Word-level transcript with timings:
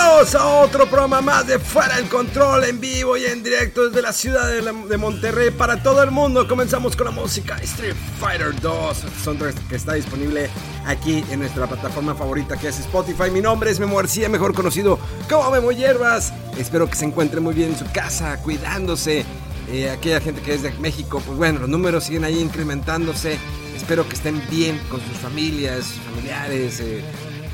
Bienvenidos 0.00 0.34
a 0.34 0.46
otro 0.62 0.86
programa 0.86 1.20
más 1.20 1.46
de 1.46 1.58
Fuera 1.58 1.96
del 1.96 2.08
Control 2.08 2.64
en 2.64 2.80
vivo 2.80 3.18
y 3.18 3.26
en 3.26 3.42
directo 3.42 3.86
desde 3.86 4.00
la 4.00 4.14
ciudad 4.14 4.48
de, 4.48 4.96
Monterrey 4.96 5.50
para 5.50 5.82
todo 5.82 6.02
el 6.02 6.10
mundo. 6.10 6.48
Comenzamos 6.48 6.96
con 6.96 7.04
la 7.06 7.10
música 7.10 7.58
Street 7.58 7.94
Fighter 8.18 8.58
2, 8.62 9.04
soundtrack 9.22 9.68
que 9.68 9.76
está 9.76 9.92
disponible 9.92 10.48
aquí 10.86 11.22
en 11.30 11.40
nuestra 11.40 11.66
plataforma 11.66 12.14
favorita 12.14 12.56
que 12.56 12.68
es 12.68 12.78
Spotify. 12.80 13.30
Mi 13.30 13.42
nombre 13.42 13.70
es 13.70 13.78
Memo 13.78 13.96
García, 13.96 14.30
mejor 14.30 14.54
conocido 14.54 14.98
como 15.28 15.50
Memo 15.50 15.70
Hierbas. 15.70 16.32
Espero 16.56 16.88
que 16.88 16.96
se 16.96 17.04
encuentre 17.04 17.40
muy 17.40 17.52
bien 17.52 17.72
en 17.72 17.78
su 17.78 17.84
casa, 17.92 18.38
cuidándose. 18.42 19.26
Eh, 19.68 19.90
aquella 19.90 20.20
gente 20.22 20.40
que 20.40 20.54
es 20.54 20.62
de 20.62 20.72
México, 20.80 21.22
pues 21.24 21.36
bueno, 21.36 21.60
los 21.60 21.68
números 21.68 22.04
siguen 22.04 22.24
ahí 22.24 22.38
incrementándose. 22.38 23.38
Espero 23.76 24.08
que 24.08 24.14
estén 24.14 24.42
bien 24.48 24.80
con 24.88 25.00
sus 25.02 25.18
familias, 25.18 25.84
sus 25.84 26.02
familiares. 26.04 26.80
eh, 26.80 27.04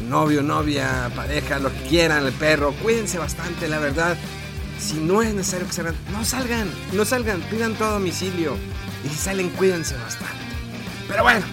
novio, 0.09 0.43
novia, 0.43 1.11
pareja, 1.15 1.59
lo 1.59 1.73
que 1.73 1.81
quieran, 1.89 2.27
el 2.27 2.33
perro, 2.33 2.73
cuídense 2.83 3.19
bastante, 3.19 3.69
la 3.69 3.79
verdad. 3.79 4.17
Si 4.79 4.95
no 4.95 5.23
es 5.23 5.35
necesario 5.35 5.67
que 5.67 5.73
salgan, 5.73 5.95
no 6.13 6.25
salgan, 6.25 6.71
no 6.93 7.05
salgan, 7.05 7.41
pidan 7.43 7.75
todo 7.75 7.89
a 7.89 7.93
domicilio. 7.93 8.57
Y 9.05 9.09
si 9.09 9.17
salen, 9.17 9.51
cuídense 9.51 9.97
bastante. 9.97 10.35
Pero 11.09 11.23
bueno, 11.23 11.45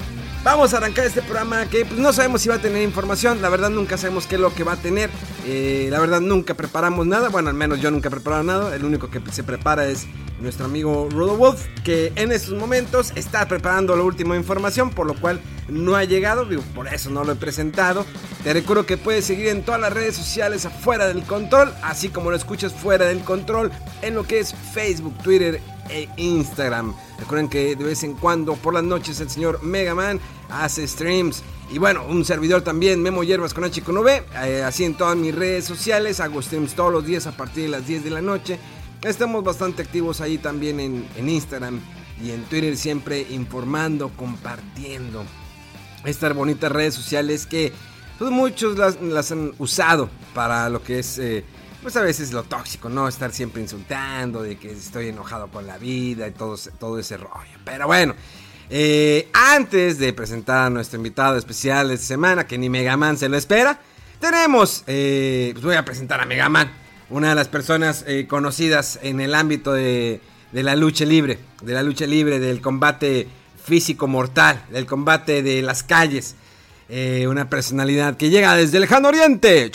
vamos 0.44 0.74
a 0.74 0.78
arrancar 0.78 1.06
este 1.06 1.22
programa 1.22 1.66
que 1.66 1.86
pues, 1.86 2.00
no 2.00 2.12
sabemos 2.14 2.42
si 2.42 2.50
va 2.50 2.56
a 2.56 2.62
tener 2.62 2.84
información. 2.84 3.42
La 3.42 3.50
verdad, 3.50 3.70
nunca 3.70 3.98
sabemos 3.98 4.28
qué 4.28 4.36
es 4.36 4.42
lo 4.42 4.54
que 4.54 4.64
va 4.64 4.74
a 4.74 4.78
tener. 4.78 5.10
Eh, 5.46 5.88
la 5.90 6.00
verdad, 6.00 6.22
nunca 6.22 6.54
preparamos 6.54 7.08
nada. 7.08 7.30
Bueno, 7.30 7.50
al 7.50 7.56
menos 7.56 7.80
yo 7.80 7.92
nunca 7.92 8.10
he 8.10 8.12
preparado 8.12 8.44
nada. 8.44 8.76
El 8.76 8.86
único 8.86 9.10
que 9.10 9.22
se 9.32 9.44
prepara 9.44 9.88
es 9.88 10.08
nuestro 10.40 10.66
amigo 10.66 11.08
Rodo 11.10 11.38
Wolf, 11.38 11.66
que 11.84 12.12
en 12.16 12.32
estos 12.32 12.54
momentos 12.56 13.14
está 13.16 13.48
preparando 13.48 13.96
la 13.96 14.04
última 14.04 14.36
información, 14.36 14.90
por 14.90 15.08
lo 15.08 15.16
cual 15.16 15.40
no 15.70 15.96
ha 15.96 16.04
llegado. 16.04 16.46
Digo, 16.46 16.62
por 16.76 16.88
eso 16.88 17.10
no 17.10 17.24
lo 17.24 17.34
he 17.34 17.36
presentado. 17.36 18.06
Te 18.44 18.54
recuerdo 18.54 18.86
que 18.86 18.98
puedes 18.98 19.26
seguir 19.26 19.48
en 19.48 19.64
todas 19.64 19.80
las 19.80 19.94
redes 19.94 20.16
sociales 20.16 20.66
afuera 20.66 21.08
del 21.08 21.24
control, 21.24 21.74
así 21.82 22.10
como 22.10 22.30
lo 22.30 22.36
escuchas 22.36 22.74
fuera 22.74 23.06
del 23.06 23.22
control, 23.22 23.72
en 24.02 24.16
lo 24.16 24.24
que 24.24 24.40
es 24.40 24.54
Facebook, 24.74 25.18
Twitter 25.24 25.62
e 25.90 26.10
Instagram. 26.18 26.94
Recuerden 27.24 27.48
que 27.48 27.78
de 27.78 27.86
vez 27.86 28.04
en 28.04 28.16
cuando 28.16 28.56
por 28.56 28.74
las 28.74 28.84
noches 28.84 29.18
el 29.22 29.30
señor 29.30 29.64
Megaman 29.64 30.20
hace 30.50 30.86
streams. 30.86 31.42
Y 31.72 31.78
bueno, 31.78 32.04
un 32.06 32.26
servidor 32.26 32.64
también, 32.64 33.02
Memo 33.02 33.24
Hierbas 33.24 33.54
con 33.54 33.64
H 33.64 33.82
con 33.82 33.98
V. 33.98 34.26
eh, 34.44 34.62
así 34.62 34.84
en 34.84 34.96
todas 34.96 35.16
mis 35.16 35.34
redes 35.34 35.64
sociales. 35.64 36.20
Hago 36.20 36.42
streams 36.42 36.74
todos 36.76 36.92
los 36.92 37.06
días 37.06 37.26
a 37.26 37.32
partir 37.32 37.64
de 37.64 37.70
las 37.70 37.88
10 37.88 38.04
de 38.04 38.10
la 38.10 38.22
noche. 38.22 38.60
Estamos 39.02 39.42
bastante 39.42 39.84
activos 39.84 40.20
ahí 40.20 40.38
también 40.38 40.82
en, 40.82 41.08
en 41.16 41.30
Instagram 41.30 41.80
y 42.22 42.32
en 42.32 42.44
Twitter, 42.44 42.76
siempre 42.76 43.26
informando, 43.30 44.10
compartiendo 44.18 45.24
estas 46.04 46.36
bonitas 46.36 46.74
redes 46.74 46.94
sociales 46.94 47.46
que 47.46 47.72
pues, 48.20 48.32
muchos 48.32 48.78
las, 48.78 49.02
las 49.02 49.32
han 49.32 49.54
usado 49.60 50.10
para 50.34 50.68
lo 50.68 50.84
que 50.84 51.00
es, 51.00 51.18
eh, 51.20 51.46
pues 51.84 51.98
a 51.98 52.02
veces 52.02 52.32
lo 52.32 52.44
tóxico, 52.44 52.88
¿no? 52.88 53.08
Estar 53.10 53.34
siempre 53.34 53.62
insultando, 53.62 54.42
de 54.42 54.58
que 54.58 54.72
estoy 54.72 55.10
enojado 55.10 55.50
con 55.50 55.68
la 55.68 55.78
vida 55.78 56.28
y 56.28 56.32
todo, 56.32 56.58
todo 56.80 56.98
ese 56.98 57.18
rollo. 57.18 57.60
Pero 57.66 57.88
bueno, 57.88 58.16
eh, 58.70 59.28
antes 59.34 60.00
de 60.00 60.14
presentar 60.14 60.68
a 60.68 60.70
nuestro 60.70 60.98
invitado 60.98 61.38
especial 61.38 61.90
de 61.90 61.96
esta 61.96 62.08
semana, 62.08 62.48
que 62.48 62.58
ni 62.58 62.70
Megaman 62.70 63.18
se 63.18 63.28
lo 63.28 63.38
espera, 63.38 63.80
tenemos, 64.20 64.84
eh, 64.88 65.50
pues 65.54 65.66
voy 65.66 65.76
a 65.76 65.84
presentar 65.84 66.22
a 66.22 66.26
Megaman, 66.26 66.72
una 67.10 67.30
de 67.30 67.36
las 67.36 67.50
personas 67.50 68.06
eh, 68.08 68.28
conocidas 68.28 68.98
en 69.04 69.20
el 69.20 69.36
ámbito 69.36 69.74
de, 69.74 70.22
de 70.54 70.64
la 70.64 70.78
lucha 70.78 71.04
libre, 71.04 71.38
de 71.62 71.74
la 71.74 71.84
lucha 71.84 72.08
libre, 72.08 72.40
del 72.40 72.62
combate 72.62 73.28
físico 73.62 74.08
mortal, 74.08 74.64
del 74.72 74.86
combate 74.86 75.44
de 75.44 75.62
las 75.62 75.84
calles. 75.84 76.36
Una 77.28 77.50
personalidad 77.50 78.18
que 78.18 78.30
llega 78.30 78.56
desde 78.56 78.78
el 78.78 78.82
lejano 78.82 79.08
oriente. 79.08 79.72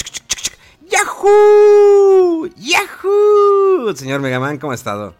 ¡Yahoo! 1.18 2.46
¡Yahoo! 2.56 3.96
Señor 3.96 4.20
Megaman, 4.20 4.58
¿cómo 4.58 4.70
ha 4.70 4.76
estado? 4.76 5.14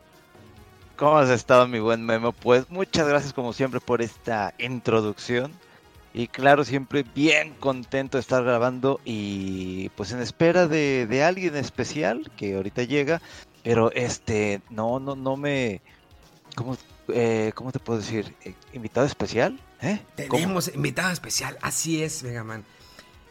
¿Cómo 0.96 1.18
has 1.18 1.30
estado, 1.30 1.66
mi 1.66 1.80
buen 1.80 2.04
Memo? 2.06 2.32
Pues 2.32 2.70
muchas 2.70 3.08
gracias 3.08 3.32
como 3.32 3.52
siempre 3.52 3.80
por 3.80 4.00
esta 4.00 4.54
introducción. 4.58 5.52
Y 6.14 6.28
claro, 6.28 6.64
siempre 6.64 7.04
bien 7.14 7.54
contento 7.54 8.16
de 8.16 8.20
estar 8.20 8.44
grabando 8.44 9.00
y 9.04 9.88
pues 9.90 10.12
en 10.12 10.20
espera 10.20 10.68
de, 10.68 11.06
de 11.06 11.24
alguien 11.24 11.56
especial 11.56 12.30
que 12.36 12.54
ahorita 12.54 12.84
llega. 12.84 13.20
Pero 13.64 13.90
este, 13.92 14.60
no, 14.70 15.00
no, 15.00 15.16
no 15.16 15.36
me... 15.36 15.80
¿Cómo, 16.54 16.76
eh, 17.08 17.50
¿cómo 17.56 17.72
te 17.72 17.80
puedo 17.80 17.98
decir? 17.98 18.34
Eh, 18.44 18.54
¿Invitado 18.72 19.04
especial? 19.06 19.58
¿Eh? 19.82 20.00
¿Cómo? 20.28 20.60
Invitado 20.74 21.12
especial, 21.12 21.58
así 21.60 22.02
es, 22.02 22.22
Megaman. 22.22 22.64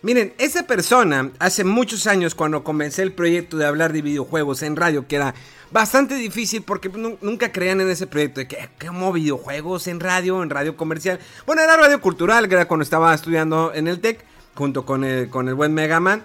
Miren, 0.04 0.34
esa 0.38 0.64
persona, 0.68 1.32
hace 1.40 1.64
muchos 1.64 2.06
años 2.08 2.36
cuando 2.36 2.64
comencé 2.64 3.02
el 3.02 3.14
proyecto 3.14 3.58
de 3.58 3.66
hablar 3.66 3.94
de 3.94 4.02
videojuegos 4.04 4.62
en 4.62 4.76
radio, 4.76 5.08
que 5.08 5.16
era 5.16 5.34
bastante 5.72 6.16
difícil 6.16 6.62
porque 6.62 6.88
nu- 6.90 7.18
nunca 7.22 7.52
creían 7.52 7.82
en 7.82 7.90
ese 7.90 8.06
proyecto 8.08 8.40
de 8.40 8.48
que, 8.48 8.70
¿cómo 8.86 9.12
videojuegos 9.12 9.88
en 9.88 10.00
radio, 10.00 10.44
en 10.44 10.50
radio 10.52 10.78
comercial? 10.78 11.20
Bueno, 11.46 11.64
era 11.64 11.76
radio 11.78 12.00
cultural, 12.00 12.48
que 12.48 12.54
era 12.56 12.68
cuando 12.68 12.84
estaba 12.84 13.14
estudiando 13.14 13.74
en 13.74 13.88
el 13.88 14.00
TEC, 14.00 14.24
junto 14.54 14.86
con 14.86 15.04
el, 15.04 15.30
con 15.30 15.48
el 15.50 15.56
buen 15.56 15.74
Megaman. 15.74 16.24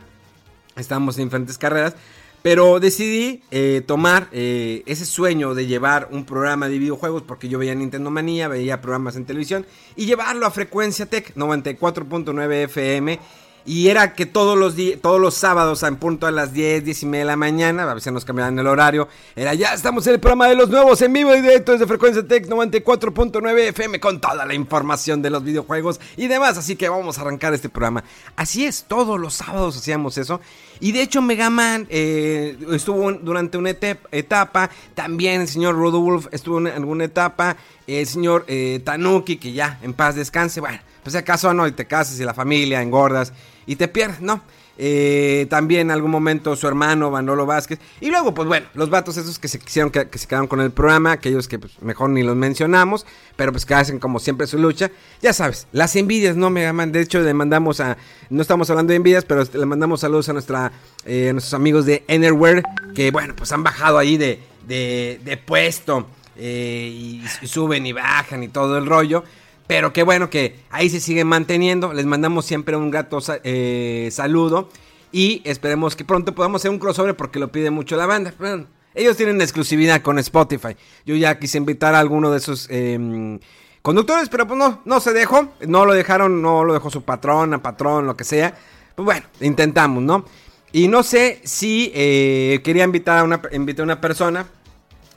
Estábamos 0.76 1.18
en 1.18 1.24
diferentes 1.24 1.56
carreras. 1.58 1.94
Pero 2.42 2.80
decidí 2.80 3.40
eh, 3.52 3.82
tomar 3.86 4.26
eh, 4.32 4.82
ese 4.86 5.06
sueño 5.06 5.54
de 5.54 5.66
llevar 5.66 6.08
un 6.10 6.24
programa 6.24 6.68
de 6.68 6.76
videojuegos, 6.76 7.22
porque 7.22 7.48
yo 7.48 7.56
veía 7.58 7.72
Nintendo 7.74 8.10
Manía, 8.10 8.48
veía 8.48 8.80
programas 8.80 9.14
en 9.14 9.24
televisión, 9.26 9.64
y 9.94 10.06
llevarlo 10.06 10.44
a 10.44 10.50
Frecuencia 10.50 11.06
Tech 11.06 11.32
94.9 11.36 12.64
FM. 12.64 13.20
Y 13.64 13.88
era 13.88 14.14
que 14.14 14.26
todos 14.26 14.58
los, 14.58 14.74
todos 15.00 15.20
los 15.20 15.34
sábados, 15.34 15.82
en 15.84 15.96
punto 15.96 16.26
a 16.26 16.30
las 16.30 16.52
10, 16.52 16.84
10 16.84 17.02
y 17.02 17.06
media 17.06 17.20
de 17.20 17.26
la 17.26 17.36
mañana, 17.36 17.88
a 17.88 17.94
veces 17.94 18.12
nos 18.12 18.24
cambiaban 18.24 18.58
el 18.58 18.66
horario, 18.66 19.08
era 19.36 19.54
ya 19.54 19.72
estamos 19.72 20.06
en 20.06 20.14
el 20.14 20.20
programa 20.20 20.48
de 20.48 20.56
los 20.56 20.68
nuevos 20.68 21.00
en 21.02 21.12
vivo 21.12 21.34
y 21.34 21.40
directo 21.40 21.72
desde 21.72 21.86
Frecuencia 21.86 22.26
Tech 22.26 22.46
94.9 22.46 23.58
FM 23.68 24.00
con 24.00 24.20
toda 24.20 24.44
la 24.44 24.54
información 24.54 25.22
de 25.22 25.30
los 25.30 25.44
videojuegos 25.44 26.00
y 26.16 26.26
demás. 26.26 26.58
Así 26.58 26.76
que 26.76 26.88
vamos 26.88 27.18
a 27.18 27.20
arrancar 27.20 27.54
este 27.54 27.68
programa. 27.68 28.02
Así 28.36 28.64
es, 28.64 28.84
todos 28.88 29.20
los 29.20 29.34
sábados 29.34 29.76
hacíamos 29.76 30.18
eso. 30.18 30.40
Y 30.80 30.90
de 30.90 31.02
hecho, 31.02 31.22
Megaman 31.22 31.86
eh, 31.90 32.56
estuvo 32.72 33.12
durante 33.12 33.58
una 33.58 33.70
etapa. 33.70 34.70
También 34.94 35.42
el 35.42 35.48
señor 35.48 35.76
Rodolf 35.76 36.26
estuvo 36.32 36.58
en 36.58 36.66
alguna 36.66 37.04
etapa. 37.04 37.56
El 37.86 38.06
señor 38.06 38.44
eh, 38.48 38.80
Tanuki, 38.84 39.36
que 39.36 39.52
ya 39.52 39.78
en 39.82 39.92
paz 39.92 40.16
descanse. 40.16 40.60
Bueno, 40.60 40.80
pues 41.02 41.12
si 41.12 41.18
acaso 41.18 41.52
no, 41.54 41.66
y 41.68 41.72
te 41.72 41.86
casas 41.86 42.18
y 42.18 42.24
la 42.24 42.34
familia 42.34 42.82
engordas 42.82 43.32
y 43.66 43.76
te 43.76 43.88
pierdes, 43.88 44.20
¿no? 44.20 44.42
Eh, 44.78 45.46
también 45.50 45.82
en 45.82 45.90
algún 45.90 46.10
momento 46.10 46.56
su 46.56 46.66
hermano 46.66 47.10
Manolo 47.10 47.46
Vázquez. 47.46 47.78
Y 48.00 48.10
luego, 48.10 48.32
pues 48.34 48.48
bueno, 48.48 48.66
los 48.74 48.90
vatos 48.90 49.16
esos 49.16 49.38
que 49.38 49.48
se 49.48 49.58
quisieron 49.58 49.90
que, 49.90 50.08
se 50.18 50.26
quedaron 50.26 50.48
con 50.48 50.60
el 50.60 50.70
programa, 50.70 51.12
aquellos 51.12 51.46
que 51.46 51.58
pues, 51.58 51.80
mejor 51.82 52.10
ni 52.10 52.22
los 52.22 52.36
mencionamos, 52.36 53.06
pero 53.36 53.52
pues 53.52 53.66
que 53.66 53.74
hacen 53.74 53.98
como 53.98 54.18
siempre 54.18 54.46
su 54.46 54.58
lucha. 54.58 54.90
Ya 55.20 55.32
sabes, 55.32 55.66
las 55.72 55.94
envidias, 55.96 56.36
¿no, 56.36 56.50
Megaman? 56.50 56.90
De 56.90 57.00
hecho, 57.00 57.20
le 57.20 57.34
mandamos 57.34 57.80
a. 57.80 57.96
No 58.30 58.40
estamos 58.40 58.70
hablando 58.70 58.90
de 58.90 58.96
envidias, 58.96 59.24
pero 59.24 59.44
le 59.52 59.66
mandamos 59.66 60.00
saludos 60.00 60.28
a 60.28 60.32
nuestra, 60.32 60.72
eh, 61.04 61.30
nuestros 61.32 61.54
amigos 61.54 61.84
de 61.84 62.04
Enerware, 62.08 62.62
que 62.94 63.10
bueno, 63.10 63.34
pues 63.36 63.52
han 63.52 63.62
bajado 63.62 63.98
ahí 63.98 64.16
de, 64.16 64.40
de, 64.66 65.42
puesto. 65.46 66.06
eh, 66.36 67.20
y 67.42 67.46
suben 67.46 67.84
y 67.84 67.92
bajan 67.92 68.42
y 68.42 68.48
todo 68.48 68.78
el 68.78 68.86
rollo. 68.86 69.22
Pero 69.72 69.90
qué 69.90 70.02
bueno 70.02 70.28
que 70.28 70.56
ahí 70.68 70.90
se 70.90 71.00
siguen 71.00 71.28
manteniendo. 71.28 71.94
Les 71.94 72.04
mandamos 72.04 72.44
siempre 72.44 72.76
un 72.76 72.90
grato 72.90 73.20
eh, 73.42 74.10
saludo. 74.12 74.68
Y 75.12 75.40
esperemos 75.46 75.96
que 75.96 76.04
pronto 76.04 76.34
podamos 76.34 76.60
hacer 76.60 76.70
un 76.70 76.78
crossover 76.78 77.16
porque 77.16 77.38
lo 77.38 77.50
pide 77.50 77.70
mucho 77.70 77.96
la 77.96 78.04
banda. 78.04 78.34
Bueno, 78.38 78.66
Ellos 78.94 79.16
tienen 79.16 79.40
exclusividad 79.40 80.02
con 80.02 80.18
Spotify. 80.18 80.76
Yo 81.06 81.14
ya 81.16 81.38
quise 81.38 81.56
invitar 81.56 81.94
a 81.94 82.00
alguno 82.00 82.30
de 82.30 82.36
esos 82.36 82.68
em, 82.68 83.40
conductores, 83.80 84.28
pero 84.28 84.46
pues 84.46 84.58
no, 84.58 84.82
no 84.84 85.00
se 85.00 85.14
dejó. 85.14 85.48
No 85.66 85.86
lo 85.86 85.94
dejaron, 85.94 86.42
no 86.42 86.64
lo 86.64 86.74
dejó 86.74 86.90
su 86.90 87.00
patrona, 87.00 87.62
patrón, 87.62 88.04
lo 88.04 88.14
que 88.14 88.24
sea. 88.24 88.54
Pues 88.94 89.06
bueno, 89.06 89.26
intentamos, 89.40 90.02
¿no? 90.02 90.26
Y 90.70 90.88
no 90.88 91.02
sé 91.02 91.40
si 91.44 91.90
eh, 91.94 92.60
quería 92.62 92.84
invitar 92.84 93.20
a 93.20 93.24
una, 93.24 93.40
invitar 93.52 93.84
a 93.84 93.84
una 93.84 94.02
persona 94.02 94.44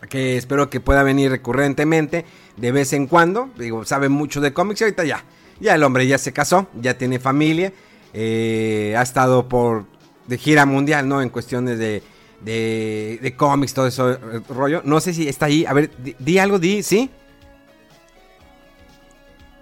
que 0.06 0.38
espero 0.38 0.70
que 0.70 0.80
pueda 0.80 1.04
venir 1.04 1.32
recurrentemente, 1.32 2.26
de 2.58 2.72
vez 2.72 2.94
en 2.94 3.08
cuando. 3.08 3.50
Digo, 3.58 3.86
sabe 3.86 4.10
mucho 4.10 4.42
de 4.42 4.54
cómics 4.54 4.82
y 4.82 4.84
ahorita 4.86 5.04
ya. 5.04 5.24
Ya 5.60 5.76
el 5.76 5.84
hombre 5.84 6.06
ya 6.08 6.18
se 6.18 6.34
casó, 6.34 6.68
ya 6.80 6.98
tiene 6.98 7.20
familia. 7.20 7.72
eh, 8.14 8.96
ha 8.98 9.02
estado 9.02 9.48
por 9.50 9.86
de 10.28 10.38
gira 10.38 10.66
mundial, 10.66 11.08
¿no? 11.08 11.22
En 11.22 11.30
cuestiones 11.30 11.78
de, 11.80 12.02
de, 12.42 13.20
de 13.22 13.36
cómics, 13.36 13.74
todo 13.74 13.88
eso 13.88 14.12
eh, 14.12 14.42
rollo. 14.50 14.82
No 14.86 15.00
sé 15.00 15.14
si 15.14 15.28
está 15.28 15.46
ahí. 15.48 15.66
A 15.66 15.74
ver, 15.74 15.92
di, 15.98 16.16
di 16.20 16.38
algo, 16.40 16.60
di, 16.60 16.82
¿sí? 16.84 17.10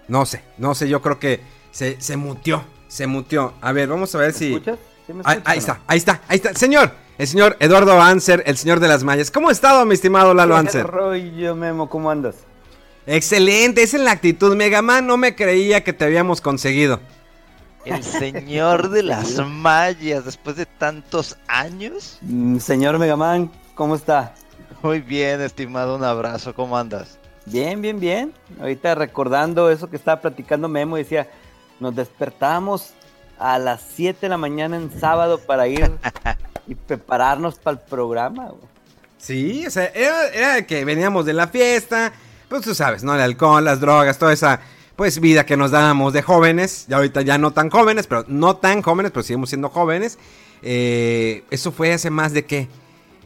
No 0.08 0.26
sé, 0.26 0.42
no 0.58 0.74
sé, 0.74 0.88
yo 0.88 1.00
creo 1.00 1.18
que 1.18 1.40
se, 1.70 2.00
se 2.00 2.16
mutió, 2.16 2.62
se 2.88 3.06
mutió. 3.06 3.54
A 3.60 3.72
ver, 3.72 3.88
vamos 3.88 4.14
a 4.14 4.18
ver 4.18 4.32
si... 4.32 4.52
escuchas? 4.52 4.78
¿Sí 5.06 5.12
me 5.12 5.22
Ahí, 5.24 5.36
escuchas 5.38 5.46
ahí 5.46 5.56
no? 5.56 5.60
está, 5.60 5.80
ahí 5.86 5.98
está, 5.98 6.20
ahí 6.28 6.36
está. 6.36 6.54
Señor, 6.54 6.92
el 7.18 7.26
señor 7.26 7.56
Eduardo 7.60 8.00
Anser, 8.00 8.42
el 8.46 8.56
señor 8.56 8.80
de 8.80 8.88
las 8.88 9.02
mallas. 9.04 9.30
¿Cómo 9.30 9.48
ha 9.48 9.52
estado, 9.52 9.84
mi 9.86 9.94
estimado 9.94 10.34
Lalo 10.34 10.54
¿Qué 10.54 10.60
Anser? 10.60 10.86
rollo, 10.86 11.54
Memo? 11.56 11.88
¿Cómo 11.88 12.10
andas? 12.10 12.36
Excelente, 13.06 13.82
esa 13.82 13.96
es 13.96 14.02
la 14.02 14.12
actitud. 14.12 14.56
Megaman 14.56 15.06
no 15.06 15.16
me 15.16 15.34
creía 15.34 15.84
que 15.84 15.92
te 15.92 16.04
habíamos 16.04 16.40
conseguido. 16.40 17.00
El 17.84 18.02
señor 18.02 18.88
de 18.88 19.02
las 19.02 19.46
mallas, 19.46 20.24
después 20.24 20.56
de 20.56 20.64
tantos 20.64 21.36
años. 21.46 22.18
Mm, 22.22 22.58
Señor 22.58 22.98
Megaman, 22.98 23.50
¿cómo 23.74 23.94
está? 23.94 24.34
Muy 24.82 25.00
bien, 25.00 25.42
estimado, 25.42 25.96
un 25.96 26.04
abrazo, 26.04 26.54
¿cómo 26.54 26.78
andas? 26.78 27.18
Bien, 27.44 27.82
bien, 27.82 28.00
bien. 28.00 28.32
Ahorita 28.58 28.94
recordando 28.94 29.70
eso 29.70 29.90
que 29.90 29.96
estaba 29.96 30.22
platicando 30.22 30.66
Memo, 30.66 30.96
decía, 30.96 31.28
nos 31.78 31.94
despertábamos 31.94 32.94
a 33.38 33.58
las 33.58 33.82
7 33.94 34.18
de 34.22 34.28
la 34.30 34.38
mañana 34.38 34.76
en 34.76 34.90
sábado 34.98 35.38
para 35.38 35.68
ir 35.68 35.90
y 36.66 36.74
prepararnos 36.74 37.58
para 37.58 37.78
el 37.78 37.84
programa. 37.84 38.46
güey. 38.46 38.62
Sí, 39.18 39.66
o 39.66 39.70
sea, 39.70 39.86
era, 39.86 40.28
era 40.28 40.54
de 40.54 40.66
que 40.66 40.84
veníamos 40.84 41.26
de 41.26 41.34
la 41.34 41.48
fiesta, 41.48 42.12
pues 42.48 42.62
tú 42.62 42.74
sabes, 42.74 43.02
¿no? 43.04 43.14
El 43.14 43.20
alcohol, 43.20 43.64
las 43.64 43.80
drogas, 43.80 44.18
toda 44.18 44.32
esa, 44.32 44.60
pues, 44.96 45.20
vida 45.20 45.44
que 45.46 45.56
nos 45.56 45.70
dábamos 45.70 46.12
de 46.12 46.22
jóvenes. 46.22 46.86
Y 46.88 46.94
ahorita 46.94 47.22
ya 47.22 47.38
no 47.38 47.52
tan 47.52 47.70
jóvenes, 47.70 48.06
pero 48.06 48.24
no 48.28 48.56
tan 48.56 48.82
jóvenes, 48.82 49.12
pero 49.12 49.22
seguimos 49.22 49.48
siendo 49.50 49.68
jóvenes. 49.70 50.18
Eh, 50.62 51.44
eso 51.50 51.72
fue 51.72 51.92
hace 51.92 52.10
más 52.10 52.32
de 52.32 52.44
qué? 52.44 52.68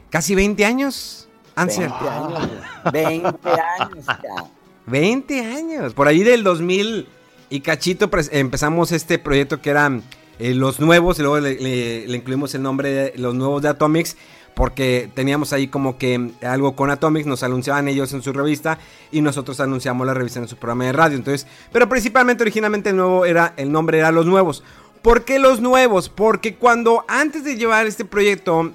¿Casi 0.09 0.35
20 0.35 0.65
años? 0.65 1.27
Anser. 1.55 1.89
20 1.89 2.09
años. 2.09 2.49
güey. 2.91 2.93
20 2.93 3.49
años 3.49 4.05
ya. 4.05 4.45
20 4.85 5.39
años. 5.45 5.93
Por 5.93 6.07
ahí 6.07 6.23
del 6.23 6.43
2000 6.43 7.07
y 7.49 7.59
cachito 7.61 8.09
empezamos 8.31 8.91
este 8.91 9.19
proyecto 9.19 9.61
que 9.61 9.69
eran 9.69 10.03
eh, 10.39 10.53
los 10.53 10.79
nuevos 10.79 11.19
y 11.19 11.21
luego 11.21 11.39
le, 11.39 11.55
le- 11.59 12.07
le 12.07 12.17
incluimos 12.17 12.53
el 12.55 12.61
nombre 12.63 12.89
de 12.91 13.13
los 13.17 13.33
nuevos 13.35 13.61
de 13.61 13.69
Atomics 13.69 14.17
porque 14.59 15.09
teníamos 15.13 15.53
ahí 15.53 15.69
como 15.69 15.97
que 15.97 16.31
algo 16.41 16.75
con 16.75 16.91
Atomics, 16.91 17.25
nos 17.25 17.43
anunciaban 17.43 17.87
ellos 17.87 18.11
en 18.11 18.21
su 18.21 18.33
revista 18.33 18.77
y 19.09 19.21
nosotros 19.21 19.61
anunciamos 19.61 20.05
la 20.05 20.13
revista 20.13 20.39
en 20.39 20.49
su 20.49 20.57
programa 20.57 20.83
de 20.83 20.91
radio. 20.91 21.15
Entonces, 21.15 21.47
pero 21.71 21.87
principalmente 21.87 22.43
originalmente 22.43 22.89
el 22.89 22.97
nuevo 22.97 23.25
era 23.25 23.53
el 23.55 23.71
nombre 23.71 23.99
era 23.99 24.11
Los 24.11 24.25
Nuevos. 24.25 24.61
¿Por 25.01 25.23
qué 25.23 25.39
Los 25.39 25.61
Nuevos? 25.61 26.09
Porque 26.09 26.55
cuando 26.55 27.05
antes 27.07 27.45
de 27.45 27.55
llevar 27.55 27.85
este 27.85 28.03
proyecto 28.03 28.73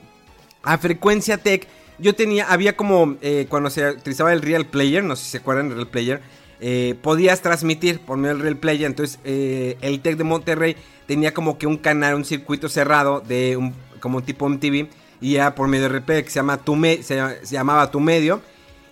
a 0.62 0.78
Frecuencia 0.78 1.36
Tech, 1.36 1.68
yo 1.98 2.14
tenía, 2.14 2.50
había 2.50 2.78
como, 2.78 3.18
eh, 3.20 3.44
cuando 3.50 3.68
se 3.68 3.86
utilizaba 3.90 4.32
el 4.32 4.40
Real 4.40 4.64
Player, 4.64 5.04
no 5.04 5.16
sé 5.16 5.24
si 5.26 5.30
se 5.32 5.36
acuerdan 5.36 5.68
del 5.68 5.76
Real 5.76 5.90
Player, 5.90 6.22
eh, 6.60 6.94
podías 7.02 7.42
transmitir 7.42 8.00
por 8.00 8.16
medio 8.16 8.36
del 8.36 8.42
Real 8.42 8.56
Player, 8.56 8.86
entonces 8.86 9.18
eh, 9.22 9.76
el 9.82 10.00
Tech 10.00 10.16
de 10.16 10.24
Monterrey 10.24 10.76
tenía 11.06 11.34
como 11.34 11.58
que 11.58 11.66
un 11.66 11.76
canal, 11.76 12.14
un 12.14 12.24
circuito 12.24 12.70
cerrado 12.70 13.20
de 13.20 13.58
un, 13.58 13.74
como 14.00 14.22
tipo 14.22 14.48
MTV, 14.48 14.88
y 15.24 15.32
ya 15.34 15.54
por 15.54 15.68
medio 15.68 15.88
Real 15.88 16.04
Player 16.04 16.22
que 16.24 16.30
se, 16.30 16.36
llama 16.36 16.58
tu 16.58 16.76
Me- 16.76 17.02
se, 17.02 17.16
llama- 17.16 17.34
se 17.42 17.54
llamaba 17.54 17.90
Tu 17.90 17.98
Medio, 18.00 18.42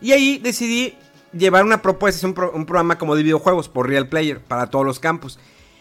y 0.00 0.12
ahí 0.12 0.38
decidí 0.38 0.94
llevar 1.32 1.64
una 1.64 1.82
propuesta, 1.82 2.26
un, 2.26 2.34
un 2.54 2.66
programa 2.66 2.96
como 2.98 3.14
de 3.14 3.22
videojuegos 3.22 3.68
por 3.68 3.86
Real 3.88 4.08
Player 4.08 4.40
para 4.40 4.66
todos 4.68 4.84
los 4.86 4.98
campos. 4.98 5.38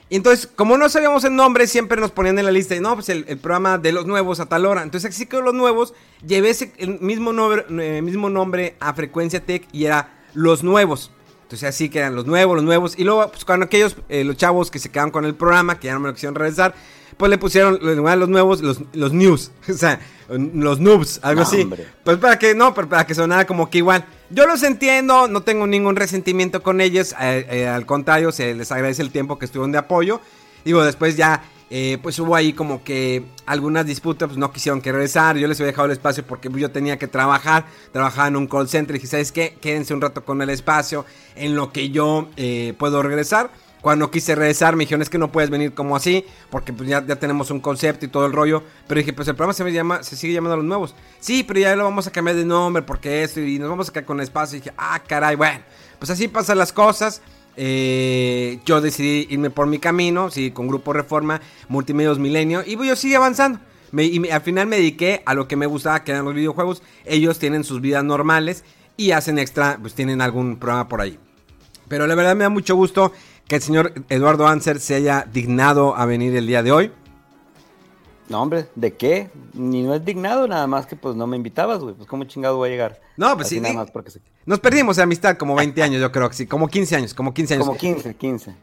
Y 0.10 0.18
entonces, 0.18 0.46
como 0.46 0.78
no 0.78 0.90
sabíamos 0.90 1.24
el 1.24 1.36
nombre, 1.38 1.68
siempre 1.68 2.00
nos 2.02 2.12
ponían 2.12 2.38
en 2.38 2.44
la 2.44 2.52
lista. 2.52 2.76
Y 2.76 2.82
no, 2.82 2.96
pues 2.96 3.08
el, 3.08 3.24
el 3.30 3.38
programa 3.38 3.78
de 3.78 3.94
los 3.94 4.06
nuevos 4.06 4.42
a 4.42 4.46
tal 4.48 4.66
hora. 4.66 4.84
Entonces, 4.84 5.16
así 5.16 5.26
que 5.26 5.40
los 5.40 5.54
nuevos, 5.54 5.94
llevé 6.28 6.50
ese, 6.50 6.74
el 6.80 7.00
mismo, 7.00 7.32
nombre, 7.32 7.66
eh, 7.70 8.02
mismo 8.02 8.30
nombre 8.30 8.76
a 8.82 8.94
Frecuencia 8.94 9.40
Tech 9.40 9.70
y 9.72 9.86
era 9.86 10.10
Los 10.34 10.64
Nuevos. 10.64 11.12
Entonces, 11.52 11.68
así 11.68 11.90
que 11.90 12.00
eran 12.00 12.16
los 12.16 12.26
nuevos, 12.26 12.56
los 12.56 12.64
nuevos. 12.64 12.94
Y 12.98 13.04
luego, 13.04 13.28
pues 13.30 13.44
cuando 13.44 13.66
aquellos, 13.66 13.98
eh, 14.08 14.24
los 14.24 14.38
chavos 14.38 14.72
que 14.72 14.80
se 14.80 14.90
quedaron 14.90 15.12
con 15.12 15.26
el 15.26 15.36
programa, 15.36 15.78
que 15.80 15.88
ya 15.88 15.94
no 15.94 16.00
me 16.00 16.08
lo 16.08 16.14
quisieron 16.14 16.34
regresar, 16.36 16.74
pues 17.18 17.30
le 17.30 17.38
pusieron 17.38 17.78
en 17.82 17.98
lugar 17.98 18.14
de 18.16 18.20
los 18.22 18.30
nuevos, 18.30 18.62
los, 18.62 18.80
los 18.94 19.12
news. 19.12 19.52
O 19.70 19.74
sea, 19.74 20.00
los 20.30 20.80
noobs, 20.80 21.20
algo 21.24 21.42
No, 21.42 21.48
así. 21.48 21.64
hombre. 21.64 21.86
Pues 22.06 22.16
para 22.20 22.40
que 22.40 22.56
no, 22.56 22.74
pero 22.74 22.88
para 22.88 23.06
que 23.06 23.14
sonara 23.14 23.46
como 23.46 23.70
que 23.70 23.80
igual. 23.80 24.06
Yo 24.30 24.46
los 24.48 24.64
entiendo, 24.64 25.28
no 25.28 25.42
tengo 25.44 25.68
ningún 25.68 25.98
resentimiento 25.98 26.64
con 26.64 26.80
ellos. 26.80 27.14
eh, 27.20 27.46
eh, 27.50 27.68
al 27.68 27.86
contrario, 27.86 28.32
se 28.32 28.56
les 28.56 28.72
agradece 28.72 29.02
el 29.02 29.12
tiempo 29.12 29.38
que 29.38 29.44
estuvieron 29.44 29.74
de 29.74 29.78
apoyo. 29.80 30.22
Digo, 30.64 30.82
después 30.86 31.18
ya, 31.18 31.44
eh, 31.74 32.00
pues 32.04 32.20
hubo 32.20 32.36
ahí 32.36 32.52
como 32.52 32.84
que 32.84 33.24
algunas 33.46 33.86
disputas, 33.86 34.28
pues 34.28 34.38
no 34.38 34.52
quisieron 34.52 34.82
que 34.82 34.92
regresar. 34.92 35.38
Yo 35.38 35.48
les 35.48 35.58
había 35.58 35.72
dejado 35.72 35.86
el 35.86 35.94
espacio 35.94 36.26
porque 36.28 36.50
yo 36.54 36.70
tenía 36.70 37.00
que 37.00 37.08
trabajar. 37.08 37.66
Trabajaba 37.94 38.28
en 38.28 38.36
un 38.36 38.48
call 38.48 38.68
center. 38.68 38.94
Y 38.94 39.00
dije, 39.00 39.08
¿sabes 39.08 39.32
qué? 39.32 39.58
Quédense 39.62 39.94
un 39.94 40.02
rato 40.02 40.26
con 40.26 40.42
el 40.42 40.50
espacio 40.50 41.06
en 41.34 41.56
lo 41.56 41.72
que 41.72 41.90
yo 41.90 42.28
eh, 42.36 42.74
puedo 42.78 43.02
regresar. 43.02 43.52
Cuando 43.80 44.12
quise 44.12 44.36
regresar 44.36 44.76
me 44.76 44.84
dijeron 44.84 45.02
es 45.02 45.10
que 45.10 45.18
no 45.18 45.32
puedes 45.32 45.50
venir 45.50 45.74
como 45.74 45.96
así 45.96 46.24
porque 46.52 46.72
pues 46.72 46.88
ya, 46.88 47.04
ya 47.04 47.16
tenemos 47.16 47.50
un 47.50 47.60
concepto 47.62 48.06
y 48.06 48.10
todo 48.10 48.26
el 48.26 48.34
rollo. 48.34 48.64
Pero 48.88 49.00
dije 49.00 49.14
pues 49.14 49.30
el 49.30 49.36
programa 49.36 49.54
se, 49.54 49.64
me 49.64 49.72
llama, 49.72 50.04
se 50.04 50.18
sigue 50.18 50.34
llamando 50.34 50.58
Los 50.58 50.66
Nuevos. 50.66 50.94
Sí, 51.22 51.44
pero 51.44 51.62
ya 51.62 51.74
lo 51.78 51.86
vamos 51.86 52.06
a 52.06 52.12
cambiar 52.12 52.36
de 52.36 52.44
nombre 52.44 52.84
porque 52.84 53.24
esto 53.24 53.40
y 53.40 53.58
nos 53.58 53.70
vamos 53.70 53.88
a 53.88 53.94
quedar 53.94 54.06
con 54.06 54.20
espacio. 54.20 54.58
Y 54.58 54.60
dije, 54.60 54.74
ah, 54.78 55.02
caray, 55.08 55.38
bueno, 55.38 55.62
pues 56.00 56.12
así 56.12 56.28
pasan 56.28 56.58
las 56.58 56.74
cosas. 56.74 57.22
Eh, 57.58 58.60
yo 58.66 58.82
decidí 58.82 59.28
irme 59.30 59.50
por 59.50 59.68
mi 59.68 59.80
camino, 59.80 60.30
sí, 60.32 60.52
con 60.52 60.68
Grupo 60.68 60.94
Reforma, 60.94 61.42
Multimedios 61.70 62.20
Milenio 62.20 62.64
y 62.66 62.76
pues, 62.78 62.90
yo 62.90 62.96
sigue 62.96 63.16
avanzando. 63.16 63.60
Y 63.98 64.20
me- 64.22 64.32
al 64.32 64.42
final 64.42 64.68
me 64.68 64.78
dediqué 64.78 65.22
a 65.26 65.34
lo 65.34 65.48
que 65.48 65.56
me 65.58 65.66
gustaba, 65.66 66.04
que 66.04 66.12
eran 66.12 66.24
los 66.26 66.34
videojuegos. 66.34 66.82
Ellos 67.06 67.40
tienen 67.40 67.64
sus 67.66 67.82
vidas 67.82 68.04
normales 68.04 68.64
y 68.96 69.12
hacen 69.12 69.38
extra, 69.38 69.78
pues 69.82 69.94
tienen 69.96 70.22
algún 70.22 70.58
programa 70.58 70.88
por 70.88 71.02
ahí. 71.02 71.20
Pero 71.90 72.08
la 72.08 72.16
verdad 72.16 72.36
me 72.36 72.44
da 72.44 72.50
mucho 72.50 72.76
gusto 72.76 73.12
que 73.48 73.56
el 73.58 73.62
señor 73.62 73.94
Eduardo 74.08 74.48
Anser 74.48 74.80
se 74.80 74.96
haya 74.96 75.28
dignado 75.32 75.96
a 75.98 76.06
venir 76.06 76.34
el 76.38 76.48
día 76.48 76.64
de 76.64 76.72
hoy. 76.72 76.92
No, 78.32 78.42
hombre, 78.42 78.68
¿de 78.76 78.94
qué? 78.94 79.30
Ni 79.54 79.84
no 79.84 79.94
es 79.94 80.06
dignado, 80.06 80.48
nada 80.48 80.66
más 80.66 80.86
que 80.86 80.96
pues 80.96 81.18
no 81.18 81.28
me 81.28 81.36
invitabas, 81.36 81.80
güey. 81.80 81.94
Pues 81.94 82.08
cómo 82.08 82.24
chingado 82.24 82.56
voy 82.56 82.70
a 82.70 82.72
llegar. 82.72 83.02
No, 83.18 83.36
pues 83.36 83.48
Así 83.48 83.56
sí, 83.56 83.62
Nada 83.62 83.76
más 83.76 83.92
porque 83.92 84.10
Nos 84.46 84.62
perdimos 84.62 84.96
de 84.96 85.04
amistad 85.04 85.36
como 85.36 85.54
20 85.54 85.84
años, 85.84 86.00
yo 86.00 86.14
creo 86.14 86.30
que 86.30 86.36
sí, 86.36 86.48
como 86.48 86.70
15 86.70 86.96
años, 86.96 87.14
como 87.14 87.34
15 87.34 87.56
años. 87.56 87.68
Como 87.68 87.78
15, 87.78 88.16
15. 88.16 88.56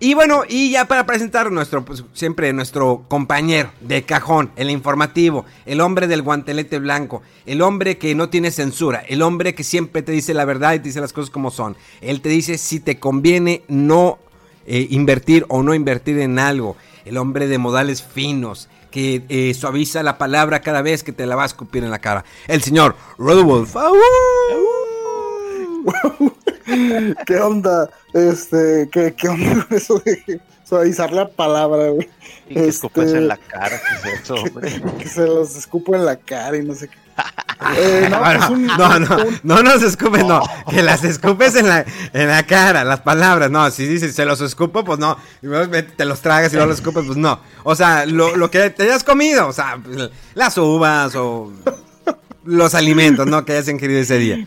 Y 0.00 0.14
bueno, 0.14 0.42
y 0.48 0.72
ya 0.72 0.86
para 0.86 1.06
presentar 1.06 1.52
nuestro, 1.52 1.84
pues, 1.84 2.02
siempre 2.12 2.52
nuestro 2.52 3.04
compañero 3.06 3.70
de 3.80 4.02
cajón, 4.02 4.50
el 4.56 4.68
informativo, 4.70 5.44
el 5.66 5.80
hombre 5.80 6.08
del 6.08 6.22
guantelete 6.22 6.80
blanco, 6.80 7.22
el 7.46 7.62
hombre 7.62 7.98
que 7.98 8.16
no 8.16 8.28
tiene 8.28 8.50
censura, 8.50 9.04
el 9.06 9.22
hombre 9.22 9.54
que 9.54 9.62
siempre 9.62 10.02
te 10.02 10.10
dice 10.10 10.34
la 10.34 10.44
verdad 10.44 10.74
y 10.74 10.80
te 10.80 10.88
dice 10.88 11.00
las 11.00 11.12
cosas 11.12 11.30
como 11.30 11.52
son. 11.52 11.76
Él 12.00 12.20
te 12.20 12.28
dice 12.30 12.58
si 12.58 12.80
te 12.80 12.98
conviene 12.98 13.62
no 13.68 14.18
eh, 14.66 14.88
invertir 14.90 15.46
o 15.48 15.62
no 15.62 15.72
invertir 15.72 16.18
en 16.18 16.40
algo. 16.40 16.76
El 17.04 17.16
hombre 17.16 17.46
de 17.46 17.58
modales 17.58 18.02
finos, 18.02 18.68
que 18.92 19.24
eh, 19.28 19.52
suaviza 19.54 20.04
la 20.04 20.18
palabra 20.18 20.60
cada 20.60 20.82
vez 20.82 21.02
que 21.02 21.10
te 21.12 21.26
la 21.26 21.34
va 21.34 21.42
a 21.42 21.46
escupir 21.46 21.82
en 21.82 21.90
la 21.90 21.98
cara. 21.98 22.24
El 22.46 22.62
señor 22.62 22.94
Rodolfo. 23.18 23.80
¿Qué 27.26 27.36
onda? 27.36 27.90
Este, 28.14 28.88
¿qué, 28.92 29.14
qué 29.16 29.28
onda 29.28 29.66
con 29.66 29.76
eso 29.76 29.98
de 30.04 30.40
suavizar 30.64 31.12
la 31.12 31.28
palabra, 31.28 31.88
güey? 31.90 32.08
Y 32.48 32.54
que 32.54 32.68
escupes 32.68 33.06
Este- 33.06 33.18
en 33.18 33.28
la 33.28 33.36
cara, 33.36 33.80
¿qué 34.02 34.08
es 34.10 34.22
eso, 34.22 34.34
hombre? 34.42 34.82
Que 34.98 35.08
se 35.08 35.26
los 35.26 35.56
escupo 35.56 35.94
en 35.96 36.04
la 36.04 36.16
cara 36.16 36.56
y 36.56 36.62
no 36.64 36.74
sé 36.74 36.88
qué. 36.88 37.01
Eh, 37.76 38.08
no, 38.10 38.18
Bueno, 38.24 38.38
pues 38.40 38.50
un- 38.50 38.66
no, 38.66 38.98
no, 38.98 39.16
un- 39.24 39.40
no 39.42 39.62
nos 39.62 39.82
escupes, 39.82 40.24
no, 40.24 40.42
que 40.70 40.82
las 40.82 41.04
escupes 41.04 41.54
en 41.54 41.68
la, 41.68 41.84
en 42.12 42.28
la 42.28 42.44
cara, 42.44 42.84
las 42.84 43.00
palabras, 43.00 43.50
no, 43.50 43.70
si 43.70 43.86
dices 43.86 44.14
se 44.14 44.24
los 44.24 44.40
escupo, 44.40 44.84
pues 44.84 44.98
no, 44.98 45.16
te 45.96 46.04
los 46.04 46.20
tragas 46.20 46.52
y 46.52 46.56
luego 46.56 46.70
los 46.70 46.78
escupes, 46.78 47.04
pues 47.06 47.18
no, 47.18 47.40
o 47.62 47.74
sea, 47.74 48.04
lo, 48.06 48.36
lo 48.36 48.50
que 48.50 48.70
te 48.70 48.82
hayas 48.82 49.04
comido, 49.04 49.46
o 49.46 49.52
sea, 49.52 49.80
las 50.34 50.58
uvas 50.58 51.14
o 51.14 51.52
los 52.44 52.74
alimentos, 52.74 53.26
¿no? 53.26 53.44
Que 53.44 53.52
hayas 53.52 53.68
ingerido 53.68 54.00
ese 54.00 54.18
día. 54.18 54.46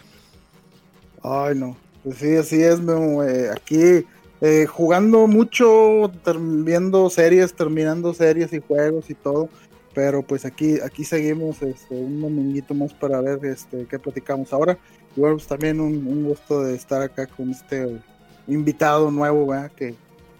Ay, 1.23 1.55
no. 1.55 1.77
Pues 2.03 2.17
sí, 2.17 2.35
así 2.35 2.61
es, 2.61 2.79
eh, 3.27 3.49
aquí 3.55 4.05
eh, 4.41 4.65
jugando 4.69 5.25
mucho, 5.25 6.11
viendo 6.37 7.09
series, 7.09 7.53
terminando 7.53 8.13
series 8.13 8.53
y 8.53 8.59
juegos 8.59 9.09
y 9.09 9.15
todo. 9.15 9.49
Pero 9.95 10.21
pues 10.21 10.43
aquí, 10.45 10.79
aquí 10.81 11.03
seguimos 11.05 11.61
este, 11.63 11.95
un 11.95 12.21
dominguito 12.21 12.73
más 12.75 12.93
para 12.93 13.21
ver 13.21 13.43
este, 13.45 13.87
qué 13.89 13.97
platicamos 13.97 14.51
ahora. 14.53 14.77
Y 15.15 15.21
bueno, 15.21 15.37
pues 15.37 15.47
también 15.47 15.79
un, 15.79 16.05
un 16.05 16.25
gusto 16.25 16.61
de 16.63 16.75
estar 16.75 17.01
acá 17.01 17.25
con 17.27 17.49
este 17.51 17.99
invitado 18.47 19.09
nuevo, 19.09 19.47
¿verdad? 19.47 19.71
Que, 19.71 19.95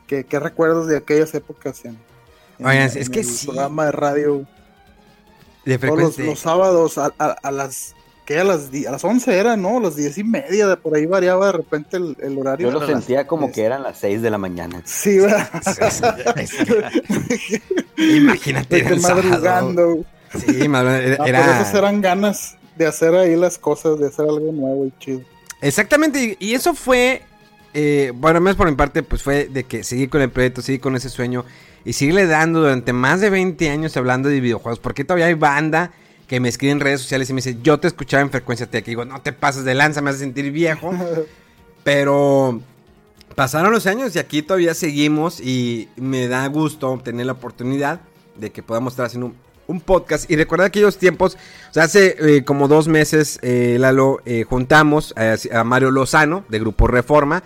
que, 0.07 0.25
que 0.25 0.39
recuerdos 0.39 0.87
de 0.87 0.97
aquellas 0.97 1.33
épocas 1.33 1.85
en, 1.85 1.97
en- 2.59 2.65
Oigan, 2.67 2.83
es 2.87 2.95
en 2.97 3.07
que 3.07 3.19
el 3.21 3.25
sí. 3.25 3.45
programa 3.47 3.85
de 3.85 3.91
radio 3.93 4.45
De 5.65 5.77
todos 5.79 5.97
los, 5.97 6.15
frecuencia. 6.15 6.25
los 6.25 6.39
sábados 6.39 6.97
a, 6.97 7.13
a- 7.17 7.37
a 7.41 7.51
las 7.51 7.94
que 8.25 8.39
a 8.39 8.43
las, 8.43 8.69
a 8.87 8.91
las 8.91 9.03
11 9.03 9.37
era, 9.37 9.55
¿no? 9.55 9.77
A 9.77 9.81
las 9.81 9.95
10 9.95 10.17
y 10.17 10.23
media, 10.23 10.67
de 10.67 10.77
por 10.77 10.95
ahí 10.95 11.05
variaba 11.05 11.45
de 11.47 11.51
repente 11.53 11.97
el, 11.97 12.17
el 12.21 12.37
horario. 12.37 12.67
Yo 12.67 12.73
lo 12.73 12.79
las- 12.79 12.89
sentía 12.89 13.27
como 13.27 13.47
es- 13.47 13.53
que 13.53 13.63
eran 13.63 13.83
las 13.83 13.97
6 13.99 14.21
de 14.21 14.29
la 14.31 14.37
mañana. 14.37 14.81
Sí, 14.83 15.19
¿verdad? 15.19 15.47
Imagínate, 17.97 18.79
era 18.79 18.89
el 18.89 19.01
madrugando. 19.01 20.05
Sí, 20.33 20.67
madre- 20.67 21.17
era. 21.25 21.39
Ah, 21.57 21.61
esas 21.61 21.73
eran 21.75 22.01
ganas 22.01 22.57
de 22.75 22.85
hacer 22.87 23.15
ahí 23.15 23.35
las 23.35 23.57
cosas, 23.57 23.99
de 23.99 24.07
hacer 24.07 24.25
algo 24.27 24.51
nuevo 24.51 24.85
y 24.85 24.93
chido. 24.99 25.21
Exactamente, 25.61 26.35
y 26.39 26.53
eso 26.53 26.73
fue, 26.73 27.21
eh, 27.73 28.11
bueno, 28.15 28.41
más 28.41 28.55
por 28.55 28.69
mi 28.69 28.75
parte, 28.75 29.01
pues 29.03 29.23
fue 29.23 29.45
de 29.47 29.63
que 29.63 29.83
seguir 29.83 30.09
con 30.09 30.21
el 30.21 30.29
proyecto, 30.29 30.61
seguir 30.61 30.81
con 30.81 30.95
ese 30.95 31.09
sueño 31.09 31.45
y 31.85 31.93
seguirle 31.93 32.25
dando 32.27 32.59
durante 32.61 32.91
más 32.91 33.21
de 33.21 33.29
20 33.29 33.69
años 33.69 33.95
hablando 33.95 34.27
de 34.29 34.39
videojuegos, 34.41 34.79
porque 34.79 35.05
todavía 35.05 35.27
hay 35.27 35.33
banda 35.35 35.91
que 36.27 36.39
me 36.39 36.49
escribe 36.49 36.71
en 36.71 36.79
redes 36.79 37.01
sociales 37.01 37.29
y 37.29 37.33
me 37.33 37.37
dice, 37.37 37.57
yo 37.61 37.79
te 37.79 37.87
escuchaba 37.87 38.21
en 38.21 38.31
Frecuencia 38.31 38.65
Tech, 38.65 38.85
y 38.87 38.91
digo, 38.91 39.05
no 39.05 39.21
te 39.21 39.33
pases 39.33 39.63
de 39.63 39.75
lanza, 39.75 40.01
me 40.01 40.09
hace 40.09 40.19
sentir 40.19 40.51
viejo, 40.51 40.91
pero 41.83 42.61
pasaron 43.35 43.71
los 43.71 43.85
años 43.85 44.15
y 44.15 44.19
aquí 44.19 44.41
todavía 44.41 44.73
seguimos 44.73 45.39
y 45.39 45.89
me 45.97 46.27
da 46.27 46.47
gusto 46.47 46.99
tener 47.03 47.25
la 47.25 47.33
oportunidad 47.33 47.99
de 48.35 48.51
que 48.51 48.63
podamos 48.63 48.93
estar 48.93 49.05
haciendo 49.05 49.27
un, 49.27 49.35
un 49.67 49.81
podcast. 49.81 50.29
Y 50.29 50.35
recuerda 50.35 50.65
aquellos 50.65 50.97
tiempos, 50.97 51.37
o 51.69 51.73
sea, 51.73 51.83
hace 51.83 52.15
eh, 52.19 52.43
como 52.43 52.67
dos 52.67 52.87
meses, 52.87 53.39
eh, 53.41 53.77
Lalo, 53.79 54.21
eh, 54.25 54.43
juntamos 54.43 55.13
a, 55.17 55.35
a 55.57 55.63
Mario 55.63 55.91
Lozano 55.91 56.43
de 56.49 56.59
Grupo 56.59 56.87
Reforma, 56.87 57.43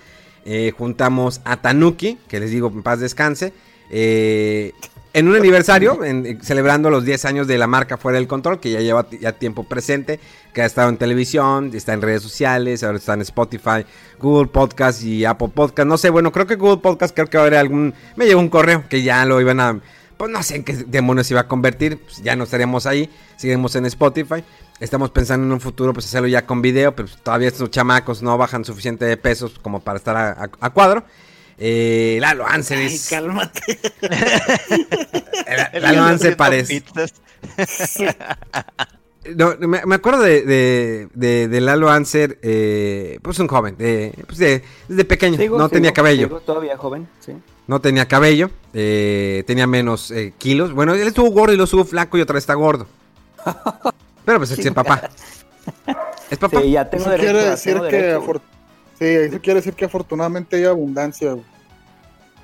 juntamos 0.77 1.41
a 1.43 1.57
Tanuki, 1.57 2.17
que 2.27 2.39
les 2.39 2.49
digo 2.49 2.71
en 2.73 2.81
paz 2.81 2.99
descanse, 2.99 3.53
eh, 3.89 4.73
en 5.13 5.27
un 5.27 5.35
aniversario, 5.35 6.03
en- 6.03 6.25
en- 6.25 6.43
celebrando 6.43 6.89
los 6.89 7.03
10 7.03 7.25
años 7.25 7.47
de 7.47 7.57
la 7.57 7.67
marca 7.67 7.97
Fuera 7.97 8.17
del 8.19 8.27
Control, 8.27 8.59
que 8.59 8.71
ya 8.71 8.79
lleva 8.79 9.07
ya 9.19 9.31
tiempo 9.33 9.63
presente, 9.63 10.19
que 10.53 10.61
ha 10.61 10.65
estado 10.65 10.89
en 10.89 10.97
televisión, 10.97 11.71
está 11.73 11.93
en 11.93 12.01
redes 12.01 12.21
sociales, 12.21 12.83
ahora 12.83 12.97
está 12.97 13.13
en 13.15 13.21
Spotify, 13.21 13.85
Google 14.19 14.47
Podcast 14.49 15.01
y 15.03 15.25
Apple 15.25 15.49
Podcast. 15.53 15.87
No 15.87 15.97
sé, 15.97 16.09
bueno, 16.09 16.31
creo 16.31 16.45
que 16.47 16.55
Google 16.55 16.81
Podcast, 16.81 17.15
creo 17.15 17.27
que 17.27 17.37
va 17.37 17.43
a 17.43 17.47
haber 17.47 17.59
algún. 17.59 17.93
Me 18.15 18.25
llegó 18.25 18.39
un 18.39 18.49
correo 18.49 18.83
que 18.89 19.01
ya 19.01 19.25
lo 19.25 19.41
iban 19.41 19.59
a. 19.59 19.79
Pues 20.17 20.29
no 20.31 20.43
sé 20.43 20.57
en 20.57 20.63
qué 20.65 20.73
demonios 20.73 21.31
iba 21.31 21.39
a 21.41 21.47
convertir. 21.47 21.97
pues 21.97 22.21
ya 22.21 22.35
no 22.35 22.43
estaríamos 22.43 22.85
ahí. 22.85 23.09
Seguimos 23.37 23.75
en 23.77 23.85
Spotify. 23.85 24.43
Estamos 24.81 25.11
pensando 25.11 25.45
en 25.45 25.51
un 25.53 25.59
futuro, 25.61 25.93
pues 25.93 26.05
hacerlo 26.05 26.27
ya 26.27 26.45
con 26.45 26.61
video, 26.61 26.95
pero 26.95 27.07
todavía 27.23 27.47
estos 27.47 27.69
chamacos 27.71 28.21
no 28.21 28.37
bajan 28.37 28.63
suficiente 28.63 29.05
de 29.05 29.17
pesos 29.17 29.57
como 29.61 29.79
para 29.81 29.97
estar 29.97 30.15
a 30.59 30.69
cuadro. 30.71 31.03
Eh, 31.59 32.17
Lalo 32.21 32.47
Anser 32.47 32.77
Ay, 32.77 32.85
es- 32.87 33.09
cálmate. 33.09 33.79
Eh, 34.01 35.79
Lalo 35.81 36.03
Anser 36.03 36.37
parece. 36.37 36.83
No, 39.35 39.53
me, 39.59 39.85
me 39.85 39.95
acuerdo 39.95 40.21
de, 40.21 40.41
de, 40.43 41.07
de- 41.13 41.47
de 41.49 41.61
Lalo 41.61 41.89
Anser, 41.91 42.39
eh, 42.41 43.19
pues 43.21 43.37
un 43.39 43.47
joven, 43.47 43.75
de, 43.77 44.13
pues 44.25 44.37
de- 44.39 44.63
desde 44.87 45.05
pequeño, 45.05 45.37
Sigo, 45.37 45.57
no 45.57 45.65
sigo, 45.65 45.73
tenía 45.73 45.91
cabello, 45.93 46.27
sigo 46.27 46.39
todavía 46.39 46.77
joven, 46.77 47.07
sí. 47.19 47.33
no 47.67 47.79
tenía 47.81 48.07
cabello, 48.07 48.49
eh, 48.73 49.43
tenía 49.45 49.67
menos 49.67 50.09
eh, 50.11 50.33
kilos, 50.37 50.71
bueno, 50.73 50.93
él 50.95 51.05
estuvo 51.07 51.29
gordo 51.31 51.53
y 51.53 51.57
lo 51.57 51.65
estuvo 51.65 51.83
flaco 51.85 52.17
y 52.17 52.21
otra 52.21 52.35
vez 52.35 52.43
está 52.43 52.53
gordo. 52.55 52.87
Pero 54.25 54.37
pues 54.39 54.51
es 54.51 54.65
el 54.65 54.73
papá. 54.73 55.09
Es 56.31 56.37
papá. 56.39 56.61
Sí, 56.61 56.71
ya 56.71 56.89
tengo 56.89 57.03
Eso 57.03 57.11
derecho. 57.11 57.31
quiere 57.33 57.49
decir 57.49 57.73
tengo 57.73 57.87
que 57.89 57.95
derecho, 57.97 58.21
sí, 58.99 59.05
eso 59.05 59.39
quiere 59.41 59.59
decir 59.59 59.73
que 59.73 59.85
afortunadamente 59.85 60.57
hay 60.57 60.65
abundancia. 60.65 61.31
güey. 61.33 61.45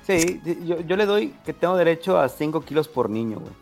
Sí, 0.06 0.40
yo, 0.64 0.80
yo 0.80 0.96
le 0.96 1.04
doy 1.06 1.34
que 1.44 1.52
tengo 1.52 1.76
derecho 1.76 2.18
a 2.18 2.28
5 2.28 2.60
kilos 2.62 2.88
por 2.88 3.10
niño, 3.10 3.40
güey. 3.40 3.52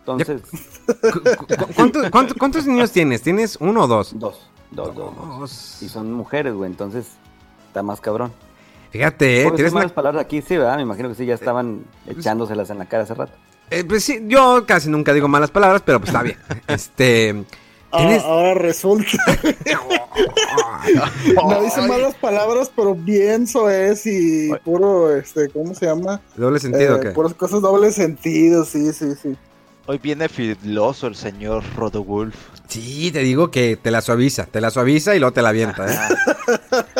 Entonces, 0.00 0.42
Cu- 0.86 1.20
cu- 1.36 1.46
cu- 1.46 1.72
¿cuánto- 1.76 2.10
cuánto- 2.10 2.34
¿Cuántos 2.38 2.66
niños 2.66 2.90
tienes? 2.92 3.22
¿Tienes 3.22 3.56
uno 3.60 3.82
o 3.84 3.86
dos? 3.86 4.18
dos, 4.18 4.48
dos, 4.70 4.94
dos, 4.94 5.14
dos. 5.16 5.82
Y 5.82 5.88
son 5.88 6.12
mujeres, 6.12 6.54
güey, 6.54 6.70
entonces 6.70 7.06
está 7.68 7.82
más 7.82 8.00
cabrón. 8.00 8.32
Fíjate, 8.90 9.40
eh, 9.40 9.44
¿Puedo 9.44 9.56
tienes 9.56 9.72
malas 9.72 9.90
una- 9.90 9.94
palabras 9.94 10.24
aquí? 10.24 10.42
Sí, 10.42 10.56
¿verdad? 10.56 10.76
Me 10.76 10.82
imagino 10.82 11.08
que 11.08 11.14
sí, 11.14 11.24
ya 11.24 11.34
estaban 11.34 11.84
echándoselas 12.06 12.68
en 12.70 12.78
la 12.78 12.86
cara 12.86 13.04
hace 13.04 13.14
rato. 13.14 13.32
eh, 13.70 13.84
pues 13.84 14.04
sí, 14.04 14.20
yo 14.26 14.64
casi 14.66 14.88
nunca 14.90 15.12
digo 15.14 15.28
malas 15.28 15.50
palabras, 15.50 15.82
pero 15.84 15.98
pues 15.98 16.08
está 16.10 16.22
bien. 16.22 16.36
Este... 16.68 17.44
Ah, 17.92 17.98
¿Tienes... 17.98 18.22
ahora 18.22 18.54
resulta. 18.54 19.06
no 21.34 21.62
dice 21.62 21.82
malas 21.82 22.14
palabras, 22.14 22.70
pero 22.74 22.94
bien 22.94 23.46
soez 23.46 24.06
y 24.06 24.50
puro, 24.64 25.14
este, 25.16 25.48
¿cómo 25.50 25.74
se 25.74 25.86
llama? 25.86 26.20
¿Doble 26.36 26.58
sentido 26.58 26.96
Eh, 26.96 27.00
qué? 27.02 27.10
Puras 27.10 27.34
cosas 27.34 27.60
doble 27.60 27.92
sentido, 27.92 28.64
sí, 28.64 28.92
sí, 28.92 29.14
sí. 29.20 29.36
Hoy 29.86 29.98
viene 29.98 30.28
filoso 30.28 31.06
el 31.08 31.16
señor 31.16 31.64
Rodowulf. 31.76 32.34
Sí, 32.68 33.10
te 33.12 33.18
digo 33.18 33.50
que 33.50 33.76
te 33.76 33.90
la 33.90 34.00
suaviza, 34.00 34.46
te 34.46 34.60
la 34.60 34.70
suaviza 34.70 35.14
y 35.14 35.18
luego 35.18 35.32
te 35.34 35.42
la 35.42 35.48
avienta, 35.50 35.86
¿eh? 35.92 35.98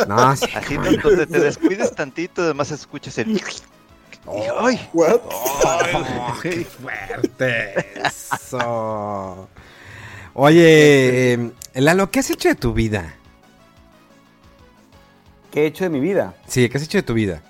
No, 0.08 0.36
sí. 0.36 0.46
Así 0.54 0.76
no- 0.76 0.90
donde 1.02 1.26
te 1.26 1.40
descuides 1.40 1.94
tantito, 1.94 2.42
además 2.42 2.70
escuchas 2.72 3.16
el. 3.18 3.30
Y, 3.30 3.40
¡Ay! 4.58 4.88
What? 4.92 5.20
Oh, 5.24 6.34
¡Qué 6.42 6.64
fuerte! 6.64 7.74
Eso. 8.04 9.48
Oye, 10.34 11.34
eh, 11.34 11.50
Lalo, 11.74 12.10
¿qué 12.10 12.20
has 12.20 12.30
hecho 12.30 12.48
de 12.48 12.54
tu 12.54 12.72
vida? 12.72 13.14
¿Qué 15.50 15.62
he 15.62 15.66
hecho 15.66 15.84
de 15.84 15.90
mi 15.90 16.00
vida? 16.00 16.34
Sí, 16.46 16.68
¿qué 16.68 16.78
has 16.78 16.84
hecho 16.84 16.98
de 16.98 17.02
tu 17.02 17.14
vida? 17.14 17.42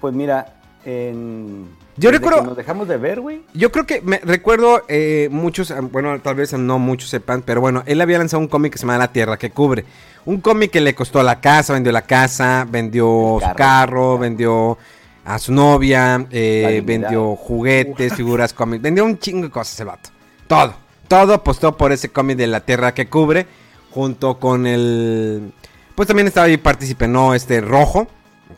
Pues 0.00 0.12
mira, 0.14 0.60
en... 0.84 1.68
Yo 1.96 2.10
desde 2.10 2.18
recuerdo- 2.18 2.40
que 2.40 2.46
nos 2.48 2.56
dejamos 2.56 2.88
de 2.88 2.96
ver, 2.96 3.20
güey. 3.20 3.42
Yo 3.54 3.70
creo 3.70 3.86
que 3.86 4.00
me 4.00 4.18
recuerdo 4.18 4.82
eh, 4.88 5.28
muchos, 5.30 5.70
ah, 5.70 5.80
bueno, 5.80 6.20
tal 6.20 6.34
vez 6.34 6.52
no 6.54 6.80
muchos 6.80 7.08
sepan, 7.10 7.42
pero 7.42 7.60
bueno, 7.60 7.84
él 7.86 8.00
había 8.00 8.18
lanzado 8.18 8.40
un 8.40 8.48
cómic 8.48 8.72
que 8.72 8.78
se 8.78 8.82
llama 8.82 8.98
La 8.98 9.12
Tierra 9.12 9.36
que 9.38 9.50
cubre. 9.50 9.84
Un 10.24 10.40
cómic 10.40 10.72
que 10.72 10.80
le 10.80 10.96
costó 10.96 11.22
la 11.22 11.40
casa, 11.40 11.72
vendió 11.74 11.92
la 11.92 12.02
casa, 12.02 12.66
vendió 12.68 13.38
su 13.40 13.54
carro, 13.54 14.18
vendió 14.18 14.76
a 15.24 15.38
su 15.38 15.52
novia, 15.52 16.26
eh, 16.32 16.82
vendió 16.84 17.36
juguetes, 17.36 18.14
figuras, 18.14 18.52
cómics, 18.52 18.82
vendió 18.82 19.04
un 19.04 19.16
chingo 19.20 19.44
de 19.46 19.50
cosas 19.52 19.74
ese 19.74 19.84
vato. 19.84 20.10
Todo, 20.48 20.74
todo 21.08 21.34
apostó 21.34 21.76
por 21.76 21.92
ese 21.92 22.10
cómic 22.10 22.36
de 22.36 22.46
La 22.46 22.60
Tierra 22.60 22.94
que 22.94 23.08
cubre, 23.08 23.46
junto 23.90 24.38
con 24.38 24.66
el... 24.66 25.52
Pues 25.94 26.08
también 26.08 26.26
estaba 26.26 26.46
ahí 26.46 26.56
partícipe, 26.56 27.06
¿no? 27.06 27.34
Este 27.34 27.60
rojo, 27.60 28.08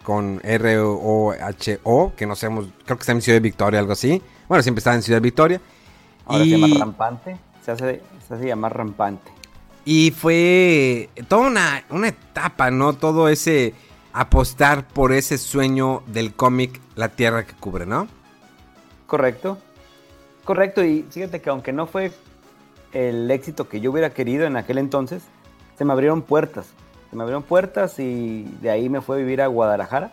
con 0.03 0.41
R-O-H-O, 0.43 2.12
que 2.17 2.26
no 2.26 2.35
sabemos, 2.35 2.67
creo 2.85 2.97
que 2.97 3.03
está 3.03 3.12
en 3.12 3.23
Ciudad 3.23 3.41
Victoria, 3.41 3.81
algo 3.81 3.93
así. 3.93 4.23
Bueno, 4.49 4.62
siempre 4.62 4.81
estaba 4.81 4.97
en 4.97 5.03
Ciudad 5.03 5.21
Victoria. 5.21 5.61
Ahora 6.25 6.45
y, 6.45 6.50
se 6.50 6.59
llama 6.59 6.79
rampante. 6.79 7.37
Se 7.65 7.73
hace, 7.73 8.03
se 8.26 8.35
hace 8.35 8.47
llamar 8.47 8.76
rampante. 8.76 9.31
y 9.85 10.12
fue 10.12 11.11
toda 11.29 11.49
una, 11.49 11.85
una 11.91 12.09
etapa, 12.09 12.71
¿no? 12.71 12.95
Todo 12.95 13.29
ese 13.29 13.75
apostar 14.12 14.88
por 14.88 15.12
ese 15.12 15.37
sueño 15.37 16.03
del 16.07 16.33
cómic 16.33 16.81
La 16.95 17.11
Tierra 17.11 17.45
que 17.45 17.53
cubre, 17.55 17.85
¿no? 17.85 18.09
Correcto. 19.07 19.59
Correcto, 20.45 20.83
y 20.85 21.05
fíjate 21.11 21.43
que 21.43 21.50
aunque 21.50 21.73
no 21.73 21.87
fue 21.87 22.12
el 22.97 23.31
éxito 23.31 23.69
que 23.69 23.81
yo 23.81 23.91
hubiera 23.91 24.11
querido 24.11 24.47
en 24.47 24.57
aquel 24.57 24.79
entonces, 24.79 25.23
se 25.76 25.85
me 25.85 25.93
abrieron 25.93 26.23
puertas. 26.23 26.73
Se 27.11 27.17
me 27.17 27.23
abrieron 27.23 27.43
puertas 27.43 27.99
y 27.99 28.45
de 28.62 28.71
ahí 28.71 28.88
me 28.88 29.00
fui 29.00 29.17
a 29.17 29.19
vivir 29.19 29.43
a 29.43 29.47
Guadalajara 29.49 30.12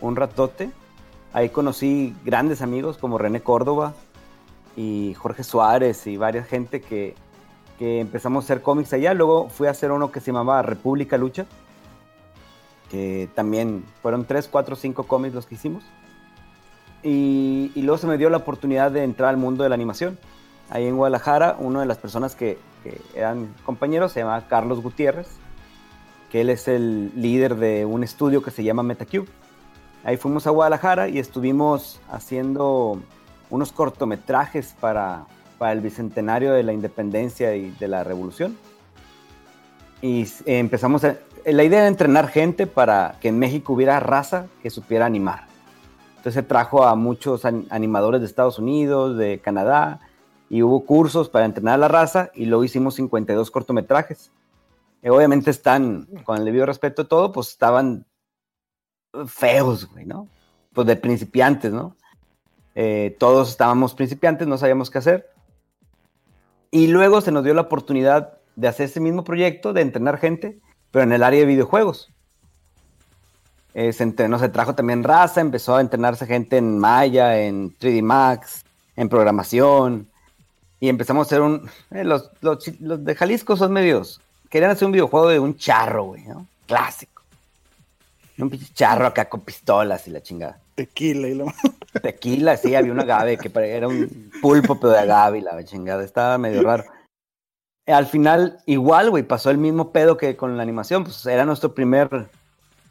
un 0.00 0.16
ratote. 0.16 0.70
Ahí 1.32 1.48
conocí 1.48 2.14
grandes 2.24 2.60
amigos 2.60 2.98
como 2.98 3.16
René 3.16 3.40
Córdoba 3.40 3.94
y 4.76 5.14
Jorge 5.14 5.42
Suárez 5.42 6.06
y 6.06 6.16
varias 6.16 6.46
gente 6.46 6.80
que, 6.80 7.14
que 7.78 8.00
empezamos 8.00 8.44
a 8.44 8.46
hacer 8.46 8.62
cómics 8.62 8.92
allá. 8.92 9.14
Luego 9.14 9.48
fui 9.48 9.66
a 9.66 9.70
hacer 9.70 9.90
uno 9.90 10.12
que 10.12 10.20
se 10.20 10.32
llamaba 10.32 10.60
República 10.62 11.16
Lucha, 11.16 11.46
que 12.90 13.28
también 13.34 13.84
fueron 14.02 14.26
3, 14.26 14.48
4, 14.48 14.76
5 14.76 15.04
cómics 15.04 15.34
los 15.34 15.46
que 15.46 15.54
hicimos. 15.54 15.84
Y, 17.02 17.72
y 17.74 17.82
luego 17.82 17.96
se 17.96 18.06
me 18.06 18.18
dio 18.18 18.28
la 18.28 18.38
oportunidad 18.38 18.90
de 18.90 19.02
entrar 19.02 19.30
al 19.30 19.38
mundo 19.38 19.62
de 19.62 19.70
la 19.70 19.74
animación. 19.74 20.18
Ahí 20.70 20.86
en 20.86 20.96
Guadalajara, 20.96 21.56
una 21.58 21.80
de 21.80 21.86
las 21.86 21.98
personas 21.98 22.34
que, 22.36 22.58
que 22.82 23.00
eran 23.14 23.54
compañeros 23.66 24.12
se 24.12 24.20
llama 24.20 24.46
Carlos 24.48 24.80
Gutiérrez, 24.80 25.28
que 26.30 26.40
él 26.42 26.48
es 26.48 26.68
el 26.68 27.10
líder 27.16 27.56
de 27.56 27.84
un 27.84 28.04
estudio 28.04 28.42
que 28.42 28.52
se 28.52 28.62
llama 28.62 28.82
Metacube. 28.84 29.26
Ahí 30.04 30.16
fuimos 30.16 30.46
a 30.46 30.50
Guadalajara 30.50 31.08
y 31.08 31.18
estuvimos 31.18 32.00
haciendo 32.10 33.00
unos 33.50 33.72
cortometrajes 33.72 34.74
para, 34.80 35.26
para 35.58 35.72
el 35.72 35.80
bicentenario 35.80 36.52
de 36.52 36.62
la 36.62 36.72
independencia 36.72 37.54
y 37.56 37.70
de 37.72 37.88
la 37.88 38.04
revolución. 38.04 38.56
Y 40.00 40.26
empezamos 40.46 41.04
a... 41.04 41.16
La 41.44 41.64
idea 41.64 41.80
era 41.80 41.88
entrenar 41.88 42.28
gente 42.28 42.66
para 42.66 43.16
que 43.20 43.28
en 43.28 43.38
México 43.38 43.72
hubiera 43.72 43.98
raza 43.98 44.46
que 44.62 44.70
supiera 44.70 45.04
animar. 45.04 45.46
Entonces 46.10 46.34
se 46.34 46.42
trajo 46.42 46.84
a 46.84 46.94
muchos 46.94 47.44
an- 47.44 47.66
animadores 47.70 48.20
de 48.20 48.26
Estados 48.26 48.58
Unidos, 48.58 49.16
de 49.16 49.40
Canadá, 49.40 50.00
y 50.50 50.62
hubo 50.62 50.84
cursos 50.84 51.28
para 51.28 51.46
entrenar 51.46 51.74
a 51.74 51.78
la 51.78 51.88
raza 51.88 52.30
y 52.34 52.44
luego 52.44 52.64
hicimos 52.64 52.96
52 52.96 53.50
cortometrajes. 53.52 54.32
Eh, 55.00 55.08
obviamente 55.08 55.50
están, 55.50 56.08
con 56.24 56.36
el 56.36 56.44
debido 56.44 56.66
respeto 56.66 57.02
a 57.02 57.08
todo, 57.08 57.32
pues 57.32 57.50
estaban 57.50 58.04
feos, 59.26 59.88
güey, 59.88 60.04
¿no? 60.04 60.28
Pues 60.74 60.88
de 60.88 60.96
principiantes, 60.96 61.72
¿no? 61.72 61.96
Eh, 62.74 63.16
todos 63.18 63.48
estábamos 63.50 63.94
principiantes, 63.94 64.48
no 64.48 64.58
sabíamos 64.58 64.90
qué 64.90 64.98
hacer. 64.98 65.30
Y 66.72 66.88
luego 66.88 67.20
se 67.20 67.30
nos 67.30 67.44
dio 67.44 67.54
la 67.54 67.62
oportunidad 67.62 68.38
de 68.56 68.68
hacer 68.68 68.86
ese 68.86 69.00
mismo 69.00 69.22
proyecto, 69.22 69.72
de 69.72 69.82
entrenar 69.82 70.18
gente, 70.18 70.60
pero 70.90 71.04
en 71.04 71.12
el 71.12 71.22
área 71.22 71.40
de 71.40 71.46
videojuegos. 71.46 72.12
Eh, 73.74 73.92
se, 73.92 74.02
entrenó, 74.02 74.36
se 74.40 74.48
trajo 74.48 74.74
también 74.74 75.04
raza, 75.04 75.40
empezó 75.40 75.76
a 75.76 75.80
entrenarse 75.80 76.26
gente 76.26 76.56
en 76.56 76.76
Maya, 76.76 77.40
en 77.40 77.76
3D 77.78 78.02
Max, 78.02 78.64
en 78.96 79.08
programación. 79.08 80.09
Y 80.80 80.88
empezamos 80.88 81.26
a 81.26 81.28
hacer 81.28 81.42
un... 81.42 81.70
eh, 81.90 82.04
los, 82.04 82.30
los 82.40 83.04
de 83.04 83.14
Jalisco 83.14 83.56
son 83.56 83.72
medios... 83.72 84.20
Querían 84.48 84.72
hacer 84.72 84.86
un 84.86 84.92
videojuego 84.92 85.28
de 85.28 85.38
un 85.38 85.56
charro, 85.56 86.06
güey, 86.06 86.24
¿no? 86.24 86.44
Clásico. 86.66 87.22
Un 88.36 88.50
pinche 88.50 88.72
charro 88.74 89.06
acá 89.06 89.28
con 89.28 89.42
pistolas 89.42 90.08
y 90.08 90.10
la 90.10 90.22
chingada. 90.22 90.58
Tequila 90.74 91.28
y 91.28 91.34
lo 91.34 91.46
Tequila, 92.02 92.56
sí, 92.56 92.74
había 92.74 92.92
un 92.92 93.00
agave 93.00 93.36
que 93.36 93.50
era 93.54 93.86
un 93.86 94.30
pulpo, 94.40 94.80
pero 94.80 94.92
de 94.92 94.98
agave 95.00 95.38
y 95.38 95.42
la 95.42 95.62
chingada. 95.64 96.02
Estaba 96.02 96.38
medio 96.38 96.62
raro. 96.62 96.84
Al 97.86 98.06
final, 98.06 98.58
igual, 98.66 99.10
güey, 99.10 99.22
pasó 99.22 99.50
el 99.50 99.58
mismo 99.58 99.92
pedo 99.92 100.16
que 100.16 100.36
con 100.36 100.56
la 100.56 100.62
animación. 100.62 101.04
Pues 101.04 101.24
era 101.26 101.44
nuestro 101.44 101.74
primer 101.74 102.28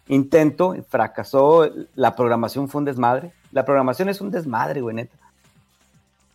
intento, 0.08 0.75
fracasó. 0.88 1.69
La 1.96 2.15
programación 2.15 2.69
fue 2.69 2.79
un 2.79 2.86
desmadre. 2.86 3.34
La 3.51 3.65
programación 3.65 4.10
es 4.10 4.22
un 4.22 4.31
desmadre, 4.31 4.81
güey, 4.81 4.96
neta. 4.96 5.17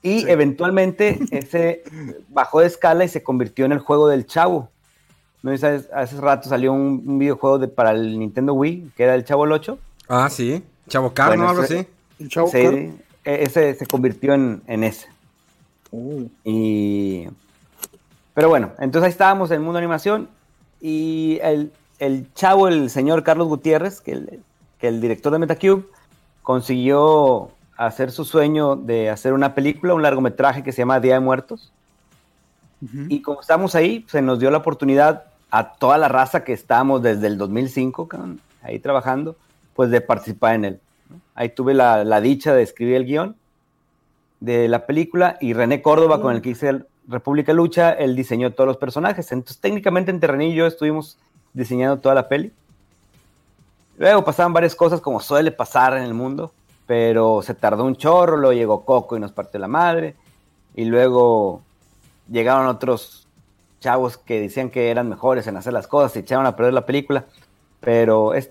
Y 0.04 0.20
Sí. 0.20 0.26
eventualmente 0.28 1.18
ese 1.32 1.82
bajó 2.28 2.61
de 2.61 2.66
escala 2.66 3.04
y 3.04 3.08
se 3.08 3.23
convirtió 3.25 3.64
en 3.64 3.73
el 3.73 3.78
juego 3.80 4.06
del 4.08 4.26
chavo. 4.26 4.68
¿No? 5.42 5.56
Sabes, 5.58 5.88
hace 5.92 6.20
rato 6.20 6.49
salió 6.49 6.73
un, 6.73 7.02
un 7.04 7.18
videojuego 7.18 7.58
de, 7.58 7.66
para 7.68 7.90
el 7.90 8.18
Nintendo 8.18 8.54
Wii, 8.54 8.92
que 8.96 9.02
era 9.04 9.14
el 9.14 9.25
Chavo 9.25 9.44
el 9.44 9.52
8. 9.52 9.78
Ah, 10.08 10.30
sí. 10.30 10.62
Chavo 10.88 11.12
Carno, 11.12 11.37
Bueno, 11.37 11.49
algo 11.50 11.62
así. 11.62 11.87
El 12.20 12.28
chavo 12.28 12.46
Sí, 12.49 12.62
Carlos. 12.62 12.80
e- 13.25 13.42
ese 13.42 13.75
se 13.75 13.87
convirtió 13.87 14.32
en, 14.34 14.62
en 14.66 14.84
ese. 14.84 15.08
Uy, 15.90 16.30
Y... 16.44 17.26
Pero 18.34 18.49
bueno, 18.49 18.73
entonces 18.78 19.04
ahí 19.06 19.11
estábamos 19.11 19.50
en 19.50 19.56
el 19.56 19.61
mundo 19.61 19.75
de 19.78 19.84
animación 19.84 20.28
y 20.80 21.38
el, 21.42 21.70
el 21.99 22.26
chavo, 22.34 22.66
el 22.68 22.88
señor 22.90 23.23
Carlos 23.23 23.46
Gutiérrez, 23.49 24.00
que 24.00 24.12
el, 24.12 24.40
que 24.78 24.88
el 24.88 25.00
director 25.00 25.30
de 25.32 25.38
Metacube, 25.38 25.84
consiguió 26.42 27.50
hacer 27.76 28.10
su 28.10 28.24
sueño 28.24 28.76
de 28.76 29.10
hacer 29.10 29.32
una 29.32 29.54
película, 29.54 29.94
un 29.94 30.02
largometraje 30.02 30.62
que 30.62 30.72
se 30.72 30.78
llama 30.78 31.00
Día 31.00 31.14
de 31.14 31.20
Muertos. 31.20 31.72
Y 33.08 33.22
como 33.22 33.40
estamos 33.40 33.74
ahí, 33.74 34.04
se 34.08 34.20
nos 34.20 34.38
dio 34.38 34.50
la 34.50 34.58
oportunidad 34.58 35.24
a 35.50 35.72
toda 35.72 35.96
la 35.96 36.08
raza 36.08 36.44
que 36.44 36.52
estábamos 36.52 37.02
desde 37.02 37.28
el 37.28 37.38
2005, 37.38 38.08
cabrón, 38.08 38.40
ahí 38.62 38.78
trabajando, 38.78 39.36
pues 39.74 39.90
de 39.90 40.02
participar 40.02 40.56
en 40.56 40.64
él. 40.66 40.80
Ahí 41.34 41.48
tuve 41.48 41.72
la, 41.72 42.04
la 42.04 42.20
dicha 42.20 42.52
de 42.52 42.62
escribir 42.62 42.96
el 42.96 43.06
guion 43.06 43.36
de 44.40 44.68
la 44.68 44.84
película 44.84 45.38
y 45.40 45.54
René 45.54 45.80
Córdoba, 45.80 46.20
con 46.20 46.34
el 46.34 46.42
que 46.42 46.50
hice 46.50 46.84
República 47.08 47.52
Lucha, 47.52 47.92
él 47.92 48.16
diseñó 48.16 48.52
todos 48.52 48.68
los 48.68 48.76
personajes. 48.76 49.30
Entonces, 49.32 49.60
técnicamente 49.60 50.10
entre 50.10 50.30
René 50.30 50.48
y 50.48 50.54
yo 50.54 50.66
estuvimos 50.66 51.16
diseñando 51.52 51.98
toda 51.98 52.14
la 52.14 52.28
peli. 52.28 52.52
Luego 53.96 54.24
pasaban 54.24 54.52
varias 54.52 54.74
cosas 54.74 55.00
como 55.00 55.20
suele 55.20 55.50
pasar 55.52 55.96
en 55.96 56.02
el 56.02 56.14
mundo, 56.14 56.52
pero 56.86 57.42
se 57.42 57.54
tardó 57.54 57.84
un 57.84 57.96
chorro, 57.96 58.36
luego 58.36 58.52
llegó 58.52 58.84
Coco 58.84 59.16
y 59.16 59.20
nos 59.20 59.32
partió 59.32 59.58
la 59.60 59.68
madre, 59.68 60.14
y 60.74 60.84
luego 60.84 61.62
llegaron 62.30 62.66
otros 62.66 63.26
chavos 63.80 64.16
que 64.18 64.40
decían 64.40 64.70
que 64.70 64.90
eran 64.90 65.08
mejores 65.08 65.46
en 65.46 65.56
hacer 65.56 65.72
las 65.72 65.86
cosas 65.86 66.16
y 66.16 66.20
echaron 66.20 66.46
a 66.46 66.56
perder 66.56 66.72
la 66.74 66.86
película, 66.86 67.24
pero 67.80 68.34
es- 68.34 68.50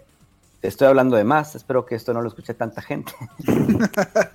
estoy 0.61 0.87
hablando 0.87 1.15
de 1.17 1.23
más, 1.23 1.55
espero 1.55 1.85
que 1.85 1.95
esto 1.95 2.13
no 2.13 2.21
lo 2.21 2.27
escuche 2.29 2.53
tanta 2.53 2.81
gente. 2.81 3.11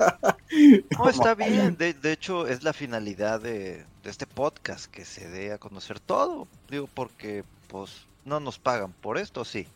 No, 0.98 1.08
está 1.08 1.34
bien. 1.34 1.76
De, 1.76 1.92
de 1.92 2.12
hecho, 2.12 2.46
es 2.46 2.62
la 2.62 2.72
finalidad 2.72 3.40
de, 3.40 3.84
de 4.02 4.10
este 4.10 4.26
podcast, 4.26 4.86
que 4.90 5.04
se 5.04 5.28
dé 5.28 5.52
a 5.52 5.58
conocer 5.58 6.00
todo. 6.00 6.48
Digo, 6.70 6.88
porque, 6.92 7.44
pues, 7.68 8.06
no 8.24 8.40
nos 8.40 8.58
pagan 8.58 8.92
por 8.92 9.18
esto, 9.18 9.44
sí. 9.44 9.68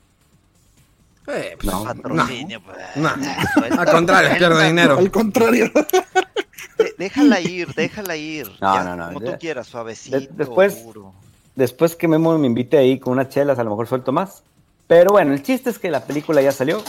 Eh, 1.28 1.56
pues, 1.60 1.64
No, 1.72 1.84
Patrocinio, 1.84 2.60
pues, 2.62 2.76
no. 2.96 3.08
suelta, 3.54 3.82
Al 3.82 3.90
contrario, 3.90 4.30
pierdo 4.38 4.60
dinero. 4.60 4.98
Al 4.98 5.10
contrario. 5.10 5.70
De- 6.78 6.94
déjala 6.98 7.40
ir, 7.40 7.72
déjala 7.74 8.16
ir. 8.16 8.48
No, 8.60 8.74
ya, 8.74 8.84
no, 8.84 8.96
no, 8.96 9.06
Como 9.08 9.20
de- 9.20 9.30
tú 9.32 9.38
quieras, 9.38 9.66
suavecito, 9.68 10.18
después- 10.32 10.84
duro. 10.84 11.12
Después 11.54 11.94
que 11.94 12.08
Memo 12.08 12.36
me 12.38 12.46
invite 12.46 12.78
ahí 12.78 12.98
con 12.98 13.12
unas 13.12 13.28
chelas, 13.28 13.58
a 13.58 13.64
lo 13.64 13.70
mejor 13.70 13.86
suelto 13.86 14.10
más. 14.10 14.42
Pero 14.86 15.12
bueno, 15.12 15.32
el 15.34 15.42
chiste 15.42 15.68
es 15.70 15.78
que 15.78 15.90
la 15.90 16.04
película 16.04 16.40
ya 16.40 16.50
salió 16.50 16.82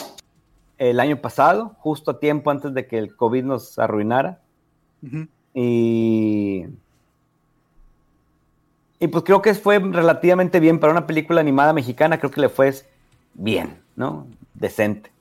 el 0.77 0.99
año 1.01 1.17
pasado, 1.17 1.75
justo 1.79 2.11
a 2.11 2.19
tiempo 2.19 2.49
antes 2.49 2.73
de 2.73 2.87
que 2.87 2.97
el 2.97 3.15
COVID 3.15 3.43
nos 3.43 3.77
arruinara. 3.77 4.39
Y. 5.53 6.65
Y 8.99 9.07
pues 9.07 9.23
creo 9.25 9.41
que 9.41 9.53
fue 9.53 9.79
relativamente 9.79 10.61
bien 10.61 10.79
para 10.79 10.91
una 10.93 11.05
película 11.05 11.41
animada 11.41 11.73
mexicana, 11.73 12.17
creo 12.19 12.31
que 12.31 12.39
le 12.41 12.47
fue 12.49 12.73
bien, 13.33 13.79
¿no? 13.95 14.27
Decente. 14.53 15.11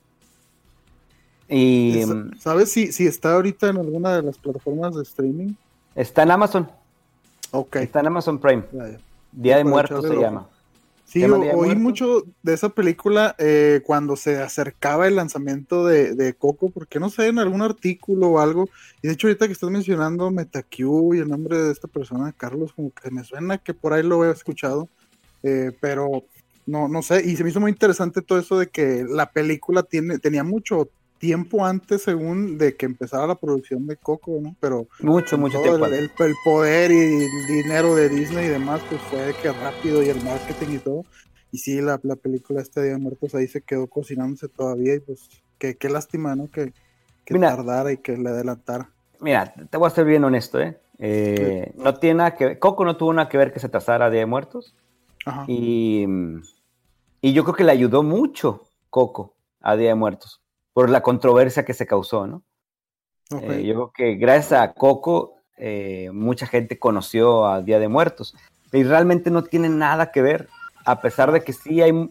Y 1.48 2.02
mm, 2.06 2.38
¿Sabes 2.38 2.72
si, 2.72 2.92
si 2.92 3.06
está 3.06 3.34
ahorita 3.34 3.68
en 3.68 3.76
alguna 3.78 4.16
de 4.16 4.22
las 4.22 4.38
plataformas 4.38 4.94
de 4.94 5.02
streaming? 5.02 5.52
está 5.94 6.22
en 6.22 6.30
Amazon, 6.30 6.70
Ok. 7.50 7.76
está 7.76 8.00
en 8.00 8.06
Amazon 8.06 8.38
Prime. 8.38 8.64
ya, 8.72 8.88
ya. 8.90 8.98
Día 9.32 9.56
de 9.58 9.64
Muertos 9.64 10.06
se 10.06 10.16
llama. 10.16 10.48
Sí, 11.04 11.20
¿Se 11.20 11.26
llama 11.26 11.36
o- 11.38 11.42
Día 11.42 11.52
de 11.52 11.58
oí 11.58 11.76
mucho 11.76 12.22
de 12.42 12.54
esa 12.54 12.70
película 12.70 13.34
eh, 13.38 13.82
cuando 13.84 14.16
se 14.16 14.38
acercaba 14.40 15.06
el 15.06 15.16
lanzamiento 15.16 15.84
de, 15.84 16.14
de 16.14 16.32
Coco, 16.32 16.70
porque 16.70 16.98
no 16.98 17.10
sé, 17.10 17.28
en 17.28 17.38
algún 17.38 17.60
artículo 17.60 18.28
o 18.28 18.38
algo. 18.38 18.68
Y 19.02 19.08
de 19.08 19.14
hecho, 19.14 19.26
ahorita 19.26 19.46
que 19.46 19.52
estás 19.52 19.68
mencionando 19.70 20.30
MetaQ 20.30 20.78
y 21.14 21.18
el 21.18 21.28
nombre 21.28 21.58
de 21.58 21.72
esta 21.72 21.88
persona, 21.88 22.32
Carlos, 22.34 22.72
como 22.72 22.90
que 22.92 23.10
me 23.10 23.24
suena 23.24 23.58
que 23.58 23.74
por 23.74 23.92
ahí 23.92 24.02
lo 24.02 24.24
he 24.24 24.30
escuchado, 24.30 24.88
eh, 25.42 25.72
pero 25.80 26.24
no, 26.66 26.88
no 26.88 27.02
sé. 27.02 27.22
Y 27.24 27.36
se 27.36 27.44
me 27.44 27.50
hizo 27.50 27.60
muy 27.60 27.70
interesante 27.70 28.22
todo 28.22 28.38
eso 28.38 28.58
de 28.58 28.68
que 28.68 29.04
la 29.08 29.30
película 29.32 29.82
tiene, 29.82 30.18
tenía 30.18 30.44
mucho 30.44 30.88
tiempo 31.18 31.64
antes, 31.64 32.02
según 32.02 32.58
de 32.58 32.76
que 32.76 32.86
empezara 32.86 33.26
la 33.26 33.36
producción 33.36 33.86
de 33.86 33.96
Coco, 33.96 34.38
¿no? 34.42 34.56
Pero 34.60 34.88
Mucho, 35.00 35.38
mucho 35.38 35.60
tiempo. 35.60 35.86
el, 35.86 35.94
antes. 35.94 36.10
el- 36.18 36.26
el 36.26 36.34
poder 36.44 36.90
y 36.90 36.96
el 36.96 37.46
dinero 37.62 37.94
de 37.94 38.08
Disney 38.08 38.46
y 38.46 38.48
demás, 38.48 38.80
pues 38.88 39.00
fue 39.02 39.20
de 39.20 39.34
que 39.34 39.52
rápido 39.52 40.02
y 40.02 40.08
el 40.08 40.22
marketing 40.24 40.76
y 40.76 40.78
todo. 40.78 41.04
Y 41.52 41.58
sí, 41.58 41.80
la, 41.80 42.00
la 42.02 42.16
película 42.16 42.60
este 42.62 42.82
Día 42.82 42.92
de 42.92 42.98
Muertos 42.98 43.34
ahí 43.34 43.46
se 43.46 43.62
quedó 43.62 43.86
cocinándose 43.86 44.48
todavía 44.48 44.94
y 44.94 45.00
pues 45.00 45.28
qué, 45.58 45.76
qué 45.76 45.88
lástima, 45.90 46.34
¿no? 46.34 46.48
Que, 46.50 46.72
que 47.24 47.34
Mira. 47.34 47.54
tardara 47.56 47.92
y 47.92 47.98
que 47.98 48.16
le 48.16 48.30
adelantara. 48.30 48.90
Mira, 49.20 49.54
te 49.70 49.76
voy 49.76 49.86
a 49.86 49.90
ser 49.90 50.04
bien 50.06 50.24
honesto, 50.24 50.60
¿eh? 50.60 50.78
Eh, 50.98 51.72
No 51.76 51.94
tiene 51.94 52.18
nada 52.18 52.34
que 52.34 52.44
ver, 52.46 52.58
Coco 52.58 52.84
no 52.84 52.96
tuvo 52.96 53.12
nada 53.12 53.28
que 53.28 53.36
ver 53.38 53.52
que 53.52 53.60
se 53.60 53.68
trazara 53.68 54.10
Día 54.10 54.20
de 54.20 54.26
Muertos. 54.26 54.74
Ajá. 55.24 55.44
Y, 55.46 56.04
mm, 56.06 56.42
y 57.20 57.32
yo 57.32 57.44
creo 57.44 57.54
que 57.54 57.64
le 57.64 57.72
ayudó 57.72 58.02
mucho 58.02 58.64
Coco 58.90 59.34
a 59.60 59.76
Día 59.76 59.88
de 59.90 59.94
Muertos 59.94 60.40
por 60.72 60.90
la 60.90 61.02
controversia 61.02 61.64
que 61.64 61.74
se 61.74 61.86
causó, 61.86 62.26
¿no? 62.26 62.42
Ok. 63.30 63.42
Eh, 63.42 63.64
yo 63.64 63.74
creo 63.74 63.92
que 63.92 64.14
gracias 64.16 64.60
a 64.60 64.72
Coco 64.72 65.34
eh, 65.56 66.10
mucha 66.12 66.46
gente 66.46 66.78
conoció 66.78 67.46
a 67.46 67.62
Día 67.62 67.78
de 67.78 67.88
Muertos. 67.88 68.34
Y 68.72 68.82
realmente 68.84 69.30
no 69.30 69.44
tiene 69.44 69.68
nada 69.68 70.10
que 70.10 70.22
ver, 70.22 70.48
a 70.84 71.00
pesar 71.00 71.30
de 71.30 71.42
que 71.44 71.52
sí 71.52 71.82
hay 71.82 72.10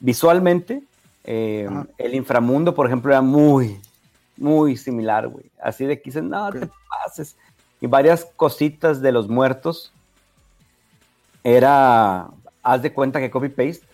visualmente, 0.00 0.82
eh, 1.24 1.68
el 1.98 2.14
inframundo, 2.14 2.74
por 2.74 2.86
ejemplo, 2.86 3.12
era 3.12 3.22
muy, 3.22 3.80
muy 4.36 4.76
similar, 4.76 5.28
güey. 5.28 5.44
Así 5.62 5.84
de 5.84 5.98
que 5.98 6.04
dicen, 6.06 6.30
no 6.30 6.48
Ok. 6.48 6.58
te 6.58 6.70
pases. 6.88 7.36
Y 7.80 7.86
varias 7.86 8.24
cositas 8.36 9.00
de 9.02 9.12
los 9.12 9.28
muertos 9.28 9.92
era, 11.44 12.28
haz 12.62 12.82
de 12.82 12.92
cuenta 12.92 13.20
que 13.20 13.30
copy-paste, 13.30 13.86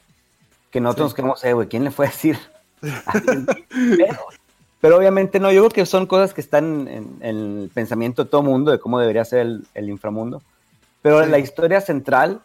que 0.70 0.80
nosotros 0.80 1.06
nos 1.06 1.14
quedamos, 1.14 1.44
eh, 1.44 1.52
güey, 1.52 1.68
¿quién 1.68 1.84
le 1.84 1.90
fue 1.90 2.06
a 2.06 2.10
decir? 2.10 2.38
pero, 2.80 2.96
pero 4.80 4.96
obviamente 4.96 5.40
no, 5.40 5.50
yo 5.50 5.62
creo 5.62 5.70
que 5.70 5.86
son 5.86 6.06
cosas 6.06 6.34
que 6.34 6.40
están 6.40 6.88
en, 6.88 7.16
en 7.20 7.58
el 7.62 7.70
pensamiento 7.72 8.24
de 8.24 8.30
todo 8.30 8.42
mundo 8.42 8.70
de 8.70 8.78
cómo 8.78 8.98
debería 9.00 9.24
ser 9.24 9.40
el, 9.40 9.66
el 9.74 9.88
inframundo. 9.88 10.42
Pero 11.02 11.22
Sí. 11.24 11.30
la 11.30 11.38
historia 11.38 11.80
central, 11.80 12.40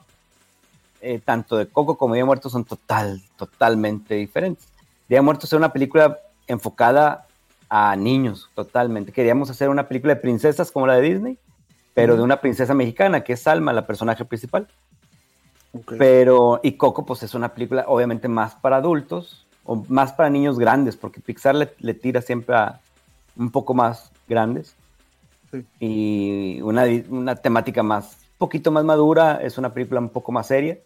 eh, 1.01 1.19
tanto 1.23 1.57
de 1.57 1.67
Coco 1.67 1.97
como 1.97 2.13
Día 2.13 2.25
Muertos, 2.25 2.51
son 2.51 2.63
total, 2.65 3.21
totalmente 3.35 4.15
diferentes. 4.15 4.67
Día 5.09 5.17
de 5.17 5.21
Muertos 5.23 5.45
es 5.51 5.53
una 5.57 5.73
película 5.73 6.19
enfocada 6.47 7.25
a 7.69 7.95
niños, 7.95 8.49
totalmente. 8.53 9.11
Queríamos 9.11 9.49
hacer 9.49 9.69
una 9.69 9.87
película 9.87 10.13
de 10.13 10.21
princesas 10.21 10.71
como 10.71 10.87
la 10.87 10.95
de 10.95 11.01
Disney, 11.01 11.37
pero 11.93 12.15
de 12.15 12.21
una 12.23 12.39
princesa 12.39 12.73
mexicana, 12.73 13.23
que 13.23 13.33
es 13.33 13.41
Salma, 13.41 13.73
la 13.73 13.85
personaje 13.87 14.23
principal. 14.25 14.67
Pero, 15.97 16.59
y 16.63 16.73
Coco, 16.73 17.05
pues 17.05 17.23
es 17.23 17.33
una 17.33 17.53
película 17.53 17.85
obviamente 17.87 18.27
más 18.27 18.55
para 18.55 18.77
adultos 18.77 19.45
o 19.63 19.83
más 19.87 20.13
para 20.13 20.29
niños 20.29 20.59
grandes, 20.59 20.95
porque 20.95 21.19
Pixar 21.19 21.55
le, 21.55 21.73
le 21.79 21.93
tira 21.93 22.21
siempre 22.21 22.55
a 22.55 22.79
un 23.35 23.49
poco 23.49 23.73
más 23.73 24.11
grandes. 24.27 24.75
Sí. 25.51 25.65
Y 25.79 26.61
una, 26.61 26.83
una 27.09 27.35
temática 27.35 27.81
más, 27.81 28.17
un 28.33 28.37
poquito 28.37 28.71
más 28.71 28.83
madura, 28.83 29.39
es 29.41 29.57
una 29.57 29.73
película 29.73 29.99
un 29.99 30.09
poco 30.09 30.31
más 30.31 30.47
seria. 30.47 30.77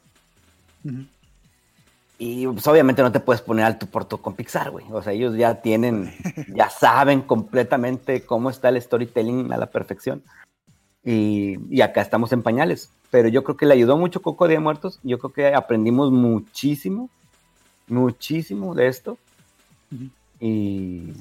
Y 2.20 2.48
pues, 2.48 2.66
obviamente 2.68 3.02
no 3.02 3.12
te 3.12 3.20
puedes 3.20 3.42
poner 3.42 3.66
alto 3.66 3.86
por 3.86 4.06
tu 4.06 4.20
con 4.20 4.36
Pixar, 4.36 4.72
güey. 4.72 4.86
O 4.92 5.02
sea, 5.02 5.14
ellos 5.14 5.36
ya 5.36 5.62
tienen, 5.62 6.14
ya 6.56 6.70
saben 6.70 7.22
completamente 7.22 8.26
cómo 8.26 8.50
está 8.50 8.70
el 8.70 8.82
storytelling 8.82 9.52
a 9.52 9.58
la 9.58 9.68
perfección. 9.68 10.24
Y, 11.08 11.58
y 11.70 11.80
acá 11.80 12.02
estamos 12.02 12.34
en 12.34 12.44
pañales. 12.44 12.90
Pero 13.12 13.30
yo 13.30 13.42
creo 13.42 13.56
que 13.56 13.66
le 13.66 13.74
ayudó 13.74 13.96
mucho 13.96 14.22
Coco 14.22 14.46
de 14.50 14.60
Muertos. 14.60 15.00
Yo 15.04 15.20
creo 15.20 15.32
que 15.32 15.56
aprendimos 15.56 16.12
muchísimo, 16.12 17.10
muchísimo 17.88 18.76
de 18.76 18.88
esto. 18.88 19.18
Y, 20.42 21.14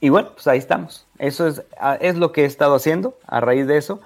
y 0.00 0.08
bueno, 0.10 0.30
pues 0.32 0.46
ahí 0.46 0.58
estamos. 0.58 1.08
Eso 1.18 1.48
es, 1.48 1.62
es 2.00 2.16
lo 2.16 2.30
que 2.30 2.42
he 2.42 2.44
estado 2.44 2.76
haciendo 2.76 3.18
a 3.26 3.40
raíz 3.40 3.66
de 3.66 3.78
eso. 3.78 4.00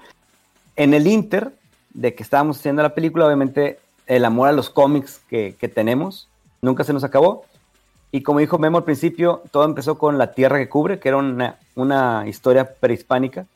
En 0.74 0.94
el 0.94 1.06
Inter, 1.06 1.52
de 1.90 2.14
que 2.14 2.22
estábamos 2.22 2.56
haciendo 2.56 2.82
la 2.82 2.94
película, 2.94 3.26
obviamente 3.26 3.78
el 4.06 4.24
amor 4.24 4.48
a 4.48 4.52
los 4.52 4.70
cómics 4.70 5.20
que, 5.28 5.54
que 5.60 5.68
tenemos 5.68 6.28
nunca 6.62 6.82
se 6.82 6.94
nos 6.94 7.04
acabó. 7.04 7.44
Y 8.10 8.22
como 8.22 8.38
dijo 8.38 8.56
Memo 8.58 8.78
al 8.78 8.84
principio, 8.84 9.42
todo 9.50 9.66
empezó 9.66 9.98
con 9.98 10.16
La 10.16 10.32
Tierra 10.32 10.56
que 10.56 10.70
Cubre, 10.70 10.98
que 10.98 11.08
era 11.08 11.18
una, 11.18 11.58
una 11.74 12.24
historia 12.26 12.74
prehispánica. 12.74 13.46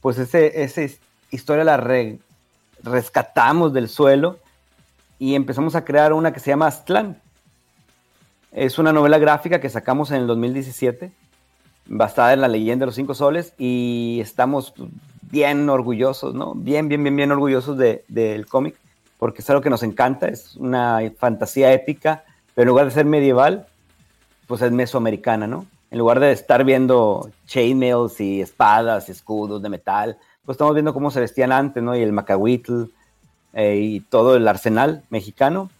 Pues 0.00 0.18
ese, 0.18 0.62
esa 0.62 0.82
his- 0.82 1.00
historia 1.30 1.64
la 1.64 1.76
re- 1.76 2.18
rescatamos 2.82 3.72
del 3.72 3.88
suelo 3.88 4.38
y 5.18 5.34
empezamos 5.34 5.74
a 5.74 5.84
crear 5.84 6.12
una 6.12 6.32
que 6.32 6.40
se 6.40 6.50
llama 6.50 6.66
Aztlán. 6.68 7.20
Es 8.52 8.78
una 8.78 8.92
novela 8.92 9.18
gráfica 9.18 9.60
que 9.60 9.68
sacamos 9.68 10.10
en 10.10 10.18
el 10.18 10.26
2017, 10.26 11.10
basada 11.86 12.32
en 12.32 12.40
la 12.40 12.48
leyenda 12.48 12.84
de 12.84 12.86
los 12.86 12.94
cinco 12.94 13.14
soles, 13.14 13.52
y 13.58 14.18
estamos 14.22 14.72
bien 15.30 15.68
orgullosos, 15.68 16.34
¿no? 16.34 16.54
Bien, 16.54 16.88
bien, 16.88 17.02
bien, 17.02 17.14
bien 17.16 17.30
orgullosos 17.32 17.76
de- 17.76 18.04
del 18.08 18.46
cómic, 18.46 18.76
porque 19.18 19.42
es 19.42 19.50
algo 19.50 19.60
que 19.62 19.70
nos 19.70 19.82
encanta, 19.82 20.28
es 20.28 20.56
una 20.56 21.00
fantasía 21.18 21.72
épica, 21.72 22.24
pero 22.54 22.62
en 22.64 22.68
lugar 22.68 22.86
de 22.86 22.92
ser 22.92 23.04
medieval, 23.04 23.66
pues 24.46 24.62
es 24.62 24.72
mesoamericana, 24.72 25.46
¿no? 25.46 25.66
En 25.90 25.98
lugar 25.98 26.20
de 26.20 26.32
estar 26.32 26.64
viendo 26.64 27.30
chainmails 27.46 28.20
y 28.20 28.40
espadas 28.40 29.08
y 29.08 29.12
escudos 29.12 29.62
de 29.62 29.68
metal, 29.68 30.18
pues 30.44 30.56
estamos 30.56 30.74
viendo 30.74 30.92
cómo 30.92 31.10
se 31.10 31.20
vestían 31.20 31.52
antes, 31.52 31.82
¿no? 31.82 31.96
Y 31.96 32.02
el 32.02 32.12
macahuitl 32.12 32.84
eh, 33.54 33.76
y 33.76 34.00
todo 34.00 34.36
el 34.36 34.46
arsenal 34.46 35.02
mexicano, 35.10 35.70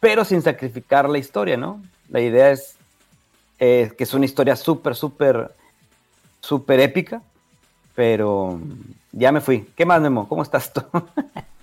pero 0.00 0.24
sin 0.24 0.42
sacrificar 0.42 1.08
la 1.08 1.18
historia, 1.18 1.56
¿no? 1.56 1.80
La 2.08 2.20
idea 2.20 2.50
es 2.50 2.76
eh, 3.58 3.92
que 3.96 4.04
es 4.04 4.12
una 4.14 4.24
historia 4.24 4.56
súper, 4.56 4.94
súper, 4.96 5.52
súper 6.40 6.80
épica, 6.80 7.22
pero 7.94 8.60
ya 9.12 9.30
me 9.32 9.40
fui. 9.40 9.66
¿Qué 9.76 9.86
más, 9.86 10.00
Memo? 10.00 10.28
¿Cómo 10.28 10.42
estás 10.42 10.72
tú? 10.72 10.82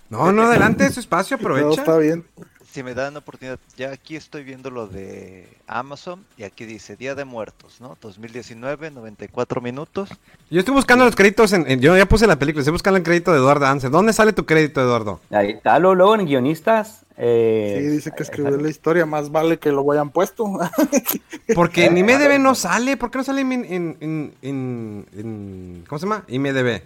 No, 0.10 0.30
no, 0.34 0.42
adelante, 0.44 0.92
su 0.92 1.00
espacio, 1.00 1.38
Todo 1.42 1.54
aprovecha. 1.54 1.82
está 1.82 1.98
bien. 1.98 2.26
Si 2.72 2.84
me 2.84 2.94
dan 2.94 3.18
oportunidad, 3.18 3.60
ya 3.76 3.92
aquí 3.92 4.16
estoy 4.16 4.46
viendo 4.46 4.70
lo 4.70 4.88
de 4.88 5.46
Amazon 5.68 6.24
y 6.38 6.44
aquí 6.44 6.64
dice 6.66 6.96
Día 6.96 7.16
de 7.16 7.26
Muertos, 7.26 7.82
¿no? 7.82 7.98
2019, 8.02 8.92
94 8.92 9.60
minutos. 9.60 10.08
Yo 10.50 10.60
estoy 10.62 10.74
buscando 10.74 11.04
los 11.04 11.14
créditos, 11.18 11.52
en, 11.52 11.70
en- 11.70 11.82
yo 11.82 11.98
ya 11.98 12.06
puse 12.06 12.28
la 12.28 12.40
película, 12.40 12.62
estoy 12.62 12.72
buscando 12.72 12.96
el 12.98 13.04
crédito 13.04 13.34
de 13.34 13.40
Eduardo 13.40 13.66
Anse. 13.66 13.90
¿Dónde 13.90 14.14
sale 14.14 14.32
tu 14.32 14.46
crédito, 14.46 14.80
Eduardo? 14.80 15.20
Ahí 15.32 15.50
está, 15.50 15.78
luego, 15.80 15.96
luego 15.96 16.16
en 16.16 16.26
guionistas. 16.28 17.02
eh, 17.18 17.80
Sí, 17.82 17.88
dice 17.88 18.12
que 18.16 18.24
escribió 18.24 18.56
la 18.56 18.70
historia, 18.70 19.06
más 19.06 19.30
vale 19.30 19.60
que 19.60 19.70
lo 19.74 19.92
hayan 19.92 20.10
puesto. 20.10 20.46
Porque 21.54 21.86
en 21.88 21.98
IMDB 21.98 22.40
no 22.40 22.56
sale, 22.56 22.96
¿por 22.96 23.12
qué 23.12 23.18
no 23.18 23.24
sale 23.26 23.42
en, 23.42 23.52
en, 23.52 23.98
en, 24.00 24.34
en- 24.42 25.06
en- 25.18 25.84
¿cómo 25.90 26.00
se 26.00 26.06
llama? 26.06 26.24
IMDB. 26.30 26.82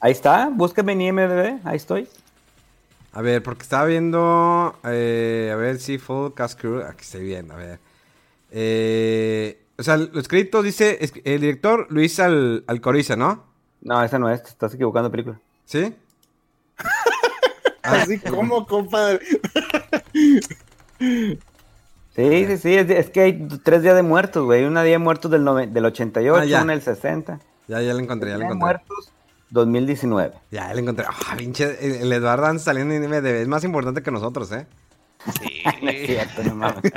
Ahí 0.00 0.12
está, 0.12 0.48
búsqueme 0.50 0.92
en 0.92 1.00
IMDb, 1.02 1.58
ahí 1.64 1.76
estoy. 1.76 2.08
A 3.16 3.22
ver, 3.22 3.42
porque 3.42 3.62
estaba 3.62 3.86
viendo, 3.86 4.78
eh, 4.84 5.50
a 5.50 5.56
ver 5.56 5.78
si 5.78 5.96
Full 5.96 6.32
Cast 6.34 6.60
Crew, 6.60 6.82
aquí 6.82 7.00
estoy 7.00 7.24
viendo, 7.24 7.54
a 7.54 7.56
ver. 7.56 7.80
Eh, 8.50 9.58
o 9.78 9.82
sea, 9.82 9.96
los 9.96 10.28
créditos 10.28 10.62
dice, 10.62 10.98
es- 11.00 11.14
el 11.24 11.40
director 11.40 11.86
Luis 11.88 12.20
Al, 12.20 12.64
Alcoriza, 12.66 13.16
¿no? 13.16 13.44
No, 13.80 14.04
esa 14.04 14.18
no 14.18 14.28
es, 14.30 14.42
te 14.42 14.50
estás 14.50 14.74
equivocando 14.74 15.10
película. 15.10 15.40
¿Sí? 15.64 15.94
Así 17.82 18.18
como, 18.18 18.66
compadre. 18.66 19.20
Sí, 20.18 22.46
sí, 22.46 22.56
sí, 22.58 22.74
es, 22.74 22.90
es 22.90 23.10
que 23.10 23.20
hay 23.20 23.48
tres 23.62 23.82
días 23.82 23.94
de 23.94 24.02
muertos, 24.02 24.44
güey. 24.44 24.64
Una 24.64 24.82
día 24.82 24.94
de 24.94 24.98
muertos 24.98 25.30
del, 25.30 25.44
del 25.72 25.84
88, 25.86 26.42
Ah, 26.42 26.44
ya. 26.44 26.62
una 26.62 26.72
del 26.74 26.82
60. 26.82 27.40
Ya, 27.68 27.80
ya 27.80 27.94
lo 27.94 28.00
encontré, 28.00 28.30
ya 28.30 28.36
de 28.38 28.44
encontré. 28.44 28.64
muertos 28.64 29.12
2019. 29.50 30.32
Ya, 30.50 30.72
lo 30.74 30.80
encontré. 30.80 31.06
Ah, 31.08 31.34
pinche, 31.36 32.02
el, 32.02 32.12
Eduardo 32.12 32.46
Anse 32.46 32.64
saliendo 32.64 32.94
en 32.94 33.04
IMDB, 33.04 33.26
es 33.42 33.48
más 33.48 33.64
importante 33.64 34.02
que 34.02 34.10
nosotros, 34.10 34.50
¿eh? 34.52 34.66
No 35.82 35.90
es 35.90 36.06
cierto, 36.06 36.42
no 36.44 36.54
mames. 36.54 36.82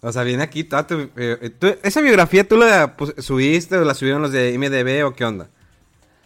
O 0.00 0.12
sea, 0.12 0.22
viene 0.22 0.44
aquí 0.44 0.62
toda 0.62 0.86
tu, 0.86 0.94
eh, 0.94 1.10
eh, 1.16 1.50
tú- 1.50 1.74
¿Esa 1.82 2.00
biografía 2.00 2.46
tú 2.46 2.56
la 2.56 2.96
pues, 2.96 3.14
subiste 3.18 3.76
o 3.76 3.84
la 3.84 3.94
subieron 3.94 4.22
los 4.22 4.30
de 4.30 4.52
IMDB 4.52 5.04
o 5.04 5.12
qué 5.12 5.24
onda? 5.24 5.48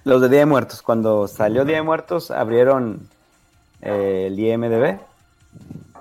Los 0.04 0.20
de 0.20 0.28
Día 0.28 0.40
de 0.40 0.46
Muertos, 0.46 0.82
cuando 0.82 1.26
salió 1.26 1.64
Día 1.64 1.76
de 1.76 1.82
Muertos, 1.82 2.30
abrieron 2.30 3.08
eh, 3.80 4.24
el 4.26 4.38
IMDB 4.38 4.98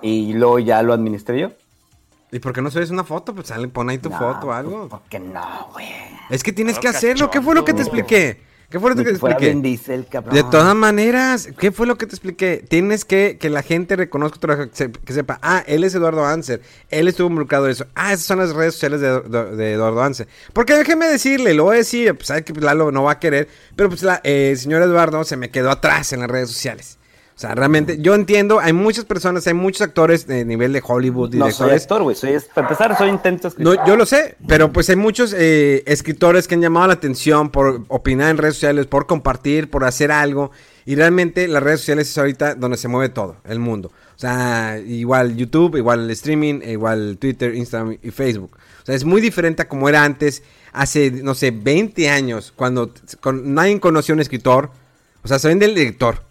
y 0.02 0.34
luego 0.34 0.58
ya 0.58 0.82
lo 0.82 0.92
administré 0.92 1.40
yo. 1.40 1.52
¿Y 2.30 2.40
por 2.40 2.52
qué 2.52 2.60
no 2.60 2.70
subes 2.70 2.90
una 2.90 3.04
foto? 3.04 3.34
Pues 3.34 3.46
sale, 3.46 3.68
pon 3.68 3.88
ahí 3.88 3.96
tu 3.96 4.10
No, 4.10 4.18
foto 4.18 4.48
o 4.48 4.52
algo. 4.52 4.88
¿Por 4.90 5.02
qué 5.08 5.18
no, 5.18 5.68
güey? 5.72 5.86
Es 6.28 6.42
que 6.42 6.52
tienes 6.52 6.78
que 6.78 6.88
hacerlo. 6.88 7.30
¿Qué 7.30 7.40
fue 7.40 7.54
lo 7.54 7.64
que 7.64 7.72
te 7.72 7.80
expliqué? 7.80 8.42
¿Qué 8.72 8.80
fue 8.80 8.90
lo 8.90 8.96
que 8.96 9.02
te 9.04 9.10
expliqué? 9.34 9.52
Diesel. 9.62 10.42
De 10.42 10.42
todas 10.50 10.74
maneras, 10.74 11.48
¿qué 11.58 11.70
fue 11.70 11.86
lo 11.86 11.96
que 11.98 12.06
te 12.06 12.14
expliqué? 12.14 12.64
Tienes 12.68 13.04
que 13.04 13.36
que 13.38 13.50
la 13.50 13.62
gente 13.62 13.94
reconozca 13.94 14.34
tu 14.34 14.40
trabajo, 14.46 14.68
que, 14.70 14.74
se- 14.76 14.90
que 14.90 15.12
sepa, 15.12 15.38
ah, 15.42 15.62
él 15.66 15.84
es 15.84 15.94
Eduardo 15.94 16.24
Anser, 16.24 16.62
él 16.88 17.06
estuvo 17.06 17.28
involucrado 17.28 17.66
en 17.66 17.72
eso. 17.72 17.86
Ah, 17.94 18.12
esas 18.14 18.24
son 18.26 18.38
las 18.38 18.52
redes 18.54 18.72
sociales 18.74 19.00
de, 19.02 19.20
de- 19.20 19.56
de 19.56 19.72
Eduardo 19.74 20.02
Anser. 20.02 20.26
Porque 20.54 20.74
déjeme 20.74 21.06
decirle, 21.06 21.54
lo 21.54 21.64
voy 21.64 21.74
a 21.74 21.78
decir, 21.78 22.14
pues 22.14 22.26
sabe 22.28 22.42
que 22.44 22.52
Lalo 22.54 22.90
no 22.90 23.02
va 23.04 23.12
a 23.12 23.18
querer, 23.20 23.46
pero 23.76 23.90
pues 23.90 24.02
la, 24.02 24.20
eh, 24.24 24.48
el 24.52 24.58
señor 24.58 24.80
Eduardo 24.82 25.22
se 25.24 25.36
me 25.36 25.50
quedó 25.50 25.70
atrás 25.70 26.12
en 26.14 26.20
las 26.20 26.30
redes 26.30 26.50
sociales. 26.50 26.98
O 27.42 27.44
sea, 27.44 27.56
realmente, 27.56 27.98
yo 28.00 28.14
entiendo, 28.14 28.60
hay 28.60 28.72
muchas 28.72 29.04
personas, 29.04 29.44
hay 29.48 29.54
muchos 29.54 29.82
actores 29.82 30.28
de 30.28 30.44
nivel 30.44 30.72
de 30.72 30.80
Hollywood, 30.86 31.34
No 31.34 31.46
soy 31.46 31.70
directores. 31.70 31.82
actor, 31.82 32.02
güey. 32.04 32.14
Soy, 32.14 32.36
para 32.54 32.68
empezar, 32.68 32.96
soy 32.96 33.08
intento 33.08 33.48
escritor. 33.48 33.76
No, 33.78 33.84
yo 33.84 33.96
lo 33.96 34.06
sé, 34.06 34.36
pero 34.46 34.72
pues 34.72 34.88
hay 34.90 34.94
muchos 34.94 35.34
eh, 35.36 35.82
escritores 35.86 36.46
que 36.46 36.54
han 36.54 36.60
llamado 36.60 36.86
la 36.86 36.92
atención 36.92 37.50
por 37.50 37.82
opinar 37.88 38.30
en 38.30 38.38
redes 38.38 38.54
sociales, 38.54 38.86
por 38.86 39.08
compartir, 39.08 39.68
por 39.70 39.82
hacer 39.82 40.12
algo. 40.12 40.52
Y 40.86 40.94
realmente 40.94 41.48
las 41.48 41.64
redes 41.64 41.80
sociales 41.80 42.08
es 42.10 42.16
ahorita 42.16 42.54
donde 42.54 42.76
se 42.76 42.86
mueve 42.86 43.08
todo, 43.08 43.38
el 43.44 43.58
mundo. 43.58 43.90
O 44.14 44.18
sea, 44.20 44.78
igual 44.78 45.34
YouTube, 45.36 45.76
igual 45.78 46.04
el 46.04 46.10
streaming, 46.12 46.60
igual 46.64 47.18
Twitter, 47.18 47.56
Instagram 47.56 47.98
y 48.04 48.10
Facebook. 48.12 48.56
O 48.82 48.86
sea, 48.86 48.94
es 48.94 49.04
muy 49.04 49.20
diferente 49.20 49.62
a 49.62 49.68
como 49.68 49.88
era 49.88 50.04
antes, 50.04 50.44
hace, 50.72 51.10
no 51.10 51.34
sé, 51.34 51.50
20 51.50 52.08
años, 52.08 52.52
cuando 52.54 52.92
con- 53.18 53.52
nadie 53.52 53.80
conocía 53.80 54.12
a 54.12 54.14
un 54.14 54.20
escritor. 54.20 54.70
O 55.24 55.28
sea, 55.28 55.40
saben 55.40 55.58
del 55.58 55.74
director, 55.74 56.22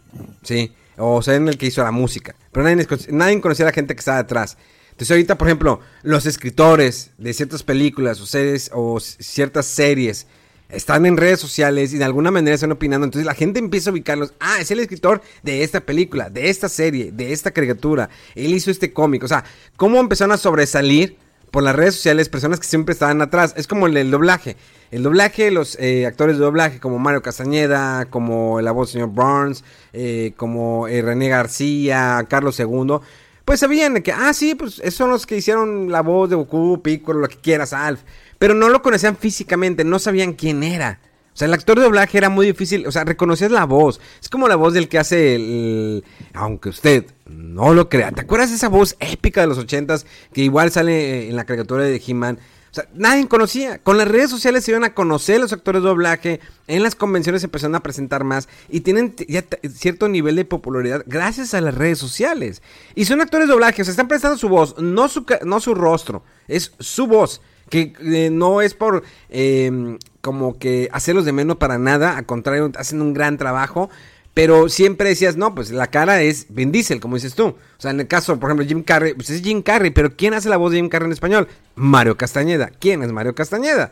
¿sí? 0.44 0.72
O 0.98 1.22
saben 1.22 1.48
el 1.48 1.58
que 1.58 1.68
hizo 1.68 1.84
la 1.84 1.92
música. 1.92 2.36
Pero 2.52 2.64
nadie, 2.64 2.88
nadie 3.10 3.42
conocía 3.42 3.66
a 3.66 3.70
la 3.70 3.74
gente 3.74 3.96
que 3.96 4.00
estaba 4.00 4.18
detrás. 4.18 4.58
Entonces 4.92 5.12
ahorita, 5.12 5.38
por 5.38 5.48
ejemplo, 5.48 5.80
los 6.04 6.26
escritores 6.26 7.12
de 7.18 7.34
ciertas 7.34 7.64
películas 7.64 8.20
o 8.22 8.26
series 8.26 8.70
o 8.74 9.00
ciertas 9.00 9.66
series 9.66 10.28
están 10.70 11.06
en 11.06 11.18
redes 11.18 11.40
sociales 11.40 11.94
y 11.94 11.98
de 11.98 12.04
alguna 12.04 12.32
manera 12.32 12.56
están 12.56 12.72
opinando. 12.72 13.06
Entonces 13.06 13.26
la 13.26 13.34
gente 13.34 13.60
empieza 13.60 13.90
a 13.90 13.94
ubicarlos. 13.94 14.34
Ah, 14.40 14.58
es 14.60 14.72
el 14.72 14.80
escritor 14.80 15.22
de 15.44 15.64
esta 15.64 15.82
película, 15.82 16.30
de 16.30 16.50
esta 16.50 16.70
serie, 16.70 17.12
de 17.12 17.34
esta 17.34 17.52
caricatura. 17.52 18.10
Él 18.36 18.54
hizo 18.54 18.72
este 18.72 18.94
cómic. 18.94 19.24
O 19.24 19.28
sea, 19.28 19.44
cómo 19.76 20.00
empezaron 20.00 20.34
a 20.34 20.38
sobresalir 20.38 21.18
por 21.52 21.64
las 21.64 21.76
redes 21.76 21.96
sociales 21.96 22.30
personas 22.30 22.60
que 22.60 22.66
siempre 22.66 22.94
estaban 22.94 23.22
atrás. 23.22 23.54
Es 23.58 23.68
como 23.68 23.88
el, 23.88 24.10
doblaje. 24.10 24.56
El 24.90 25.04
doblaje, 25.04 25.52
los 25.52 25.78
eh, 25.80 26.06
actores 26.06 26.38
de 26.38 26.44
doblaje 26.44 26.80
como 26.80 26.98
Mario 26.98 27.22
Castañeda, 27.22 28.06
como 28.06 28.62
la 28.62 28.72
voz 28.72 28.92
señor 28.92 29.10
Burns, 29.10 29.64
eh, 29.94 30.34
como 30.38 30.88
eh, 30.88 31.02
René 31.02 31.30
García, 31.30 32.26
Carlos 32.30 32.60
II, 32.60 33.00
pues 33.46 33.60
sabían 33.60 34.02
que, 34.02 34.12
ah, 34.12 34.34
sí, 34.34 34.56
pues 34.56 34.80
esos 34.80 34.96
son 34.96 35.10
los 35.10 35.26
que 35.26 35.38
hicieron 35.38 35.92
la 35.92 36.02
voz 36.02 36.30
de 36.30 36.36
Goku, 36.36 36.82
Piccolo, 36.82 37.20
lo 37.20 37.28
que 37.28 37.38
quieras, 37.38 37.74
Alf. 37.74 38.02
Pero 38.40 38.54
no 38.54 38.70
lo 38.70 38.82
conocían 38.82 39.18
físicamente, 39.18 39.84
no 39.84 40.00
sabían 40.00 40.34
quién 40.34 40.64
era. 40.64 41.00
O 41.34 41.38
sea, 41.38 41.48
el 41.48 41.54
actor 41.54 41.78
de 41.78 41.86
doblaje 41.86 42.18
era 42.18 42.30
muy 42.30 42.46
difícil, 42.46 42.86
o 42.86 42.92
sea, 42.92 43.06
reconocías 43.06 43.52
la 43.52 43.66
voz. 43.66 44.02
Es 44.22 44.28
como 44.28 44.50
la 44.50 44.58
voz 44.58 44.74
del 44.74 44.90
que 44.90 45.00
hace 45.00 45.36
el... 45.36 46.04
Aunque 46.34 46.70
usted 46.70 47.06
no 47.26 47.74
lo 47.74 47.88
crea. 47.88 48.12
¿Te 48.12 48.22
acuerdas 48.22 48.50
de 48.50 48.58
esa 48.58 48.68
voz 48.68 48.98
épica 49.00 49.40
de 49.42 49.48
los 49.48 49.58
ochentas 49.58 50.06
que 50.34 50.42
igual 50.42 50.72
sale 50.72 51.30
en 51.30 51.36
la 51.38 51.46
caricatura 51.46 51.84
de 51.84 52.02
He-Man? 52.06 52.38
O 52.70 52.74
sea, 52.74 52.88
nadie 52.94 53.28
conocía. 53.28 53.80
Con 53.80 53.98
las 53.98 54.10
redes 54.10 54.30
sociales 54.30 54.66
se 54.66 54.72
iban 54.72 54.84
a 54.84 54.94
conocer 54.94 55.40
los 55.40 55.54
actores 55.54 55.82
de 55.82 55.88
doblaje. 55.88 56.40
En 56.68 56.84
las 56.84 56.96
convenciones 56.96 57.42
se 57.42 57.48
empezaron 57.48 57.76
a 57.76 57.84
presentar 57.84 58.26
más. 58.26 58.50
Y 58.70 58.82
tienen 58.82 59.16
ya 59.28 59.46
cierto 59.74 60.10
nivel 60.10 60.36
de 60.36 60.46
popularidad 60.46 61.04
gracias 61.06 61.54
a 61.54 61.62
las 61.62 61.76
redes 61.76 61.98
sociales. 61.98 62.62
Y 62.94 63.06
son 63.06 63.22
actores 63.22 63.48
de 63.48 63.54
doblaje. 63.54 63.82
O 63.82 63.86
sea, 63.86 63.92
están 63.92 64.08
prestando 64.10 64.38
su 64.38 64.50
voz. 64.50 64.78
No 64.80 65.08
su, 65.08 65.26
no 65.46 65.62
su 65.62 65.76
rostro. 65.76 66.24
Es 66.50 66.74
su 66.80 67.08
voz. 67.08 67.42
Que 67.70 67.94
eh, 68.02 68.30
no 68.32 68.62
es 68.62 68.74
por... 68.74 69.04
eh, 69.30 69.98
como 70.22 70.58
que 70.58 70.90
hacerlos 70.92 71.26
de 71.26 71.34
menos 71.34 71.58
para 71.58 71.78
nada, 71.78 72.18
al 72.18 72.26
contrario, 72.26 72.72
hacen 72.78 73.02
un 73.02 73.14
gran 73.14 73.38
trabajo. 73.38 73.90
Pero 74.34 74.70
siempre 74.70 75.10
decías, 75.10 75.36
no, 75.36 75.54
pues 75.54 75.72
la 75.72 75.88
cara 75.88 76.22
es 76.22 76.46
Vin 76.48 76.72
Diesel, 76.72 77.02
como 77.02 77.16
dices 77.16 77.36
tú. 77.36 77.48
O 77.48 77.58
sea, 77.78 77.92
en 77.92 78.00
el 78.00 78.08
caso, 78.08 78.40
por 78.40 78.50
ejemplo, 78.50 78.66
Jim 78.66 78.82
Carrey, 78.82 79.14
pues 79.14 79.30
es 79.30 79.42
Jim 79.42 79.62
Carrey, 79.62 79.92
pero 79.92 80.16
¿quién 80.16 80.34
hace 80.34 80.48
la 80.48 80.56
voz 80.56 80.72
de 80.72 80.78
Jim 80.78 80.88
Carrey 80.88 81.08
en 81.08 81.12
español? 81.12 81.50
Mario 81.76 82.16
Castañeda. 82.16 82.72
¿Quién 82.80 83.04
es 83.04 83.12
Mario 83.12 83.36
Castañeda? 83.36 83.92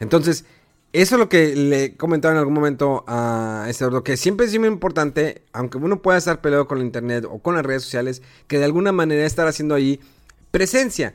Entonces, 0.00 0.44
eso 0.92 1.14
es 1.14 1.18
lo 1.18 1.28
que 1.30 1.56
le 1.56 1.96
comentaba 1.96 2.32
en 2.32 2.38
algún 2.38 2.54
momento 2.54 3.04
a 3.06 3.66
este 3.68 3.84
gordo, 3.84 4.04
que 4.04 4.18
siempre 4.18 4.46
es 4.46 4.58
muy 4.58 4.68
importante, 4.68 5.42
aunque 5.52 5.78
uno 5.78 6.02
pueda 6.02 6.18
estar 6.18 6.40
peleado 6.42 6.68
con 6.68 6.78
la 6.78 6.84
internet 6.84 7.24
o 7.28 7.38
con 7.38 7.54
las 7.54 7.64
redes 7.64 7.82
sociales, 7.82 8.20
que 8.48 8.58
de 8.58 8.66
alguna 8.66 8.92
manera 8.92 9.24
estar 9.24 9.46
haciendo 9.48 9.74
ahí 9.74 9.98
presencia. 10.50 11.14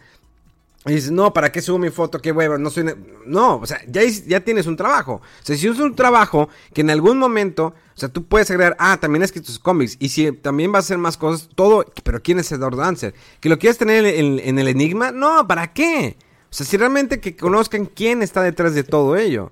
Y 0.85 0.93
dices, 0.93 1.11
no, 1.11 1.33
¿para 1.33 1.51
qué 1.51 1.61
subo 1.61 1.77
mi 1.77 1.89
foto? 1.89 2.19
¿Qué 2.19 2.31
hueva? 2.31 2.57
No 2.57 2.69
soy... 2.69 2.85
No, 3.25 3.57
o 3.57 3.65
sea, 3.65 3.81
ya, 3.87 4.01
ya 4.03 4.41
tienes 4.41 4.67
un 4.67 4.75
trabajo. 4.75 5.13
O 5.13 5.45
sea, 5.45 5.55
si 5.55 5.67
es 5.67 5.79
un 5.79 5.95
trabajo 5.95 6.49
que 6.73 6.81
en 6.81 6.89
algún 6.89 7.17
momento, 7.17 7.67
o 7.67 7.99
sea, 7.99 8.09
tú 8.09 8.25
puedes 8.25 8.51
agregar, 8.51 8.75
ah, 8.79 8.97
también 8.99 9.21
he 9.21 9.25
escrito 9.25 9.47
tus 9.47 9.59
cómics. 9.59 9.95
Y 9.99 10.09
si 10.09 10.31
también 10.33 10.73
va 10.73 10.77
a 10.77 10.79
hacer 10.79 10.97
más 10.97 11.15
cosas, 11.15 11.49
todo, 11.55 11.85
pero 12.03 12.21
¿quién 12.21 12.39
es 12.39 12.51
Edward 12.51 12.75
Dancer? 12.75 13.13
¿Que 13.39 13.47
lo 13.47 13.57
quieres 13.59 13.77
tener 13.77 14.05
en, 14.05 14.39
en 14.39 14.59
el 14.59 14.67
enigma? 14.67 15.11
No, 15.11 15.47
¿para 15.47 15.71
qué? 15.71 16.17
O 16.51 16.53
sea, 16.53 16.65
si 16.65 16.75
realmente 16.75 17.21
que 17.21 17.35
conozcan 17.35 17.85
quién 17.85 18.21
está 18.21 18.41
detrás 18.41 18.75
de 18.75 18.83
todo 18.83 19.15
ello. 19.15 19.51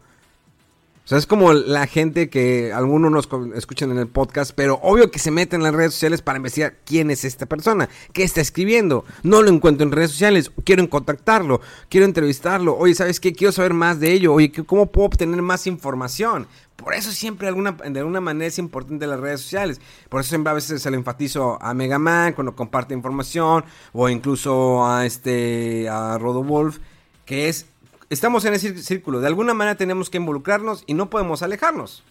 Sea, 1.12 1.18
es 1.18 1.28
como 1.28 1.52
la 1.52 1.88
gente 1.88 2.30
que 2.30 2.72
algunos 2.72 3.12
nos 3.12 3.28
escuchan 3.54 3.92
en 3.92 3.98
el 3.98 4.08
podcast, 4.08 4.54
pero 4.56 4.80
obvio 4.82 5.12
que 5.12 5.20
se 5.20 5.30
meten 5.30 5.60
en 5.60 5.64
las 5.66 5.76
redes 5.76 5.92
sociales 5.92 6.22
para 6.22 6.38
investigar 6.38 6.78
quién 6.86 7.12
es 7.12 7.26
esta 7.26 7.48
persona, 7.48 7.90
qué 8.14 8.24
está 8.24 8.40
escribiendo. 8.40 9.04
No 9.22 9.42
lo 9.42 9.50
encuentro 9.50 9.86
en 9.86 9.92
redes 9.92 10.12
sociales, 10.12 10.54
quiero 10.64 10.90
contactarlo, 10.90 11.60
quiero 11.90 12.06
entrevistarlo. 12.06 12.78
Oye, 12.78 12.96
¿sabes 12.96 13.20
qué? 13.20 13.34
Quiero 13.34 13.52
saber 13.52 13.74
más 13.74 14.00
de 14.00 14.14
ello. 14.14 14.34
Oye, 14.34 14.54
¿cómo 14.66 14.86
puedo 14.86 15.08
obtener 15.08 15.42
más 15.42 15.68
información? 15.68 16.48
Por 16.78 16.94
eso 16.94 17.12
siempre 17.12 17.50
alguna, 17.50 17.74
de 17.74 18.00
alguna 18.00 18.22
manera 18.22 18.46
es 18.48 18.58
importante 18.58 19.06
las 19.06 19.20
redes 19.20 19.42
sociales. 19.42 19.82
Por 20.08 20.22
eso 20.22 20.30
siempre 20.30 20.52
a 20.52 20.54
veces 20.54 20.82
se 20.82 20.92
lo 20.92 20.96
enfatizo 20.96 21.62
a 21.62 21.74
Mega 21.74 22.00
Man 22.00 22.32
cuando 22.32 22.56
comparte 22.56 22.94
información 22.94 23.66
o 23.92 24.08
incluso 24.08 24.88
a 24.88 25.06
este 25.06 25.90
a 25.90 26.18
Rodowolf, 26.18 26.78
que 27.26 27.50
es 27.50 27.66
estamos 28.12 28.46
en 28.46 28.54
ese 28.54 28.78
círculo. 28.84 29.22
De 29.22 29.28
alguna 29.28 29.54
manera 29.54 29.76
tenemos 29.76 30.10
que 30.10 30.18
involucrarnos 30.18 30.84
y 30.86 30.94
no 30.94 31.10
podemos 31.10 31.42
alejarnos. 31.42 32.04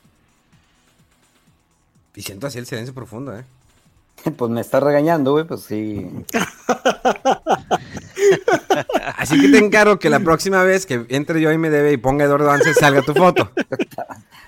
Y 2.17 2.23
siento 2.23 2.47
así 2.47 2.59
el 2.59 2.67
silencio 2.67 2.95
profundo, 2.95 3.37
¿eh? 3.37 3.45
Pues 4.37 4.51
me 4.51 4.61
está 4.61 4.81
regañando, 4.81 5.33
güey, 5.33 5.45
pues 5.45 5.63
sí. 5.63 6.11
Así 9.17 9.41
que 9.41 9.49
te 9.49 9.59
encargo 9.59 9.99
que 9.99 10.11
la 10.11 10.21
próxima 10.21 10.63
vez 10.63 10.87
que 10.87 11.07
entre 11.09 11.41
yo 11.41 11.53
y 11.53 11.59
me 11.59 11.71
debe 11.71 11.93
y 11.93 11.97
ponga 11.97 12.25
Eduardo 12.25 12.51
Ansel 12.51 12.75
salga 12.75 13.03
tu 13.03 13.15
foto. 13.15 13.51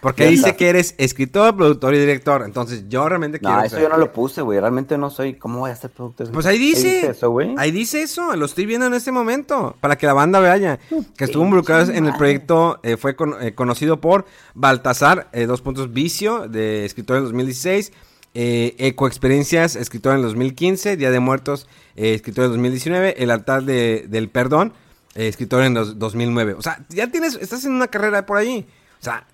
Porque 0.03 0.27
dice 0.27 0.57
que 0.57 0.69
eres 0.69 0.97
escritor, 0.99 1.57
productor 1.57 1.95
y 1.95 1.99
director. 2.01 2.43
Entonces 2.45 2.89
yo 2.89 3.09
realmente 3.09 3.39
quiero. 3.39 3.55
No, 3.55 3.63
eso 3.63 3.79
yo 3.79 3.89
no 3.89 3.97
lo 3.97 4.13
puse, 4.13 4.43
güey. 4.43 4.59
Realmente 4.59 4.99
no 4.99 5.11
soy. 5.11 5.35
¿Cómo 5.35 5.61
voy 5.61 5.71
a 5.71 5.77
ser 5.77 5.91
productor? 5.91 6.33
Pues 6.33 6.45
ahí 6.45 6.59
dice. 6.59 6.89
Ahí 6.89 6.95
dice 6.95 7.11
eso, 7.11 7.31
güey. 7.31 7.55
Ahí 7.57 7.71
dice 7.71 8.03
eso. 8.03 8.35
Lo 8.35 8.47
estoy 8.47 8.67
viendo 8.67 8.87
en 8.87 8.95
este 8.95 9.13
momento. 9.13 9.77
Para 9.81 9.97
que 9.97 10.07
la 10.07 10.13
banda 10.13 10.41
vea. 10.41 10.79
Que 11.17 11.25
estuvo 11.25 11.45
involucrado 11.45 11.93
en 11.93 12.07
el 12.07 12.17
proyecto. 12.17 12.81
Eh, 12.83 12.97
fue 12.97 13.15
eh, 13.41 13.55
conocido 13.55 14.01
por 14.01 14.27
Baltasar, 14.55 15.29
eh, 15.33 15.47
dos 15.47 15.63
puntos 15.63 15.93
vicio, 15.93 16.49
de 16.49 16.85
escritor 16.85 17.19
en 17.19 17.23
2016. 17.23 17.93
Eco 18.35 19.07
Experiencias, 19.07 19.77
escritor 19.77 20.15
en 20.15 20.23
2015. 20.23 20.97
Día 20.97 21.11
de 21.11 21.21
Muertos, 21.21 21.67
escritor 21.97 22.47
en 22.47 22.51
2019. 22.53 23.23
El 23.23 23.31
altar 23.31 23.65
del 23.65 24.29
perdón, 24.31 24.73
escritor 25.15 25.63
en 25.65 25.75
2009. 25.75 26.55
O 26.55 26.63
sea, 26.63 26.85
ya 26.89 27.09
tienes. 27.09 27.35
Estás 27.37 27.65
en 27.65 27.73
una 27.73 27.89
carrera 27.89 28.25
por 28.27 28.39
ahí. 28.39 28.67
O 29.01 29.05
sea, 29.05 29.27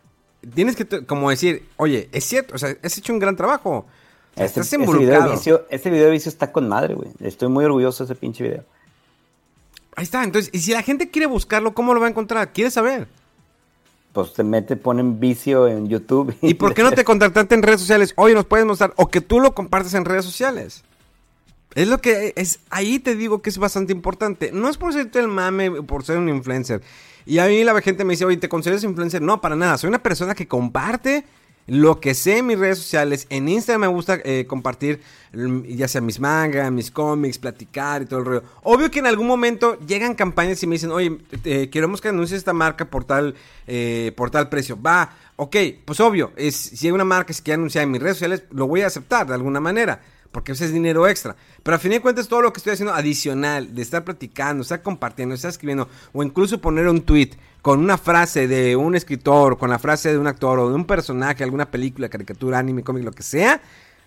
tienes 0.54 0.76
que 0.76 1.04
como 1.06 1.30
decir, 1.30 1.68
oye, 1.76 2.08
es 2.12 2.24
cierto, 2.24 2.54
o 2.54 2.58
sea, 2.58 2.76
has 2.82 2.98
hecho 2.98 3.12
un 3.12 3.18
gran 3.18 3.36
trabajo. 3.36 3.86
Este, 4.30 4.60
estás 4.60 4.72
involucrado. 4.72 5.32
Este 5.32 5.50
video, 5.50 5.66
este 5.70 5.90
video 5.90 6.04
de 6.06 6.10
vicio 6.12 6.28
está 6.28 6.52
con 6.52 6.68
madre, 6.68 6.94
güey. 6.94 7.10
Estoy 7.20 7.48
muy 7.48 7.64
orgulloso 7.64 8.04
de 8.04 8.12
ese 8.12 8.20
pinche 8.20 8.44
video. 8.44 8.64
Ahí 9.96 10.04
está, 10.04 10.22
entonces, 10.22 10.50
y 10.54 10.60
si 10.60 10.72
la 10.72 10.82
gente 10.82 11.10
quiere 11.10 11.26
buscarlo, 11.26 11.74
¿cómo 11.74 11.92
lo 11.92 12.00
va 12.00 12.06
a 12.06 12.10
encontrar? 12.10 12.52
¿Quiere 12.52 12.70
saber? 12.70 13.08
Pues 14.18 14.32
te 14.32 14.42
mete, 14.42 14.74
ponen 14.74 15.20
vicio 15.20 15.68
en 15.68 15.88
YouTube. 15.88 16.36
¿Y, 16.42 16.54
por 16.54 16.74
qué 16.74 16.82
no 16.82 16.90
te 16.90 17.04
contactaste 17.04 17.54
en 17.54 17.62
redes 17.62 17.78
sociales? 17.78 18.14
Oye, 18.16 18.34
nos 18.34 18.46
puedes 18.46 18.66
mostrar, 18.66 18.92
o 18.96 19.06
que 19.06 19.20
tú 19.20 19.38
lo 19.38 19.54
compartes 19.54 19.94
en 19.94 20.04
redes 20.04 20.24
sociales. 20.24 20.82
Es 21.76 21.86
lo 21.86 22.00
que 22.00 22.32
es, 22.34 22.58
ahí 22.68 22.98
te 22.98 23.14
digo 23.14 23.42
que 23.42 23.50
es 23.50 23.58
bastante 23.58 23.92
importante. 23.92 24.50
No 24.52 24.68
es 24.68 24.76
por 24.76 24.92
ser 24.92 25.08
el 25.14 25.28
mame, 25.28 25.70
por 25.82 26.02
ser 26.02 26.18
un 26.18 26.28
influencer. 26.28 26.82
Y 27.26 27.38
a 27.38 27.46
mí 27.46 27.62
la 27.62 27.80
gente 27.80 28.04
me 28.04 28.14
dice, 28.14 28.24
oye, 28.24 28.38
¿te 28.38 28.48
consideras 28.48 28.82
influencer? 28.82 29.22
No, 29.22 29.40
para 29.40 29.54
nada. 29.54 29.78
Soy 29.78 29.86
una 29.86 30.02
persona 30.02 30.34
que 30.34 30.48
comparte 30.48 31.24
lo 31.68 32.00
que 32.00 32.14
sé 32.14 32.38
en 32.38 32.46
mis 32.46 32.58
redes 32.58 32.78
sociales. 32.78 33.26
En 33.30 33.48
Instagram 33.48 33.82
me 33.82 33.86
gusta 33.86 34.18
eh, 34.24 34.46
compartir 34.48 35.00
mm, 35.32 35.64
ya 35.64 35.86
sea 35.86 36.00
mis 36.00 36.18
mangas, 36.18 36.72
mis 36.72 36.90
cómics, 36.90 37.38
platicar 37.38 38.02
y 38.02 38.06
todo 38.06 38.20
el 38.20 38.26
rollo. 38.26 38.42
Obvio 38.64 38.90
que 38.90 38.98
en 38.98 39.06
algún 39.06 39.26
momento 39.26 39.78
llegan 39.86 40.14
campañas 40.14 40.62
y 40.62 40.66
me 40.66 40.74
dicen, 40.74 40.90
oye, 40.90 41.18
queremos 41.70 42.00
que 42.00 42.08
anuncies 42.08 42.38
esta 42.38 42.54
marca 42.54 42.86
por 42.86 43.04
tal, 43.04 43.34
eh, 43.66 44.12
por 44.16 44.30
tal 44.30 44.48
precio. 44.48 44.80
Va, 44.80 45.10
ok, 45.36 45.56
pues 45.84 46.00
obvio, 46.00 46.32
es, 46.36 46.56
si 46.56 46.86
hay 46.86 46.92
una 46.92 47.04
marca 47.04 47.26
que 47.26 47.34
se 47.34 47.42
quiere 47.42 47.56
anunciar 47.56 47.84
en 47.84 47.90
mis 47.90 48.02
redes 48.02 48.16
sociales, 48.16 48.44
lo 48.50 48.66
voy 48.66 48.80
a 48.80 48.86
aceptar 48.86 49.26
de 49.26 49.34
alguna 49.34 49.60
manera 49.60 50.00
porque 50.30 50.52
ese 50.52 50.66
es 50.66 50.72
dinero 50.72 51.08
extra. 51.08 51.36
Pero 51.62 51.76
a 51.76 51.78
fin 51.78 51.90
de 51.90 52.00
cuentas, 52.00 52.28
todo 52.28 52.42
lo 52.42 52.52
que 52.52 52.58
estoy 52.58 52.74
haciendo 52.74 52.94
adicional, 52.94 53.74
de 53.74 53.82
estar 53.82 54.04
platicando, 54.04 54.62
estar 54.62 54.82
compartiendo, 54.82 55.34
estar 55.34 55.50
escribiendo, 55.50 55.88
o 56.12 56.22
incluso 56.22 56.60
poner 56.60 56.88
un 56.88 57.02
tweet 57.02 57.30
con 57.62 57.80
una 57.80 57.98
frase 57.98 58.46
de 58.46 58.76
un 58.76 58.94
escritor, 58.94 59.58
con 59.58 59.70
la 59.70 59.78
frase 59.78 60.10
de 60.12 60.18
un 60.18 60.26
actor 60.26 60.58
o 60.58 60.68
de 60.68 60.74
un 60.74 60.84
personaje, 60.84 61.44
alguna 61.44 61.70
película, 61.70 62.08
caricatura, 62.08 62.58
anime, 62.58 62.82
cómic, 62.82 63.04
lo 63.04 63.12
que 63.12 63.22
sea, 63.22 63.60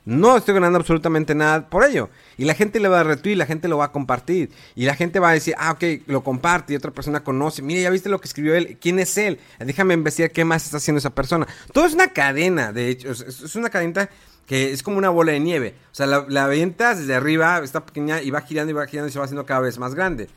no 0.05 0.37
estoy 0.37 0.53
ganando 0.55 0.79
absolutamente 0.79 1.35
nada 1.35 1.69
por 1.69 1.83
ello. 1.83 2.09
Y 2.37 2.45
la 2.45 2.53
gente 2.53 2.79
le 2.79 2.87
va 2.87 3.01
a 3.01 3.03
retweet, 3.03 3.35
la 3.35 3.45
gente 3.45 3.67
lo 3.67 3.77
va 3.77 3.85
a 3.85 3.91
compartir. 3.91 4.49
Y 4.75 4.85
la 4.85 4.95
gente 4.95 5.19
va 5.19 5.29
a 5.29 5.33
decir, 5.33 5.53
ah, 5.57 5.71
ok, 5.71 6.07
lo 6.07 6.23
comparte 6.23 6.73
y 6.73 6.75
otra 6.75 6.91
persona 6.91 7.23
conoce. 7.23 7.61
Mire, 7.61 7.83
ya 7.83 7.89
viste 7.89 8.09
lo 8.09 8.19
que 8.19 8.27
escribió 8.27 8.55
él. 8.55 8.77
¿Quién 8.81 8.99
es 8.99 9.17
él? 9.17 9.39
Déjame 9.59 9.93
investigar 9.93 10.31
qué 10.31 10.43
más 10.43 10.65
está 10.65 10.77
haciendo 10.77 10.99
esa 10.99 11.11
persona. 11.11 11.47
Todo 11.71 11.85
es 11.85 11.93
una 11.93 12.07
cadena, 12.07 12.71
de 12.71 12.89
hecho. 12.89 13.11
Es 13.11 13.55
una 13.55 13.69
cadena 13.69 14.09
que 14.45 14.71
es 14.71 14.83
como 14.83 14.97
una 14.97 15.09
bola 15.09 15.31
de 15.31 15.39
nieve. 15.39 15.75
O 15.91 15.95
sea, 15.95 16.07
la, 16.07 16.25
la 16.27 16.47
desde 16.47 17.15
arriba, 17.15 17.61
está 17.63 17.85
pequeña 17.85 18.21
y 18.21 18.31
va 18.31 18.41
girando 18.41 18.71
y 18.71 18.73
va 18.73 18.85
girando 18.87 19.07
y 19.07 19.11
se 19.11 19.19
va 19.19 19.25
haciendo 19.25 19.45
cada 19.45 19.61
vez 19.61 19.77
más 19.77 19.95
grande. 19.95 20.27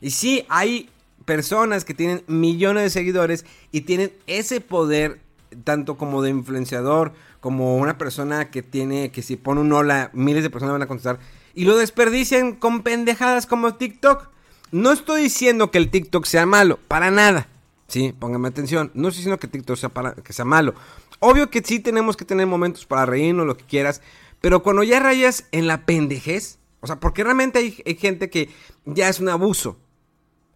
Y 0.00 0.10
sí, 0.10 0.44
hay 0.48 0.90
personas 1.24 1.84
que 1.84 1.94
tienen 1.94 2.22
millones 2.28 2.84
de 2.84 2.90
seguidores 2.90 3.44
y 3.72 3.80
tienen 3.80 4.12
ese 4.26 4.60
poder, 4.60 5.20
tanto 5.64 5.96
como 5.96 6.22
de 6.22 6.30
influenciador, 6.30 7.12
como 7.46 7.76
una 7.76 7.96
persona 7.96 8.50
que 8.50 8.60
tiene, 8.64 9.12
que 9.12 9.22
si 9.22 9.36
pone 9.36 9.60
un 9.60 9.72
hola, 9.72 10.10
miles 10.12 10.42
de 10.42 10.50
personas 10.50 10.72
van 10.72 10.82
a 10.82 10.88
contestar. 10.88 11.20
Y 11.54 11.64
lo 11.64 11.76
desperdician 11.76 12.54
con 12.56 12.82
pendejadas 12.82 13.46
como 13.46 13.76
TikTok. 13.76 14.30
No 14.72 14.90
estoy 14.90 15.22
diciendo 15.22 15.70
que 15.70 15.78
el 15.78 15.88
TikTok 15.88 16.24
sea 16.24 16.44
malo, 16.44 16.80
para 16.88 17.12
nada. 17.12 17.46
Sí, 17.86 18.12
póngame 18.18 18.48
atención. 18.48 18.90
No 18.94 19.06
estoy 19.06 19.18
diciendo 19.18 19.38
que 19.38 19.46
TikTok 19.46 19.76
sea, 19.76 19.90
para, 19.90 20.16
que 20.16 20.32
sea 20.32 20.44
malo. 20.44 20.74
Obvio 21.20 21.48
que 21.48 21.62
sí 21.62 21.78
tenemos 21.78 22.16
que 22.16 22.24
tener 22.24 22.48
momentos 22.48 22.84
para 22.84 23.06
reírnos, 23.06 23.46
lo 23.46 23.56
que 23.56 23.64
quieras. 23.64 24.02
Pero 24.40 24.64
cuando 24.64 24.82
ya 24.82 24.98
rayas 24.98 25.44
en 25.52 25.68
la 25.68 25.86
pendejez, 25.86 26.58
o 26.80 26.88
sea, 26.88 26.98
porque 26.98 27.22
realmente 27.22 27.60
hay, 27.60 27.94
gente 27.94 28.28
que 28.28 28.50
ya 28.86 29.08
es 29.08 29.20
un 29.20 29.28
abuso. 29.28 29.78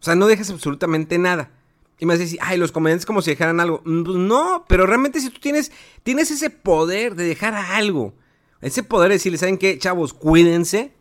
O 0.01 0.03
sea, 0.03 0.17
no 0.17 0.27
dejas 0.27 0.51
absolutamente 0.51 1.19
nada. 1.19 1.53
Y 2.01 2.07
me 2.07 2.15
vas 2.15 2.21
a 2.21 2.25
decir, 2.25 2.39
ay, 2.43 2.57
los 2.57 2.73
comediantes 2.73 3.07
como 3.07 3.23
si 3.23 3.31
dejaran 3.31 3.61
algo. 3.61 3.83
Mm, 3.85 4.03
pues 4.03 4.17
no, 4.17 4.65
pero 4.67 4.87
realmente 4.87 5.21
si 5.21 5.31
tú 5.31 5.39
tienes, 5.39 5.71
tienes 6.03 6.31
ese 6.31 6.51
poder 6.51 7.15
de 7.15 7.25
dejar 7.25 7.55
algo, 7.55 8.15
ese 8.61 8.83
poder 8.83 9.11
de 9.11 9.17
decirle, 9.17 9.39
¿saben 9.39 9.59
qué, 9.59 9.79
chavos? 9.79 10.13
Cuídense. 10.13 10.93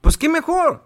Pues 0.00 0.16
qué 0.16 0.28
mejor. 0.28 0.84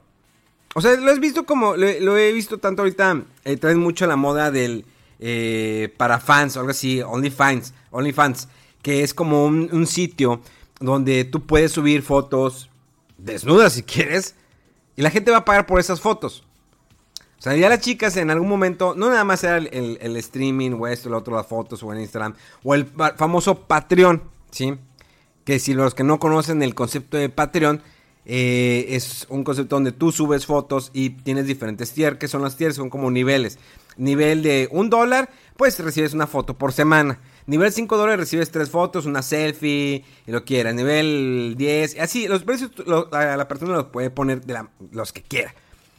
O 0.75 0.81
sea, 0.81 0.97
lo 0.97 1.11
has 1.11 1.21
visto 1.21 1.47
como, 1.47 1.77
lo, 1.77 2.17
he 2.17 2.33
visto 2.33 2.59
tanto 2.59 2.83
ahorita, 2.83 3.23
eh, 3.45 3.57
traen 3.57 3.79
mucho 3.79 4.07
la 4.07 4.17
moda 4.17 4.51
del, 4.51 4.85
eh, 5.21 5.95
para 5.97 6.19
fans 6.19 6.57
algo 6.57 6.71
así, 6.71 7.01
OnlyFans, 7.01 7.73
OnlyFans, 7.93 8.49
que 8.83 9.05
es 9.05 9.15
como 9.15 9.47
un, 9.47 9.87
sitio 9.87 10.41
donde 10.81 11.25
tú 11.25 11.47
puedes 11.47 11.71
subir 11.71 12.03
fotos 12.03 12.69
desnudas 13.17 13.75
si 13.75 13.85
quieres 13.85 14.35
y 14.97 15.03
la 15.03 15.11
gente 15.11 15.31
va 15.31 15.39
a 15.39 15.45
pagar 15.45 15.67
por 15.67 15.79
esas 15.79 16.01
fotos. 16.01 16.45
O 17.45 17.47
sea, 17.47 17.57
ya 17.57 17.69
las 17.69 17.81
chicas 17.81 18.17
en 18.17 18.31
algún 18.31 18.49
momento, 18.49 18.95
no 18.97 19.11
nada 19.11 19.23
más 19.23 19.45
era 19.45 19.59
el, 19.59 20.17
streaming 20.17 20.71
o 20.81 20.87
esto, 20.87 21.11
lo 21.11 21.19
otro, 21.19 21.37
las 21.37 21.47
fotos 21.47 21.83
o 21.83 21.93
en 21.93 22.01
Instagram, 22.01 22.33
o 22.63 22.75
el 22.75 22.87
famoso 22.87 23.67
Patreon, 23.67 24.23
¿sí? 24.51 24.79
Que 25.45 25.59
si 25.59 25.75
los 25.75 25.95
que 25.95 26.05
no 26.05 26.19
conocen 26.19 26.63
el 26.63 26.75
concepto 26.75 27.19
de 27.19 27.29
Patreon, 27.29 27.83
eh, 28.25 28.87
es 28.89 29.27
un 29.29 29.45
concepto 29.45 29.77
donde 29.77 29.93
tú 29.93 30.11
subes 30.11 30.47
fotos 30.47 30.91
y 30.95 31.11
tienes 31.11 31.47
diferentes 31.47 31.93
tiers, 31.93 32.17
que 32.17 32.29
son 32.29 32.41
las 32.41 32.57
tiers, 32.57 32.77
son 32.77 32.89
como 32.89 33.11
niveles. 33.11 33.59
Nivel 33.99 34.43
de 34.43 34.71
un 34.73 34.89
dólar, 34.89 35.29
pues 35.59 35.79
recibes 35.81 36.15
una 36.15 36.27
foto 36.27 36.57
por 36.57 36.73
semana. 36.73 37.21
Nivel 37.47 37.71
5 37.71 37.95
dólares 37.99 38.21
recibes 38.21 38.51
tres 38.51 38.71
fotos, 38.71 39.05
una 39.05 39.21
selfie, 39.21 40.03
y 40.27 40.33
lo 40.33 40.47
quieras. 40.47 40.75
Nivel 40.75 41.57
10, 41.59 42.01
así, 42.01 42.27
los 42.27 42.43
precios 42.43 42.71
la, 42.87 43.47
persona 43.49 43.75
los 43.75 43.85
puede 43.89 44.09
poner 44.09 44.41
de 44.47 44.65
los 44.93 45.13
que 45.13 45.21
quiera. 45.21 45.55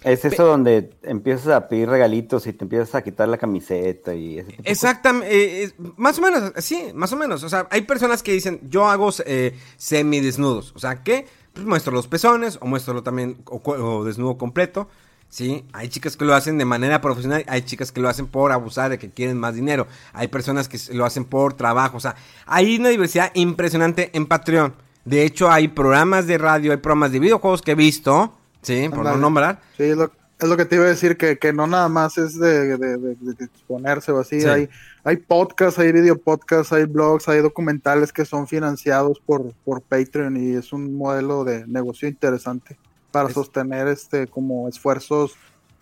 Es 0.06 0.24
eso 0.24 0.46
donde 0.46 0.92
empiezas 1.02 1.48
a 1.48 1.68
pedir 1.68 1.90
regalitos 1.90 2.46
y 2.46 2.54
te 2.54 2.64
empiezas 2.64 2.94
a 2.94 3.02
quitar 3.02 3.28
la 3.28 3.40
camiseta 3.40 4.14
y 4.14 4.38
ese 4.38 4.52
tipo 4.52 4.64
de 4.64 4.70
Exactamente, 4.70 5.64
eh, 5.64 5.74
más 5.98 6.20
o 6.20 6.22
menos, 6.22 6.54
sí, 6.58 6.92
más 6.94 7.12
o 7.12 7.16
menos. 7.16 7.44
O 7.44 7.50
sea, 7.50 7.68
hay 7.72 7.82
personas 7.82 8.22
que 8.22 8.32
dicen, 8.32 8.62
yo 8.70 8.88
hago 8.88 9.10
eh, 9.26 9.58
semidesnudos. 9.78 10.74
O 10.76 10.80
sea, 10.80 11.04
que 11.04 11.26
pues 11.54 11.66
muestro 11.66 11.92
los 11.92 12.08
pezones 12.08 12.60
o 12.62 12.68
muestro 12.68 13.02
también 13.02 13.38
o, 13.46 13.62
o 13.66 14.06
desnudo 14.06 14.38
completo. 14.38 14.88
Sí, 15.28 15.66
hay 15.74 15.90
chicas 15.90 16.16
que 16.16 16.24
lo 16.24 16.36
hacen 16.36 16.58
de 16.60 16.66
manera 16.66 17.02
profesional, 17.02 17.44
hay 17.48 17.64
chicas 17.64 17.92
que 17.92 18.00
lo 18.00 18.08
hacen 18.08 18.28
por 18.28 18.52
abusar 18.52 18.92
de 18.92 19.00
que 19.00 19.10
quieren 19.10 19.38
más 19.38 19.56
dinero, 19.56 19.88
hay 20.14 20.28
personas 20.28 20.70
que 20.70 20.78
lo 20.94 21.04
hacen 21.04 21.26
por 21.26 21.56
trabajo, 21.56 21.98
o 21.98 22.00
sea, 22.00 22.16
hay 22.46 22.78
una 22.78 22.90
diversidad 22.90 23.32
impresionante 23.34 24.12
en 24.14 24.28
Patreon. 24.28 24.76
De 25.04 25.24
hecho, 25.26 25.52
hay 25.52 25.68
programas 25.68 26.26
de 26.28 26.38
radio, 26.38 26.72
hay 26.72 26.78
programas 26.78 27.12
de 27.12 27.20
videojuegos 27.20 27.62
que 27.62 27.72
he 27.72 27.76
visto, 27.76 28.34
sí, 28.66 28.90
por 28.90 29.04
no 29.04 29.16
nombrar, 29.18 29.62
Sí, 29.78 29.84
es 29.84 29.96
lo, 29.98 30.12
es 30.40 30.50
lo 30.50 30.58
que 30.58 30.66
te 30.66 30.76
iba 30.76 30.84
a 30.86 30.90
decir, 30.90 31.16
que, 31.16 31.38
que 31.38 31.54
no 31.54 31.66
nada 31.68 31.88
más 31.88 32.18
es 32.18 32.38
de, 32.38 32.78
de- 32.78 32.98
de- 32.98 33.16
de 33.16 33.46
exponerse 33.46 34.12
o 34.12 34.20
así. 34.20 34.42
Sí. 34.42 34.48
Hay, 34.48 34.70
hay 35.06 35.18
podcasts, 35.18 35.80
hay 35.80 35.92
video 35.94 36.18
podcasts, 36.18 36.74
hay 36.74 36.84
blogs, 36.86 37.30
hay 37.30 37.42
documentales 37.42 38.12
que 38.12 38.26
son 38.26 38.48
financiados 38.48 39.20
por, 39.26 39.54
por 39.64 39.82
Patreon 39.82 40.36
y 40.36 40.56
es 40.56 40.74
un 40.74 40.96
modelo 40.98 41.44
de 41.46 41.66
negocio 41.68 42.08
interesante 42.10 42.78
para 43.12 43.30
Es- 43.30 43.36
sostener 43.36 43.88
este 43.88 44.28
como 44.28 44.68
esfuerzos 44.68 45.36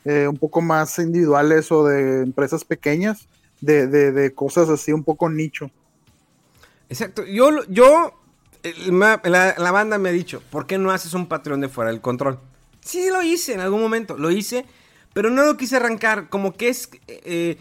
eh, 0.06 0.28
un 0.28 0.38
poco 0.38 0.62
más 0.62 1.00
individuales 1.00 1.72
o 1.72 1.86
de 1.88 2.22
empresas 2.24 2.63
pequeñas, 2.65 3.28
de, 3.62 3.88
de, 3.88 4.12
de 4.12 4.34
cosas 4.34 4.69
así 4.69 4.91
un 4.91 5.04
poco 5.04 5.30
nicho. 5.30 5.72
Exacto. 6.89 7.24
Yo, 7.26 7.50
yo, 7.69 8.13
la, 8.91 9.22
la 9.58 9.72
banda 9.72 9.98
me 9.98 10.10
ha 10.10 10.12
dicho, 10.12 10.43
¿por 10.52 10.67
qué 10.67 10.78
no 10.78 10.91
haces 10.91 11.13
un 11.13 11.28
Patreon 11.28 11.62
de 11.62 11.69
fuera 11.69 11.89
del 11.89 12.02
control? 12.02 12.38
Sí, 12.84 13.10
lo 13.10 13.22
hice 13.22 13.54
en 13.54 13.62
algún 13.62 13.82
momento, 13.82 14.17
lo 14.17 14.32
hice, 14.32 14.65
pero 15.13 15.30
no 15.30 15.46
lo 15.46 15.58
quise 15.58 15.78
arrancar. 15.78 16.30
Como 16.30 16.54
que 16.54 16.69
es, 16.69 16.89
eh, 17.08 17.58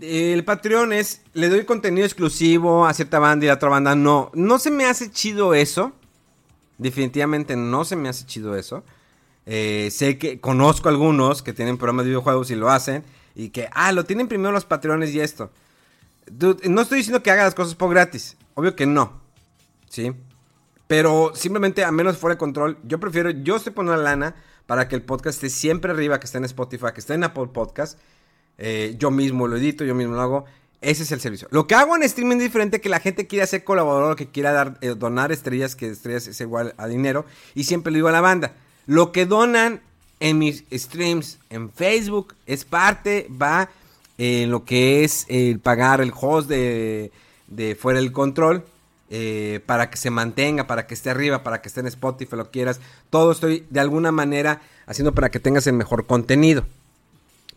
el 0.00 0.44
Patreon 0.44 0.92
es, 0.92 1.22
le 1.32 1.48
doy 1.48 1.64
contenido 1.64 2.04
exclusivo 2.04 2.86
a 2.86 2.92
cierta 2.94 3.18
banda 3.18 3.46
y 3.46 3.48
a 3.48 3.54
otra 3.54 3.68
banda 3.68 3.94
no. 3.94 4.30
No 4.34 4.58
se 4.58 4.70
me 4.70 4.84
hace 4.84 5.10
chido 5.10 5.54
eso. 5.54 5.92
Definitivamente 6.76 7.56
no 7.56 7.84
se 7.84 7.96
me 7.96 8.08
hace 8.08 8.26
chido 8.26 8.56
eso. 8.56 8.84
Eh, 9.46 9.88
sé 9.90 10.18
que 10.18 10.40
conozco 10.40 10.90
algunos 10.90 11.42
que 11.42 11.54
tienen 11.54 11.78
programas 11.78 12.04
de 12.04 12.10
videojuegos 12.10 12.50
y 12.50 12.54
lo 12.54 12.68
hacen. 12.68 13.04
Y 13.34 13.48
que, 13.50 13.68
ah, 13.72 13.92
lo 13.92 14.04
tienen 14.04 14.28
primero 14.28 14.52
los 14.52 14.64
Patreones 14.64 15.14
y 15.14 15.20
esto. 15.20 15.50
No 16.68 16.82
estoy 16.82 16.98
diciendo 16.98 17.22
que 17.22 17.30
haga 17.30 17.44
las 17.44 17.54
cosas 17.54 17.74
por 17.74 17.90
gratis. 17.90 18.36
Obvio 18.54 18.76
que 18.76 18.84
no. 18.84 19.20
¿Sí? 19.88 20.12
Pero 20.86 21.32
simplemente, 21.34 21.84
a 21.84 21.92
menos 21.92 22.18
fuera 22.18 22.34
de 22.34 22.38
control, 22.38 22.78
yo 22.82 23.00
prefiero, 23.00 23.30
yo 23.30 23.56
estoy 23.56 23.72
poniendo 23.72 24.02
la 24.02 24.10
lana 24.10 24.34
para 24.68 24.86
que 24.86 24.94
el 24.96 25.02
podcast 25.02 25.42
esté 25.42 25.48
siempre 25.48 25.92
arriba, 25.92 26.20
que 26.20 26.26
esté 26.26 26.36
en 26.36 26.44
Spotify, 26.44 26.88
que 26.92 27.00
esté 27.00 27.14
en 27.14 27.24
Apple 27.24 27.46
Podcast. 27.54 27.98
Eh, 28.58 28.96
yo 28.98 29.10
mismo 29.10 29.48
lo 29.48 29.56
edito, 29.56 29.82
yo 29.82 29.94
mismo 29.94 30.14
lo 30.14 30.20
hago. 30.20 30.44
Ese 30.82 31.04
es 31.04 31.10
el 31.10 31.22
servicio. 31.22 31.48
Lo 31.50 31.66
que 31.66 31.74
hago 31.74 31.96
en 31.96 32.02
streaming 32.02 32.36
es 32.36 32.42
diferente 32.42 32.82
que 32.82 32.90
la 32.90 33.00
gente 33.00 33.26
quiera 33.26 33.46
ser 33.46 33.64
colaborador, 33.64 34.14
que 34.14 34.28
quiera 34.28 34.52
dar, 34.52 34.76
eh, 34.82 34.88
donar 34.88 35.32
estrellas, 35.32 35.74
que 35.74 35.88
estrellas 35.88 36.26
es 36.26 36.38
igual 36.42 36.74
a 36.76 36.86
dinero. 36.86 37.24
Y 37.54 37.64
siempre 37.64 37.90
le 37.90 37.96
digo 37.96 38.08
a 38.08 38.12
la 38.12 38.20
banda, 38.20 38.52
lo 38.84 39.10
que 39.10 39.24
donan 39.24 39.80
en 40.20 40.36
mis 40.36 40.64
streams 40.70 41.38
en 41.48 41.72
Facebook 41.72 42.34
es 42.44 42.66
parte, 42.66 43.26
va 43.30 43.70
en 44.18 44.50
lo 44.50 44.66
que 44.66 45.02
es 45.02 45.24
el 45.30 45.60
pagar 45.60 46.02
el 46.02 46.12
host 46.14 46.46
de, 46.46 47.10
de 47.46 47.74
fuera 47.74 48.00
del 48.00 48.12
control. 48.12 48.66
Eh, 49.10 49.60
para 49.66 49.90
que 49.90 49.96
se 49.96 50.10
mantenga, 50.10 50.66
para 50.66 50.86
que 50.86 50.94
esté 50.94 51.10
arriba, 51.10 51.42
para 51.42 51.60
que 51.62 51.68
esté 51.68 51.80
en 51.80 51.86
Spotify, 51.86 52.36
lo 52.36 52.50
quieras. 52.50 52.80
Todo 53.10 53.32
estoy 53.32 53.66
de 53.70 53.80
alguna 53.80 54.12
manera 54.12 54.60
haciendo 54.86 55.12
para 55.14 55.30
que 55.30 55.40
tengas 55.40 55.66
el 55.66 55.74
mejor 55.74 56.06
contenido. 56.06 56.64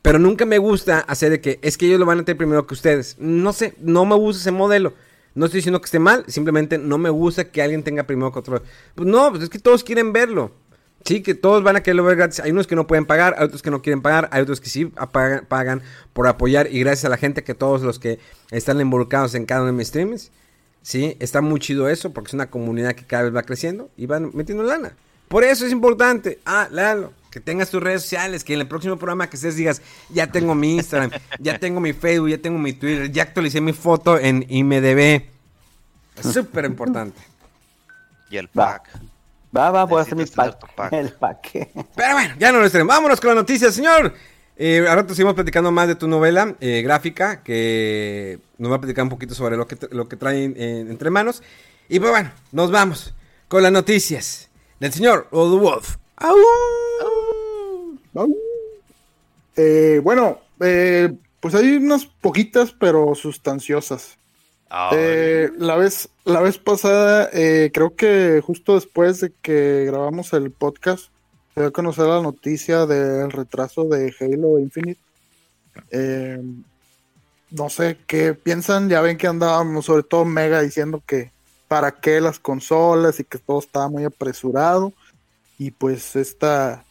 Pero 0.02 0.18
nunca 0.18 0.46
me 0.46 0.58
gusta 0.58 1.00
hacer 1.00 1.30
de 1.30 1.42
que 1.42 1.60
es 1.62 1.78
que 1.78 1.86
ellos 1.86 2.00
lo 2.00 2.06
van 2.06 2.20
a 2.20 2.24
tener 2.26 2.38
primero 2.38 2.66
que 2.66 2.74
ustedes. 2.74 3.18
No 3.20 3.54
sé, 3.54 3.76
no 3.80 4.06
me 4.06 4.16
gusta 4.16 4.42
ese 4.42 4.52
modelo. 4.52 4.94
No 5.36 5.46
estoy 5.46 5.60
diciendo 5.60 5.80
que 5.80 5.86
esté 5.86 6.00
mal, 6.00 6.26
simplemente 6.28 6.78
no 6.78 6.98
me 6.98 7.10
gusta 7.10 7.46
que 7.46 7.62
alguien 7.62 7.84
tenga 7.84 8.04
primero 8.04 8.32
control. 8.32 8.64
Pues 8.96 9.08
no, 9.08 9.30
pues 9.30 9.44
es 9.44 9.50
que 9.50 9.60
todos 9.60 9.84
quieren 9.84 10.12
verlo. 10.12 10.52
Sí, 11.06 11.22
que 11.22 11.34
todos 11.36 11.64
van 11.64 11.76
a 11.76 11.82
quererlo 11.84 12.04
ver 12.04 12.16
gratis. 12.18 12.40
Hay 12.42 12.52
unos 12.52 12.68
que 12.68 12.76
no 12.76 12.86
pueden 12.86 13.06
pagar, 13.06 13.36
hay 13.38 13.46
otros 13.46 13.62
que 13.62 13.72
no 13.72 13.82
quieren 13.82 14.02
pagar, 14.02 14.28
hay 14.32 14.42
otros 14.42 14.60
que 14.62 14.70
sí 14.70 14.92
apagan- 14.98 15.48
pagan 15.48 15.82
por 16.14 16.28
apoyar. 16.28 16.68
Y 16.72 16.80
gracias 16.80 17.06
a 17.06 17.10
la 17.10 17.18
gente 17.18 17.44
que 17.44 17.54
todos 17.56 17.82
los 17.82 17.98
que 17.98 18.20
están 18.52 18.80
involucrados 18.82 19.34
en 19.36 19.46
cada 19.46 19.62
uno 19.62 19.72
de 19.72 19.78
mis 19.78 19.88
streams, 19.88 20.32
sí, 20.82 21.16
está 21.20 21.42
muy 21.42 21.60
chido 21.60 21.90
eso 21.90 22.12
porque 22.12 22.30
es 22.30 22.34
una 22.34 22.50
comunidad 22.50 22.94
que 22.94 23.06
cada 23.06 23.24
vez 23.24 23.36
va 23.36 23.44
creciendo 23.44 23.90
y 23.98 24.06
van 24.06 24.32
metiendo 24.34 24.64
lana. 24.64 24.94
Por 25.28 25.44
eso 25.44 25.66
es 25.66 25.72
importante. 25.72 26.40
Ah, 26.46 26.68
Lalo, 26.70 27.14
que 27.32 27.40
tengas 27.40 27.70
tus 27.70 27.82
redes 27.82 28.02
sociales, 28.02 28.44
que 28.44 28.54
en 28.54 28.60
el 28.60 28.68
próximo 28.68 28.98
programa 28.98 29.30
que 29.30 29.38
estés 29.38 29.56
digas, 29.56 29.82
ya 30.10 30.28
tengo 30.28 30.54
mi 30.54 30.76
Instagram, 30.76 31.12
ya 31.40 31.58
tengo 31.58 31.80
mi 31.80 31.94
Facebook, 31.94 32.30
ya 32.30 32.38
tengo 32.38 32.60
mi 32.60 32.74
Twitter, 32.74 33.10
ya 33.10 33.24
actualicé 33.24 33.62
mi 33.62 33.72
foto 33.72 34.20
en 34.20 34.46
IMDB. 34.50 35.24
Es 36.18 36.34
súper 36.34 36.66
importante. 36.66 37.22
Y 38.30 38.38
el 38.38 38.50
pack. 38.50 38.90
Va, 39.56 39.72
va, 39.72 39.86
voy 39.86 40.00
a 40.00 40.02
hacer 40.02 40.16
mi 40.16 40.26
pack. 40.26 40.58
El 40.92 41.12
pack. 41.14 41.52
Pero 41.96 42.14
bueno, 42.14 42.36
ya 42.40 42.52
no 42.52 42.60
lo 42.60 42.66
estaremos. 42.66 42.94
Vámonos 42.94 43.20
con 43.20 43.30
las 43.30 43.36
noticias, 43.36 43.74
señor. 43.74 44.14
Eh, 44.64 44.86
al 44.88 44.96
rato 44.96 45.16
seguimos 45.16 45.34
platicando 45.34 45.72
más 45.72 45.88
de 45.88 45.96
tu 45.96 46.08
novela 46.08 46.56
eh, 46.60 46.84
gráfica, 46.84 47.42
que 47.42 48.38
nos 48.60 48.72
va 48.72 48.76
a 48.76 48.80
platicar 48.80 49.02
un 49.02 49.10
poquito 49.10 49.34
sobre 49.34 49.58
lo 49.58 49.66
que, 49.66 49.76
lo 49.90 50.08
que 50.08 50.18
traen 50.18 50.54
eh, 50.56 50.86
entre 50.88 51.10
manos. 51.10 51.42
Y 51.90 52.00
pues 52.00 52.12
bueno, 52.12 52.32
nos 52.52 52.70
vamos 52.70 53.16
con 53.48 53.64
las 53.64 53.72
noticias 53.72 54.50
del 54.80 54.94
señor 54.94 55.28
Old 55.32 55.60
Wolf. 55.60 55.96
¡Au! 56.18 56.38
Au. 58.14 58.38
Eh, 59.56 60.00
bueno, 60.04 60.40
eh, 60.60 61.12
pues 61.40 61.56
hay 61.56 61.78
unas 61.78 62.06
poquitas, 62.06 62.72
pero 62.72 63.16
sustanciosas. 63.16 64.20
Eh, 64.92 65.50
la 65.58 65.76
vez, 65.76 66.10
la 66.24 66.40
vez 66.40 66.60
pasada, 66.60 67.32
eh, 67.34 67.72
creo 67.74 67.96
que 67.96 68.44
justo 68.46 68.76
después 68.76 69.22
de 69.22 69.34
que 69.42 69.86
grabamos 69.88 70.34
el 70.34 70.52
podcast, 70.52 71.10
se 71.54 71.64
a 71.64 71.72
conocer 71.72 72.06
la 72.06 72.22
noticia 72.22 72.86
del 72.86 73.32
retraso 73.32 73.86
de 73.86 74.14
Halo 74.20 74.60
Infinite. 74.60 75.00
Eh, 75.90 76.42
no 77.50 77.70
sé 77.70 77.98
qué 78.08 78.34
piensan, 78.34 78.90
ya 78.90 79.02
ven 79.02 79.18
que 79.18 79.28
andábamos, 79.28 79.86
sobre 79.86 80.04
todo 80.04 80.24
Mega, 80.24 80.62
diciendo 80.62 81.04
que 81.06 81.32
para 81.68 81.92
qué 81.92 82.22
las 82.22 82.40
consolas 82.40 83.20
y 83.20 83.24
que 83.24 83.38
todo 83.38 83.60
estaba 83.60 83.90
muy 83.90 84.06
apresurado. 84.06 84.94
Y 85.58 85.72
pues 85.72 86.16
esta, 86.16 86.86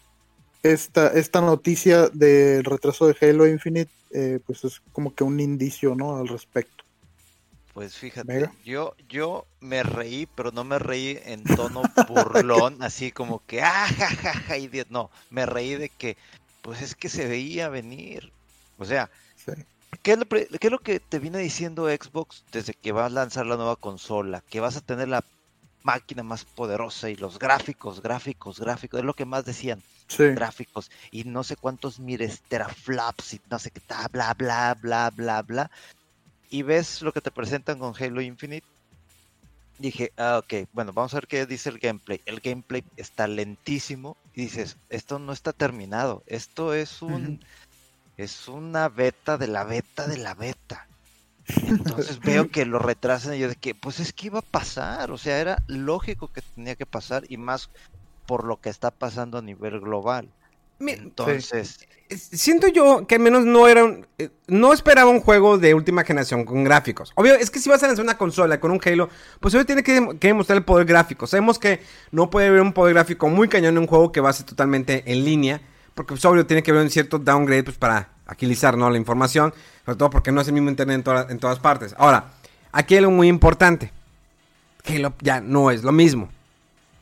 esta, 0.63 1.09
esta 1.09 1.41
noticia 1.41 2.09
del 2.09 2.65
retraso 2.65 3.07
de 3.07 3.17
Halo 3.21 3.47
Infinite, 3.47 3.91
eh, 4.13 4.41
pues 4.47 4.65
es 4.65 4.81
como 4.93 5.15
que 5.15 5.25
un 5.25 5.41
indicio, 5.41 5.95
¿no? 5.95 6.17
Al 6.17 6.29
respecto. 6.29 6.80
Pues 7.81 7.97
fíjate, 7.97 8.51
yo, 8.63 8.95
yo 9.09 9.47
me 9.61 9.83
reí, 9.83 10.27
pero 10.37 10.53
no 10.53 10.65
me 10.65 10.79
reí 10.79 11.19
en 11.25 11.43
tono 11.57 11.83
burlón, 12.07 12.77
así 12.83 13.11
como 13.11 13.43
que, 13.47 13.63
ah, 13.63 13.87
ja, 13.89 14.07
ja, 14.07 14.35
ja, 14.35 14.59
idiota". 14.59 14.91
No, 14.93 15.11
me 15.31 15.47
reí 15.47 15.77
de 15.77 15.89
que, 15.89 16.19
pues 16.61 16.83
es 16.83 16.95
que 16.95 17.09
se 17.09 17.27
veía 17.27 17.71
venir. 17.71 18.31
O 18.77 18.85
sea, 18.85 19.09
Sí. 19.35 19.53
¿qué 20.03 20.13
es, 20.13 20.19
lo, 20.19 20.27
qué 20.27 20.47
es 20.61 20.71
lo 20.71 20.79
que 20.81 21.01
te 21.01 21.19
viene 21.21 21.39
diciendo 21.39 21.89
Xbox 21.89 22.45
desde 22.53 22.75
que 22.75 22.93
va 22.93 23.07
a 23.07 23.09
lanzar 23.09 23.47
la 23.47 23.57
nueva 23.57 23.77
consola? 23.77 24.43
Que 24.51 24.61
vas 24.61 24.77
a 24.77 24.83
tener 24.83 25.09
la 25.09 25.25
máquina 25.83 26.23
más 26.23 26.45
poderosa 26.45 27.09
y 27.09 27.17
los 27.17 27.39
gráficos, 27.39 28.03
gráficos, 28.03 28.61
gráficos, 28.61 29.01
es 29.01 29.07
lo 29.07 29.15
que 29.15 29.25
más 29.25 29.47
decían, 29.47 29.83
Sí. 30.07 30.25
gráficos 30.35 30.91
y 31.11 31.25
no 31.25 31.43
sé 31.45 31.57
cuántos 31.57 31.99
miles 31.99 32.43
teraflops 32.43 33.33
y 33.33 33.41
no 33.49 33.59
sé 33.59 33.71
qué, 33.71 33.81
ta, 33.81 34.07
bla, 34.09 34.35
bla, 34.35 34.77
bla, 34.79 35.09
bla, 35.09 35.41
bla. 35.41 35.71
Y 36.51 36.63
ves 36.63 37.01
lo 37.01 37.13
que 37.13 37.21
te 37.21 37.31
presentan 37.31 37.79
con 37.79 37.95
Halo 37.99 38.21
Infinite. 38.21 38.67
Dije, 39.79 40.13
ah, 40.19 40.43
ok, 40.43 40.69
bueno, 40.73 40.93
vamos 40.93 41.15
a 41.15 41.19
ver 41.19 41.27
qué 41.27 41.47
dice 41.47 41.71
el 41.71 41.79
gameplay. 41.79 42.21
El 42.27 42.41
gameplay 42.41 42.85
está 42.97 43.27
lentísimo 43.27 44.17
y 44.35 44.43
dices, 44.43 44.77
esto 44.91 45.19
no 45.19 45.33
está 45.33 45.53
terminado. 45.53 46.23
Esto 46.27 46.75
es 46.75 47.01
un, 47.01 47.41
es 48.17 48.49
una 48.49 48.89
beta 48.89 49.39
de 49.39 49.47
la 49.47 49.65
beta 49.65 50.07
de 50.07 50.19
la 50.19 50.35
beta. 50.35 50.87
Entonces 51.67 52.21
veo 52.21 52.51
que 52.51 52.67
lo 52.67 52.79
retrasan 52.79 53.35
y 53.35 53.39
yo 53.39 53.49
de 53.49 53.57
que, 53.57 53.75
pues 53.75 54.01
es 54.01 54.13
que 54.13 54.27
iba 54.27 54.41
a 54.41 54.43
pasar, 54.43 55.11
o 55.11 55.19
sea, 55.19 55.41
era 55.41 55.63
lógico 55.67 56.29
que 56.29 56.43
tenía 56.43 56.75
que 56.75 56.87
pasar 56.87 57.25
y 57.29 57.37
más 57.37 57.71
por 58.27 58.45
lo 58.45 58.61
que 58.61 58.69
está 58.69 58.91
pasando 58.91 59.39
a 59.39 59.43
nivel 59.43 59.81
global. 59.81 60.29
Entonces, 60.81 61.87
Siento 62.13 62.67
yo 62.67 63.07
que 63.07 63.15
al 63.15 63.21
menos 63.21 63.45
no 63.45 63.69
era 63.69 63.85
un, 63.85 64.05
eh, 64.19 64.31
no 64.49 64.73
esperaba 64.73 65.09
un 65.11 65.21
juego 65.21 65.59
de 65.59 65.75
última 65.75 66.03
generación 66.03 66.45
con 66.45 66.65
gráficos. 66.65 67.13
Obvio, 67.15 67.35
es 67.37 67.51
que 67.51 67.61
si 67.61 67.69
vas 67.69 67.81
a 67.85 67.87
lanzar 67.87 68.05
una 68.05 68.19
consola 68.19 68.59
con 68.59 68.73
un 68.73 68.81
Halo, 68.85 69.09
pues 69.39 69.55
obvio 69.55 69.65
tiene 69.65 69.85
que, 69.85 70.19
que 70.19 70.29
demostrar 70.29 70.59
el 70.59 70.65
poder 70.65 70.87
gráfico. 70.87 71.29
Sabemos 71.29 71.61
que 71.61 71.81
no 72.11 72.29
puede 72.29 72.49
haber 72.49 72.63
un 72.63 72.73
poder 72.73 72.95
gráfico 72.95 73.29
muy 73.29 73.49
cañón 73.49 73.77
en 73.77 73.83
un 73.83 73.87
juego 73.87 74.11
que 74.11 74.21
va 74.21 74.31
a 74.31 74.33
ser 74.33 74.45
totalmente 74.45 75.05
en 75.07 75.25
línea, 75.25 75.61
porque 75.95 76.15
pues, 76.15 76.25
obvio 76.25 76.45
tiene 76.47 76.65
que 76.65 76.73
haber 76.73 76.83
un 76.83 76.91
cierto 76.91 77.21
downgrade 77.21 77.63
pues 77.63 77.79
para 77.79 78.09
agilizar 78.27 78.77
¿no? 78.77 78.91
la 78.91 78.99
información, 78.99 79.55
sobre 79.85 79.97
todo 79.97 80.11
porque 80.11 80.33
no 80.33 80.41
es 80.41 80.49
el 80.49 80.55
mismo 80.55 80.69
internet 80.69 81.07
en, 81.07 81.31
en 81.31 81.39
todas 81.39 81.61
partes. 81.61 81.95
Ahora, 81.97 82.33
aquí 82.73 82.95
hay 82.95 82.99
algo 82.99 83.13
muy 83.13 83.29
importante. 83.29 83.93
Halo 84.85 85.15
ya 85.21 85.41
no 85.41 85.71
es 85.71 85.85
lo 85.85 85.93
mismo. 85.93 86.29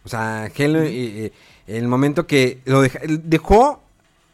O 0.04 0.08
sea, 0.10 0.50
Halo, 0.54 0.82
eh, 0.82 1.32
el 1.68 1.86
momento 1.86 2.26
que 2.26 2.60
lo 2.64 2.82
dejó 2.82 3.82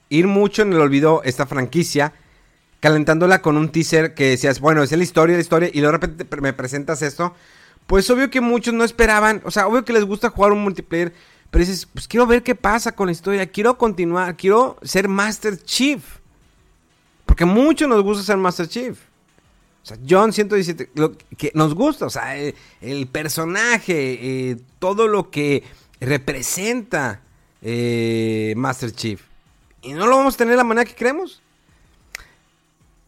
ir 0.09 0.27
mucho 0.29 0.63
en 0.63 0.73
el 0.73 0.81
olvido 0.81 1.23
esta 1.25 1.47
franquicia, 1.47 2.13
calentándola 2.81 3.43
con 3.43 3.57
un 3.57 3.71
teaser 3.71 4.15
que 4.15 4.31
decías, 4.31 4.61
bueno, 4.61 4.83
es 4.83 4.93
la 4.93 5.03
historia, 5.03 5.35
la 5.37 5.43
historia, 5.43 5.71
y 5.73 5.81
de 5.81 5.91
repente 5.91 6.27
me 6.41 6.53
presentas 6.53 7.03
esto. 7.03 7.35
Pues 7.87 8.09
obvio 8.11 8.31
que 8.31 8.41
muchos 8.41 8.73
no 8.73 8.85
esperaban, 8.85 9.43
o 9.45 9.51
sea, 9.51 9.67
obvio 9.67 9.85
que 9.85 9.93
les 9.93 10.05
gusta 10.05 10.31
jugar 10.31 10.53
un 10.53 10.63
multiplayer, 10.63 11.13
pero 11.51 11.65
dices, 11.65 11.87
pues 11.87 12.09
quiero 12.09 12.27
ver 12.27 12.43
qué 12.43 12.55
pasa 12.55 12.93
con 12.93 13.07
la 13.07 13.13
historia, 13.13 13.47
quiero 13.47 13.77
continuar, 13.77 14.37
quiero 14.37 14.77
ser 14.83 15.09
Master 15.09 15.57
Chief. 15.63 16.03
Porque 17.27 17.45
mucho 17.45 17.87
nos 17.89 18.03
gusta 18.03 18.23
ser 18.23 18.37
Master 18.37 18.69
Chief. 18.69 18.99
O 19.83 19.87
sea, 19.87 19.99
John 20.09 20.33
117, 20.33 20.91
lo 20.95 21.13
que 21.37 21.53
nos 21.55 21.75
gusta, 21.75 22.07
o 22.07 22.11
sea, 22.11 22.37
el, 22.37 22.55
el 22.81 23.07
personaje, 23.07 24.51
eh, 24.51 24.57
todo 24.79 25.09
lo 25.09 25.31
que 25.31 25.63
representa 26.05 27.21
eh, 27.63 28.55
Master 28.57 28.93
Chief. 28.93 29.21
Y 29.83 29.93
no 29.93 30.07
lo 30.07 30.17
vamos 30.17 30.35
a 30.35 30.39
tener 30.39 30.53
de 30.53 30.59
la 30.59 30.65
manera 30.65 30.85
que 30.85 30.95
queremos. 30.95 31.43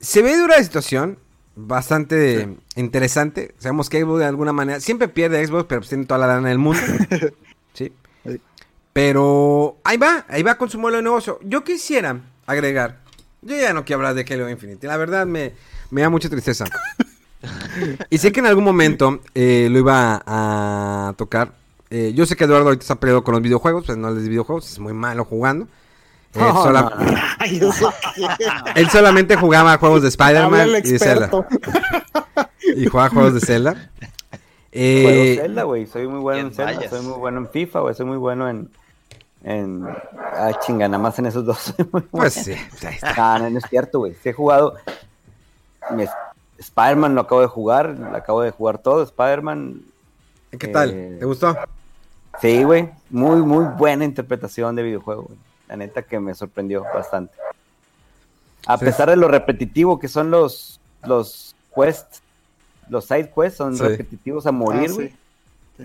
Se 0.00 0.22
ve 0.22 0.36
dura 0.36 0.56
la 0.56 0.62
situación, 0.62 1.18
bastante 1.54 2.48
interesante. 2.74 3.54
Sabemos 3.58 3.88
que 3.88 4.00
Xbox 4.00 4.20
de 4.20 4.26
alguna 4.26 4.52
manera, 4.52 4.80
siempre 4.80 5.08
pierde 5.08 5.44
Xbox, 5.46 5.64
pero 5.68 5.80
pues 5.80 5.88
tiene 5.88 6.04
toda 6.04 6.20
la 6.20 6.26
lana 6.26 6.50
del 6.50 6.58
mundo. 6.58 6.82
sí. 7.72 7.92
Sí. 8.24 8.40
Pero 8.92 9.78
ahí 9.84 9.96
va, 9.96 10.24
ahí 10.28 10.42
va 10.42 10.56
con 10.56 10.70
su 10.70 10.78
modelo 10.78 10.98
de 10.98 11.04
negocio. 11.04 11.38
Yo 11.42 11.64
quisiera 11.64 12.20
agregar, 12.46 13.00
yo 13.42 13.56
ya 13.56 13.72
no 13.72 13.84
quiero 13.84 13.98
hablar 13.98 14.14
de 14.14 14.32
Halo 14.32 14.48
Infinite, 14.48 14.86
la 14.86 14.96
verdad 14.96 15.26
me, 15.26 15.52
me 15.90 16.02
da 16.02 16.08
mucha 16.08 16.28
tristeza. 16.28 16.64
y 18.10 18.18
sé 18.18 18.32
que 18.32 18.40
en 18.40 18.46
algún 18.46 18.64
momento 18.64 19.20
eh, 19.34 19.68
lo 19.70 19.78
iba 19.78 20.22
a 20.26 21.14
tocar. 21.16 21.52
Eh, 21.90 22.12
yo 22.14 22.26
sé 22.26 22.36
que 22.36 22.44
Eduardo 22.44 22.66
ahorita 22.66 22.82
está 22.82 22.94
peleado 22.96 23.22
con 23.22 23.34
los 23.34 23.42
videojuegos, 23.42 23.84
pues 23.86 23.96
no 23.98 24.10
les 24.10 24.28
videojuegos, 24.28 24.70
es 24.70 24.78
muy 24.78 24.92
malo 24.92 25.24
jugando. 25.24 25.66
Eh, 26.34 26.40
sola- 26.52 26.82
no, 26.82 26.96
qué. 27.44 27.60
Él 28.80 28.90
solamente 28.90 29.36
jugaba 29.36 29.78
juegos 29.78 30.02
de 30.02 30.08
Spider-Man 30.08 30.68
y 30.84 30.90
de 30.92 30.98
Zelda. 30.98 31.30
Y 32.76 32.86
jugaba 32.86 33.08
juegos 33.10 33.34
de 33.34 33.40
Zelda. 33.40 33.72
Juego 33.72 33.90
Eh, 34.72 35.38
Zelda, 35.40 35.62
güey. 35.62 35.86
Soy 35.86 36.06
muy 36.08 36.18
bueno 36.20 36.40
en 36.48 36.52
Zelda, 36.52 36.88
soy 36.90 37.00
muy 37.02 37.16
bueno 37.18 37.38
en 37.38 37.48
FIFA, 37.48 37.80
güey. 37.80 37.94
Soy 37.94 38.04
muy 38.06 38.16
bueno 38.18 38.48
en. 38.50 38.68
en... 39.44 39.86
Ah, 40.34 40.50
chinga, 40.66 40.88
nada 40.88 41.00
más 41.02 41.18
en 41.20 41.26
esos 41.26 41.46
dos. 41.46 41.72
pues 42.10 42.34
sí, 42.34 42.54
pues 42.70 42.84
ahí 42.84 42.94
está. 42.96 43.34
Ah, 43.34 43.38
no, 43.38 43.48
no 43.48 43.58
es 43.58 43.64
cierto, 43.70 44.00
güey. 44.00 44.14
Sí 44.22 44.30
he 44.30 44.32
jugado. 44.32 44.74
mi 45.92 46.02
Sp- 46.04 46.34
Spider-Man 46.58 47.14
lo 47.14 47.20
acabo 47.22 47.40
de 47.40 47.46
jugar. 47.46 47.96
Lo 47.98 48.16
acabo 48.16 48.42
de 48.42 48.50
jugar 48.50 48.78
todo. 48.78 49.02
Spider-Man. 49.04 49.80
¿Qué 50.58 50.68
tal? 50.68 50.90
Eh, 50.92 51.16
¿Te 51.20 51.24
gustó? 51.24 51.56
Sí, 52.40 52.62
güey. 52.64 52.90
Muy, 53.10 53.36
muy 53.42 53.64
buena 53.76 54.04
interpretación 54.04 54.76
de 54.76 54.82
videojuego, 54.82 55.22
güey. 55.22 55.38
La 55.68 55.76
neta 55.76 56.02
que 56.02 56.20
me 56.20 56.34
sorprendió 56.34 56.82
bastante. 56.94 57.34
A 58.66 58.76
Sí. 58.78 58.84
pesar 58.84 59.08
de 59.10 59.16
lo 59.16 59.28
repetitivo 59.28 59.98
que 59.98 60.08
son 60.08 60.30
los, 60.30 60.80
los 61.04 61.54
quests, 61.74 62.20
los 62.88 63.04
side 63.06 63.30
quests 63.34 63.56
son 63.58 63.76
Sí. 63.76 63.82
repetitivos 63.82 64.46
a 64.46 64.52
morir, 64.52 64.90
Ah, 64.90 64.94
güey. 64.94 65.08
sí. 65.08 65.16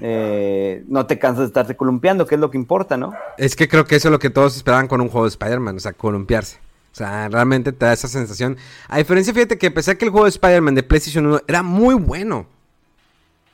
Eh, 0.02 0.84
no 0.88 1.06
te 1.06 1.20
cansas 1.20 1.40
de 1.42 1.46
estarte 1.48 1.76
columpiando, 1.76 2.26
que 2.26 2.36
es 2.36 2.42
lo 2.42 2.50
que 2.50 2.58
importa, 2.58 2.96
¿no? 2.96 3.14
Es 3.38 3.56
que 3.56 3.68
creo 3.68 3.86
que 3.86 3.96
eso 3.98 4.08
es 4.08 4.12
lo 4.12 4.20
que 4.20 4.30
todos 4.30 4.56
esperaban 4.56 4.88
con 4.88 5.02
un 5.02 5.10
juego 5.10 5.26
de 5.26 5.30
Spider-Man, 5.30 5.76
o 5.78 5.80
sea, 5.80 5.94
columpiarse. 5.94 6.58
O 6.94 6.96
sea, 6.96 7.28
realmente 7.30 7.72
te 7.72 7.86
da 7.86 7.94
esa 7.94 8.08
sensación. 8.08 8.58
A 8.88 8.98
diferencia, 8.98 9.34
fíjate 9.34 9.58
que 9.58 9.70
pensé 9.72 9.98
que 9.98 10.06
el 10.06 10.12
juego 10.12 10.26
de 10.26 10.30
Spider-Man 10.32 10.76
de 10.76 10.84
PlayStation 10.84 11.26
1 11.26 11.42
era 11.48 11.62
muy 11.64 11.96
bueno. 11.96 12.46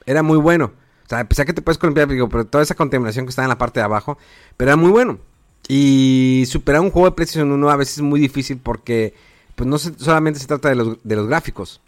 Era 0.05 0.23
muy 0.23 0.37
bueno. 0.37 0.71
O 1.07 1.09
sea, 1.09 1.27
pensé 1.27 1.45
que 1.45 1.53
te 1.53 1.61
puedes 1.61 1.77
columpiar, 1.79 2.07
digo, 2.09 2.27
pero 2.29 2.45
toda 2.45 2.61
esa 2.63 2.75
contaminación 2.75 3.25
que 3.25 3.29
está 3.29 3.41
en 3.41 3.49
la 3.49 3.57
parte 3.57 3.79
de 3.79 3.85
abajo, 3.85 4.17
pero 4.57 4.69
era 4.71 4.75
muy 4.75 4.91
bueno. 4.91 5.17
Y 5.69 6.43
superar 6.47 6.81
un 6.81 6.91
juego 6.91 7.09
de 7.09 7.15
PlayStation 7.15 7.51
1 7.51 7.69
a 7.69 7.75
veces 7.75 7.97
es 7.97 8.03
muy 8.03 8.19
difícil 8.19 8.57
porque, 8.61 9.13
pues 9.55 9.67
no 9.67 9.77
se- 9.79 9.97
solamente 9.97 10.39
se 10.39 10.47
trata 10.47 10.69
de 10.69 10.75
los, 10.75 10.97
de 11.03 11.15
los 11.15 11.27
gráficos, 11.27 11.81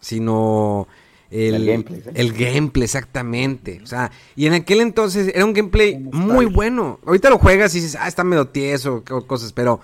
sino 0.00 0.86
el, 1.30 1.54
El 1.54 1.66
gameplay, 1.66 2.00
¿sí? 2.02 2.08
el 2.14 2.32
gameplay, 2.32 2.84
exactamente. 2.84 3.80
O 3.82 3.86
sea, 3.86 4.10
y 4.36 4.46
en 4.46 4.52
aquel 4.54 4.80
entonces 4.80 5.32
era 5.34 5.44
un 5.44 5.52
gameplay 5.52 5.96
muy 5.98 6.46
bueno. 6.46 7.00
Ahorita 7.06 7.30
lo 7.30 7.38
juegas 7.38 7.74
y 7.74 7.80
dices, 7.80 7.96
ah, 8.00 8.06
está 8.08 8.22
medio 8.24 8.46
tieso, 8.48 9.02
co- 9.04 9.26
cosas, 9.26 9.52
pero 9.52 9.80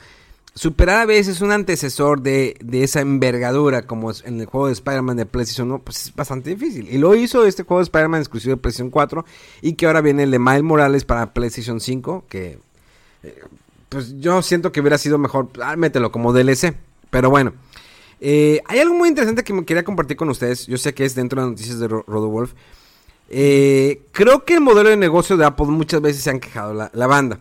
superar 0.54 1.00
a 1.00 1.06
veces 1.06 1.40
un 1.40 1.52
antecesor 1.52 2.20
de, 2.22 2.56
de 2.62 2.82
esa 2.84 3.00
envergadura 3.00 3.82
como 3.82 4.10
en 4.24 4.40
el 4.40 4.46
juego 4.46 4.66
de 4.66 4.72
Spider-Man 4.74 5.16
de 5.16 5.26
PlayStation 5.26 5.68
1, 5.70 5.78
pues 5.82 6.06
es 6.06 6.14
bastante 6.14 6.50
difícil. 6.50 6.88
Y 6.90 6.98
lo 6.98 7.14
hizo 7.14 7.46
este 7.46 7.62
juego 7.62 7.78
de 7.80 7.84
Spider-Man 7.84 8.20
exclusivo 8.20 8.56
de 8.56 8.60
PlayStation 8.60 8.90
4 8.90 9.24
y 9.62 9.74
que 9.74 9.86
ahora 9.86 10.00
viene 10.00 10.24
el 10.24 10.30
de 10.30 10.38
Miles 10.38 10.62
Morales 10.62 11.04
para 11.04 11.32
PlayStation 11.32 11.80
5, 11.80 12.24
que 12.28 12.58
eh, 13.22 13.42
pues 13.88 14.18
yo 14.20 14.42
siento 14.42 14.72
que 14.72 14.80
hubiera 14.80 14.98
sido 14.98 15.18
mejor, 15.18 15.48
ah, 15.62 15.76
mételo 15.76 16.10
como 16.12 16.32
DLC. 16.32 16.74
Pero 17.10 17.30
bueno, 17.30 17.52
eh, 18.20 18.60
hay 18.66 18.80
algo 18.80 18.94
muy 18.94 19.08
interesante 19.08 19.42
que 19.44 19.52
me 19.52 19.64
quería 19.64 19.84
compartir 19.84 20.16
con 20.16 20.28
ustedes. 20.28 20.66
Yo 20.66 20.78
sé 20.78 20.94
que 20.94 21.04
es 21.04 21.14
dentro 21.14 21.42
de 21.42 21.48
noticias 21.50 21.78
de 21.78 21.88
Ro- 21.88 22.04
Rodowolf. 22.06 22.52
Eh, 23.30 24.02
creo 24.12 24.44
que 24.44 24.54
el 24.54 24.60
modelo 24.60 24.88
de 24.90 24.96
negocio 24.96 25.36
de 25.36 25.44
Apple 25.44 25.66
muchas 25.66 26.00
veces 26.00 26.22
se 26.22 26.30
han 26.30 26.40
quejado 26.40 26.74
la, 26.74 26.90
la 26.94 27.06
banda. 27.06 27.38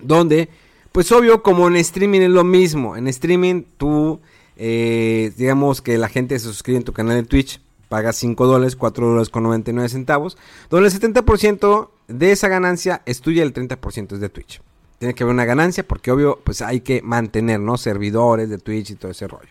Donde, 0.00 0.48
pues 0.96 1.12
obvio, 1.12 1.42
como 1.42 1.68
en 1.68 1.76
streaming 1.76 2.22
es 2.22 2.30
lo 2.30 2.42
mismo. 2.42 2.96
En 2.96 3.06
streaming 3.06 3.64
tú, 3.76 4.22
eh, 4.56 5.30
digamos 5.36 5.82
que 5.82 5.98
la 5.98 6.08
gente 6.08 6.38
se 6.38 6.46
suscribe 6.46 6.78
en 6.78 6.84
tu 6.84 6.94
canal 6.94 7.16
de 7.16 7.28
Twitch. 7.28 7.60
Pagas 7.90 8.16
5 8.16 8.46
dólares, 8.46 8.76
4 8.76 9.06
dólares 9.06 9.28
con 9.28 9.42
99 9.42 9.90
centavos. 9.90 10.38
Donde 10.70 10.88
el 10.88 10.94
70% 10.94 11.90
de 12.08 12.32
esa 12.32 12.48
ganancia 12.48 13.02
es 13.04 13.20
tuya 13.20 13.42
y 13.42 13.46
el 13.46 13.52
30% 13.52 14.14
es 14.14 14.20
de 14.20 14.30
Twitch. 14.30 14.62
Tiene 14.98 15.14
que 15.14 15.22
haber 15.22 15.34
una 15.34 15.44
ganancia 15.44 15.86
porque 15.86 16.12
obvio, 16.12 16.40
pues 16.42 16.62
hay 16.62 16.80
que 16.80 17.02
mantener, 17.02 17.60
¿no? 17.60 17.76
Servidores 17.76 18.48
de 18.48 18.56
Twitch 18.56 18.92
y 18.92 18.94
todo 18.94 19.10
ese 19.10 19.28
rollo. 19.28 19.50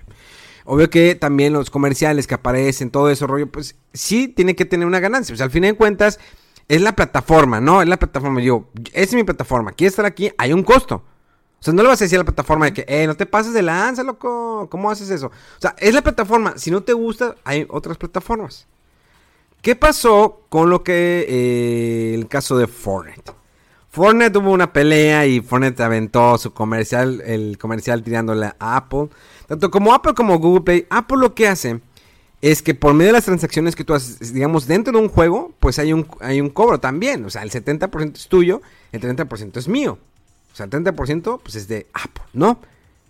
Obvio 0.64 0.90
que 0.90 1.14
también 1.14 1.54
los 1.54 1.70
comerciales 1.70 2.26
que 2.26 2.34
aparecen, 2.34 2.90
todo 2.90 3.12
ese 3.12 3.28
rollo, 3.28 3.46
pues 3.52 3.76
sí 3.94 4.30
tiene 4.30 4.56
que 4.56 4.66
tener 4.66 4.88
una 4.88 5.00
ganancia. 5.00 5.34
Pues 5.34 5.42
al 5.42 5.52
fin 5.52 5.62
de 5.62 5.76
cuentas, 5.76 6.20
es 6.68 6.82
la 6.82 6.96
plataforma, 6.96 7.62
¿no? 7.62 7.84
Es 7.84 7.88
la 7.88 7.98
plataforma. 7.98 8.42
Yo, 8.42 8.66
esa 8.94 9.04
es 9.04 9.14
mi 9.14 9.24
plataforma. 9.24 9.74
Quieres 9.74 9.94
estar 9.94 10.08
aquí, 10.08 10.32
hay 10.40 10.52
un 10.52 10.64
costo. 10.64 11.04
O 11.60 11.64
sea, 11.66 11.74
no 11.74 11.82
le 11.82 11.90
vas 11.90 12.02
a 12.02 12.06
decir 12.06 12.18
a 12.18 12.22
la 12.22 12.26
plataforma 12.26 12.66
de 12.66 12.74
que, 12.74 12.86
eh, 12.88 13.08
no 13.08 13.16
te 13.16 13.26
pases 13.26 13.54
de 13.54 13.62
lanza, 13.62 14.04
loco. 14.04 14.68
¿Cómo 14.70 14.92
haces 14.92 15.10
eso? 15.10 15.28
O 15.28 15.62
sea, 15.62 15.76
es 15.80 15.94
la 15.94 16.02
plataforma. 16.02 16.58
Si 16.58 16.70
no 16.70 16.84
te 16.84 16.94
gusta, 16.94 17.36
hay 17.44 17.66
otras 17.70 17.98
plataformas. 17.98 18.68
¿Qué 19.62 19.76
pasó 19.76 20.42
con 20.50 20.70
lo 20.70 20.84
que 20.84 21.26
eh, 21.28 22.14
el 22.14 22.28
caso 22.28 22.58
de 22.58 22.68
Fortnite? 22.68 23.32
Fortnite 23.90 24.30
tuvo 24.30 24.52
una 24.52 24.72
pelea 24.74 25.26
y 25.26 25.42
Fortnite 25.42 25.82
aventó 25.82 26.38
su 26.38 26.54
comercial, 26.54 27.22
el 27.26 27.58
comercial 27.58 28.04
tirándole 28.04 28.48
a 28.60 28.76
Apple. 28.76 29.08
Tanto 29.48 29.72
como 29.72 29.94
Apple 29.94 30.14
como 30.14 30.38
Google 30.38 30.62
Play, 30.62 30.86
Apple 30.90 31.18
lo 31.18 31.34
que 31.34 31.48
hace 31.48 31.80
es 32.42 32.62
que 32.62 32.76
por 32.76 32.94
medio 32.94 33.08
de 33.08 33.14
las 33.14 33.26
transacciones 33.26 33.76
que 33.76 33.84
tú 33.84 33.94
haces, 33.94 34.34
digamos, 34.34 34.68
dentro 34.68 34.94
de 34.94 35.00
un 35.00 35.10
juego, 35.10 35.52
pues 35.60 35.80
hay 35.80 35.94
un, 35.94 36.06
hay 36.20 36.42
un 36.42 36.50
cobro 36.50 36.80
también. 36.80 37.26
O 37.26 37.30
sea, 37.30 37.42
el 37.42 37.50
70% 37.50 38.16
es 38.16 38.28
tuyo, 38.28 38.62
el 38.92 39.02
30% 39.02 39.58
es 39.58 39.68
mío. 39.68 39.98
O 40.56 40.58
sea, 40.58 40.68
el 40.68 40.72
30% 40.72 41.42
pues 41.44 41.56
es 41.56 41.68
de 41.68 41.86
Apple, 41.94 42.24
¿no? 42.32 42.62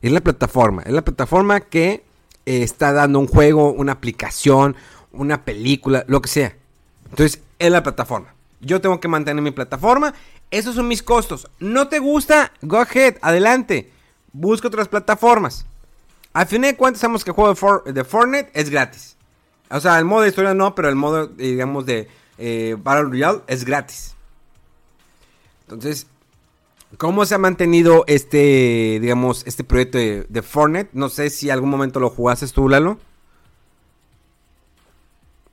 Es 0.01 0.11
la 0.11 0.19
plataforma, 0.21 0.81
es 0.81 0.91
la 0.91 1.03
plataforma 1.03 1.59
que 1.59 2.03
eh, 2.47 2.63
está 2.63 2.91
dando 2.91 3.19
un 3.19 3.27
juego, 3.27 3.71
una 3.71 3.91
aplicación, 3.91 4.75
una 5.11 5.45
película, 5.45 6.03
lo 6.07 6.23
que 6.23 6.27
sea. 6.29 6.55
Entonces, 7.11 7.41
es 7.59 7.71
la 7.71 7.83
plataforma. 7.83 8.33
Yo 8.61 8.81
tengo 8.81 8.99
que 8.99 9.07
mantener 9.07 9.43
mi 9.43 9.51
plataforma. 9.51 10.15
Esos 10.49 10.73
son 10.73 10.87
mis 10.87 11.03
costos. 11.03 11.47
¿No 11.59 11.87
te 11.87 11.99
gusta? 11.99 12.51
Go 12.63 12.79
ahead, 12.79 13.17
adelante. 13.21 13.91
Busca 14.33 14.67
otras 14.67 14.87
plataformas. 14.87 15.67
Al 16.33 16.47
fin 16.47 16.63
de 16.63 16.75
cuentas, 16.75 17.01
sabemos 17.01 17.23
que 17.23 17.29
el 17.29 17.35
juego 17.35 17.51
de, 17.51 17.55
For- 17.57 17.83
de 17.93 18.03
Fortnite 18.03 18.49
es 18.55 18.71
gratis. 18.71 19.17
O 19.69 19.79
sea, 19.79 19.99
el 19.99 20.05
modo 20.05 20.21
de 20.23 20.29
historia 20.29 20.55
no, 20.55 20.73
pero 20.73 20.89
el 20.89 20.95
modo, 20.95 21.27
digamos, 21.27 21.85
de 21.85 22.07
eh, 22.39 22.75
Battle 22.81 23.03
Royale 23.03 23.41
es 23.45 23.63
gratis. 23.65 24.15
Entonces, 25.63 26.07
¿cómo 26.97 27.25
se 27.25 27.35
ha 27.35 27.37
mantenido 27.37 28.03
este, 28.07 28.99
digamos, 29.01 29.45
este 29.45 29.63
proyecto 29.63 29.97
de, 29.97 30.25
de 30.29 30.41
Fortnite? 30.41 30.89
No 30.93 31.09
sé 31.09 31.29
si 31.29 31.49
algún 31.49 31.69
momento 31.69 31.99
lo 31.99 32.09
jugaste 32.09 32.47
tú, 32.47 32.69
Lalo. 32.69 32.97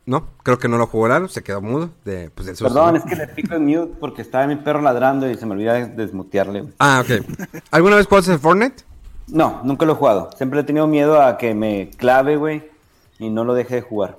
No, 0.05 0.26
creo 0.43 0.59
que 0.59 0.68
no 0.68 0.78
lo 0.78 0.87
jugó 0.87 1.09
Lalo, 1.09 1.28
se 1.28 1.43
quedó 1.43 1.61
mudo. 1.61 1.91
De, 2.05 2.30
pues, 2.30 2.61
Perdón, 2.61 2.97
es 2.97 3.05
que 3.05 3.14
le 3.14 3.28
pico 3.28 3.55
en 3.55 3.66
mute 3.66 3.95
porque 4.01 4.22
estaba 4.22 4.47
mi 4.47 4.57
perro 4.57 4.83
ladrando 4.83 5.30
y 5.30 5.37
se 5.37 5.47
me 5.47 5.53
olvida 5.53 5.87
desmutearle. 5.87 6.64
Ah, 6.78 7.05
ok. 7.05 7.24
¿Alguna 7.70 7.97
vez 7.97 8.07
jugaste 8.07 8.37
Fortnite? 8.39 8.83
No, 9.28 9.61
nunca 9.64 9.87
lo 9.87 9.93
he 9.93 9.97
jugado. 9.97 10.30
Siempre 10.37 10.61
he 10.61 10.64
tenido 10.64 10.87
miedo 10.89 11.22
a 11.22 11.39
que 11.39 11.55
me 11.55 11.91
clave, 11.97 12.37
güey, 12.37 12.64
y 13.18 13.30
no 13.30 13.45
lo 13.45 13.55
deje 13.55 13.76
de 13.76 13.83
jugar. 13.83 14.18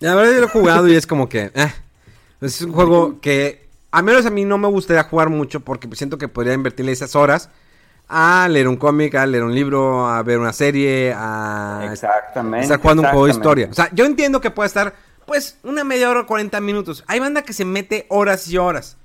La 0.00 0.14
verdad 0.14 0.32
yo 0.32 0.40
lo 0.40 0.46
he 0.46 0.50
jugado 0.50 0.88
y 0.88 0.94
es 0.94 1.06
como 1.06 1.28
que... 1.28 1.52
eh, 1.54 1.72
es 2.40 2.62
un 2.62 2.72
juego 2.72 3.20
que... 3.20 3.68
A 3.92 4.02
menos 4.02 4.26
a 4.26 4.30
mí 4.30 4.44
no 4.44 4.58
me 4.58 4.68
gustaría 4.68 5.04
jugar 5.04 5.28
mucho 5.28 5.60
porque 5.60 5.88
siento 5.94 6.18
que 6.18 6.26
podría 6.28 6.54
invertirle 6.54 6.92
esas 6.92 7.14
horas 7.14 7.50
a 8.08 8.48
leer 8.48 8.68
un 8.68 8.76
cómic, 8.76 9.14
a 9.14 9.26
leer 9.26 9.44
un 9.44 9.54
libro, 9.54 10.06
a 10.08 10.22
ver 10.22 10.38
una 10.38 10.52
serie, 10.52 11.14
a 11.16 11.88
Exactamente. 11.90 12.64
estar 12.64 12.80
jugando 12.80 13.02
un 13.02 13.08
juego 13.08 13.26
de 13.26 13.32
historia. 13.32 13.68
O 13.70 13.74
sea, 13.74 13.88
yo 13.92 14.04
entiendo 14.04 14.40
que 14.40 14.50
puede 14.50 14.66
estar, 14.66 14.94
pues, 15.26 15.58
una 15.62 15.84
media 15.84 16.10
hora 16.10 16.20
o 16.20 16.26
40 16.26 16.60
minutos. 16.60 17.04
Hay 17.06 17.20
banda 17.20 17.42
que 17.42 17.52
se 17.52 17.64
mete 17.64 18.06
horas 18.08 18.48
y 18.48 18.58
horas. 18.58 18.96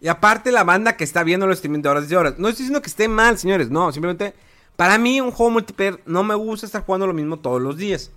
Y 0.00 0.06
Y 0.06 0.08
aparte 0.08 0.52
la 0.52 0.64
banda 0.64 0.96
que 0.96 1.04
está 1.04 1.22
viendo 1.22 1.46
los 1.46 1.56
streaming 1.56 1.82
de 1.82 1.88
horas 1.88 2.10
y 2.10 2.14
horas. 2.14 2.34
No 2.38 2.48
estoy 2.48 2.64
diciendo 2.64 2.82
que 2.82 2.88
esté 2.88 3.08
mal, 3.08 3.38
señores. 3.38 3.70
No, 3.70 3.90
simplemente 3.92 4.34
para 4.76 4.98
mí 4.98 5.20
un 5.20 5.30
juego 5.30 5.50
multiplayer 5.50 6.00
no 6.06 6.22
me 6.22 6.34
gusta 6.34 6.66
estar 6.66 6.84
jugando 6.84 7.06
lo 7.06 7.14
mismo 7.14 7.38
todos 7.38 7.60
los 7.60 7.76
días. 7.78 8.10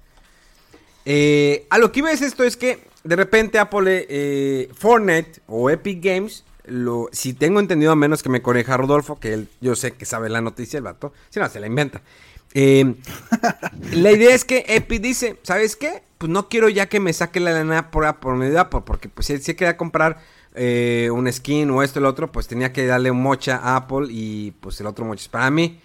Eh, 1.05 1.65
a 1.69 1.77
lo 1.77 1.91
que 1.91 1.99
iba 1.99 2.09
decir 2.09 2.27
esto 2.27 2.43
es 2.43 2.57
que 2.57 2.79
de 3.03 3.15
repente 3.15 3.59
Apple, 3.59 4.05
eh, 4.09 4.69
Fortnite 4.73 5.41
o 5.47 5.69
Epic 5.69 6.03
Games, 6.03 6.43
lo, 6.65 7.09
si 7.11 7.33
tengo 7.33 7.59
entendido 7.59 7.91
a 7.91 7.95
menos 7.95 8.21
que 8.21 8.29
me 8.29 8.41
corrija 8.41 8.77
Rodolfo, 8.77 9.19
que 9.19 9.33
él, 9.33 9.49
yo 9.61 9.75
sé 9.75 9.93
que 9.93 10.05
sabe 10.05 10.29
la 10.29 10.41
noticia, 10.41 10.77
el 10.77 10.83
vato, 10.83 11.13
si 11.29 11.39
no, 11.39 11.49
se 11.49 11.59
la 11.59 11.67
inventa. 11.67 12.01
Eh, 12.53 12.95
la 13.93 14.11
idea 14.11 14.33
es 14.33 14.45
que 14.45 14.65
Epic 14.67 15.01
dice, 15.01 15.39
¿sabes 15.43 15.75
qué? 15.75 16.03
Pues 16.17 16.29
no 16.31 16.49
quiero 16.49 16.69
ya 16.69 16.87
que 16.87 16.99
me 16.99 17.13
saque 17.13 17.39
la 17.39 17.51
lana 17.51 17.91
por, 17.91 18.19
por 18.19 18.35
medio 18.35 18.53
de 18.53 18.59
Apple, 18.59 18.81
porque 18.85 19.09
pues 19.09 19.27
si, 19.27 19.37
si 19.39 19.53
quería 19.55 19.77
comprar 19.77 20.19
eh, 20.55 21.09
un 21.11 21.31
skin 21.31 21.69
o 21.71 21.83
esto 21.83 21.99
o 21.99 22.01
el 22.01 22.05
otro, 22.05 22.31
pues 22.31 22.47
tenía 22.47 22.73
que 22.73 22.85
darle 22.85 23.11
un 23.11 23.21
mocha 23.21 23.57
a 23.57 23.77
Apple 23.77 24.07
y 24.09 24.51
pues 24.59 24.79
el 24.81 24.87
otro 24.87 25.05
mocha 25.05 25.21
es 25.21 25.29
para 25.29 25.49
mí. 25.49 25.79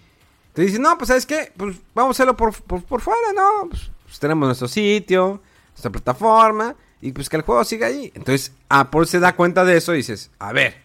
Entonces 0.47 0.71
dice, 0.71 0.79
no, 0.79 0.97
pues 0.97 1.09
¿sabes 1.09 1.25
qué? 1.25 1.51
Pues 1.55 1.77
vamos 1.93 2.09
a 2.09 2.15
hacerlo 2.15 2.35
por, 2.35 2.53
por, 2.61 2.83
por 2.83 3.01
fuera, 3.01 3.33
¿no? 3.35 3.69
Pues, 3.69 3.91
pues 4.15 4.21
tenemos 4.21 4.47
nuestro 4.47 4.69
sitio, 4.69 5.41
nuestra 5.71 5.91
plataforma 5.91 6.73
y 7.01 7.11
pues 7.11 7.27
que 7.27 7.35
el 7.35 7.41
juego 7.41 7.65
siga 7.65 7.87
ahí. 7.87 8.13
Entonces 8.15 8.53
Apple 8.69 9.05
se 9.07 9.19
da 9.19 9.35
cuenta 9.35 9.65
de 9.65 9.75
eso 9.75 9.93
y 9.93 9.97
dices, 9.97 10.31
a 10.39 10.53
ver, 10.53 10.77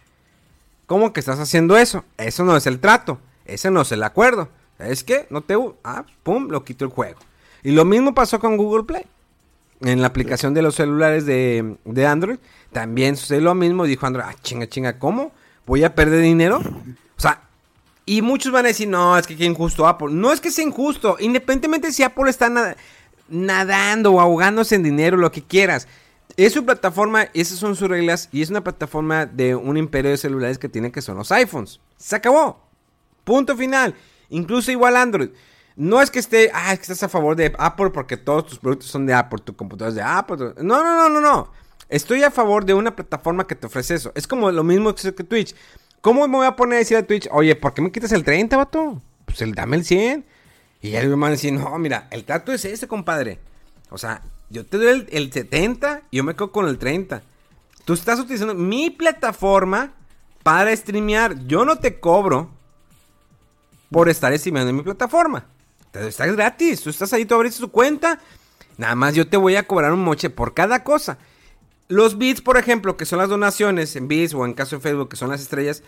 ¿cómo 0.85 1.13
que 1.13 1.21
estás 1.21 1.39
haciendo 1.39 1.77
eso? 1.77 2.03
Eso 2.17 2.43
no 2.43 2.57
es 2.57 2.67
el 2.67 2.81
trato, 2.81 3.21
ese 3.45 3.71
no 3.71 3.83
es 3.83 3.91
el 3.93 4.03
acuerdo. 4.03 4.49
¿Es 4.79 5.05
que 5.05 5.27
No 5.29 5.41
te... 5.41 5.55
Ah, 5.85 6.03
pum, 6.23 6.49
lo 6.49 6.65
quito 6.65 6.83
el 6.83 6.91
juego. 6.91 7.19
Y 7.63 7.71
lo 7.71 7.85
mismo 7.85 8.13
pasó 8.13 8.37
con 8.41 8.57
Google 8.57 8.83
Play. 8.83 9.05
En 9.79 10.01
la 10.01 10.07
aplicación 10.07 10.53
de 10.53 10.61
los 10.61 10.75
celulares 10.75 11.25
de, 11.25 11.77
de 11.85 12.05
Android, 12.05 12.37
también 12.73 13.15
sucede 13.15 13.39
lo 13.39 13.55
mismo. 13.55 13.85
Dijo 13.85 14.05
Android, 14.05 14.25
ah, 14.27 14.35
chinga, 14.41 14.67
chinga, 14.67 14.99
¿cómo? 14.99 15.31
¿Voy 15.65 15.85
a 15.85 15.95
perder 15.95 16.21
dinero? 16.21 16.57
O 16.57 17.21
sea, 17.21 17.43
y 18.05 18.21
muchos 18.21 18.51
van 18.51 18.65
a 18.65 18.69
decir, 18.69 18.89
no, 18.89 19.17
es 19.17 19.25
que 19.25 19.37
qué 19.37 19.45
injusto 19.45 19.87
Apple. 19.87 20.09
No 20.11 20.33
es 20.33 20.41
que 20.41 20.51
sea 20.51 20.65
injusto, 20.65 21.15
independientemente 21.19 21.93
si 21.93 22.03
Apple 22.03 22.29
está 22.29 22.75
nadando 23.31 24.11
o 24.11 24.19
ahogándose 24.19 24.75
en 24.75 24.83
dinero, 24.83 25.17
lo 25.17 25.31
que 25.31 25.41
quieras. 25.41 25.87
Es 26.37 26.53
su 26.53 26.63
plataforma, 26.63 27.27
esas 27.33 27.57
son 27.57 27.75
sus 27.75 27.89
reglas 27.89 28.29
y 28.31 28.41
es 28.41 28.49
una 28.49 28.63
plataforma 28.63 29.25
de 29.25 29.55
un 29.55 29.77
imperio 29.77 30.11
de 30.11 30.17
celulares 30.17 30.57
que 30.57 30.69
tiene 30.69 30.91
que 30.91 31.01
son 31.01 31.17
los 31.17 31.31
iPhones. 31.31 31.79
Se 31.97 32.15
acabó. 32.15 32.61
Punto 33.23 33.57
final. 33.57 33.95
Incluso 34.29 34.71
igual 34.71 34.95
Android. 34.95 35.29
No 35.75 36.01
es 36.01 36.11
que 36.11 36.19
esté, 36.19 36.51
ah, 36.53 36.73
es 36.73 36.79
que 36.79 36.83
estás 36.83 37.03
a 37.03 37.09
favor 37.09 37.35
de 37.35 37.53
Apple 37.57 37.89
porque 37.91 38.17
todos 38.17 38.45
tus 38.45 38.59
productos 38.59 38.89
son 38.89 39.05
de 39.05 39.13
Apple, 39.13 39.39
tu 39.43 39.55
computadora 39.55 39.89
es 39.89 39.95
de 39.95 40.01
Apple. 40.01 40.53
No, 40.61 40.83
no, 40.83 40.95
no, 40.95 41.09
no, 41.09 41.21
no. 41.21 41.51
Estoy 41.89 42.23
a 42.23 42.31
favor 42.31 42.65
de 42.65 42.73
una 42.73 42.95
plataforma 42.95 43.45
que 43.47 43.55
te 43.55 43.67
ofrece 43.67 43.95
eso. 43.95 44.11
Es 44.15 44.27
como 44.27 44.51
lo 44.51 44.63
mismo 44.63 44.95
que 44.95 45.11
Twitch. 45.11 45.55
¿Cómo 45.99 46.27
me 46.27 46.37
voy 46.37 46.47
a 46.47 46.55
poner 46.55 46.75
a 46.75 46.79
decir 46.79 46.97
a 46.97 47.03
Twitch, 47.03 47.27
oye, 47.31 47.55
¿por 47.55 47.73
qué 47.73 47.81
me 47.81 47.91
quitas 47.91 48.11
el 48.11 48.23
30, 48.23 48.57
vato? 48.57 49.01
Pues 49.25 49.39
dame 49.53 49.77
el 49.77 49.85
100. 49.85 50.25
Y 50.81 50.95
él 50.95 51.09
me 51.09 51.15
van 51.15 51.29
a 51.29 51.31
decir, 51.31 51.53
no, 51.53 51.77
mira, 51.77 52.07
el 52.11 52.23
trato 52.23 52.51
es 52.51 52.65
ese, 52.65 52.87
compadre. 52.87 53.39
O 53.89 53.97
sea, 53.97 54.21
yo 54.49 54.65
te 54.65 54.77
doy 54.77 55.07
el, 55.11 55.31
70 55.31 56.03
y 56.11 56.17
yo 56.17 56.23
me 56.23 56.33
quedo 56.33 56.51
con 56.51 56.67
el 56.67 56.77
30. 56.77 57.21
Tú 57.85 57.93
estás 57.93 58.19
utilizando 58.19 58.55
mi 58.55 58.89
plataforma 58.89 59.93
para 60.43 60.75
streamear. 60.75 61.45
Yo 61.45 61.65
no 61.65 61.77
te 61.77 61.99
cobro 61.99 62.49
por 63.91 64.09
estar 64.09 64.37
streameando 64.37 64.71
en 64.71 64.77
mi 64.77 64.81
plataforma. 64.81 65.45
Te 65.91 66.07
estás 66.07 66.31
gratis. 66.31 66.81
Tú 66.81 66.89
estás 66.89 67.13
ahí, 67.13 67.25
tú 67.25 67.35
abriste 67.35 67.59
tu 67.59 67.69
cuenta. 67.69 68.19
Nada 68.77 68.95
más 68.95 69.13
yo 69.13 69.27
te 69.27 69.37
voy 69.37 69.55
a 69.57 69.67
cobrar 69.67 69.93
un 69.93 70.03
moche 70.03 70.29
por 70.29 70.53
cada 70.53 70.83
cosa. 70.83 71.19
Los 71.87 72.17
bits, 72.17 72.41
por 72.41 72.57
ejemplo, 72.57 72.97
que 72.97 73.05
son 73.05 73.19
las 73.19 73.29
donaciones 73.29 73.95
en 73.95 74.07
bits 74.07 74.33
o 74.33 74.45
en 74.45 74.53
caso 74.53 74.77
de 74.77 74.81
Facebook, 74.81 75.09
que 75.09 75.17
son 75.17 75.29
las 75.29 75.41
estrellas, 75.41 75.83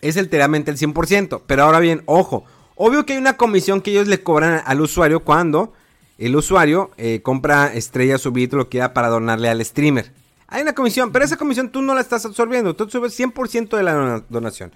es 0.00 0.16
enteramente 0.16 0.70
el 0.70 0.78
100%. 0.78 1.42
Pero 1.46 1.64
ahora 1.64 1.80
bien, 1.80 2.02
ojo, 2.06 2.46
obvio 2.82 3.04
que 3.04 3.12
hay 3.12 3.18
una 3.18 3.36
comisión 3.36 3.82
que 3.82 3.90
ellos 3.90 4.08
le 4.08 4.22
cobran 4.22 4.62
al 4.64 4.80
usuario 4.80 5.20
cuando 5.20 5.74
el 6.16 6.34
usuario 6.34 6.90
eh, 6.96 7.20
compra 7.22 7.66
estrellas 7.74 8.24
o 8.24 8.32
bits, 8.32 8.54
lo 8.54 8.70
que 8.70 8.86
para 8.88 9.08
donarle 9.08 9.50
al 9.50 9.62
streamer. 9.62 10.12
Hay 10.48 10.62
una 10.62 10.72
comisión, 10.72 11.12
pero 11.12 11.24
esa 11.24 11.36
comisión 11.36 11.68
tú 11.70 11.82
no 11.82 11.94
la 11.94 12.00
estás 12.00 12.24
absorbiendo, 12.24 12.74
tú 12.74 12.88
subes 12.88 13.18
100% 13.20 13.76
de 13.76 13.82
la 13.82 14.24
donación. 14.30 14.72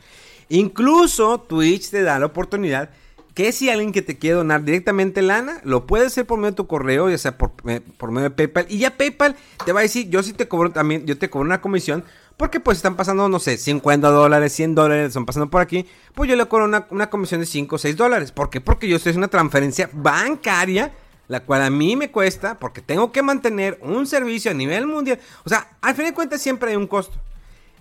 Incluso 0.51 1.41
Twitch 1.41 1.89
te 1.89 2.03
da 2.03 2.19
la 2.19 2.27
oportunidad 2.27 2.91
que 3.33 3.53
si 3.53 3.71
alguien 3.71 3.91
que 3.91 4.03
te 4.03 4.19
quiere 4.19 4.37
donar 4.37 4.65
directamente 4.65 5.23
lana, 5.23 5.61
lo 5.65 5.87
puede 5.87 6.07
hacer 6.07 6.27
por 6.27 6.39
medio 6.39 6.51
de 6.51 6.57
tu 6.57 6.67
correo, 6.67 7.09
ya 7.09 7.17
sea 7.17 7.39
por, 7.39 7.53
eh, 7.67 7.81
por, 7.97 8.11
medio 8.11 8.29
de 8.29 8.35
PayPal. 8.35 8.67
Y 8.69 8.79
ya 8.79 8.97
PayPal 8.97 9.35
te 9.65 9.73
va 9.73 9.81
a 9.81 9.83
decir, 9.83 10.11
yo 10.11 10.23
sí 10.23 10.35
te 10.35 10.47
cobro 10.47 10.73
también, 10.73 11.07
yo 11.07 11.17
te 11.17 11.31
cobro 11.31 11.47
una 11.47 11.63
comisión. 11.63 12.05
Porque 12.37 12.59
pues 12.59 12.79
están 12.79 12.97
pasando, 12.97 13.29
no 13.29 13.39
sé, 13.39 13.57
50 13.57 14.09
dólares, 14.11 14.53
100 14.53 14.75
dólares, 14.75 15.09
están 15.09 15.25
pasando 15.25 15.49
por 15.51 15.61
aquí. 15.61 15.87
Pues 16.15 16.29
yo 16.29 16.37
le 16.37 16.47
cobro 16.47 16.65
una, 16.65 17.11
comisión 17.11 17.41
de 17.41 17.47
5 17.47 17.77
o 17.77 17.79
6 17.79 17.97
dólares. 17.97 18.33
¿Por 18.33 18.51
qué? 18.51 18.61
Porque 18.61 18.89
yo 18.89 18.97
estoy 18.97 19.11
haciendo 19.11 19.27
una 19.27 19.31
transferencia 19.31 19.89
bancaria, 19.93 20.93
la 21.29 21.41
cual 21.41 21.63
a 21.63 21.71
mí 21.71 21.95
me 21.95 22.11
cuesta, 22.11 22.59
porque 22.59 22.81
tengo 22.81 23.13
que 23.13 23.23
mantener 23.23 23.79
un 23.83 24.07
servicio 24.07 24.51
a 24.51 24.55
nivel 24.55 24.87
mundial. 24.87 25.21
O 25.45 25.49
sea, 25.49 25.77
al 25.81 25.95
fin 25.95 26.07
de 26.07 26.15
cuentas 26.15 26.43
siempre 26.43 26.71
hay 26.71 26.77
un 26.77 26.89
costo. 26.89 27.17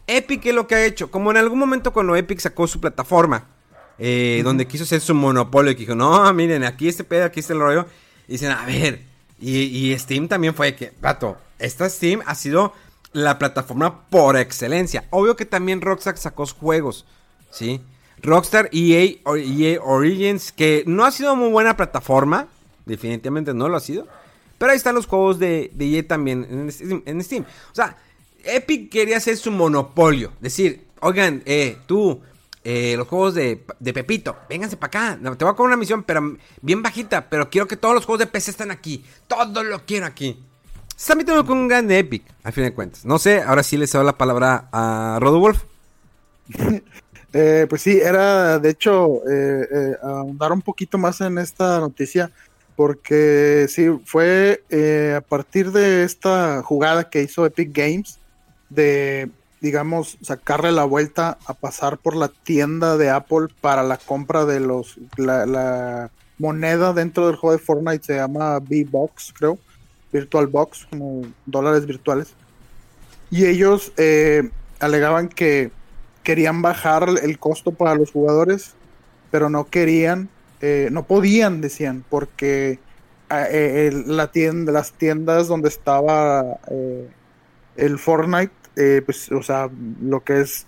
Epic 0.05 0.45
es 0.45 0.53
lo 0.53 0.67
que 0.67 0.75
ha 0.75 0.85
hecho. 0.85 1.09
Como 1.09 1.31
en 1.31 1.37
algún 1.37 1.57
momento 1.57 1.91
cuando 1.91 2.15
Epic 2.15 2.39
sacó 2.39 2.67
su 2.67 2.79
plataforma 2.79 3.47
eh, 3.99 4.41
donde 4.43 4.67
quiso 4.67 4.83
hacer 4.83 5.01
su 5.01 5.13
monopolio 5.13 5.71
y 5.71 5.75
dijo, 5.75 5.95
no, 5.95 6.31
miren, 6.33 6.63
aquí 6.63 6.87
este 6.87 7.03
pedo, 7.03 7.25
aquí 7.25 7.39
está 7.39 7.53
el 7.53 7.59
rollo. 7.59 7.85
Y 8.27 8.33
dicen, 8.33 8.51
a 8.51 8.65
ver, 8.65 9.01
y, 9.39 9.95
Steam 9.97 10.27
también 10.27 10.53
fue 10.55 10.75
que, 10.75 10.87
pato, 10.87 11.37
esta 11.59 11.89
Steam 11.89 12.21
ha 12.25 12.35
sido 12.35 12.73
la 13.13 13.39
plataforma 13.39 14.07
por 14.09 14.35
excelencia. 14.37 15.05
Obvio 15.11 15.35
que 15.35 15.45
también 15.45 15.81
Rockstar 15.81 16.17
sacó 16.17 16.45
juegos, 16.47 17.05
¿sí? 17.51 17.81
Rockstar 18.21 18.69
EA, 18.71 19.15
EA 19.25 19.81
Origins, 19.81 20.51
que 20.51 20.83
no 20.87 21.05
ha 21.05 21.11
sido 21.11 21.35
muy 21.35 21.49
buena 21.49 21.77
plataforma, 21.77 22.47
definitivamente 22.85 23.53
no 23.53 23.69
lo 23.69 23.77
ha 23.77 23.79
sido. 23.79 24.07
Pero 24.57 24.71
ahí 24.71 24.77
están 24.77 24.95
los 24.95 25.07
juegos 25.07 25.39
de, 25.39 25.71
de 25.73 25.97
EA 25.97 26.07
también 26.07 26.71
en, 27.05 27.23
Steam. 27.23 27.43
O 27.43 27.75
sea, 27.75 27.97
Epic 28.43 28.89
quería 28.89 29.17
hacer 29.17 29.37
su 29.37 29.51
monopolio. 29.51 30.31
Decir, 30.39 30.87
oigan, 31.01 31.43
eh, 31.45 31.77
tú, 31.85 32.21
eh, 32.63 32.95
los 32.97 33.07
juegos 33.07 33.33
de, 33.33 33.57
Pepito, 33.83 34.37
vénganse 34.47 34.77
para 34.77 35.15
acá. 35.15 35.19
te 35.37 35.43
voy 35.43 35.51
a 35.51 35.55
cobrar 35.55 35.67
una 35.67 35.77
misión, 35.77 36.03
pero 36.03 36.37
bien 36.61 36.81
bajita. 36.81 37.29
Pero 37.29 37.49
quiero 37.49 37.67
que 37.67 37.77
todos 37.77 37.93
los 37.93 38.05
juegos 38.05 38.19
de 38.19 38.27
PC 38.27 38.51
estén 38.51 38.71
aquí. 38.71 39.03
Todo 39.27 39.63
lo 39.63 39.85
quiero 39.85 40.05
aquí. 40.05 40.39
Se 40.95 41.11
está 41.11 41.15
metiendo 41.15 41.45
con 41.45 41.57
un 41.57 41.67
grande 41.67 41.99
Epic, 41.99 42.23
al 42.43 42.53
fin 42.53 42.63
de 42.63 42.73
cuentas. 42.73 43.05
No 43.05 43.19
sé, 43.19 43.41
ahora 43.41 43.63
sí 43.63 43.77
les 43.77 43.91
doy 43.91 44.05
la 44.05 44.17
palabra 44.17 44.69
a 44.71 45.17
Rodolf. 45.21 45.63
eh, 47.33 47.65
pues 47.69 47.81
sí, 47.81 47.99
era 47.99 48.59
de 48.59 48.69
hecho 48.69 49.17
eh, 49.29 49.67
eh, 49.71 49.95
ahondar 50.01 50.51
un 50.51 50.61
poquito 50.61 50.97
más 50.97 51.21
en 51.21 51.37
esta 51.37 51.79
noticia. 51.79 52.31
Porque 52.75 53.67
sí, 53.69 53.87
fue 54.03 54.63
a 55.15 55.21
partir 55.21 55.71
de 55.71 56.03
esta 56.03 56.63
jugada 56.63 57.07
que 57.07 57.21
hizo 57.21 57.45
Epic 57.45 57.69
Games 57.71 58.17
de 58.69 59.29
digamos, 59.63 60.17
sacarle 60.21 60.73
la 60.73 60.83
vuelta 60.83 61.37
a 61.45 61.53
pasar 61.53 61.97
por 61.97 62.17
la 62.17 62.27
tienda 62.27 62.97
de 62.97 63.09
Apple 63.09 63.47
para 63.61 63.81
la 63.81 63.95
compra 63.95 64.43
de 64.43 64.59
los 64.59 64.97
la, 65.15 66.11
moneda 66.37 66.91
dentro 66.91 67.27
del 67.27 67.37
juego 67.37 67.57
de 67.57 67.63
Fortnite 67.63 68.03
se 68.03 68.15
llama 68.15 68.57
V-Box, 68.57 69.33
creo, 69.37 69.57
Virtual 70.13 70.47
Box, 70.47 70.87
como 70.89 71.23
dólares 71.45 71.85
virtuales. 71.85 72.35
Y 73.31 73.45
ellos 73.45 73.91
eh, 73.97 74.49
alegaban 74.79 75.27
que 75.27 75.71
querían 76.21 76.61
bajar 76.61 77.09
el 77.21 77.39
costo 77.39 77.71
para 77.71 77.95
los 77.95 78.11
jugadores, 78.11 78.75
pero 79.31 79.49
no 79.49 79.65
querían, 79.65 80.29
eh, 80.61 80.89
no 80.91 81.03
podían, 81.03 81.59
decían, 81.59 82.05
porque 82.09 82.79
eh, 83.31 84.03
la 84.05 84.31
tienda, 84.31 84.71
las 84.71 84.93
tiendas 84.93 85.47
donde 85.47 85.69
estaba 85.69 86.59
el 87.75 87.97
Fortnite 87.97 88.53
pues, 89.05 89.31
o 89.31 89.41
sea, 89.41 89.69
lo 90.01 90.23
que 90.23 90.41
es 90.41 90.65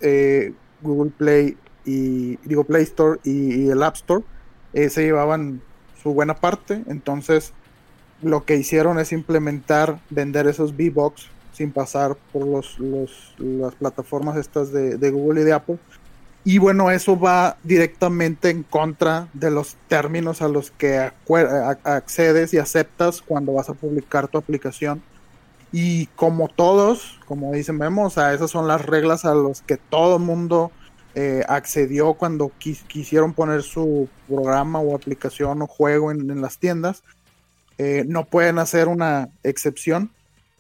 Google 0.82 1.12
Play 1.16 1.58
y, 1.86 2.38
digo, 2.38 2.64
Play 2.64 2.84
Store 2.84 3.20
y, 3.24 3.70
el 3.70 3.84
App 3.84 3.96
Store, 3.96 4.24
se 4.74 5.04
llevaban 5.04 5.62
su 6.02 6.14
buena 6.14 6.36
parte. 6.36 6.84
Entonces, 6.88 7.54
lo 8.26 8.44
que 8.44 8.56
hicieron 8.56 8.98
es 8.98 9.12
implementar, 9.12 10.00
vender 10.10 10.48
esos 10.48 10.72
V-Box 10.72 11.28
sin 11.54 11.72
pasar 11.72 12.18
por 12.34 12.46
los, 12.46 12.78
las 13.38 13.76
plataformas 13.76 14.36
estas 14.36 14.72
de, 14.72 15.12
Google 15.12 15.42
y 15.42 15.44
de 15.44 15.54
Apple. 15.54 15.78
Y 16.44 16.58
bueno, 16.58 16.92
eso 16.92 17.20
va 17.20 17.58
directamente 17.64 18.50
en 18.50 18.64
contra 18.64 19.30
de 19.34 19.52
los 19.52 19.78
términos 19.88 20.42
a 20.42 20.48
los 20.48 20.72
que 20.72 21.12
accedes 21.84 22.54
y 22.54 22.58
aceptas 22.58 23.22
cuando 23.22 23.54
vas 23.54 23.70
a 23.70 23.74
publicar 23.74 24.28
tu 24.28 24.38
aplicación 24.38 25.02
y 25.72 26.06
como 26.16 26.48
todos, 26.48 27.20
como 27.26 27.52
dicen, 27.52 27.78
vemos, 27.78 28.18
a 28.18 28.34
esas 28.34 28.50
son 28.50 28.68
las 28.68 28.86
reglas 28.86 29.26
a 29.26 29.36
las 29.36 29.62
que 29.62 29.78
todo 29.78 30.20
mundo 30.20 30.72
eh, 31.16 31.44
accedió 31.48 32.14
cuando 32.14 32.52
quisieron 32.58 33.34
poner 33.34 33.62
su 33.62 34.08
programa 34.28 34.80
o 34.80 34.96
aplicación 34.96 35.62
o 35.62 35.68
juego 35.68 36.12
en, 36.12 36.42
las 36.42 36.58
tiendas. 36.58 37.04
Eh, 37.78 38.04
no 38.08 38.26
pueden 38.26 38.60
hacer 38.60 38.88
una 38.88 39.30
excepción. 39.44 40.12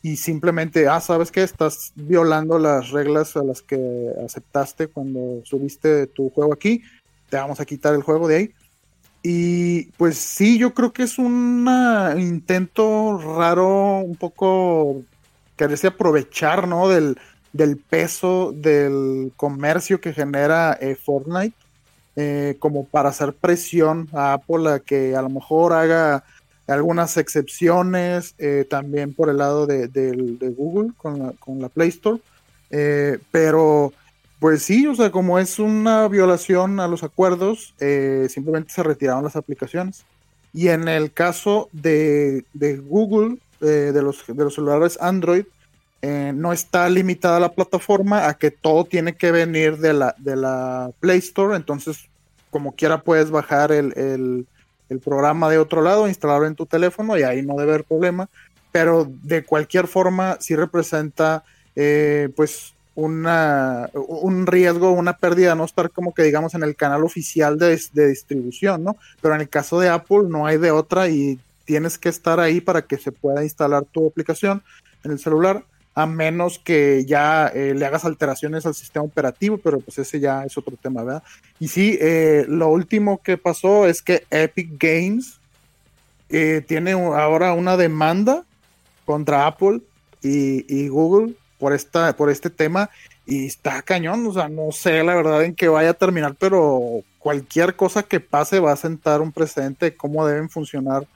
y 0.01 0.17
simplemente, 0.17 0.87
ah, 0.87 1.01
¿sabes 1.01 1.31
qué? 1.31 1.41
Estás 1.41 1.91
violando 1.95 2.59
las 2.59 2.91
reglas 2.91 3.35
a 3.35 3.43
las 3.43 3.63
que 3.63 4.11
aceptaste 4.23 4.87
cuando 4.87 5.41
subiste 5.45 6.05
tu 6.05 6.29
juego 6.29 6.53
aquí, 6.53 6.83
te 7.27 7.37
vamos 7.37 7.59
a 7.59 7.65
quitar 7.65 7.95
el 7.95 8.03
juego 8.03 8.27
de 8.27 8.35
ahí. 8.35 8.53
Y 9.23 9.85
pues 9.97 10.19
sí, 10.19 10.59
yo 10.59 10.75
creo 10.75 10.93
que 10.93 11.01
es 11.01 11.17
un 11.17 11.67
intento 12.19 13.17
raro, 13.17 13.97
un 13.97 14.15
poco 14.15 15.01
que 15.57 15.67
desea 15.67 15.89
aprovechar, 15.89 16.67
¿no? 16.67 16.87
Del, 16.87 17.17
del 17.51 17.77
peso 17.77 18.53
del 18.53 19.31
comercio 19.35 19.99
que 19.99 20.13
genera 20.13 20.77
eh, 20.79 20.95
Fortnite, 20.95 21.55
eh, 22.15 22.57
como 22.59 22.85
para 22.85 23.09
hacer 23.09 23.33
presión 23.33 24.07
a 24.13 24.33
Apple 24.33 24.69
a 24.69 24.79
que 24.79 25.15
a 25.15 25.21
lo 25.21 25.29
mejor 25.29 25.73
haga 25.73 26.23
algunas 26.67 27.17
excepciones, 27.17 28.35
eh, 28.37 28.65
también 28.69 29.13
por 29.13 29.29
el 29.29 29.37
lado 29.37 29.67
de, 29.67 29.87
Google 30.57 30.91
con 30.97 31.61
la, 31.61 31.69
Play 31.69 31.89
Store, 31.89 32.19
pero 33.31 33.93
pues 34.39 34.63
sí, 34.63 34.85
o 34.87 34.95
sea, 34.95 35.11
como 35.11 35.39
es 35.39 35.59
una 35.59 36.07
violación 36.07 36.79
a 36.79 36.87
los 36.87 37.03
acuerdos, 37.03 37.73
simplemente 38.29 38.73
se 38.73 38.83
retiraron 38.83 39.23
las 39.23 39.35
aplicaciones. 39.35 40.05
Y 40.53 40.69
en 40.69 40.87
el 40.87 41.11
caso 41.11 41.69
de, 41.71 42.45
Google, 42.87 43.37
de, 43.59 44.01
los, 44.01 44.25
de 44.27 44.43
los 44.43 44.55
celulares 44.55 44.97
Android, 45.01 45.45
eh, 46.07 46.33
no 46.35 46.53
está 46.53 46.87
limitada 46.87 47.39
la 47.39 47.53
plataforma 47.53 48.27
a 48.27 48.35
que 48.35 48.51
todo 48.51 48.85
tiene 48.85 49.15
que 49.15 49.31
venir 49.31 49.77
de 49.77 49.91
la, 49.91 50.13
de 50.19 50.35
la 50.35 50.91
Play 50.99 51.17
Store, 51.17 51.55
entonces 51.55 52.09
como 52.51 52.75
quiera 52.75 53.01
puedes 53.01 53.31
bajar 53.31 53.71
el, 53.71 54.45
programa 54.99 55.49
de 55.49 55.57
otro 55.57 55.81
lado, 55.81 56.07
instalarlo 56.07 56.47
en 56.47 56.55
tu 56.55 56.65
teléfono 56.65 57.17
y 57.17 57.23
ahí 57.23 57.41
no 57.41 57.55
debe 57.55 57.73
haber 57.73 57.83
problema, 57.85 58.29
pero 58.71 59.09
de 59.23 59.43
cualquier 59.43 59.87
forma 59.87 60.37
sí 60.39 60.55
representa 60.55 61.43
eh, 61.75 62.29
pues 62.35 62.73
una, 62.95 63.89
un 63.93 64.47
riesgo, 64.47 64.91
una 64.91 65.17
pérdida, 65.17 65.55
no 65.55 65.65
estar 65.65 65.91
como 65.91 66.13
que 66.13 66.23
digamos 66.23 66.53
en 66.55 66.63
el 66.63 66.75
canal 66.75 67.03
oficial 67.03 67.57
de, 67.59 67.79
de 67.93 68.07
distribución, 68.07 68.83
¿no? 68.83 68.97
Pero 69.21 69.35
en 69.35 69.41
el 69.41 69.49
caso 69.49 69.79
de 69.79 69.89
Apple 69.89 70.23
no 70.29 70.45
hay 70.45 70.57
de 70.57 70.71
otra 70.71 71.09
y 71.09 71.39
tienes 71.65 71.97
que 71.97 72.09
estar 72.09 72.39
ahí 72.39 72.61
para 72.61 72.83
que 72.83 72.97
se 72.97 73.11
pueda 73.11 73.43
instalar 73.43 73.83
tu 73.83 74.07
aplicación 74.07 74.63
en 75.03 75.11
el 75.11 75.19
celular 75.19 75.63
a 75.97 76.05
menos 76.05 76.59
que 76.59 77.05
ya 77.05 77.47
eh, 77.47 77.73
le 77.73 77.85
hagas 77.85 78.03
alteraciones 78.03 78.65
al 78.65 78.75
sistema 78.75 79.05
operativo, 79.05 79.57
pero 79.57 79.79
pues 79.79 79.97
ese 79.97 80.19
ya 80.19 80.43
es 80.43 80.57
otro 80.57 80.75
tema, 80.75 81.03
¿verdad? 81.03 81.23
Y 81.57 81.69
sí, 81.69 81.97
eh, 82.01 82.45
lo 82.49 82.67
último 82.67 83.21
que 83.23 83.37
pasó 83.37 83.87
es 83.87 84.01
que 84.01 84.25
Epic 84.29 84.71
Games 84.77 85.39
eh, 86.29 86.61
tiene 86.67 86.91
ahora 86.91 87.53
una 87.53 87.77
demanda 87.77 88.43
contra 89.05 89.47
Apple 89.47 89.81
y, 90.21 90.89
Google 90.89 91.35
por, 91.59 91.71
esta, 91.71 92.13
por 92.17 92.29
este 92.29 92.49
tema 92.49 92.89
y 93.25 93.45
está 93.45 93.81
cañón, 93.81 94.25
o 94.25 94.33
sea, 94.33 94.49
no 94.49 94.71
sé 94.71 95.01
la 95.03 95.15
verdad 95.15 95.45
en 95.45 95.55
qué 95.55 95.69
vaya 95.69 95.91
a 95.91 95.93
terminar, 95.93 96.35
pero 96.37 97.03
cualquier 97.19 97.75
cosa 97.75 98.03
que 98.03 98.19
pase 98.19 98.59
va 98.59 98.73
a 98.73 98.77
sentar 98.77 99.21
un 99.21 99.31
precedente 99.31 99.85
de 99.85 99.95
cómo 99.95 100.27
deben 100.27 100.49
funcionar 100.49 101.07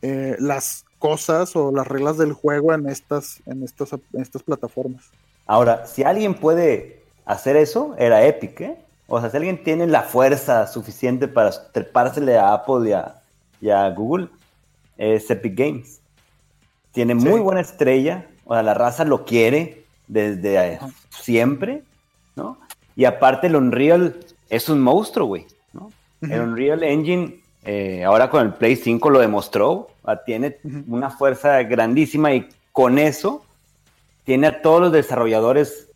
las 0.00 0.84
cosas 1.02 1.56
o 1.56 1.72
las 1.72 1.88
reglas 1.88 2.16
del 2.16 2.32
juego 2.32 2.72
en 2.72 2.88
estas, 2.88 3.42
en 3.46 3.64
estas, 3.64 3.90
estas 4.12 4.44
plataformas. 4.44 5.10
Ahora, 5.46 5.84
si 5.84 6.04
alguien 6.04 6.34
puede 6.34 7.02
hacer 7.24 7.56
eso, 7.56 7.96
era 7.98 8.24
Epic, 8.24 8.60
¿eh? 8.60 8.76
O 9.08 9.20
sea, 9.20 9.28
si 9.28 9.36
alguien 9.36 9.64
tiene 9.64 9.88
la 9.88 10.02
fuerza 10.02 10.68
suficiente 10.68 11.26
para 11.26 11.50
trepársele 11.72 12.38
a 12.38 12.54
Apple 12.54 12.88
y 13.60 13.68
a, 13.68 13.90
Google, 13.90 14.28
es 14.96 15.28
Epic 15.28 15.58
Games. 15.58 16.00
Tiene 16.92 17.16
muy 17.16 17.40
buena 17.40 17.62
estrella, 17.62 18.28
o 18.44 18.54
sea, 18.54 18.62
la 18.62 18.74
raza 18.74 19.04
lo 19.04 19.24
quiere 19.24 19.84
desde 20.06 20.78
siempre, 21.10 21.82
¿no? 22.36 22.58
Y 22.94 23.06
aparte 23.06 23.48
el 23.48 23.56
Unreal 23.56 24.20
es 24.48 24.68
un 24.68 24.80
monstruo, 24.80 25.26
güey, 25.26 25.46
¿no? 25.72 25.90
El 26.20 26.42
Unreal 26.42 26.84
Engine 26.84 27.41
eh, 27.64 28.04
ahora 28.04 28.28
con 28.28 28.44
el 28.44 28.52
Play 28.54 28.76
5 28.76 29.10
lo 29.10 29.20
demostró, 29.20 29.88
tiene 30.26 30.58
una 30.88 31.10
fuerza 31.10 31.62
grandísima 31.62 32.34
y 32.34 32.48
con 32.72 32.98
eso 32.98 33.44
tiene 34.24 34.48
a 34.48 34.62
todos 34.62 34.80
los 34.80 34.92
desarrolladores 34.92 35.88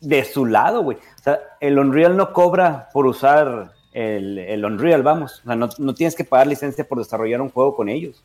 de 0.00 0.24
su 0.24 0.46
lado, 0.46 0.82
güey. 0.82 0.98
O 0.98 1.22
sea, 1.22 1.40
el 1.60 1.78
Unreal 1.78 2.16
no 2.16 2.32
cobra 2.32 2.88
por 2.92 3.06
usar 3.06 3.72
el, 3.92 4.64
Unreal, 4.64 5.02
vamos. 5.02 5.40
O 5.40 5.44
sea, 5.44 5.56
no, 5.56 5.94
tienes 5.94 6.14
que 6.14 6.24
pagar 6.24 6.46
licencia 6.46 6.86
por 6.86 6.98
desarrollar 6.98 7.40
un 7.40 7.50
juego 7.50 7.74
con 7.74 7.88
ellos. 7.88 8.22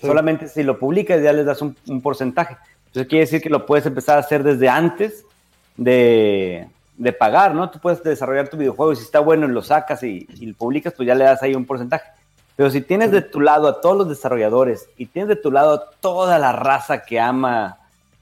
Solamente 0.00 0.48
si 0.48 0.62
lo 0.62 0.78
publicas 0.78 1.22
ya 1.22 1.32
les 1.32 1.46
das 1.46 1.62
un, 1.62 1.74
porcentaje. 2.02 2.56
Entonces 2.86 3.08
quiere 3.08 3.24
decir 3.24 3.40
que 3.40 3.50
lo 3.50 3.66
puedes 3.66 3.86
empezar 3.86 4.16
a 4.16 4.20
hacer 4.20 4.42
desde 4.42 4.68
antes 4.68 5.24
de, 5.76 6.68
pagar, 7.12 7.54
¿no? 7.54 7.70
Tú 7.70 7.78
puedes 7.78 8.02
desarrollar 8.02 8.48
tu 8.48 8.56
videojuego 8.56 8.92
y 8.92 8.96
si 8.96 9.02
está 9.02 9.20
bueno 9.20 9.46
y 9.46 9.50
lo 9.50 9.62
sacas 9.62 10.02
y, 10.02 10.26
y, 10.38 10.46
lo 10.46 10.54
publicas, 10.54 10.94
pues 10.94 11.06
ya 11.06 11.14
le 11.14 11.24
das 11.24 11.42
ahí 11.42 11.54
un 11.54 11.66
porcentaje. 11.66 12.10
Pero 12.56 12.70
si 12.70 12.80
tienes 12.80 13.10
de 13.10 13.20
tu 13.20 13.40
lado 13.40 13.68
a 13.68 13.80
todos 13.80 13.98
los 13.98 14.08
desarrolladores 14.08 14.88
y 14.96 15.06
tienes 15.06 15.28
de 15.28 15.36
tu 15.36 15.50
lado 15.50 15.74
a 15.74 15.90
toda 16.00 16.38
la 16.38 16.52
raza 16.52 17.02
que 17.02 17.20
ama 17.20 17.78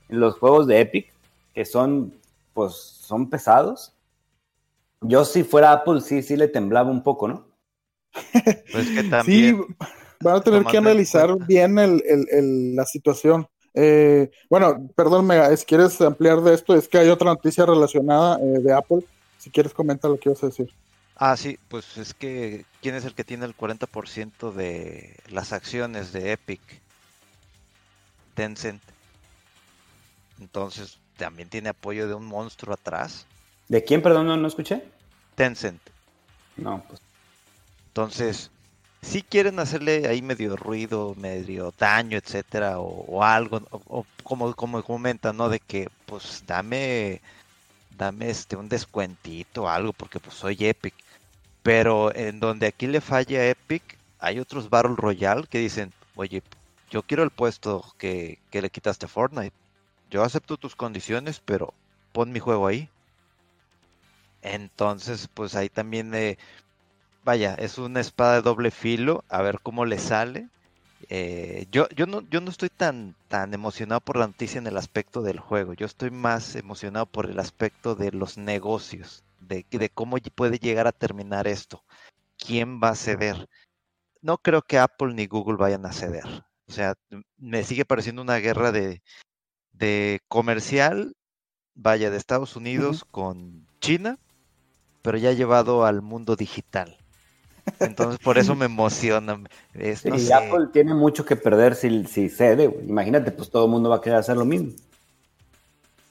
los 0.09 0.39
juegos 0.39 0.67
de 0.67 0.81
Epic, 0.81 1.13
que 1.55 1.65
son, 1.65 2.13
pues, 2.53 2.75
son 2.75 3.31
pesados, 3.31 3.93
yo 5.01 5.25
si 5.25 5.45
fuera 5.45 5.73
Apple 5.73 6.01
sí, 6.01 6.23
sí 6.23 6.37
le 6.37 6.49
temblaba 6.49 6.91
un 6.91 7.03
poco, 7.03 7.29
¿no? 7.29 7.47
Pues 8.73 8.91
que 8.91 9.05
también... 9.11 9.65
Sí, 9.67 9.75
van 10.21 10.37
a 10.37 10.41
tener 10.41 10.65
que 10.65 10.79
analizar 10.79 11.37
bien 11.47 11.75
la 12.75 12.85
situación. 12.87 13.47
Eh, 13.75 14.31
bueno, 14.49 14.89
perdón, 14.95 15.29
si 15.57 15.65
quieres 15.65 16.01
ampliar 16.01 16.41
de 16.41 16.55
esto, 16.55 16.75
es 16.75 16.89
que 16.89 16.99
hay 16.99 17.09
otra 17.09 17.27
noticia 17.27 17.67
relacionada 17.67 18.39
eh, 18.39 18.61
de 18.61 18.73
Apple. 18.73 19.01
Si 19.39 19.51
quieres 19.51 19.75
comentar 19.75 20.11
lo 20.11 20.19
que 20.19 20.29
ibas 20.29 20.43
a 20.43 20.47
decir. 20.47 20.73
Ah, 21.17 21.37
sí, 21.37 21.59
pues 21.69 21.97
es 21.99 22.15
que 22.15 22.65
¿quién 22.81 22.95
es 22.95 23.05
el 23.05 23.15
que 23.15 23.25
tiene 23.25 23.47
el 23.47 23.57
40% 23.57 24.53
de 24.53 25.17
las 25.29 25.53
acciones 25.53 26.13
de 26.13 26.33
Epic? 26.33 26.61
Tencent. 28.35 28.83
Entonces, 30.41 30.99
también 31.17 31.49
tiene 31.49 31.69
apoyo 31.69 32.09
de 32.09 32.15
un 32.15 32.27
monstruo 32.27 32.75
atrás. 32.75 33.27
¿De 33.69 33.85
quién, 33.85 34.03
perdón, 34.03 34.27
no, 34.27 34.49
escuché? 34.49 34.85
Tencent. 35.37 35.81
No, 36.57 36.83
pues. 36.89 37.01
Entonces, 37.89 38.51
si 39.05 39.23
quieren 39.23 39.59
hacerle 39.59 40.09
ahí 40.09 40.23
medio 40.23 40.57
ruido, 40.57 41.15
medio 41.17 41.73
daño, 41.79 42.19
etcétera, 42.19 42.81
o, 42.81 43.23
algo, 43.23 43.63
o, 43.71 44.07
como, 44.23 44.55
como 44.55 44.83
comentan, 44.83 45.37
¿no? 45.37 45.49
De 45.49 45.61
que, 45.61 45.89
pues, 46.07 46.45
dame, 46.47 47.21
dame 47.97 48.31
este, 48.31 48.57
un 48.57 48.69
descuentito, 48.69 49.69
algo, 49.69 49.93
porque 49.93 50.19
pues 50.21 50.35
soy 50.35 50.57
Epic. 50.61 50.95
Pero 51.63 52.15
en 52.15 52.41
donde 52.41 52.67
aquí 52.67 52.87
le 52.87 53.01
falla 53.01 53.47
Epic, 53.49 53.99
hay 54.19 54.39
otros 54.41 54.71
Battle 54.71 54.97
Royale 54.97 55.47
que 55.49 55.59
dicen, 55.59 55.93
oye, 56.17 56.43
yo 56.91 57.03
quiero 57.03 57.23
el 57.23 57.31
puesto 57.31 57.85
que, 57.99 58.39
le 58.53 58.71
quitaste 58.71 59.07
a 59.07 59.09
Fortnite. 59.09 59.55
Yo 60.11 60.23
acepto 60.23 60.57
tus 60.57 60.77
condiciones, 60.77 61.41
pero 61.45 61.75
pon 62.13 62.33
mi 62.33 62.41
juego 62.41 62.67
ahí. 62.67 62.89
Entonces, 64.43 65.29
pues 65.33 65.55
ahí 65.57 65.69
también, 65.69 66.15
eh, 66.15 66.39
vaya, 67.25 67.55
es 67.55 67.79
una 67.79 68.01
espada 68.01 68.35
de 68.35 68.43
doble 68.43 68.71
filo, 68.71 69.25
a 69.29 69.43
ver 69.43 69.61
cómo 69.61 69.85
le 69.85 69.99
sale. 69.99 70.49
Eh, 71.09 71.67
yo, 71.71 71.89
yo, 71.91 72.07
no, 72.07 72.23
yo 72.31 72.41
no 72.41 72.51
estoy 72.51 72.71
tan, 72.71 73.15
tan 73.29 73.53
emocionado 73.53 74.01
por 74.01 74.17
la 74.17 74.27
noticia 74.27 74.59
en 74.59 74.67
el 74.67 74.77
aspecto 74.77 75.23
del 75.23 75.39
juego, 75.39 75.75
yo 75.75 75.85
estoy 75.85 76.11
más 76.11 76.57
emocionado 76.57 77.07
por 77.07 77.29
el 77.29 77.39
aspecto 77.39 77.95
de 77.95 78.11
los 78.13 78.39
negocios 78.39 79.25
de, 79.49 79.91
cómo 79.93 80.17
puede 80.35 80.59
llegar 80.59 80.87
a 80.87 80.93
terminar 80.93 81.47
esto. 81.47 81.85
¿Quién 82.37 82.81
va 82.83 82.91
a 82.91 82.95
ceder? 82.95 83.49
No 84.21 84.39
creo 84.39 84.63
que 84.63 84.79
Apple 84.79 85.15
ni 85.15 85.27
Google 85.27 85.57
vayan 85.57 85.87
a 85.87 85.93
ceder. 85.93 86.45
O 86.67 86.73
sea, 86.73 86.95
me 87.37 87.63
sigue 87.65 87.85
pareciendo 87.85 88.23
una 88.23 88.37
guerra 88.37 88.73
de, 88.73 90.21
comercial, 90.29 91.15
vaya, 91.75 92.11
de 92.11 92.17
Estados 92.17 92.57
Unidos 92.57 93.05
con 93.11 93.67
China, 93.81 94.19
pero 95.03 95.19
ya 95.19 95.33
llevado 95.33 95.85
al 95.85 96.01
mundo 96.01 96.37
digital. 96.37 96.99
Entonces, 97.81 98.19
por 98.19 98.39
eso 98.39 98.55
me 98.55 98.67
emociona. 98.67 99.41
y 99.75 100.33
Apple 100.33 100.69
tiene 100.73 100.95
mucho 100.95 101.25
que 101.25 101.37
perder 101.37 101.75
si, 101.75 102.05
si 102.05 102.29
cede. 102.29 102.65
Imagínate, 102.87 103.31
pues 103.31 103.51
todo 103.51 103.65
el 103.65 103.71
mundo 103.71 103.91
va 103.91 103.97
a 103.97 104.01
querer 104.01 104.19
hacer 104.19 104.37
lo 104.37 104.45
mismo. 104.45 104.73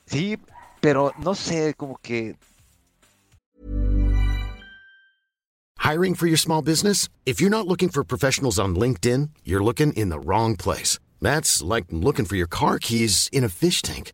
Sí, 0.05 0.37
pero 0.81 1.11
no 1.19 1.35
sé, 1.35 1.73
como 1.75 1.97
que 1.97 2.35
Hiring 5.83 6.15
for 6.15 6.27
your 6.27 6.37
small 6.37 6.61
business? 6.61 7.09
If 7.25 7.41
you're 7.41 7.49
not 7.49 7.67
looking 7.67 7.89
for 7.89 8.05
professionals 8.05 8.57
on 8.57 8.73
LinkedIn, 8.73 9.31
you're 9.43 9.61
looking 9.61 9.91
in 9.91 10.07
the 10.07 10.19
wrong 10.19 10.55
place. 10.55 10.97
That's 11.21 11.61
like 11.61 11.83
looking 11.91 12.23
for 12.23 12.37
your 12.37 12.47
car 12.47 12.79
keys 12.79 13.29
in 13.33 13.43
a 13.43 13.49
fish 13.49 13.81
tank. 13.81 14.13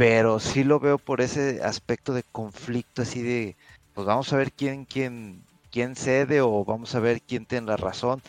Pero 0.00 0.40
sí 0.40 0.64
lo 0.64 0.80
veo 0.80 0.96
por 0.96 1.20
ese 1.20 1.62
aspecto 1.62 2.14
de 2.14 2.22
conflicto 2.22 3.02
así 3.02 3.20
de 3.20 3.54
pues 3.92 4.06
vamos 4.06 4.32
a 4.32 4.38
ver 4.38 4.50
quién 4.50 4.86
quién 4.86 5.42
quién 5.70 5.94
cede 5.94 6.40
o 6.40 6.64
vamos 6.64 6.94
a 6.94 7.00
ver 7.00 7.20
quién 7.20 7.44
tiene 7.44 7.66
la 7.66 7.76
razón. 7.76 8.22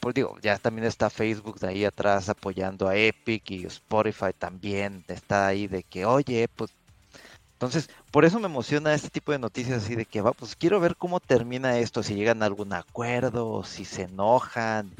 Pues 0.00 0.14
digo, 0.14 0.38
ya 0.40 0.56
también 0.56 0.86
está 0.86 1.10
Facebook 1.10 1.60
de 1.60 1.68
ahí 1.68 1.84
atrás 1.84 2.30
apoyando 2.30 2.88
a 2.88 2.96
Epic 2.96 3.50
y 3.50 3.66
Spotify 3.66 4.32
también 4.38 5.04
está 5.08 5.46
ahí 5.48 5.66
de 5.66 5.82
que, 5.82 6.06
oye, 6.06 6.48
pues 6.56 6.70
entonces, 7.52 7.90
por 8.10 8.24
eso 8.24 8.40
me 8.40 8.46
emociona 8.46 8.94
este 8.94 9.10
tipo 9.10 9.32
de 9.32 9.38
noticias 9.38 9.84
así 9.84 9.94
de 9.96 10.06
que 10.06 10.22
va, 10.22 10.32
pues 10.32 10.56
quiero 10.56 10.80
ver 10.80 10.96
cómo 10.96 11.20
termina 11.20 11.78
esto, 11.78 12.02
si 12.02 12.14
llegan 12.14 12.42
a 12.42 12.46
algún 12.46 12.72
acuerdo, 12.72 13.62
si 13.64 13.84
se 13.84 14.04
enojan, 14.04 14.90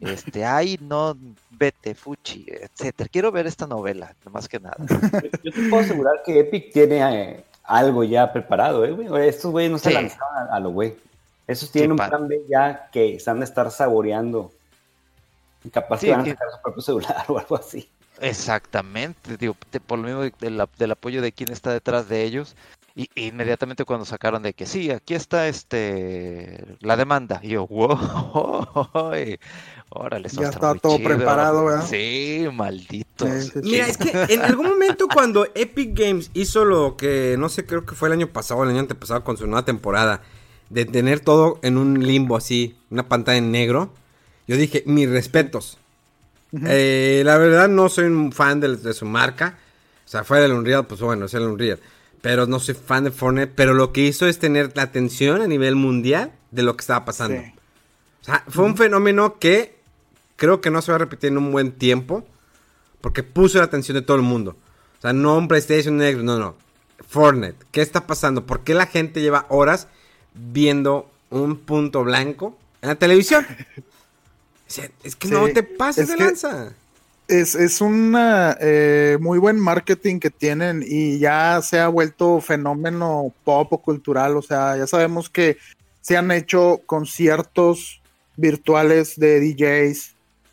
este, 0.00 0.44
ay, 0.44 0.78
no, 0.80 1.16
vete, 1.50 1.94
fuchi, 1.94 2.46
etcétera. 2.48 3.08
Quiero 3.12 3.30
ver 3.32 3.46
esta 3.46 3.66
novela, 3.66 4.14
más 4.30 4.48
que 4.48 4.58
nada. 4.60 4.76
Yo 5.42 5.52
te 5.52 5.68
puedo 5.68 5.82
asegurar 5.82 6.14
que 6.24 6.40
Epic 6.40 6.72
tiene 6.72 6.98
eh, 7.32 7.44
algo 7.64 8.02
ya 8.04 8.32
preparado, 8.32 8.84
¿eh, 8.84 8.92
güey? 8.92 9.28
Estos 9.28 9.50
güeyes 9.50 9.70
no 9.72 9.78
se 9.78 9.88
Sí. 9.90 9.94
lanzaron 9.94 10.36
a, 10.36 10.56
a 10.56 10.60
lo 10.60 10.70
güey. 10.70 10.94
Esos 11.46 11.70
tienen 11.70 11.90
Sí, 11.96 12.02
un 12.02 12.08
plan 12.08 12.28
B 12.28 12.40
ya 12.48 12.88
que 12.92 13.16
están 13.16 13.40
a 13.40 13.44
estar 13.44 13.70
saboreando. 13.70 14.52
Capaz 15.72 15.98
Sí, 16.00 16.06
que 16.06 16.12
van 16.12 16.20
a 16.20 16.24
que- 16.24 16.30
sacar 16.30 16.48
su 16.52 16.62
propio 16.62 16.82
celular 16.82 17.24
o 17.28 17.38
algo 17.38 17.56
así. 17.56 17.88
Exactamente, 18.20 19.36
digo, 19.36 19.56
te- 19.70 19.80
por 19.80 19.98
lo 19.98 20.04
mismo 20.06 20.20
de- 20.22 20.32
del, 20.40 20.60
ap- 20.60 20.76
del 20.78 20.92
apoyo 20.92 21.20
de 21.22 21.32
quien 21.32 21.50
está 21.50 21.72
detrás 21.72 22.08
de 22.08 22.22
ellos. 22.22 22.54
Y 22.96 23.08
y 23.14 23.28
inmediatamente 23.28 23.84
cuando 23.84 24.04
sacaron 24.04 24.42
de 24.42 24.52
que 24.52 24.66
sí, 24.66 24.90
aquí 24.90 25.14
está 25.14 25.46
este 25.48 26.64
la 26.80 26.96
demanda. 26.96 27.40
Y 27.42 27.50
yo, 27.50 27.66
wow, 27.66 27.96
órale, 29.90 30.28
eso 30.28 30.40
Ya 30.40 30.48
está 30.48 30.70
muy 30.70 30.78
todo 30.80 30.96
chido". 30.96 31.08
preparado, 31.08 31.64
¿verdad? 31.66 31.86
Sí, 31.88 32.46
malditos. 32.52 33.28
Sí, 33.28 33.40
sí, 33.42 33.50
sí. 33.62 33.70
Mira, 33.70 33.86
es 33.86 33.96
que 33.98 34.10
en 34.34 34.42
algún 34.42 34.68
momento 34.68 35.06
cuando 35.12 35.46
Epic 35.54 35.98
Games 35.98 36.30
hizo 36.34 36.64
lo 36.64 36.96
que, 36.96 37.36
no 37.38 37.48
sé, 37.48 37.66
creo 37.66 37.84
que 37.84 37.94
fue 37.94 38.08
el 38.08 38.14
año 38.14 38.28
pasado 38.28 38.60
o 38.60 38.64
el 38.64 38.70
año 38.70 38.80
antepasado 38.80 39.22
con 39.24 39.36
su 39.36 39.46
nueva 39.46 39.64
temporada, 39.64 40.22
de 40.68 40.84
tener 40.84 41.20
todo 41.20 41.58
en 41.62 41.76
un 41.76 42.04
limbo 42.06 42.36
así, 42.36 42.76
una 42.90 43.08
pantalla 43.08 43.38
en 43.38 43.50
negro, 43.50 43.92
yo 44.46 44.56
dije, 44.56 44.82
mis 44.86 45.08
respetos. 45.08 45.78
Eh, 46.66 47.22
la 47.24 47.38
verdad 47.38 47.68
no 47.68 47.88
soy 47.88 48.06
un 48.06 48.32
fan 48.32 48.58
de, 48.60 48.76
de 48.76 48.92
su 48.94 49.04
marca. 49.06 49.58
O 50.04 50.08
sea, 50.08 50.24
fuera 50.24 50.42
del 50.42 50.52
Unreal, 50.52 50.86
pues 50.86 51.00
bueno, 51.00 51.26
es 51.26 51.34
el 51.34 51.42
Unreal. 51.44 51.78
Pero 52.20 52.46
no 52.48 52.58
soy 52.58 52.74
fan 52.74 53.04
de 53.04 53.12
Fortnite. 53.12 53.52
Pero 53.54 53.74
lo 53.74 53.92
que 53.92 54.00
hizo 54.00 54.26
es 54.26 54.40
tener 54.40 54.72
la 54.74 54.82
atención 54.82 55.40
a 55.40 55.46
nivel 55.46 55.76
mundial 55.76 56.32
de 56.50 56.64
lo 56.64 56.76
que 56.76 56.80
estaba 56.80 57.04
pasando. 57.04 57.40
Sí. 57.40 57.52
O 58.22 58.24
sea, 58.24 58.44
fue 58.48 58.64
un 58.64 58.76
fenómeno 58.76 59.38
que 59.38 59.76
creo 60.40 60.62
que 60.62 60.70
no 60.70 60.80
se 60.80 60.90
va 60.90 60.96
a 60.96 60.98
repetir 60.98 61.28
en 61.28 61.38
un 61.38 61.52
buen 61.52 61.70
tiempo. 61.70 62.24
Porque 63.02 63.22
puso 63.22 63.58
la 63.58 63.64
atención 63.64 63.94
de 63.94 64.02
todo 64.02 64.16
el 64.16 64.22
mundo. 64.22 64.56
O 64.98 65.02
sea, 65.02 65.12
no 65.12 65.36
un 65.36 65.48
PlayStation 65.48 65.96
negro, 65.96 66.22
no, 66.22 66.38
no. 66.38 66.56
Fortnite. 67.06 67.56
¿Qué 67.70 67.82
está 67.82 68.06
pasando? 68.06 68.46
¿Por 68.46 68.60
qué 68.60 68.74
la 68.74 68.86
gente 68.86 69.20
lleva 69.20 69.46
horas 69.48 69.86
viendo 70.34 71.10
un 71.30 71.58
punto 71.58 72.04
blanco 72.04 72.56
en 72.82 72.88
la 72.88 72.94
televisión? 72.96 73.46
Es 75.02 75.16
que 75.16 75.26
Sí, 75.26 75.34
no 75.34 75.48
te 75.48 75.64
pases 75.64 76.08
es 76.08 76.16
de 76.16 76.24
lanza. 76.24 76.72
Es, 77.26 77.56
es 77.56 77.80
un 77.80 78.12
muy 78.12 79.38
buen 79.40 79.58
marketing 79.58 80.20
que 80.20 80.30
tienen 80.30 80.84
y 80.86 81.18
ya 81.18 81.60
se 81.60 81.80
ha 81.80 81.88
vuelto 81.88 82.40
fenómeno 82.40 83.34
pop 83.42 83.72
o 83.72 83.78
cultural. 83.78 84.36
O 84.36 84.42
sea, 84.42 84.76
ya 84.76 84.86
sabemos 84.86 85.28
que 85.28 85.58
se 86.02 86.16
han 86.16 86.30
hecho 86.30 86.82
conciertos 86.86 88.00
virtuales 88.36 89.18
de 89.18 89.40
DJs 89.40 90.09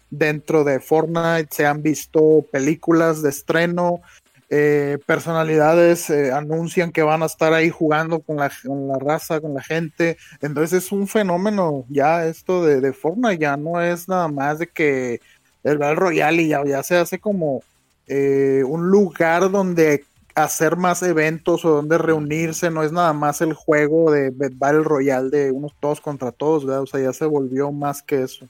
dentro 0.10 0.64
de 0.64 0.80
Fortnite, 0.80 1.50
se 1.52 1.66
han 1.66 1.82
visto 1.82 2.46
películas 2.52 3.22
de 3.22 3.30
estreno, 3.30 4.02
eh, 4.50 4.98
personalidades 5.06 6.10
eh, 6.10 6.32
anuncian 6.32 6.94
que 6.94 7.04
van 7.04 7.22
a 7.22 7.26
estar 7.26 7.54
ahí 7.54 7.70
jugando 7.70 8.22
con 8.22 8.38
la, 8.38 8.50
con 8.66 8.88
la 8.88 8.98
raza, 8.98 9.42
con 9.42 9.54
la 9.54 9.62
gente. 9.62 10.18
Entonces 10.42 10.86
es 10.86 10.92
un 10.92 11.08
fenómeno 11.08 11.86
ya 11.90 12.26
esto 12.26 12.64
de, 12.66 12.80
de 12.80 12.94
Fortnite, 12.94 13.40
ya 13.40 13.58
no 13.58 13.82
es 13.82 14.08
nada 14.08 14.30
más 14.30 14.60
de 14.60 14.68
que 14.68 15.20
el 15.64 15.78
Battle 15.78 15.96
Royale 15.96 16.44
y 16.44 16.48
ya, 16.50 16.64
ya 16.66 16.82
se 16.84 16.96
hace 16.96 17.20
como 17.20 17.62
eh, 18.08 18.64
un 18.66 18.90
lugar 18.90 19.52
donde 19.52 20.06
hacer 20.34 20.78
más 20.78 21.02
eventos 21.04 21.66
o 21.66 21.70
donde 21.72 21.98
reunirse, 21.98 22.70
no 22.70 22.84
es 22.84 22.92
nada 22.92 23.12
más 23.12 23.42
el 23.42 23.54
juego 23.54 24.12
de 24.12 24.32
Battle 24.32 24.84
Royale 24.84 25.30
de 25.30 25.52
unos 25.52 25.74
todos 25.80 26.00
contra 26.00 26.32
todos, 26.32 26.66
¿verdad? 26.66 26.84
O 26.84 26.88
sea, 26.88 27.02
ya 27.02 27.12
se 27.12 27.26
volvió 27.26 27.72
más 27.72 28.02
que 28.02 28.22
eso. 28.22 28.48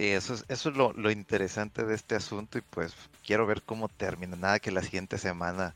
Sí, 0.00 0.06
eso 0.08 0.32
es, 0.32 0.46
eso 0.48 0.70
es 0.70 0.76
lo, 0.76 0.94
lo 0.94 1.10
interesante 1.10 1.84
de 1.84 1.94
este 1.94 2.14
asunto 2.14 2.56
y 2.56 2.62
pues 2.62 2.94
quiero 3.22 3.46
ver 3.46 3.60
cómo 3.60 3.88
termina. 3.90 4.34
Nada 4.34 4.58
que 4.58 4.70
la 4.70 4.82
siguiente 4.82 5.18
semana 5.18 5.74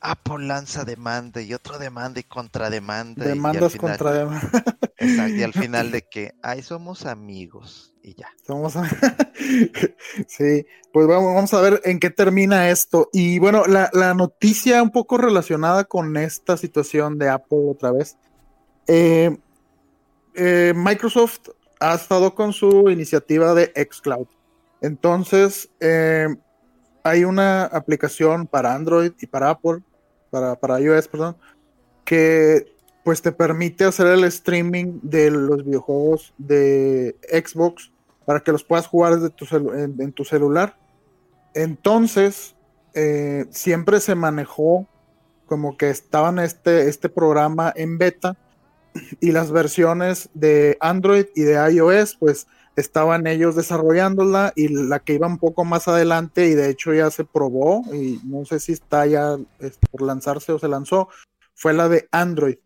Apple 0.00 0.46
lanza 0.48 0.84
demanda 0.84 1.40
y 1.40 1.54
otro 1.54 1.78
demanda 1.78 2.18
y 2.18 2.24
contrademanda. 2.24 3.24
y- 3.24 3.28
y 3.28 3.30
Demandas 3.34 3.74
final- 3.74 3.90
contra 3.90 4.12
demandas. 4.14 4.52
Exacto, 4.96 5.34
y 5.36 5.42
al 5.44 5.52
final 5.52 5.92
de 5.92 6.02
que, 6.02 6.32
ay, 6.42 6.62
somos 6.62 7.06
amigos 7.06 7.94
y 8.02 8.14
ya. 8.16 8.26
Vamos 8.48 8.74
a... 8.74 8.82
sí, 10.26 10.66
pues 10.92 11.06
vamos, 11.06 11.32
vamos 11.32 11.54
a 11.54 11.60
ver 11.60 11.80
en 11.84 12.00
qué 12.00 12.10
termina 12.10 12.68
esto. 12.68 13.10
Y 13.12 13.38
bueno, 13.38 13.64
la, 13.68 13.90
la 13.92 14.12
noticia 14.14 14.82
un 14.82 14.90
poco 14.90 15.18
relacionada 15.18 15.84
con 15.84 16.16
esta 16.16 16.56
situación 16.56 17.16
de 17.16 17.28
Apple 17.28 17.58
otra 17.70 17.92
vez. 17.92 18.16
Eh, 18.88 19.36
eh, 20.34 20.72
Microsoft 20.74 21.50
ha 21.82 21.94
estado 21.94 22.34
con 22.34 22.52
su 22.52 22.88
iniciativa 22.90 23.54
de 23.54 23.72
xCloud. 23.74 24.28
Entonces, 24.80 25.68
eh, 25.80 26.28
hay 27.02 27.24
una 27.24 27.64
aplicación 27.64 28.46
para 28.46 28.74
Android 28.74 29.12
y 29.20 29.26
para 29.26 29.50
Apple, 29.50 29.82
para, 30.30 30.54
para 30.54 30.80
iOS, 30.80 31.08
perdón, 31.08 31.36
que 32.04 32.72
pues 33.04 33.20
te 33.20 33.32
permite 33.32 33.84
hacer 33.84 34.06
el 34.06 34.22
streaming 34.24 35.00
de 35.02 35.30
los 35.32 35.64
videojuegos 35.64 36.32
de 36.38 37.16
Xbox 37.28 37.90
para 38.24 38.38
que 38.40 38.52
los 38.52 38.62
puedas 38.62 38.86
jugar 38.86 39.14
en 39.14 40.12
tu 40.12 40.24
celular. 40.24 40.76
Entonces, 41.52 42.54
eh, 42.94 43.46
siempre 43.50 43.98
se 43.98 44.14
manejó 44.14 44.86
como 45.46 45.76
que 45.76 45.90
estaban 45.90 46.38
este, 46.38 46.88
este 46.88 47.08
programa 47.08 47.72
en 47.74 47.98
beta 47.98 48.36
y 49.20 49.32
las 49.32 49.50
versiones 49.50 50.28
de 50.34 50.76
Android 50.80 51.26
y 51.34 51.42
de 51.42 51.54
iOS, 51.72 52.16
pues 52.16 52.46
estaban 52.76 53.26
ellos 53.26 53.54
desarrollándola 53.54 54.52
y 54.56 54.68
la 54.68 54.98
que 54.98 55.14
iba 55.14 55.26
un 55.26 55.38
poco 55.38 55.64
más 55.64 55.88
adelante 55.88 56.48
y 56.48 56.54
de 56.54 56.70
hecho 56.70 56.94
ya 56.94 57.10
se 57.10 57.24
probó 57.24 57.82
y 57.92 58.20
no 58.24 58.44
sé 58.44 58.60
si 58.60 58.72
está 58.72 59.06
ya 59.06 59.36
por 59.90 60.02
lanzarse 60.02 60.52
o 60.52 60.58
se 60.58 60.68
lanzó, 60.68 61.08
fue 61.54 61.72
la 61.72 61.88
de 61.88 62.08
Android. 62.10 62.56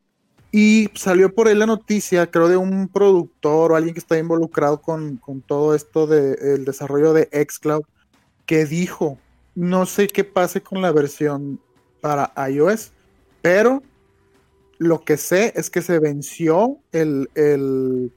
Y 0.52 0.88
salió 0.94 1.34
por 1.34 1.48
ahí 1.48 1.54
la 1.54 1.66
noticia, 1.66 2.30
creo, 2.30 2.48
de 2.48 2.56
un 2.56 2.88
productor 2.88 3.72
o 3.72 3.76
alguien 3.76 3.94
que 3.94 4.00
está 4.00 4.16
involucrado 4.16 4.80
con, 4.80 5.16
con 5.16 5.42
todo 5.42 5.74
esto 5.74 6.06
del 6.06 6.64
desarrollo 6.64 7.12
de 7.12 7.28
Xcloud, 7.32 7.82
que 8.46 8.64
dijo, 8.64 9.18
no 9.54 9.86
sé 9.86 10.06
qué 10.06 10.24
pase 10.24 10.62
con 10.62 10.80
la 10.80 10.92
versión 10.92 11.60
para 12.00 12.32
iOS, 12.48 12.92
pero 13.42 13.82
lo 14.78 15.02
que 15.04 15.16
sé 15.16 15.52
es 15.56 15.70
que 15.70 15.82
se 15.82 15.98
venció 15.98 16.78
el, 16.92 17.30
el 17.34 18.12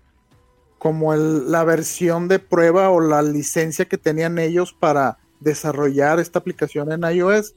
como 0.77 1.13
el- 1.13 1.51
la 1.51 1.63
versión 1.63 2.27
de 2.27 2.39
prueba 2.39 2.89
o 2.89 3.01
la 3.01 3.21
licencia 3.21 3.85
que 3.85 3.97
tenían 3.97 4.39
ellos 4.39 4.73
para 4.73 5.17
desarrollar 5.39 6.19
esta 6.19 6.39
aplicación 6.39 6.91
en 6.91 7.03
iOS 7.03 7.55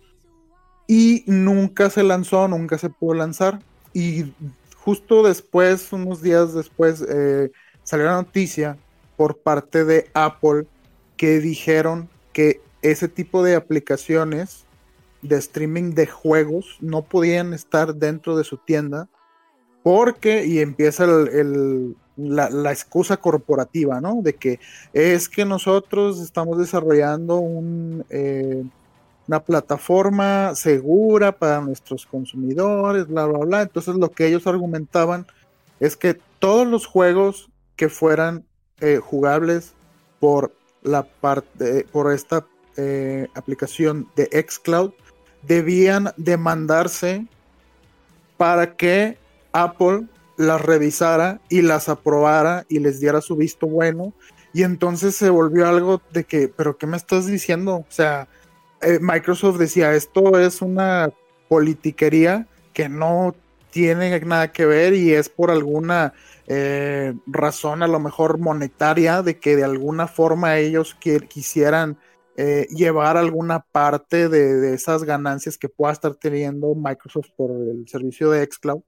y 0.86 1.24
nunca 1.26 1.90
se 1.90 2.02
lanzó, 2.02 2.48
nunca 2.48 2.78
se 2.78 2.90
pudo 2.90 3.14
lanzar. 3.14 3.60
Y 3.94 4.32
justo 4.76 5.22
después, 5.22 5.92
unos 5.92 6.22
días 6.22 6.54
después, 6.54 7.04
eh, 7.08 7.50
salió 7.84 8.06
la 8.06 8.14
noticia 8.14 8.76
por 9.16 9.38
parte 9.38 9.84
de 9.84 10.10
Apple 10.14 10.66
que 11.16 11.40
dijeron 11.40 12.08
que 12.32 12.60
ese 12.82 13.08
tipo 13.08 13.44
de 13.44 13.54
aplicaciones 13.54 14.64
de 15.22 15.36
streaming 15.36 15.92
de 15.94 16.06
juegos 16.06 16.76
no 16.80 17.02
podían 17.02 17.54
estar 17.54 17.94
dentro 17.94 18.36
de 18.36 18.44
su 18.44 18.56
tienda 18.58 19.08
porque, 19.82 20.44
y 20.46 20.60
empieza 20.60 21.04
el- 21.04 21.96
la 22.16 22.70
excusa 22.72 23.16
corporativa, 23.16 24.00
¿no? 24.00 24.20
De 24.22 24.34
que 24.34 24.60
es 24.92 25.28
que 25.28 25.44
nosotros 25.44 26.20
estamos 26.20 26.58
desarrollando 26.58 27.38
un, 27.38 28.04
eh, 28.10 28.62
una 29.26 29.40
plataforma 29.40 30.54
segura 30.54 31.32
para 31.32 31.60
nuestros 31.60 32.04
consumidores, 32.06 33.06
bla, 33.08 33.24
bla, 33.26 33.38
bla. 33.38 33.62
Entonces 33.62 33.94
lo 33.94 34.10
que 34.10 34.26
ellos 34.26 34.46
argumentaban 34.46 35.26
es 35.80 35.96
que 35.96 36.18
todos 36.38 36.66
los 36.66 36.86
juegos 36.86 37.50
que 37.76 37.88
fueran 37.88 38.44
eh, 38.80 38.98
jugables 38.98 39.72
por 40.20 40.52
la 40.82 41.04
parte, 41.04 41.86
por 41.92 42.12
esta 42.12 42.46
eh, 42.76 43.28
aplicación 43.34 44.08
de 44.16 44.28
xCloud 44.48 44.92
debían 45.42 46.12
demandarse 46.16 47.26
para 48.36 48.76
que 48.76 49.18
Apple 49.52 50.06
las 50.36 50.60
revisara 50.60 51.40
y 51.48 51.62
las 51.62 51.88
aprobara 51.88 52.64
y 52.68 52.78
les 52.78 53.00
diera 53.00 53.20
su 53.20 53.36
visto 53.36 53.66
bueno. 53.66 54.12
Y 54.52 54.64
entonces 54.64 55.16
se 55.16 55.30
volvió 55.30 55.66
algo 55.66 56.02
de 56.12 56.24
que, 56.24 56.48
pero 56.48 56.76
¿qué 56.76 56.86
me 56.86 56.96
estás 56.96 57.26
diciendo? 57.26 57.76
O 57.76 57.86
sea, 57.88 58.28
eh, 58.80 58.98
Microsoft 59.00 59.58
decía, 59.58 59.94
esto 59.94 60.38
es 60.38 60.60
una 60.60 61.10
politiquería 61.48 62.46
que 62.72 62.88
no 62.88 63.34
tiene 63.70 64.20
nada 64.20 64.52
que 64.52 64.66
ver 64.66 64.94
y 64.94 65.12
es 65.12 65.28
por 65.28 65.50
alguna 65.50 66.12
eh, 66.46 67.14
razón 67.26 67.82
a 67.82 67.86
lo 67.86 68.00
mejor 68.00 68.38
monetaria 68.38 69.22
de 69.22 69.38
que 69.38 69.56
de 69.56 69.64
alguna 69.64 70.06
forma 70.06 70.58
ellos 70.58 70.96
quisieran 71.28 71.96
eh, 72.36 72.66
llevar 72.70 73.16
alguna 73.16 73.60
parte 73.60 74.28
de, 74.28 74.54
de, 74.54 74.74
esas 74.74 75.04
ganancias 75.04 75.58
que 75.58 75.68
pueda 75.68 75.92
estar 75.92 76.14
teniendo 76.14 76.74
Microsoft 76.74 77.30
por 77.36 77.50
el 77.50 77.86
servicio 77.88 78.30
de 78.30 78.44
xCloud. 78.44 78.82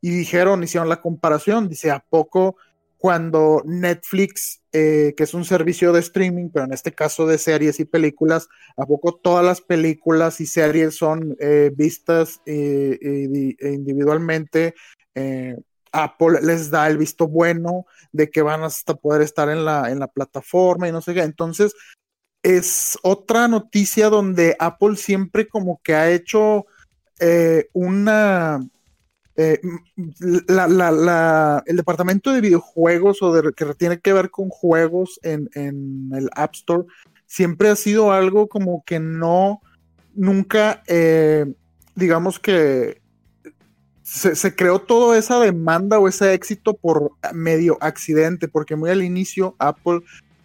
Y 0.00 0.10
dijeron, 0.10 0.62
hicieron 0.62 0.88
la 0.88 1.00
comparación, 1.00 1.68
dice, 1.68 1.90
¿a 1.90 1.98
poco 1.98 2.56
cuando 2.98 3.62
Netflix, 3.64 4.62
eh, 4.72 5.14
que 5.16 5.24
es 5.24 5.34
un 5.34 5.44
servicio 5.44 5.92
de 5.92 5.98
streaming, 6.00 6.50
pero 6.50 6.66
en 6.66 6.72
este 6.72 6.92
caso 6.92 7.26
de 7.26 7.38
series 7.38 7.80
y 7.80 7.84
películas, 7.84 8.48
¿a 8.76 8.86
poco 8.86 9.16
todas 9.16 9.44
las 9.44 9.60
películas 9.60 10.40
y 10.40 10.46
series 10.46 10.96
son 10.96 11.36
eh, 11.40 11.72
vistas 11.74 12.40
individualmente? 12.46 14.74
Apple 15.94 16.40
les 16.42 16.70
da 16.70 16.88
el 16.88 16.98
visto 16.98 17.28
bueno 17.28 17.86
de 18.12 18.28
que 18.28 18.42
van 18.42 18.62
hasta 18.62 18.94
poder 18.94 19.22
estar 19.22 19.48
en 19.48 19.64
la, 19.64 19.90
en 19.90 20.00
la 20.00 20.08
plataforma 20.08 20.88
y 20.88 20.92
no 20.92 21.00
sé 21.00 21.14
qué. 21.14 21.22
Entonces, 21.22 21.74
es 22.44 22.96
otra 23.02 23.48
noticia 23.48 24.08
donde 24.08 24.54
Apple 24.60 24.96
siempre 24.96 25.48
como 25.48 25.80
que 25.82 25.94
ha 25.94 26.10
hecho 26.10 26.66
una 27.72 28.60
eh, 29.36 29.60
el 30.20 31.76
departamento 31.76 32.32
de 32.32 32.40
videojuegos 32.40 33.20
o 33.20 33.32
de, 33.34 33.52
que 33.52 33.64
tiene 33.74 33.98
que 33.98 34.12
ver 34.12 34.30
con 34.30 34.48
juegos 34.48 35.18
en, 35.22 35.48
el 36.14 36.30
App 36.36 36.54
Store 36.54 36.84
siempre 37.26 37.68
ha 37.68 37.76
sido 37.76 38.12
algo 38.12 38.46
como 38.48 38.84
que 38.84 39.00
no, 39.00 39.60
nunca, 40.14 40.84
eh, 40.86 41.46
digamos 41.96 42.38
que 42.38 43.02
se, 44.02 44.54
creó 44.54 44.78
toda 44.78 45.18
esa 45.18 45.40
demanda 45.40 45.98
o 45.98 46.06
ese 46.06 46.32
éxito 46.32 46.74
por 46.74 47.12
medio 47.32 47.76
accidente, 47.80 48.46
porque 48.46 48.76
muy 48.76 48.90
al 48.90 49.02
inicio 49.02 49.56
Apple 49.58 50.00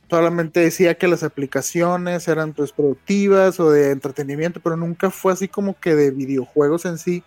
solamente 0.10 0.60
decía 0.60 0.98
que 0.98 1.08
las 1.08 1.24
aplicaciones 1.24 2.28
eran 2.28 2.54
pues 2.54 2.72
productivas 2.72 3.60
o 3.60 3.70
de 3.70 3.92
entretenimiento, 3.92 4.60
pero 4.60 4.76
nunca 4.76 5.10
fue 5.12 5.34
así 5.34 5.48
como 5.48 5.80
que 5.80 5.96
de 5.96 6.12
videojuegos 6.12 6.86
en 6.86 6.98
sí. 6.98 7.24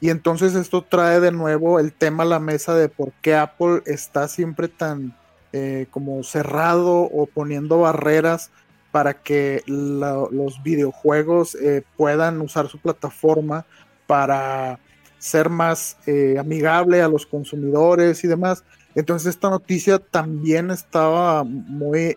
Y 0.00 0.10
entonces 0.10 0.54
esto 0.54 0.82
trae 0.82 1.20
de 1.20 1.30
nuevo 1.30 1.78
el 1.78 1.92
tema 1.92 2.24
a 2.24 2.26
la 2.26 2.40
mesa 2.40 2.74
de 2.74 2.88
por 2.88 3.12
qué 3.22 3.36
Apple 3.36 3.82
está 3.86 4.26
siempre 4.26 4.68
tan 4.68 5.16
eh, 5.52 5.86
como 5.90 6.22
cerrado 6.22 7.02
o 7.02 7.26
poniendo 7.26 7.80
barreras 7.80 8.50
para 8.90 9.14
que 9.14 9.62
los 9.66 10.62
videojuegos 10.62 11.54
eh, 11.54 11.82
puedan 11.96 12.40
usar 12.40 12.68
su 12.68 12.78
plataforma 12.78 13.64
para 14.06 14.78
ser 15.18 15.48
más 15.48 15.96
eh, 16.06 16.36
amigable 16.38 17.00
a 17.00 17.08
los 17.08 17.24
consumidores 17.24 18.24
y 18.24 18.28
demás. 18.28 18.64
Entonces 18.94 19.28
esta 19.34 19.50
noticia 19.50 19.98
también 19.98 20.70
estaba 20.70 21.44
muy... 21.44 22.16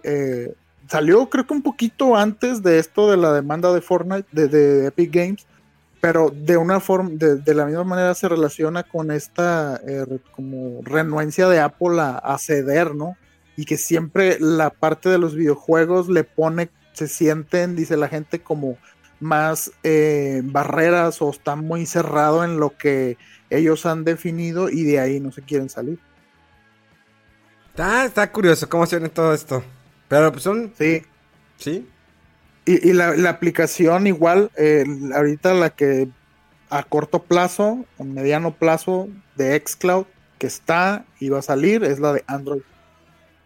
salió 0.87 1.29
creo 1.29 1.47
que 1.47 1.53
un 1.53 1.61
poquito 1.61 2.15
antes 2.15 2.61
de 2.61 2.79
esto 2.79 3.09
de 3.09 3.17
la 3.17 3.33
demanda 3.33 3.73
de 3.73 3.81
Fortnite, 3.81 4.27
de 4.31 4.87
Epic 4.87 5.13
Games, 5.13 5.47
pero 6.05 6.29
de 6.29 6.55
una 6.55 6.79
forma, 6.79 7.09
de, 7.13 7.53
la 7.55 7.65
misma 7.65 7.83
manera 7.83 8.13
se 8.13 8.29
relaciona 8.29 8.83
con 8.83 9.09
esta 9.09 9.81
eh, 9.87 10.05
como 10.35 10.81
renuencia 10.83 11.47
de 11.49 11.59
Apple 11.59 11.99
a, 11.99 12.37
ceder, 12.37 12.93
¿no? 12.93 13.17
Y 13.57 13.65
que 13.65 13.75
siempre 13.75 14.37
la 14.39 14.69
parte 14.69 15.09
de 15.09 15.17
los 15.17 15.33
videojuegos 15.33 16.07
le 16.07 16.23
pone, 16.23 16.69
se 16.93 17.07
sienten, 17.07 17.75
dice 17.75 17.97
la 17.97 18.07
gente, 18.07 18.37
como 18.37 18.77
más 19.19 19.71
eh, 19.81 20.43
barreras 20.43 21.23
o 21.23 21.31
está 21.31 21.55
muy 21.55 21.87
cerrado 21.87 22.43
en 22.43 22.59
lo 22.59 22.77
que 22.77 23.17
ellos 23.49 23.87
han 23.87 24.03
definido 24.03 24.69
y 24.69 24.83
de 24.83 24.99
ahí 24.99 25.19
no 25.19 25.31
se 25.31 25.41
quieren 25.41 25.69
salir. 25.69 25.97
Está, 27.75 28.05
está 28.05 28.31
curioso 28.31 28.69
cómo 28.69 28.85
ve 28.89 29.09
todo 29.09 29.33
esto. 29.33 29.61
Pero 30.07 30.31
pues 30.31 30.43
son... 30.43 30.71
Sí. 30.77 31.01
Sí. 31.57 31.85
Y, 32.65 32.93
la, 32.93 33.29
aplicación 33.29 34.07
igual, 34.07 34.49
ahorita 35.13 35.53
la 35.53 35.71
que 35.71 36.07
a 36.69 36.83
corto 36.83 37.23
plazo, 37.23 37.83
a 37.99 38.03
mediano 38.05 38.53
plazo 38.53 39.09
de 39.35 39.61
Xcloud 39.61 40.05
que 40.37 40.47
está 40.47 41.03
y 41.19 41.27
va 41.27 41.39
a 41.39 41.41
salir 41.41 41.83
es 41.83 41.99
la 41.99 42.13
de 42.13 42.23
Android. 42.27 42.61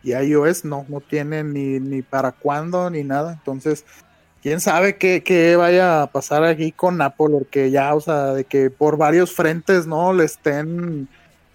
Y 0.03 0.13
iOS 0.13 0.63
no, 0.63 0.85
no 0.89 1.01
tiene 1.01 1.43
ni, 1.43 1.79
ni 1.79 2.03
para 2.03 2.31
cuándo 2.31 2.91
ni 2.91 3.03
nada. 3.03 3.33
Entonces, 3.33 3.83
quién 4.43 4.59
sabe 4.59 4.97
qué, 4.97 5.55
vaya 5.57 6.03
a 6.03 6.11
pasar 6.11 6.43
aquí 6.43 6.71
con 6.71 7.01
Apple, 7.01 7.29
porque 7.31 7.71
ya, 7.71 7.95
o 7.95 7.99
sea, 7.99 8.33
de 8.35 8.43
que 8.43 8.69
por 8.69 8.95
varios 8.95 9.33
frentes, 9.33 9.87
¿no? 9.87 10.13
Le 10.13 10.25
estén 10.25 11.09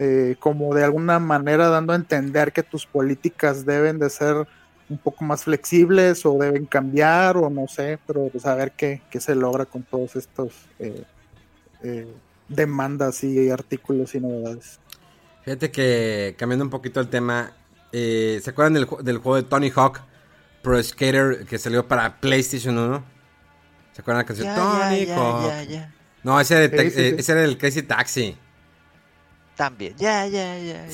eh, 0.05 0.37
como 0.39 0.75
de 0.75 0.85
alguna 0.85 1.19
manera 1.19 1.69
dando 1.69 1.95
a 1.95 1.97
entender 1.97 2.53
que 2.53 2.63
tus 2.63 2.85
políticas 2.85 3.65
deben 3.65 3.99
de 3.99 4.11
ser 4.11 4.47
un 4.91 4.99
poco 4.99 5.25
más 5.25 5.45
flexibles 5.45 6.27
o 6.27 6.37
deben 6.37 6.67
cambiar 6.67 7.39
o 7.39 7.49
no 7.49 7.67
sé, 7.69 7.99
pero 8.07 8.29
pues 8.29 8.45
a 8.45 8.55
ver 8.55 8.73
qué, 8.73 9.01
se 9.19 9.35
logra 9.35 9.65
con 9.65 9.83
todos 9.83 10.15
estos 10.17 10.53
eh, 10.79 11.05
eh, 11.83 12.07
demandas 12.49 13.25
y 13.25 13.49
artículos 13.49 14.15
y 14.15 14.21
novedades. 14.21 14.79
Fíjate 15.43 15.71
que 15.71 16.35
cambiando 16.39 16.67
un 16.67 16.71
poquito 16.71 17.01
el 17.01 17.09
tema, 17.09 17.53
eh, 17.93 18.41
¿se 18.43 18.51
acuerdan 18.51 18.75
del, 18.75 18.87
del, 19.03 19.19
juego 19.19 19.37
de 19.37 19.45
Tony 19.45 19.73
Hawk 19.75 20.03
Pro 20.63 20.83
Skater 20.83 21.47
que 21.47 21.57
salió 21.57 21.89
para 21.89 22.21
PlayStation 22.21 22.77
1? 22.77 23.05
¿Se 23.93 24.03
acuerdan 24.03 24.23
la 24.23 24.27
canción 24.27 24.55
Tony 24.55 25.07
Hawk? 25.07 25.53
no, 26.23 26.39
ese, 26.41 26.65
ese 27.19 27.33
era 27.33 27.43
el 27.43 27.57
Crazy 27.57 27.83
Taxi 27.83 28.37
también. 29.55 29.95
Ya, 29.99 30.27
ya, 30.27 30.59
ya. 30.59 30.87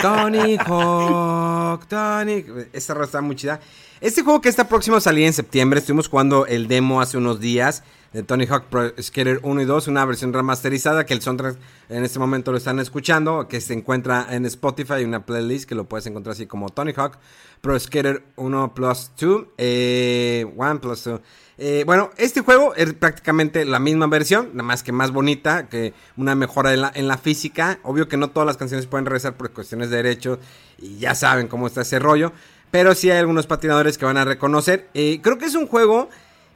Tony 0.00 0.56
Hawk, 0.58 1.86
Tony. 1.86 2.44
Esta 2.72 2.94
rola 2.94 3.06
está 3.06 3.20
muy 3.20 3.36
chida. 3.36 3.60
Este 4.00 4.22
juego 4.22 4.40
que 4.40 4.48
está 4.48 4.68
próximo 4.68 4.96
a 4.96 5.00
salir 5.00 5.26
en 5.26 5.32
septiembre, 5.32 5.80
estuvimos 5.80 6.08
jugando 6.08 6.46
el 6.46 6.68
demo 6.68 7.00
hace 7.00 7.18
unos 7.18 7.40
días 7.40 7.82
de 8.12 8.22
Tony 8.22 8.46
Hawk 8.46 8.64
Pro 8.64 8.92
Skater 9.00 9.40
1 9.42 9.62
y 9.62 9.64
2, 9.64 9.88
una 9.88 10.04
versión 10.04 10.32
remasterizada 10.32 11.06
que 11.06 11.14
el 11.14 11.22
soundtrack 11.22 11.56
en 11.88 12.04
este 12.04 12.18
momento 12.18 12.50
lo 12.50 12.58
están 12.58 12.80
escuchando, 12.80 13.46
que 13.46 13.60
se 13.60 13.72
encuentra 13.72 14.26
en 14.30 14.46
Spotify, 14.46 15.04
una 15.04 15.24
playlist 15.24 15.68
que 15.68 15.74
lo 15.74 15.84
puedes 15.84 16.06
encontrar 16.06 16.32
así 16.32 16.46
como 16.46 16.70
Tony 16.70 16.92
Hawk 16.96 17.18
Pro 17.60 17.78
Skater 17.78 18.22
1 18.36 18.74
Plus 18.74 19.12
2, 19.18 19.46
eh, 19.58 20.46
1 20.56 20.80
Plus 20.80 21.04
2. 21.04 21.20
Eh, 21.62 21.84
bueno, 21.84 22.10
este 22.16 22.40
juego 22.40 22.74
es 22.74 22.94
prácticamente 22.94 23.66
la 23.66 23.78
misma 23.78 24.06
versión, 24.06 24.48
nada 24.54 24.62
más 24.62 24.82
que 24.82 24.92
más 24.92 25.10
bonita, 25.10 25.68
que 25.68 25.92
una 26.16 26.34
mejora 26.34 26.72
en 26.72 27.06
la, 27.06 27.18
física. 27.18 27.78
Obvio 27.82 28.08
que 28.08 28.16
no 28.16 28.30
todas 28.30 28.46
las 28.46 28.56
canciones 28.56 28.86
pueden 28.86 29.04
regresar 29.04 29.34
por 29.34 29.50
cuestiones 29.50 29.90
de 29.90 29.96
derechos 29.96 30.38
y 30.78 30.96
ya 30.96 31.14
saben 31.14 31.48
cómo 31.48 31.66
está 31.66 31.82
ese 31.82 31.98
rollo. 31.98 32.32
Pero 32.70 32.94
sí 32.94 33.10
hay 33.10 33.18
algunos 33.18 33.46
patinadores 33.46 33.98
que 33.98 34.06
van 34.06 34.16
a 34.16 34.24
reconocer. 34.24 34.88
Eh, 34.94 35.20
creo 35.22 35.36
que 35.36 35.44
es 35.44 35.54
un 35.54 35.66
juego 35.66 36.08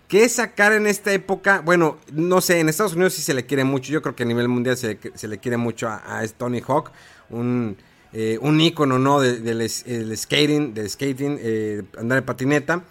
que 0.08 0.28
sacar 0.28 0.72
en 0.72 0.86
esta 0.86 1.12
época. 1.12 1.60
Bueno, 1.64 1.98
no 2.12 2.40
sé, 2.40 2.60
en 2.60 2.68
Estados 2.68 2.94
Unidos 2.94 3.14
sí 3.14 3.22
se 3.22 3.34
le 3.34 3.46
quiere 3.46 3.64
mucho. 3.64 3.92
Yo 3.92 4.02
creo 4.02 4.14
que 4.14 4.22
a 4.22 4.26
nivel 4.26 4.48
mundial 4.48 4.76
se, 4.76 4.98
le 5.28 5.38
quiere 5.38 5.56
mucho 5.56 5.88
a, 5.88 6.20
a 6.20 6.28
Tony 6.28 6.60
Hawk. 6.66 6.90
Un, 7.30 7.76
eh, 8.12 8.38
un 8.40 8.60
icono, 8.60 8.98
¿no? 8.98 9.20
Del 9.20 9.68
skating, 9.68 10.72
del 10.72 10.88
skating, 10.88 11.36
eh, 11.40 11.82
andar 11.98 12.18
en 12.18 12.24
patineta. 12.24 12.84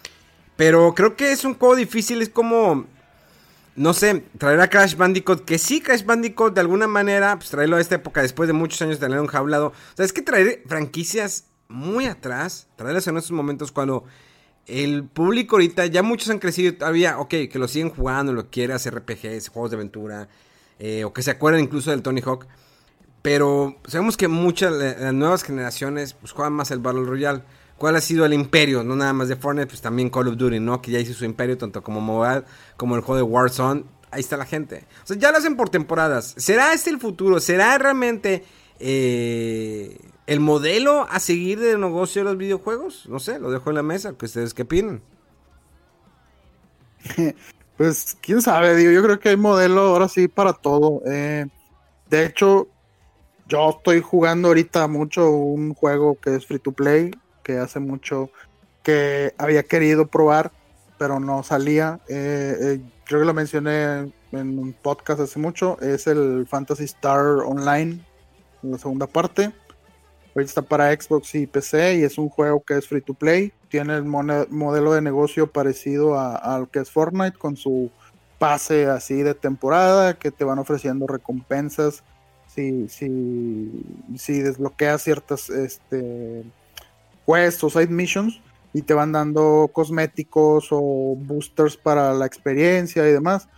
Pero 0.56 0.94
creo 0.94 1.16
que 1.16 1.32
es 1.32 1.44
un 1.44 1.54
juego 1.54 1.74
difícil, 1.76 2.20
es 2.20 2.28
como, 2.28 2.86
no 3.74 3.94
sé, 3.94 4.22
traer 4.38 4.60
a 4.60 4.68
Crash 4.68 4.96
Bandicoot, 4.96 5.44
que 5.44 5.58
sí, 5.58 5.80
Crash 5.80 6.04
Bandicoot 6.04 6.54
de 6.54 6.60
alguna 6.60 6.86
manera, 6.86 7.36
pues 7.36 7.50
traerlo 7.50 7.76
a 7.76 7.80
esta 7.80 7.96
época, 7.96 8.22
después 8.22 8.46
de 8.46 8.52
muchos 8.52 8.80
años 8.82 9.00
de 9.00 9.06
tener 9.06 9.20
un 9.20 9.26
jaulado. 9.26 9.68
O 9.68 9.96
sea, 9.96 10.04
es 10.04 10.12
que 10.12 10.22
traer 10.22 10.62
franquicias 10.68 11.46
muy 11.68 12.04
atrás, 12.04 12.68
traerlas 12.76 13.06
en 13.06 13.16
estos 13.16 13.32
momentos 13.32 13.72
cuando 13.72 14.04
el 14.66 15.04
público 15.04 15.56
ahorita, 15.56 15.86
ya 15.86 16.02
muchos 16.02 16.30
han 16.30 16.38
crecido 16.38 16.74
todavía, 16.74 17.18
ok, 17.18 17.28
que 17.50 17.58
lo 17.58 17.68
siguen 17.68 17.90
jugando, 17.90 18.32
lo 18.32 18.50
quiere 18.50 18.72
hacer 18.72 18.94
RPGs, 18.94 19.48
juegos 19.48 19.70
de 19.70 19.76
aventura, 19.76 20.28
eh, 20.78 21.04
o 21.04 21.12
que 21.12 21.22
se 21.22 21.30
acuerdan 21.30 21.62
incluso 21.62 21.90
del 21.90 22.02
Tony 22.02 22.20
Hawk. 22.22 22.46
Pero 23.22 23.76
sabemos 23.86 24.16
que 24.16 24.28
muchas, 24.28 24.72
las 24.72 25.14
nuevas 25.14 25.42
generaciones, 25.44 26.12
pues 26.12 26.32
juegan 26.32 26.52
más 26.52 26.70
el 26.70 26.80
Battle 26.80 27.04
Royale. 27.04 27.42
¿Cuál 27.78 27.96
ha 27.96 28.00
sido 28.00 28.24
el 28.26 28.34
imperio? 28.34 28.84
No 28.84 28.96
nada 28.96 29.12
más 29.12 29.28
de 29.28 29.36
Fortnite, 29.36 29.66
pues 29.66 29.80
también 29.80 30.10
Call 30.10 30.28
of 30.28 30.36
Duty, 30.36 30.60
¿no? 30.60 30.80
Que 30.82 30.90
ya 30.90 30.98
hizo 30.98 31.14
su 31.14 31.24
imperio, 31.24 31.56
tanto 31.56 31.82
como 31.82 32.00
mobile, 32.00 32.44
como 32.76 32.96
el 32.96 33.00
juego 33.00 33.16
de 33.16 33.22
Warzone. 33.22 33.84
Ahí 34.10 34.20
está 34.20 34.36
la 34.36 34.44
gente. 34.44 34.84
O 35.02 35.06
sea, 35.06 35.16
ya 35.16 35.32
lo 35.32 35.38
hacen 35.38 35.56
por 35.56 35.70
temporadas. 35.70 36.34
¿Será 36.36 36.72
este 36.72 36.90
el 36.90 37.00
futuro? 37.00 37.40
¿Será 37.40 37.76
realmente 37.78 38.44
eh, 38.78 39.98
el 40.26 40.40
modelo 40.40 41.06
a 41.10 41.20
seguir 41.20 41.60
del 41.60 41.80
negocio 41.80 42.22
de 42.22 42.30
los 42.30 42.38
videojuegos? 42.38 43.06
No 43.08 43.18
sé, 43.18 43.38
lo 43.38 43.50
dejo 43.50 43.70
en 43.70 43.76
la 43.76 43.82
mesa. 43.82 44.14
que 44.16 44.26
ustedes 44.26 44.54
qué 44.54 44.62
opinan? 44.62 45.02
Pues 47.76 48.16
quién 48.20 48.40
sabe, 48.40 48.76
digo, 48.76 48.92
yo 48.92 49.02
creo 49.02 49.18
que 49.18 49.30
hay 49.30 49.36
modelo 49.36 49.80
ahora 49.80 50.08
sí 50.08 50.28
para 50.28 50.52
todo. 50.52 51.02
Eh, 51.06 51.44
de 52.08 52.24
hecho, 52.24 52.68
yo 53.48 53.70
estoy 53.70 54.00
jugando 54.00 54.46
ahorita 54.46 54.86
mucho 54.86 55.28
un 55.30 55.74
juego 55.74 56.16
que 56.20 56.36
es 56.36 56.46
free 56.46 56.60
to 56.60 56.70
play, 56.70 57.10
que 57.42 57.58
hace 57.58 57.80
mucho 57.80 58.30
que 58.84 59.34
había 59.38 59.64
querido 59.64 60.06
probar, 60.06 60.52
pero 60.98 61.18
no 61.18 61.42
salía. 61.42 61.98
Eh, 62.08 62.56
eh, 62.60 62.80
creo 63.04 63.20
que 63.20 63.26
lo 63.26 63.34
mencioné 63.34 64.12
en 64.30 64.58
un 64.58 64.72
podcast 64.72 65.20
hace 65.20 65.40
mucho. 65.40 65.76
Es 65.80 66.06
el 66.06 66.46
Fantasy 66.48 66.84
Star 66.84 67.24
Online, 67.44 67.98
la 68.62 68.78
segunda 68.78 69.08
parte. 69.08 69.52
Ahorita 70.34 70.48
está 70.48 70.62
para 70.62 70.92
Xbox 70.92 71.34
y 71.36 71.46
PC 71.46 71.98
y 71.98 72.02
es 72.02 72.18
un 72.18 72.28
juego 72.28 72.62
que 72.64 72.76
es 72.76 72.88
free 72.88 73.00
to 73.00 73.14
play. 73.14 73.52
Tiene 73.68 73.96
el 73.96 74.04
modelo 74.04 74.92
de 74.92 75.00
negocio 75.00 75.46
parecido 75.46 76.18
a, 76.18 76.56
a 76.56 76.66
que 76.66 76.80
es 76.80 76.90
Fortnite 76.90 77.38
con 77.38 77.56
su 77.56 77.90
pase 78.38 78.86
así 78.86 79.22
de 79.22 79.34
temporada 79.34 80.14
que 80.18 80.30
te 80.30 80.44
van 80.44 80.58
ofreciendo 80.58 81.06
recompensas 81.06 82.02
si, 82.54 82.88
si, 82.88 83.70
si 84.16 84.40
desbloqueas 84.40 85.02
ciertas 85.02 85.50
este, 85.50 86.44
quests 87.26 87.64
o 87.64 87.70
side 87.70 87.88
missions 87.88 88.40
y 88.72 88.82
te 88.82 88.94
van 88.94 89.12
dando 89.12 89.70
cosméticos 89.72 90.68
o 90.70 91.16
boosters 91.16 91.76
para 91.76 92.12
la 92.12 92.26
experiencia 92.26 93.08
y 93.08 93.12
demás. 93.12 93.48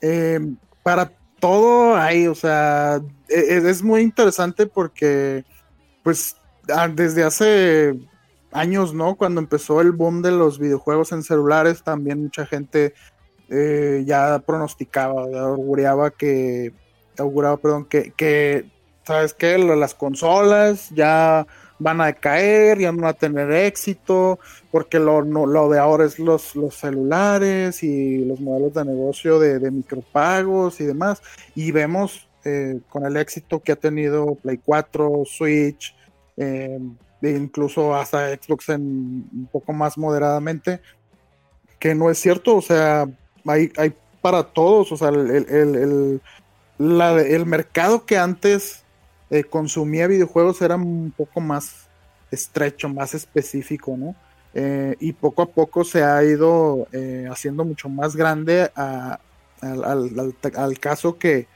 Eh, 0.00 0.40
para 0.82 1.12
todo 1.40 1.96
hay, 1.96 2.26
o 2.26 2.34
sea, 2.34 3.00
e- 3.28 3.54
e- 3.54 3.70
es 3.70 3.82
muy 3.82 4.02
interesante 4.02 4.66
porque 4.66 5.44
pues 6.04 6.36
ah, 6.72 6.88
desde 6.88 7.24
hace 7.24 7.96
años, 8.52 8.94
¿no? 8.94 9.16
Cuando 9.16 9.40
empezó 9.40 9.80
el 9.80 9.90
boom 9.92 10.22
de 10.22 10.30
los 10.30 10.60
videojuegos 10.60 11.10
en 11.12 11.24
celulares, 11.24 11.82
también 11.82 12.22
mucha 12.22 12.46
gente 12.46 12.94
eh, 13.50 14.04
ya 14.06 14.38
pronosticaba, 14.46 15.28
ya 15.30 15.40
auguraba 15.40 16.10
que, 16.12 16.72
auguraba, 17.18 17.56
perdón, 17.56 17.86
que, 17.86 18.12
que, 18.16 18.70
¿sabes 19.04 19.34
qué? 19.34 19.58
Las 19.58 19.94
consolas 19.94 20.90
ya 20.90 21.46
van 21.80 22.00
a 22.00 22.06
decaer, 22.06 22.78
ya 22.78 22.92
no 22.92 23.02
van 23.02 23.10
a 23.10 23.14
tener 23.14 23.50
éxito, 23.52 24.38
porque 24.70 25.00
lo, 25.00 25.24
no- 25.24 25.46
lo 25.46 25.68
de 25.68 25.78
ahora 25.80 26.04
es 26.06 26.18
los, 26.20 26.54
los 26.54 26.76
celulares 26.76 27.82
y 27.82 28.24
los 28.24 28.40
modelos 28.40 28.74
de 28.74 28.84
negocio 28.84 29.40
de, 29.40 29.58
de 29.58 29.70
micropagos 29.72 30.80
y 30.80 30.84
demás. 30.84 31.20
Y 31.56 31.72
vemos 31.72 32.28
eh, 32.44 32.80
con 32.88 33.04
el 33.06 33.16
éxito 33.16 33.60
que 33.60 33.72
ha 33.72 33.76
tenido 33.76 34.36
Play 34.36 34.60
4, 34.64 35.24
Switch, 35.26 35.93
eh, 36.36 36.78
e 37.22 37.30
incluso 37.30 37.94
hasta 37.94 38.28
Xbox 38.34 38.68
en 38.70 38.82
un 39.32 39.48
poco 39.50 39.72
más 39.72 39.96
moderadamente, 39.96 40.80
que 41.78 41.94
no 41.94 42.10
es 42.10 42.18
cierto, 42.18 42.56
o 42.56 42.62
sea, 42.62 43.06
hay, 43.46 43.72
hay 43.76 43.94
para 44.20 44.42
todos, 44.42 44.90
o 44.92 44.96
sea, 44.96 45.08
el, 45.08 45.30
el, 45.30 45.46
el- 45.50 45.74
el- 45.76 46.20
mercado 47.46 48.04
que 48.04 48.16
antes 48.18 48.82
eh, 49.30 49.44
consumía 49.44 50.06
videojuegos 50.06 50.60
era 50.62 50.76
un 50.76 51.12
poco 51.16 51.40
más 51.40 51.86
estrecho, 52.30 52.88
más 52.88 53.14
específico, 53.14 53.96
¿no? 53.96 54.14
Eh, 54.54 54.96
y 55.00 55.12
poco 55.12 55.42
a 55.42 55.46
poco 55.46 55.84
se 55.84 56.02
ha 56.04 56.22
ido 56.24 56.86
haciendo 57.30 57.64
mucho 57.64 57.88
más 57.88 58.16
grande 58.16 58.70
a- 58.76 59.18
al, 59.60 59.84
al- 59.84 60.12
caso 60.78 61.18
que 61.18 61.46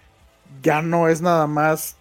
ya 0.63 0.83
no 0.83 1.09
es 1.09 1.21
nada 1.21 1.47
más 1.47 1.97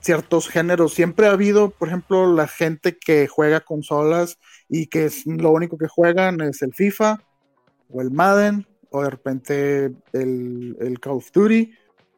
ciertos 0.00 0.48
géneros. 0.48 0.94
Siempre 0.94 1.26
ha 1.26 1.32
habido, 1.32 1.70
por 1.70 1.88
ejemplo, 1.88 2.32
la 2.32 2.48
gente 2.48 2.96
que 2.98 3.26
juega 3.26 3.60
consolas 3.60 4.38
y 4.68 4.86
que 4.86 5.06
es, 5.06 5.26
lo 5.26 5.50
único 5.50 5.78
que 5.78 5.88
juegan 5.88 6.40
es 6.40 6.62
el 6.62 6.74
FIFA 6.74 7.20
o 7.90 8.00
el 8.00 8.10
Madden 8.10 8.66
o 8.90 9.02
de 9.02 9.10
repente 9.10 9.84
el, 10.12 10.76
el 10.80 11.00
Call 11.00 11.14
of 11.14 11.30
Duty. 11.32 11.72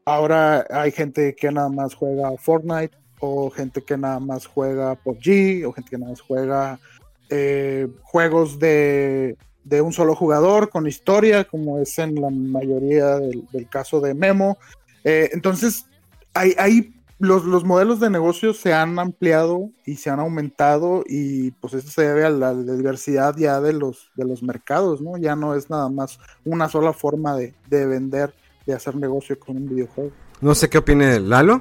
Ahora 0.04 0.66
hay 0.70 0.92
gente 0.92 1.34
que 1.34 1.50
nada 1.50 1.68
más 1.68 1.94
juega 1.94 2.36
Fortnite 2.38 2.96
o 3.20 3.50
gente 3.50 3.82
que 3.82 3.96
nada 3.96 4.18
más 4.18 4.46
juega 4.46 4.94
PUBG 4.96 5.66
o 5.66 5.72
gente 5.72 5.90
que 5.90 5.98
nada 5.98 6.10
más 6.10 6.20
juega 6.20 6.80
eh, 7.28 7.86
juegos 8.02 8.58
de, 8.58 9.36
de 9.64 9.80
un 9.80 9.92
solo 9.92 10.14
jugador 10.14 10.70
con 10.70 10.86
historia, 10.86 11.44
como 11.44 11.78
es 11.78 11.98
en 11.98 12.20
la 12.20 12.30
mayoría 12.30 13.16
del, 13.16 13.68
caso 13.70 14.00
de 14.00 14.14
Memo. 14.14 14.58
Eh, 15.04 15.30
entonces, 15.32 15.86
hay, 16.34 16.54
hay 16.58 16.92
los, 17.20 17.44
los 17.44 17.64
modelos 17.64 18.00
de 18.00 18.10
negocio 18.10 18.52
se 18.54 18.72
han 18.72 18.98
ampliado 18.98 19.70
y 19.86 19.96
se 19.96 20.10
han 20.10 20.18
aumentado 20.20 21.04
y 21.06 21.52
pues 21.52 21.74
eso 21.74 21.88
se 21.90 22.02
debe 22.02 22.24
a 22.24 22.30
la, 22.30 22.52
la 22.52 22.72
diversidad 22.72 23.36
ya 23.36 23.60
de 23.60 23.72
los, 23.74 24.10
de 24.16 24.24
los 24.24 24.42
mercados, 24.42 25.00
¿no? 25.00 25.16
Ya 25.18 25.36
no 25.36 25.54
es 25.54 25.70
nada 25.70 25.88
más 25.90 26.18
una 26.44 26.68
sola 26.68 26.92
forma 26.92 27.36
de, 27.36 27.54
de 27.68 27.86
vender, 27.86 28.34
de 28.66 28.74
hacer 28.74 28.96
negocio 28.96 29.38
con 29.38 29.56
un 29.58 29.68
videojuego. 29.68 30.10
No 30.40 30.54
sé 30.54 30.68
qué 30.68 30.78
opine 30.78 31.20
Lalo. 31.20 31.60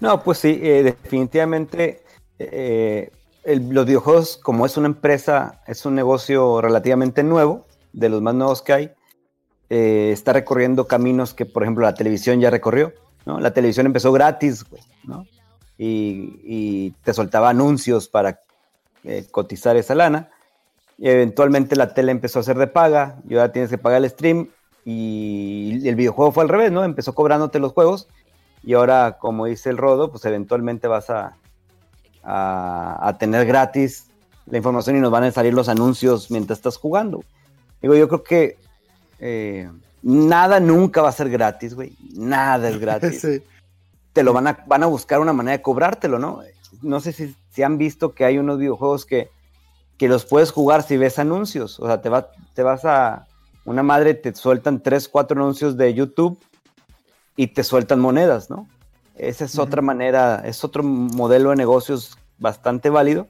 No, 0.00 0.22
pues 0.22 0.38
sí, 0.38 0.58
eh, 0.62 0.82
definitivamente 0.82 2.02
eh, 2.38 3.10
el- 3.44 3.70
los 3.70 3.86
videojuegos, 3.86 4.36
como 4.42 4.66
es 4.66 4.76
una 4.76 4.88
empresa, 4.88 5.62
es 5.66 5.86
un 5.86 5.94
negocio 5.94 6.60
relativamente 6.60 7.22
nuevo, 7.22 7.66
de 7.92 8.08
los 8.08 8.20
más 8.20 8.34
nuevos 8.34 8.62
que 8.62 8.72
hay, 8.72 8.92
eh, 9.70 10.10
está 10.12 10.32
recorriendo 10.32 10.86
caminos 10.86 11.34
que, 11.34 11.46
por 11.46 11.62
ejemplo, 11.62 11.84
la 11.84 11.94
televisión 11.94 12.40
ya 12.40 12.50
recorrió, 12.50 12.92
¿no? 13.26 13.40
La 13.40 13.52
televisión 13.52 13.86
empezó 13.86 14.12
gratis, 14.12 14.64
güey, 14.68 14.82
¿no? 15.04 15.26
Y, 15.78 16.90
te 17.02 17.12
soltaba 17.12 17.50
anuncios 17.50 18.06
para 18.06 18.40
eh, 19.04 19.26
cotizar 19.30 19.76
esa 19.76 19.94
lana. 19.94 20.30
Y 20.98 21.08
eventualmente 21.08 21.74
la 21.74 21.92
tele 21.94 22.12
empezó 22.12 22.38
a 22.38 22.44
ser 22.44 22.56
de 22.58 22.68
paga, 22.68 23.16
y 23.28 23.34
ahora 23.34 23.50
tienes 23.50 23.70
que 23.70 23.78
pagar 23.78 24.04
el 24.04 24.10
stream, 24.10 24.48
y 24.84 25.86
el 25.88 25.96
videojuego 25.96 26.32
fue 26.32 26.44
al 26.44 26.48
revés, 26.48 26.70
¿no? 26.70 26.84
Empezó 26.84 27.14
cobrándote 27.14 27.58
los 27.58 27.72
juegos, 27.72 28.08
y 28.62 28.74
ahora, 28.74 29.18
como 29.18 29.46
dice 29.46 29.70
el 29.70 29.78
Rodo, 29.78 30.10
pues 30.10 30.24
eventualmente 30.24 30.86
vas 30.86 31.10
a, 31.10 31.36
a, 32.22 33.08
a 33.08 33.18
tener 33.18 33.46
gratis 33.46 34.06
la 34.46 34.58
información 34.58 34.96
y 34.96 35.00
nos 35.00 35.10
van 35.10 35.24
a 35.24 35.32
salir 35.32 35.54
los 35.54 35.68
anuncios 35.68 36.30
mientras 36.30 36.58
estás 36.58 36.76
jugando. 36.76 37.24
Digo, 37.80 37.94
yo 37.94 38.08
creo 38.08 38.22
que 38.22 38.56
eh, 39.18 39.70
nada 40.02 40.60
nunca 40.60 41.02
va 41.02 41.08
a 41.08 41.12
ser 41.12 41.30
gratis, 41.30 41.74
güey. 41.74 41.96
Nada 42.14 42.68
es 42.68 42.78
gratis. 42.78 43.20
Sí. 43.22 43.42
Te 44.12 44.22
lo 44.22 44.34
van 44.34 44.46
a, 44.46 44.64
van 44.66 44.82
a 44.82 44.86
buscar 44.86 45.20
una 45.20 45.32
manera 45.32 45.56
de 45.56 45.62
cobrártelo, 45.62 46.18
¿no? 46.18 46.42
No 46.82 47.00
sé 47.00 47.12
si, 47.12 47.34
si 47.50 47.62
han 47.62 47.78
visto 47.78 48.12
que 48.12 48.26
hay 48.26 48.36
unos 48.36 48.58
videojuegos 48.58 49.06
que, 49.06 49.30
que 49.96 50.06
los 50.06 50.26
puedes 50.26 50.50
jugar 50.50 50.82
si 50.82 50.98
ves 50.98 51.18
anuncios. 51.18 51.80
O 51.80 51.86
sea, 51.86 52.02
te, 52.02 52.10
va, 52.10 52.30
te 52.52 52.62
vas 52.62 52.84
a 52.84 53.26
una 53.64 53.82
madre, 53.82 54.12
te 54.12 54.34
sueltan 54.34 54.82
tres, 54.82 55.08
cuatro 55.08 55.40
anuncios 55.40 55.76
de 55.76 55.94
YouTube 55.94 56.38
y 57.36 57.48
te 57.48 57.64
sueltan 57.64 58.00
monedas, 58.00 58.50
¿no? 58.50 58.68
Esa 59.14 59.44
es 59.44 59.58
otra 59.58 59.82
manera, 59.82 60.42
es 60.44 60.64
otro 60.64 60.82
modelo 60.82 61.50
de 61.50 61.56
negocios 61.56 62.18
bastante 62.38 62.90
válido, 62.90 63.28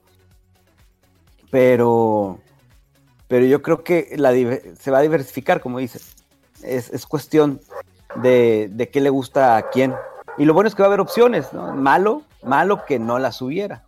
pero, 1.50 2.40
pero 3.28 3.44
yo 3.44 3.62
creo 3.62 3.84
que 3.84 4.14
la, 4.16 4.32
se 4.32 4.90
va 4.90 4.98
a 4.98 5.02
diversificar, 5.02 5.60
como 5.60 5.78
dices. 5.78 6.16
Es, 6.62 6.90
es 6.90 7.06
cuestión 7.06 7.60
de, 8.16 8.68
de 8.72 8.90
qué 8.90 9.00
le 9.00 9.10
gusta 9.10 9.56
a 9.56 9.70
quién. 9.70 9.94
Y 10.38 10.44
lo 10.44 10.54
bueno 10.54 10.68
es 10.68 10.74
que 10.74 10.82
va 10.82 10.86
a 10.86 10.90
haber 10.90 11.00
opciones, 11.00 11.52
¿no? 11.52 11.74
Malo, 11.74 12.22
malo 12.42 12.84
que 12.86 12.98
no 12.98 13.18
las 13.18 13.40
hubiera. 13.42 13.84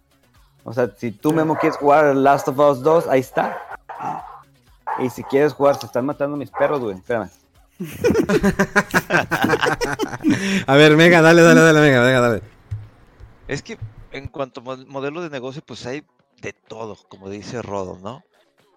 O 0.65 0.73
sea, 0.73 0.91
si 0.97 1.13
tú, 1.13 1.33
Memo, 1.33 1.57
quieres 1.57 1.79
jugar 1.79 2.15
Last 2.17 2.49
of 2.49 2.59
Us 2.59 2.83
2, 2.83 3.09
ahí 3.09 3.21
está. 3.21 3.59
Y 4.99 5.11
si 5.11 5.23
quieres 5.25 5.53
jugar, 5.53 5.77
se 5.77 5.87
están 5.87 6.07
matando 6.07 6.37
mis 6.37 6.51
perros, 6.51 6.81
güey. 6.81 6.97
Espérame. 6.97 7.29
A 10.67 10.75
ver, 10.77 10.97
Mega, 10.97 11.23
dale, 11.23 11.43
dale, 11.43 11.61
dale, 11.61 11.81
Mega, 11.81 12.03
Mega, 12.03 12.21
dale. 12.21 12.43
Es 13.49 13.63
que 13.63 13.79
en 14.13 14.29
cuanto 14.29 14.61
a 14.61 14.65
mo- 14.65 14.85
modelo 14.87 15.23
de 15.23 15.31
negocio, 15.31 15.63
pues 15.67 15.85
hay 15.87 16.05
de 16.41 16.53
todo, 16.53 16.97
como 17.09 17.29
dice 17.29 17.63
Rodo, 17.63 17.99
¿no? 18.03 18.23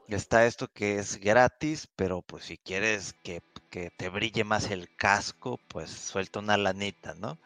Está 0.07 0.45
esto 0.45 0.67
que 0.73 0.99
es 0.99 1.19
gratis, 1.19 1.87
pero 1.95 2.21
pues 2.21 2.45
si 2.45 2.57
quieres 2.57 3.13
que, 3.23 3.41
que 3.69 3.91
te 3.91 4.09
brille 4.09 4.43
más 4.43 4.71
el 4.71 4.89
casco, 4.95 5.61
pues 5.67 5.91
suelta 5.91 6.39
una 6.39 6.57
lanita, 6.57 7.13
¿no? 7.15 7.39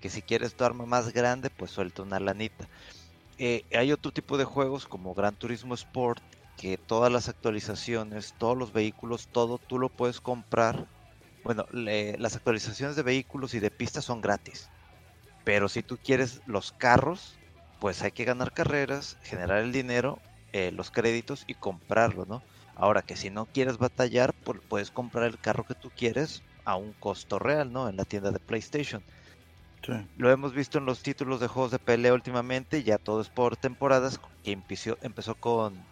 Que 0.00 0.10
si 0.10 0.22
quieres 0.22 0.56
tu 0.56 0.64
arma 0.64 0.86
más 0.86 1.12
grande, 1.12 1.50
pues 1.50 1.70
suelta 1.72 2.02
una 2.02 2.20
lanita. 2.20 2.68
Eh, 3.38 3.64
hay 3.72 3.92
otro 3.92 4.12
tipo 4.12 4.38
de 4.38 4.44
juegos 4.44 4.86
como 4.86 5.14
Gran 5.14 5.36
Turismo 5.36 5.74
Sport, 5.74 6.22
que 6.56 6.78
todas 6.78 7.12
las 7.12 7.28
actualizaciones, 7.28 8.34
todos 8.38 8.56
los 8.56 8.72
vehículos, 8.72 9.28
todo 9.30 9.58
tú 9.58 9.78
lo 9.78 9.90
puedes 9.90 10.20
comprar. 10.20 10.88
Bueno, 11.42 11.66
las 11.72 12.36
actualizaciones 12.36 12.96
de 12.96 13.02
vehículos 13.02 13.54
y 13.54 13.60
de 13.60 13.70
pistas 13.70 14.04
son 14.06 14.20
gratis. 14.22 14.70
Pero 15.44 15.68
si 15.68 15.82
tú 15.82 15.98
quieres 16.02 16.40
los 16.46 16.72
carros, 16.72 17.40
pues 17.78 18.02
hay 18.02 18.12
que 18.12 18.24
ganar 18.24 18.52
carreras, 18.52 19.16
generar 19.22 19.58
el 19.58 19.72
dinero, 19.72 20.22
eh, 20.52 20.70
los 20.72 20.90
créditos 20.90 21.44
y 21.46 21.54
comprarlo, 21.54 22.24
¿no? 22.26 22.44
Ahora 22.74 23.02
que 23.02 23.16
si 23.16 23.30
no 23.30 23.46
quieres 23.46 23.78
batallar, 23.78 24.34
pues 24.44 24.60
puedes 24.68 24.90
comprar 24.90 25.26
el 25.26 25.38
carro 25.40 25.64
que 25.64 25.74
tú 25.74 25.90
quieres 25.92 26.44
a 26.64 26.76
un 26.76 26.94
costo 26.94 27.38
real, 27.38 27.72
¿no? 27.72 27.88
En 27.88 27.96
la 27.96 28.04
tienda 28.04 28.30
de 28.32 28.40
PlayStation. 28.40 29.04
Sí. 29.82 29.92
Lo 30.16 30.30
hemos 30.30 30.54
visto 30.54 30.78
en 30.78 30.86
los 30.86 31.02
títulos 31.02 31.40
de 31.40 31.48
juegos 31.48 31.70
de 31.72 31.78
pelea 31.78 32.14
últimamente, 32.14 32.82
ya 32.84 32.98
todo 32.98 33.20
es 33.20 33.30
por 33.30 33.56
temporadas, 33.56 34.18
que 34.42 34.52
empezó, 34.52 34.96
empezó 35.02 35.34
con... 35.36 35.88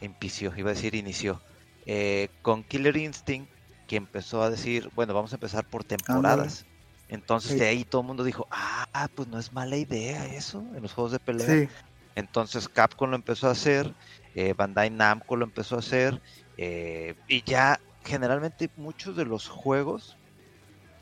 Empició, 0.00 0.52
iba 0.56 0.70
a 0.70 0.74
decir 0.74 0.94
inició. 0.94 1.42
eh, 1.86 2.28
con 2.42 2.64
Killer 2.64 2.96
Instinct, 2.98 3.52
que 3.86 3.96
empezó 3.96 4.42
a 4.42 4.50
decir, 4.50 4.90
bueno, 4.94 5.14
vamos 5.14 5.32
a 5.32 5.36
empezar 5.36 5.66
por 5.66 5.84
temporadas. 5.84 6.66
Entonces 7.08 7.54
Sí. 7.54 7.58
de 7.58 7.66
ahí 7.68 7.84
todo 7.86 8.02
el 8.02 8.06
mundo 8.08 8.24
dijo, 8.24 8.46
ah, 8.50 9.08
pues 9.14 9.28
no 9.28 9.38
es 9.38 9.52
mala 9.52 9.76
idea 9.78 10.26
eso 10.26 10.72
en 10.74 10.82
los 10.82 10.92
juegos 10.92 11.12
de 11.12 11.20
pelea. 11.20 11.46
Sí, 11.46 11.68
Entonces 12.14 12.68
Capcom 12.68 13.10
lo 13.10 13.16
empezó 13.16 13.48
a 13.48 13.52
hacer, 13.52 13.96
eh, 14.38 14.54
Bandai 14.56 14.88
Namco 14.88 15.34
lo 15.34 15.44
empezó 15.44 15.74
a 15.74 15.80
hacer, 15.80 16.22
eh, 16.58 17.16
y 17.26 17.42
ya 17.42 17.80
generalmente 18.04 18.70
muchos 18.76 19.16
de 19.16 19.24
los 19.24 19.48
juegos 19.48 20.16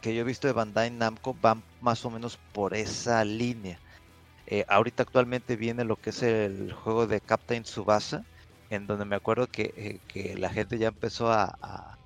que 0.00 0.14
yo 0.14 0.22
he 0.22 0.24
visto 0.24 0.46
de 0.46 0.54
Bandai 0.54 0.90
Namco 0.90 1.36
van 1.42 1.62
más 1.82 2.02
o 2.06 2.10
menos 2.10 2.38
por 2.54 2.72
esa 2.72 3.22
línea. 3.26 3.78
Eh, 4.46 4.64
ahorita 4.68 5.02
actualmente 5.02 5.56
viene 5.56 5.84
lo 5.84 5.96
que 5.96 6.10
es 6.10 6.22
el 6.22 6.72
juego 6.72 7.06
de 7.06 7.20
Captain 7.20 7.64
Tsubasa, 7.64 8.24
en 8.70 8.86
donde 8.86 9.04
me 9.04 9.16
acuerdo 9.16 9.48
que, 9.48 10.00
la 10.38 10.48
gente 10.48 10.78
ya 10.78 10.88
empezó 10.88 11.30
a, 11.30 11.98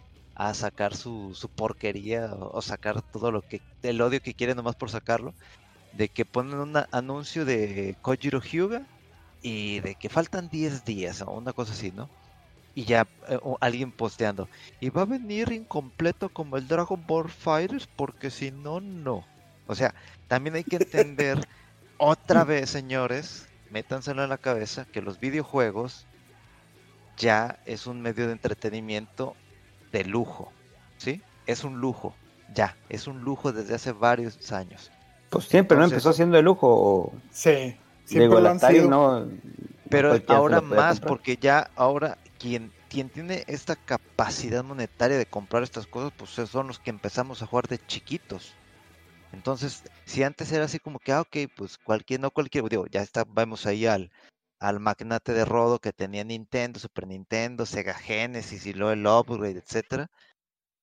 sacar 0.52 0.96
su, 0.96 1.48
porquería 1.54 2.34
o, 2.34 2.60
sacar 2.60 3.02
todo 3.02 3.30
lo 3.30 3.42
que, 3.42 3.62
el 3.84 4.00
odio 4.00 4.20
que 4.20 4.34
quieren 4.34 4.56
nomás 4.56 4.74
por 4.74 4.90
sacarlo, 4.90 5.32
de 5.92 6.08
que 6.08 6.24
ponen 6.24 6.58
un 6.58 6.76
anuncio 6.90 7.44
de 7.44 7.96
Kojiro 8.02 8.40
Hyuga 8.40 8.84
y 9.42 9.80
de 9.80 9.94
que 9.94 10.08
faltan 10.08 10.48
10 10.48 10.84
días 10.84 11.22
o 11.22 11.30
una 11.32 11.52
cosa 11.52 11.72
así, 11.72 11.92
¿no? 11.92 12.08
Y 12.74 12.84
ya 12.84 13.06
eh, 13.28 13.38
o 13.42 13.58
alguien 13.60 13.92
posteando. 13.92 14.48
Y 14.80 14.90
va 14.90 15.02
a 15.02 15.06
venir 15.06 15.52
incompleto 15.52 16.28
como 16.28 16.56
el 16.56 16.68
Dragon 16.68 17.02
Ball 17.06 17.28
Fighters 17.28 17.88
porque 17.96 18.30
si 18.30 18.50
no, 18.50 18.80
no. 18.80 19.24
O 19.66 19.74
sea, 19.74 19.94
también 20.28 20.56
hay 20.56 20.64
que 20.64 20.76
entender 20.76 21.38
otra 21.98 22.44
vez, 22.44 22.70
señores, 22.70 23.46
métanselo 23.70 24.22
en 24.22 24.30
la 24.30 24.38
cabeza, 24.38 24.84
que 24.84 25.02
los 25.02 25.18
videojuegos 25.20 26.06
ya 27.16 27.58
es 27.66 27.86
un 27.86 28.00
medio 28.00 28.26
de 28.26 28.32
entretenimiento 28.32 29.36
de 29.92 30.04
lujo, 30.04 30.52
¿sí? 30.98 31.22
Es 31.46 31.64
un 31.64 31.80
lujo, 31.80 32.14
ya, 32.54 32.76
es 32.88 33.06
un 33.06 33.20
lujo 33.22 33.52
desde 33.52 33.74
hace 33.74 33.92
varios 33.92 34.52
años. 34.52 34.90
Pues 35.28 35.44
siempre, 35.46 35.76
¿no? 35.76 35.84
Empezó 35.84 36.12
siendo 36.12 36.36
de 36.36 36.42
lujo. 36.42 36.68
o- 36.68 37.12
sí. 37.30 37.76
Digo, 38.10 38.36
Siempre 38.36 38.38
el 38.38 38.44
lo 38.44 38.50
han 38.50 38.58
Atari 38.58 38.80
sido. 38.80 38.88
no. 38.88 39.28
Pero 39.88 40.22
ahora 40.28 40.60
más, 40.60 41.00
comprar. 41.00 41.08
porque 41.08 41.36
ya 41.36 41.70
ahora 41.76 42.18
quien, 42.38 42.72
quien 42.88 43.10
tiene 43.10 43.44
esta 43.48 43.76
capacidad 43.76 44.64
monetaria 44.64 45.18
de 45.18 45.26
comprar 45.26 45.62
estas 45.62 45.86
cosas, 45.86 46.12
pues 46.16 46.30
son 46.48 46.68
los 46.68 46.78
que 46.78 46.90
empezamos 46.90 47.42
a 47.42 47.46
jugar 47.46 47.68
de 47.68 47.78
chiquitos. 47.86 48.58
Entonces, 49.32 49.84
si 50.04 50.22
antes 50.24 50.50
era 50.52 50.64
así 50.64 50.78
como 50.80 50.98
que, 51.00 51.12
ah, 51.12 51.22
ok, 51.22 51.36
pues 51.56 51.78
cualquier, 51.78 52.20
no 52.20 52.30
cualquier, 52.30 52.68
digo, 52.68 52.86
ya 52.86 53.02
está, 53.02 53.24
vamos 53.26 53.66
ahí 53.66 53.86
al, 53.86 54.10
al 54.60 54.80
magnate 54.80 55.32
de 55.32 55.44
Rodo 55.44 55.80
que 55.80 55.92
tenía 55.92 56.24
Nintendo, 56.24 56.80
Super 56.80 57.06
Nintendo, 57.06 57.66
Sega 57.66 57.94
Genesis 57.94 58.66
y 58.66 58.72
luego 58.74 58.92
el 58.92 59.06
upgrade, 59.06 59.58
etcétera. 59.58 60.10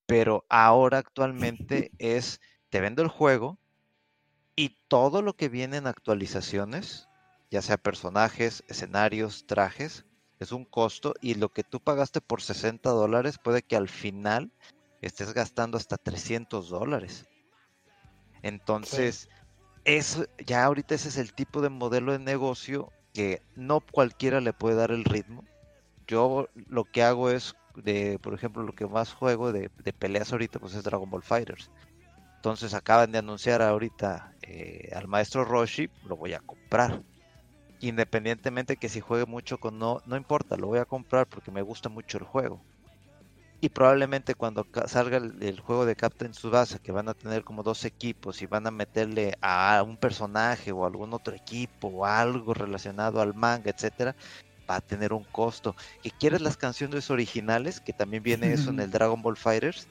Pero 0.06 0.46
ahora 0.50 1.00
actualmente 1.00 1.92
es, 2.00 2.40
te 2.70 2.80
vendo 2.82 3.02
el 3.04 3.10
juego 3.10 3.60
y 4.56 4.78
todo 4.88 5.22
lo 5.22 5.36
que 5.36 5.50
viene 5.50 5.78
en 5.78 5.88
actualizaciones, 5.88 7.08
ya 7.50 7.62
sea 7.62 7.78
personajes, 7.78 8.64
escenarios, 8.68 9.46
trajes, 9.46 10.06
es 10.40 10.52
un 10.52 10.66
costo 10.66 11.14
y 11.22 11.36
lo 11.36 11.50
que 11.50 11.64
tú 11.64 11.80
pagaste 11.80 12.22
por 12.22 12.42
60 12.42 12.90
dólares 12.90 13.38
puede 13.44 13.64
que 13.64 13.76
al 13.76 13.90
final 13.90 14.52
estés 15.02 15.34
gastando 15.34 15.78
hasta 15.78 15.98
300 15.98 16.70
dólares. 16.70 17.26
Entonces, 18.44 19.30
eso, 19.84 20.26
ya 20.46 20.64
ahorita 20.64 20.96
ese 20.96 21.10
es 21.10 21.18
el 21.18 21.34
tipo 21.34 21.62
de 21.62 21.70
modelo 21.70 22.12
de 22.12 22.20
negocio 22.20 22.92
que 23.14 23.42
no 23.56 23.80
cualquiera 23.80 24.42
le 24.42 24.54
puede 24.54 24.76
dar 24.76 24.92
el 24.92 25.06
ritmo. 25.06 25.44
Yo 26.08 26.48
lo 26.68 26.86
que 26.86 27.04
hago 27.04 27.32
es, 27.32 27.56
de, 27.76 28.20
por 28.20 28.34
ejemplo, 28.34 28.64
lo 28.64 28.74
que 28.74 28.86
más 28.86 29.14
juego 29.14 29.52
de, 29.52 29.72
de 29.84 29.94
peleas 29.94 30.32
ahorita 30.32 30.60
pues 30.60 30.76
es 30.76 30.84
Dragon 30.84 31.10
Ball 31.10 31.24
Fighters. 31.24 31.72
Entonces 32.36 32.74
acaban 32.74 33.12
de 33.12 33.18
anunciar 33.18 33.62
ahorita 33.62 34.34
eh, 34.44 34.92
al 34.96 35.08
maestro 35.08 35.44
Roshi, 35.44 35.90
lo 36.06 36.16
voy 36.16 36.34
a 36.34 36.40
comprar. 36.40 37.02
Independientemente 37.80 38.78
que 38.78 38.90
si 38.90 39.02
juegue 39.02 39.26
mucho 39.26 39.60
con 39.60 39.78
no, 39.78 40.02
no 40.06 40.18
importa, 40.18 40.58
lo 40.58 40.68
voy 40.68 40.80
a 40.80 40.86
comprar 40.86 41.28
porque 41.28 41.52
me 41.52 41.62
gusta 41.62 41.90
mucho 41.90 42.18
el 42.18 42.24
juego. 42.24 42.66
Y 43.60 43.70
probablemente 43.70 44.36
cuando 44.36 44.68
salga 44.86 45.18
el, 45.18 45.42
el 45.42 45.60
juego 45.60 45.86
de 45.86 45.96
Captain 45.96 46.32
Tsubasa, 46.32 46.80
que 46.80 46.92
van 46.92 47.10
a 47.10 47.16
tener 47.16 47.44
como 47.44 47.64
dos 47.64 47.86
equipos 47.86 48.42
y 48.42 48.46
van 48.46 48.68
a 48.68 48.72
meterle 48.72 49.34
a 49.42 49.84
un 49.86 49.98
personaje 49.98 50.72
o 50.72 50.86
algún 50.86 51.14
otro 51.14 51.36
equipo 51.36 51.88
o 51.88 52.06
algo 52.06 52.54
relacionado 52.54 53.20
al 53.20 53.34
manga, 53.34 53.72
etcétera, 53.72 54.16
va 54.70 54.76
a 54.76 54.82
tener 54.82 55.14
un 55.14 55.24
costo. 55.26 55.76
¿Que 56.02 56.12
quieres 56.12 56.42
las 56.42 56.58
canciones 56.58 57.10
originales? 57.10 57.80
Que 57.80 57.94
también 57.94 58.24
viene 58.24 58.54
eso 58.54 58.70
en 58.70 58.80
el 58.80 58.92
Dragon 58.92 59.22
Ball 59.22 59.38
Fighters 59.38 59.88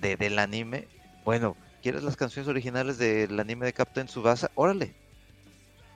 de, 0.00 0.16
del 0.16 0.38
anime. 0.38 0.88
Bueno, 1.24 1.56
¿quieres 1.82 2.02
las 2.02 2.16
canciones 2.16 2.48
originales 2.48 2.98
del 2.98 3.38
anime 3.38 3.66
de 3.66 3.72
Captain 3.72 4.06
Tsubasa? 4.06 4.50
Órale. 4.54 4.96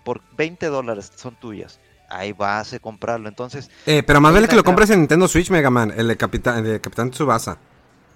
Por 0.04 0.20
20 0.36 0.66
dólares 0.66 1.12
son 1.16 1.36
tuyas. 1.36 1.78
Ahí 2.08 2.32
vas 2.32 2.72
a 2.72 2.78
comprarlo. 2.80 3.28
Entonces, 3.28 3.70
Eh, 3.86 4.02
pero 4.04 4.20
más 4.20 4.32
vale 4.32 4.48
que 4.48 4.56
lo 4.56 4.64
compres 4.64 4.90
en 4.90 5.00
Nintendo 5.00 5.28
Switch, 5.28 5.50
Mega 5.50 5.70
Man, 5.70 5.92
el 5.96 6.08
de 6.08 6.16
Capitán, 6.16 6.58
el 6.58 6.64
de 6.72 6.80
Capitán 6.80 7.10
Tsubasa. 7.10 7.58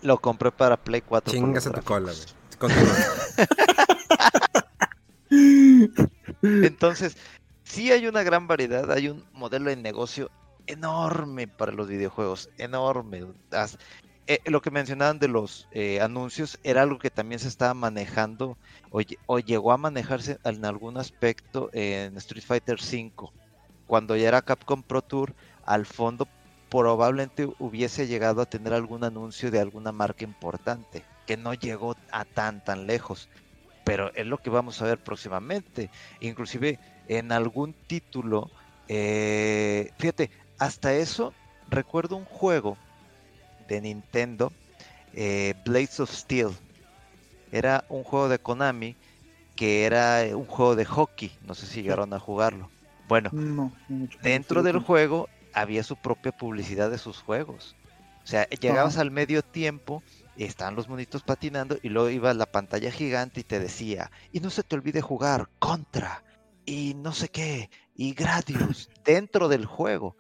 lo 0.03 0.19
compré 0.19 0.51
para 0.51 0.77
Play 0.77 1.01
4. 1.01 1.33
por 1.33 1.33
Chingas 1.33 1.67
a 1.67 1.73
tu 1.73 1.83
cola, 1.83 2.13
güey. 2.13 2.61
Entonces, 6.43 7.17
sí 7.65 7.91
hay 7.93 8.07
una 8.07 8.23
gran 8.23 8.47
variedad, 8.47 8.91
hay 8.91 9.09
un 9.09 9.25
modelo 9.33 9.71
de 9.71 9.77
negocio 9.77 10.31
enorme 10.67 11.49
para 11.49 11.73
los 11.73 11.89
videojuegos, 11.89 12.51
enorme. 12.59 13.25
Eh, 14.27 14.41
lo 14.47 14.63
que 14.63 14.71
mencionaban 14.71 15.19
de 15.19 15.29
los 15.29 15.69
eh, 15.71 16.01
anuncios 16.01 16.59
era 16.63 16.83
algo 16.83 16.99
que 16.99 17.11
también 17.11 17.39
se 17.39 17.49
estaba 17.49 17.75
manejando 17.75 18.57
o 19.27 19.39
llegó 19.39 19.73
a 19.73 19.77
manejarse 19.77 20.39
en 20.45 20.65
algún 20.65 20.97
aspecto 20.97 21.69
en 21.73 22.17
Street 22.17 22.45
Fighter 22.45 22.79
V, 22.81 23.13
cuando 23.87 24.17
ya 24.17 24.29
era 24.29 24.41
Capcom 24.41 24.83
Pro 24.83 25.03
Tour, 25.03 25.35
al 25.65 25.85
fondo 25.85 26.27
probablemente 26.71 27.47
hubiese 27.59 28.07
llegado 28.07 28.41
a 28.41 28.47
tener 28.47 28.73
algún 28.73 29.05
anuncio 29.05 29.51
de 29.51 29.61
alguna 29.61 29.93
marca 29.93 30.25
importante, 30.25 31.05
que 31.27 31.37
no 31.37 31.53
llegó 31.53 31.95
a 32.11 32.25
tan 32.25 32.65
tan 32.65 32.87
lejos 32.87 33.29
pero 33.85 34.13
es 34.15 34.27
lo 34.27 34.39
que 34.39 34.51
vamos 34.51 34.81
a 34.81 34.87
ver 34.87 34.99
próximamente. 34.99 35.91
Inclusive 36.21 36.81
en 37.07 37.33
algún 37.33 37.75
título, 37.87 38.51
eh, 38.89 39.91
fíjate, 39.99 40.31
hasta 40.59 40.95
eso 40.95 41.35
recuerdo 41.69 42.17
un 42.17 42.25
juego 42.25 42.79
de 43.67 43.81
Nintendo, 43.81 44.57
eh, 45.13 45.55
Blades 45.65 46.01
of 46.01 46.11
Steel. 46.13 46.51
Era 47.51 47.85
un 47.89 48.05
juego 48.05 48.29
de 48.29 48.39
Konami 48.39 48.99
que 49.57 49.85
era 49.87 50.25
eh, 50.25 50.35
un 50.35 50.47
juego 50.47 50.77
de 50.77 50.85
hockey. 50.87 51.39
No 51.43 51.55
sé 51.55 51.67
si 51.67 51.83
llegaron 51.83 52.13
a 52.15 52.21
jugarlo. 52.21 52.73
Bueno, 52.99 53.33
No, 53.33 53.41
no 53.41 53.73
mucho. 53.89 54.19
dentro 54.23 54.63
del 54.63 54.79
juego 54.79 55.29
había 55.53 55.83
su 55.85 55.97
propia 55.97 56.33
publicidad 56.33 56.91
de 56.91 56.99
sus 56.99 57.23
juegos. 57.23 57.77
O 58.25 58.27
sea, 58.27 58.49
llegabas 58.49 58.97
al 58.99 59.11
medio 59.11 59.43
tiempo, 59.43 60.03
estaban 60.37 60.75
los 60.77 60.89
monitos 60.89 61.23
patinando 61.23 61.79
y 61.83 61.91
luego 61.91 62.11
iba 62.11 62.35
la 62.35 62.47
pantalla 62.47 62.91
gigante 62.91 63.41
y 63.41 63.45
te 63.45 63.61
decía, 63.61 64.11
y 64.33 64.41
no 64.41 64.51
se 64.51 64.63
te 64.65 64.77
olvide 64.77 65.01
jugar 65.03 65.51
contra 65.59 66.25
y 66.65 66.95
no 66.95 67.13
sé 67.13 67.29
qué, 67.29 67.71
y 67.95 68.15
Gradius 68.15 68.91
dentro 69.05 69.49
del 69.49 69.67
juego. 69.67 70.17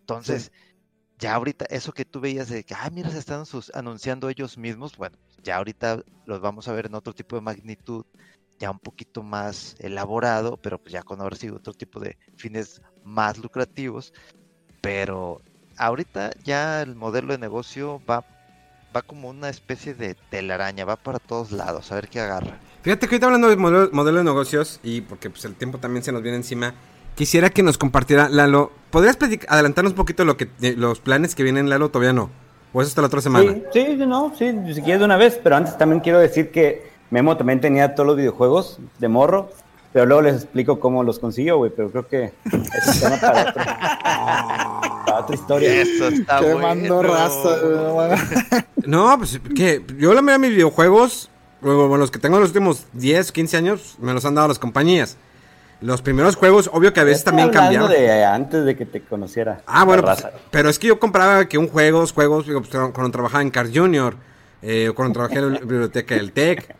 Entonces, 0.00 0.52
ya 1.22 1.34
ahorita 1.34 1.66
eso 1.70 1.92
que 1.92 2.04
tú 2.04 2.20
veías 2.20 2.48
de 2.48 2.64
que, 2.64 2.74
ah, 2.74 2.90
mira, 2.92 3.10
se 3.10 3.18
están 3.18 3.46
sus- 3.46 3.70
anunciando 3.74 4.28
ellos 4.28 4.58
mismos, 4.58 4.96
bueno, 4.96 5.16
ya 5.44 5.56
ahorita 5.56 6.02
los 6.24 6.40
vamos 6.40 6.66
a 6.68 6.72
ver 6.72 6.86
en 6.86 6.94
otro 6.96 7.12
tipo 7.14 7.36
de 7.36 7.42
magnitud, 7.42 8.02
ya 8.58 8.70
un 8.70 8.78
poquito 8.80 9.22
más 9.22 9.74
elaborado, 9.78 10.56
pero 10.62 10.78
pues 10.78 10.92
ya 10.92 11.02
con 11.02 11.20
ahora 11.20 11.36
sí 11.36 11.48
otro 11.48 11.72
tipo 11.74 12.00
de 12.00 12.16
fines 12.36 12.80
más 13.02 13.38
lucrativos. 13.38 14.12
Pero 14.80 15.40
ahorita 15.76 16.32
ya 16.44 16.82
el 16.82 16.96
modelo 16.96 17.32
de 17.32 17.38
negocio 17.38 18.02
va, 18.08 18.24
va 18.94 19.02
como 19.02 19.28
una 19.30 19.48
especie 19.48 19.94
de 19.94 20.16
telaraña, 20.28 20.84
va 20.84 20.96
para 20.96 21.18
todos 21.20 21.52
lados, 21.52 21.92
a 21.92 21.96
ver 21.96 22.08
qué 22.08 22.20
agarra. 22.20 22.58
Fíjate 22.82 23.06
que 23.06 23.14
ahorita 23.14 23.26
hablando 23.26 23.48
de 23.48 23.56
modelo, 23.56 23.90
modelo 23.92 24.18
de 24.18 24.24
negocios 24.24 24.80
y 24.82 25.02
porque 25.02 25.30
pues 25.30 25.44
el 25.44 25.54
tiempo 25.54 25.78
también 25.78 26.02
se 26.02 26.10
nos 26.12 26.22
viene 26.22 26.36
encima, 26.38 26.74
quisiera 27.14 27.50
que 27.50 27.62
nos 27.62 27.78
compartiera, 27.78 28.28
Lalo, 28.28 28.72
¿podrías 28.90 29.18
adelantarnos 29.48 29.92
un 29.92 29.96
poquito 29.96 30.24
lo 30.24 30.36
que 30.36 30.48
los 30.76 31.00
planes 31.00 31.34
que 31.34 31.42
vienen, 31.42 31.68
Lalo? 31.68 31.90
Todavía 31.90 32.12
no. 32.12 32.30
¿O 32.72 32.80
eso 32.80 32.88
hasta 32.88 33.02
la 33.02 33.08
otra 33.08 33.20
semana? 33.20 33.52
Sí, 33.72 33.84
sí, 33.86 33.96
no, 34.06 34.32
sí, 34.38 34.50
si 34.74 34.80
quieres 34.80 35.00
de 35.00 35.04
una 35.04 35.16
vez, 35.18 35.38
pero 35.42 35.56
antes 35.56 35.76
también 35.76 36.00
quiero 36.00 36.18
decir 36.18 36.50
que 36.50 36.90
Memo 37.10 37.36
también 37.36 37.60
tenía 37.60 37.94
todos 37.94 38.06
los 38.06 38.16
videojuegos 38.16 38.78
de 38.98 39.08
morro, 39.08 39.50
pero 39.92 40.06
luego 40.06 40.22
les 40.22 40.36
explico 40.36 40.80
cómo 40.80 41.04
los 41.04 41.18
consiguió, 41.18 41.58
güey, 41.58 41.70
pero 41.76 41.90
creo 41.90 42.08
que 42.08 42.32
es 42.46 42.52
un 42.54 43.00
tema 43.00 43.20
para, 43.20 43.42
otro- 43.50 43.62
para 45.04 45.18
otra 45.20 45.34
historia. 45.34 45.82
Eso 45.82 46.08
está 46.08 46.40
bueno. 46.40 47.02
raza. 47.02 47.56
No, 48.86 49.18
pues 49.18 49.38
que 49.54 49.84
yo 49.98 50.14
la 50.14 50.22
mayoría 50.22 50.32
de 50.32 50.48
mis 50.48 50.56
videojuegos, 50.56 51.28
luego 51.60 51.88
bueno, 51.88 52.00
los 52.00 52.10
que 52.10 52.18
tengo 52.18 52.36
en 52.36 52.40
los 52.40 52.50
últimos 52.50 52.86
10, 52.94 53.32
15 53.32 53.56
años, 53.58 53.96
me 54.00 54.14
los 54.14 54.24
han 54.24 54.34
dado 54.34 54.48
las 54.48 54.58
compañías. 54.58 55.18
Los 55.82 56.00
primeros 56.00 56.36
juegos, 56.36 56.70
obvio 56.72 56.92
que 56.92 57.00
a 57.00 57.04
veces 57.04 57.24
también 57.24 57.50
cambiaban. 57.50 57.90
de 57.90 58.24
antes 58.24 58.64
de 58.64 58.76
que 58.76 58.86
te 58.86 59.02
conociera. 59.02 59.62
Ah, 59.66 59.84
bueno, 59.84 60.02
pues, 60.04 60.24
pero 60.50 60.68
es 60.68 60.78
que 60.78 60.86
yo 60.86 60.98
compraba 60.98 61.46
que 61.46 61.58
un 61.58 61.68
juego, 61.68 62.00
dos 62.00 62.12
juegos, 62.12 62.46
pues, 62.46 62.68
cuando 62.68 63.10
trabajaba 63.10 63.42
en 63.42 63.50
Cars 63.50 63.70
Junior, 63.74 64.14
eh, 64.62 64.88
o 64.88 64.94
cuando 64.94 65.14
trabajé 65.14 65.38
en 65.38 65.54
la 65.54 65.58
biblioteca 65.58 66.14
del 66.14 66.32
TEC. 66.32 66.74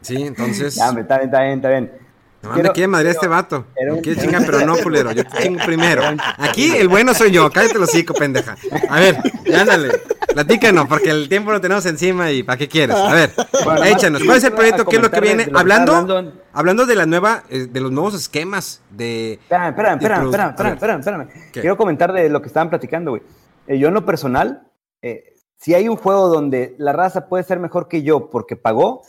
Sí, 0.00 0.22
entonces. 0.22 0.74
Ya, 0.78 0.88
está 0.88 1.18
bien, 1.18 1.28
está 1.28 1.40
bien, 1.42 1.52
está 1.56 1.68
bien. 1.68 2.03
Me 2.48 2.70
quiere 2.72 2.88
madre 2.88 3.04
quiero- 3.04 3.10
este 3.20 3.28
vato. 3.28 3.66
un- 3.90 4.00
quiere 4.00 4.20
chingar, 4.20 4.42
pero 4.46 4.64
no, 4.66 4.76
culero. 4.82 5.12
Yo 5.12 5.24
te 5.24 5.42
chingo 5.42 5.64
primero. 5.64 6.02
Aquí 6.38 6.74
el 6.76 6.88
bueno 6.88 7.14
soy 7.14 7.30
yo. 7.30 7.50
Cállate 7.50 7.78
los 7.78 7.88
hocico, 7.88 8.14
pendeja. 8.14 8.56
A 8.88 9.00
ver, 9.00 9.18
ándale. 9.54 9.90
Platícanos, 10.32 10.86
porque 10.88 11.10
el 11.10 11.28
tiempo 11.28 11.52
lo 11.52 11.60
tenemos 11.60 11.86
encima 11.86 12.30
y 12.32 12.42
¿para 12.42 12.56
qué 12.58 12.68
quieres? 12.68 12.96
A 12.96 13.12
ver, 13.14 13.30
Bueno, 13.64 13.84
échanos. 13.84 14.22
¿Cuál 14.24 14.38
es 14.38 14.44
el 14.44 14.52
proyecto? 14.52 14.84
¿Qué 14.84 14.96
es 14.96 15.02
lo 15.02 15.10
que 15.10 15.20
viene? 15.20 15.46
lo 15.46 15.58
Hablando, 15.58 15.94
hablando- 15.94 16.32
hablando 16.52 16.86
de 16.86 16.94
la 16.96 17.06
nueva, 17.06 17.44
eh, 17.50 17.66
de 17.70 17.80
los 17.80 17.92
nuevos 17.92 18.14
esquemas 18.14 18.82
de. 18.90 19.34
Espérame, 19.34 19.68
espérame, 19.70 19.94
espérame, 19.98 20.24
espérame, 20.24 20.50
espérame, 20.50 20.74
espérame, 20.74 20.98
espérame. 21.00 21.50
Quiero 21.52 21.76
comentar 21.76 22.12
de 22.12 22.28
lo 22.30 22.40
que 22.42 22.48
estaban 22.48 22.68
platicando, 22.68 23.12
güey. 23.12 23.22
Eh, 23.68 23.78
yo 23.78 23.88
en 23.88 23.94
lo 23.94 24.04
personal, 24.04 24.66
eh, 25.02 25.34
si 25.56 25.72
hay 25.74 25.88
un 25.88 25.96
juego 25.96 26.28
donde 26.28 26.74
la 26.78 26.92
raza 26.92 27.28
puede 27.28 27.44
ser 27.44 27.60
mejor 27.60 27.86
que 27.88 28.02
yo 28.02 28.28
porque 28.28 28.56
pagó, 28.56 29.02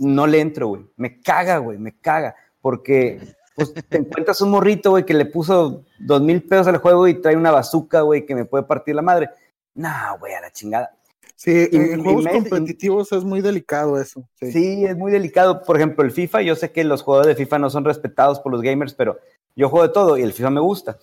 no 0.00 0.26
le 0.26 0.40
entro, 0.40 0.66
güey. 0.68 0.82
Me 0.96 1.20
caga, 1.20 1.58
güey, 1.58 1.78
me 1.78 1.96
caga. 1.96 2.34
Porque 2.62 3.20
pues, 3.54 3.74
te 3.74 3.98
encuentras 3.98 4.40
un 4.40 4.50
morrito, 4.50 4.90
güey, 4.92 5.04
que 5.04 5.12
le 5.12 5.26
puso 5.26 5.84
dos 5.98 6.22
mil 6.22 6.42
pesos 6.42 6.68
al 6.68 6.78
juego 6.78 7.06
y 7.08 7.20
trae 7.20 7.36
una 7.36 7.50
bazooka, 7.50 8.00
güey, 8.00 8.24
que 8.24 8.34
me 8.34 8.46
puede 8.46 8.64
partir 8.64 8.94
la 8.94 9.02
madre. 9.02 9.28
Nah, 9.74 10.16
güey, 10.16 10.32
a 10.32 10.40
la 10.40 10.50
chingada. 10.50 10.96
Sí, 11.36 11.68
Y- 11.72 11.76
en 11.76 11.98
y 12.00 12.02
juegos 12.02 12.24
me- 12.24 12.32
competitivos 12.32 13.10
es 13.12 13.24
muy 13.24 13.40
delicado 13.40 14.00
eso. 14.00 14.22
Sí. 14.40 14.52
Sí, 14.52 14.84
es 14.86 14.96
muy 14.96 15.10
delicado. 15.12 15.62
Por 15.64 15.76
ejemplo, 15.76 16.04
el 16.04 16.12
FIFA, 16.12 16.42
yo 16.42 16.54
sé 16.54 16.70
que 16.72 16.84
los 16.84 17.02
jugadores 17.02 17.36
de 17.36 17.44
FIFA 17.44 17.58
no 17.58 17.68
son 17.68 17.84
respetados 17.84 18.38
por 18.40 18.52
los 18.52 18.62
gamers, 18.62 18.94
pero 18.94 19.18
yo 19.56 19.68
juego 19.68 19.86
de 19.86 19.92
todo 19.92 20.16
y 20.16 20.22
el 20.22 20.32
FIFA 20.32 20.50
me 20.50 20.60
gusta. 20.60 20.98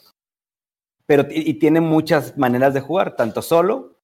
Pero 1.06 1.24
y, 1.30 1.50
y 1.50 1.54
tiene 1.56 1.82
muchas 1.82 2.38
maneras 2.38 2.74
de 2.74 2.82
jugar, 2.82 3.16
tanto 3.16 3.42
solo, 3.42 3.98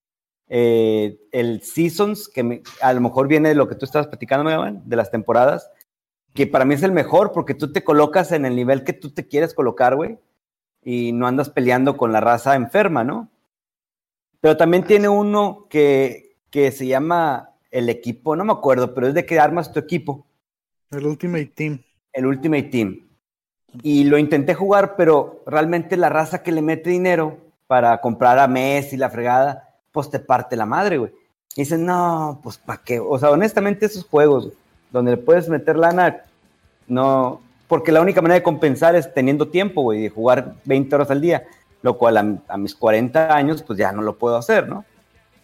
eh, 0.50 1.20
el 1.32 1.62
Seasons, 1.62 2.28
que 2.28 2.44
me- 2.44 2.64
a 2.82 2.92
lo 2.94 3.02
mejor 3.02 3.28
viene 3.28 3.50
de 3.50 3.56
lo 3.56 3.68
que 3.70 3.76
tú 3.76 3.86
estabas 3.86 4.08
platicando, 4.08 4.44
Megaman, 4.44 4.82
de 4.86 4.96
las 4.96 5.12
temporadas, 5.12 5.72
que 6.36 6.46
para 6.46 6.66
mí 6.66 6.74
es 6.76 6.84
el 6.84 6.92
mejor 6.92 7.32
porque 7.32 7.54
tú 7.54 7.72
te 7.72 7.84
colocas 7.84 8.34
en 8.34 8.46
el 8.46 8.58
nivel 8.58 8.84
que 8.84 8.92
tú 8.92 9.10
te 9.12 9.26
quieres 9.26 9.54
colocar, 9.54 9.96
güey, 9.96 10.20
y 10.84 11.14
no 11.14 11.28
andas 11.28 11.50
peleando 11.50 11.96
con 11.96 12.12
la 12.12 12.20
raza 12.20 12.56
enferma, 12.56 13.06
¿no? 13.06 13.30
Pero 14.42 14.58
también 14.58 14.84
tiene 14.84 15.08
uno 15.08 15.66
que, 15.70 16.36
que 16.52 16.72
se 16.74 16.88
llama 16.88 17.52
el 17.72 17.88
equipo, 17.88 18.36
no 18.36 18.44
me 18.44 18.52
acuerdo, 18.52 18.94
pero 18.94 19.08
es 19.08 19.14
de 19.14 19.26
que 19.26 19.40
armas 19.40 19.72
tu 19.72 19.80
equipo, 19.80 20.28
El 20.92 21.08
Ultimate 21.08 21.48
Team. 21.48 21.82
el 22.12 22.26
Ultimate 22.26 22.64
Team. 22.64 23.08
Y 23.82 24.04
lo 24.04 24.18
intenté 24.18 24.54
jugar, 24.54 24.96
pero 24.98 25.42
realmente 25.48 25.96
la 25.96 26.10
raza 26.10 26.44
que 26.44 26.52
le 26.52 26.62
mete 26.62 26.90
dinero 26.90 27.38
para 27.66 28.02
comprar 28.02 28.40
a 28.40 28.48
Messi, 28.50 28.98
la 28.98 29.10
fregada, 29.10 29.80
pues 29.94 30.10
te 30.10 30.20
parte 30.20 30.58
la 30.58 30.66
madre, 30.66 30.98
güey. 30.98 31.14
Y 31.56 31.62
dicen, 31.62 31.86
no, 31.86 32.42
pues 32.44 32.58
¿para 32.58 32.84
qué? 32.84 33.00
O 33.00 33.18
sea, 33.18 33.32
honestamente 33.32 33.86
esos 33.86 34.04
juegos 34.04 34.52
donde 34.92 35.12
le 35.12 35.18
puedes 35.18 35.50
meter 35.50 35.78
lana, 35.78 36.24
no, 36.88 37.42
porque 37.68 37.92
la 37.92 38.02
única 38.02 38.22
manera 38.22 38.40
de 38.40 38.44
compensar 38.44 38.96
es 38.96 39.14
teniendo 39.14 39.48
tiempo, 39.48 39.82
güey, 39.82 40.04
de 40.04 40.10
jugar 40.10 40.56
20 40.66 40.96
horas 40.96 41.12
al 41.12 41.22
día, 41.22 41.46
lo 41.82 41.98
cual 41.98 42.44
a, 42.48 42.58
mis 42.58 42.76
40 42.76 43.36
años, 43.36 43.64
pues 43.64 43.78
ya 43.78 43.92
no 43.92 44.02
lo 44.02 44.18
puedo 44.18 44.38
hacer, 44.38 44.68
¿no? 44.68 44.86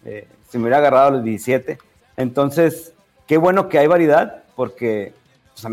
Eh, 0.04 0.26
si 0.48 0.58
me 0.58 0.64
hubiera 0.64 0.78
agarrado 0.78 1.08
a 1.08 1.10
los 1.12 1.24
17. 1.24 1.78
Entonces, 2.16 2.94
qué 3.26 3.36
bueno 3.36 3.68
que 3.68 3.78
hay 3.78 3.86
variedad, 3.86 4.42
porque 4.54 5.14
pues, 5.54 5.72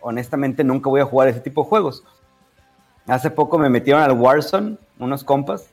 honestamente 0.00 0.64
nunca 0.64 0.90
voy 0.90 1.00
a 1.00 1.04
jugar 1.04 1.28
ese 1.28 1.40
tipo 1.40 1.62
de 1.62 1.68
juegos. 1.68 2.04
Hace 3.06 3.30
poco 3.30 3.58
me 3.58 3.68
metieron 3.68 4.02
al 4.02 4.12
Warzone, 4.12 4.76
unos 4.98 5.24
compas, 5.24 5.66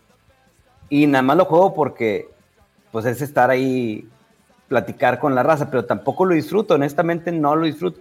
y 0.89 1.07
nada 1.07 1.21
más 1.21 1.37
lo 1.37 1.45
juego 1.45 1.73
porque 1.73 2.29
pues 2.91 3.05
es 3.05 3.21
estar 3.21 3.49
ahí, 3.49 4.07
platicar 4.71 5.19
con 5.19 5.35
la 5.35 5.43
raza, 5.43 5.69
pero 5.69 5.83
tampoco 5.83 6.23
lo 6.23 6.33
disfruto, 6.33 6.75
honestamente 6.75 7.29
no 7.29 7.57
lo 7.57 7.65
disfruto. 7.65 7.99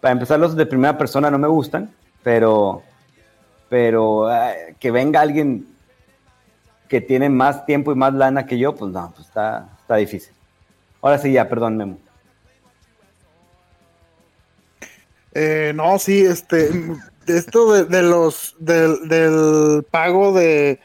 Para 0.00 0.12
empezar, 0.12 0.40
los 0.40 0.56
de 0.56 0.64
primera 0.64 0.96
persona 0.96 1.30
no 1.30 1.38
me 1.38 1.46
gustan, 1.46 1.90
pero, 2.22 2.82
pero 3.68 4.32
eh, 4.34 4.76
que 4.80 4.90
venga 4.90 5.20
alguien 5.20 5.66
que 6.88 7.02
tiene 7.02 7.28
más 7.28 7.66
tiempo 7.66 7.92
y 7.92 7.96
más 7.96 8.14
lana 8.14 8.46
que 8.46 8.56
yo, 8.56 8.74
pues 8.74 8.90
no, 8.92 9.12
pues 9.14 9.28
está, 9.28 9.68
está 9.78 9.96
difícil. 9.96 10.32
Ahora 11.02 11.18
sí, 11.18 11.32
ya, 11.32 11.46
perdón, 11.50 11.76
Memo. 11.76 11.98
Eh, 15.34 15.72
no, 15.74 15.98
sí, 15.98 16.24
este, 16.24 16.70
esto 17.26 17.74
de, 17.74 17.84
de 17.84 18.00
los, 18.00 18.56
del, 18.58 19.06
del 19.06 19.84
pago 19.90 20.32
de, 20.32 20.80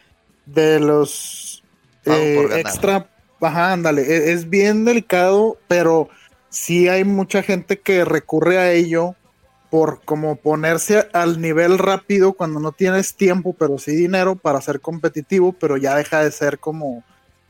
de 0.45 0.81
los 0.81 1.63
eh, 2.03 2.49
extra, 2.55 3.07
ajá, 3.41 3.73
ándale, 3.73 4.01
e- 4.03 4.33
es, 4.33 4.49
bien 4.49 4.85
delicado, 4.85 5.57
pero 5.67 6.09
sí 6.49 6.87
hay 6.87 7.03
mucha 7.03 7.43
gente 7.43 7.79
que 7.79 8.05
recurre 8.05 8.57
a 8.57 8.71
ello 8.71 9.15
por 9.69 10.03
como 10.03 10.35
ponerse 10.35 11.07
al 11.13 11.39
nivel 11.41 11.77
rápido 11.77 12.33
cuando 12.33 12.59
no 12.59 12.71
tienes 12.71 13.15
tiempo, 13.15 13.55
pero 13.57 13.77
sí 13.77 13.95
dinero 13.95 14.35
para 14.35 14.61
ser 14.61 14.81
competitivo, 14.81 15.53
pero 15.53 15.77
ya 15.77 15.95
deja 15.95 16.23
de 16.23 16.31
ser 16.31 16.59
como 16.59 17.03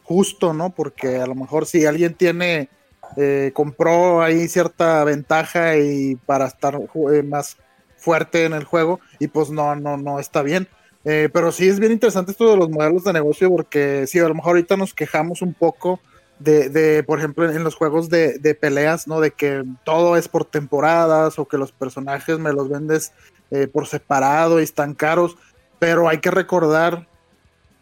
justo, 0.04 0.54
¿no? 0.54 0.70
Porque 0.70 1.18
a 1.18 1.26
lo 1.26 1.36
mejor 1.36 1.66
si 1.66 1.86
alguien 1.86 2.14
tiene 2.14 2.70
eh, 3.18 3.52
compró 3.54 4.22
ahí 4.22 4.48
cierta 4.48 5.04
ventaja 5.04 5.78
y 5.78 6.16
para 6.26 6.46
estar 6.46 6.80
eh, 7.12 7.24
más 7.24 7.58
fuerte 7.98 8.46
en 8.46 8.54
el 8.54 8.64
juego 8.64 9.00
y 9.20 9.28
pues 9.28 9.50
no, 9.50 9.76
no, 9.76 9.98
no 9.98 10.20
está 10.20 10.42
bien. 10.42 10.68
Eh, 11.04 11.30
pero 11.34 11.52
sí 11.52 11.68
es 11.68 11.80
bien 11.80 11.92
interesante 11.92 12.32
esto 12.32 12.50
de 12.52 12.58
los 12.58 12.70
modelos 12.70 13.04
de 13.04 13.14
negocio 13.14 13.50
porque 13.50 14.06
sí, 14.06 14.20
a 14.20 14.28
lo 14.28 14.36
mejor 14.36 14.52
ahorita 14.52 14.78
nos 14.78 14.94
quejamos 14.94 15.42
un 15.42 15.54
poco 15.54 16.00
de, 16.44 17.04
por 17.06 17.20
ejemplo, 17.20 17.50
en 17.50 17.64
los 17.64 17.76
juegos 17.76 18.10
de, 18.10 18.58
peleas, 18.60 19.08
¿no? 19.08 19.20
De 19.20 19.32
que 19.32 19.64
todo 19.84 20.18
es 20.18 20.28
por 20.28 20.46
temporadas 20.46 21.38
o 21.38 21.48
que 21.48 21.58
los 21.58 21.72
personajes 21.72 22.40
me 22.40 22.54
los 22.54 22.70
vendes 22.70 23.14
eh, 23.52 23.68
por 23.68 23.88
separado 23.88 24.60
y 24.60 24.64
están 24.64 24.96
caros, 24.96 25.38
pero 25.78 26.10
hay 26.10 26.20
que 26.20 26.32
recordar 26.32 27.08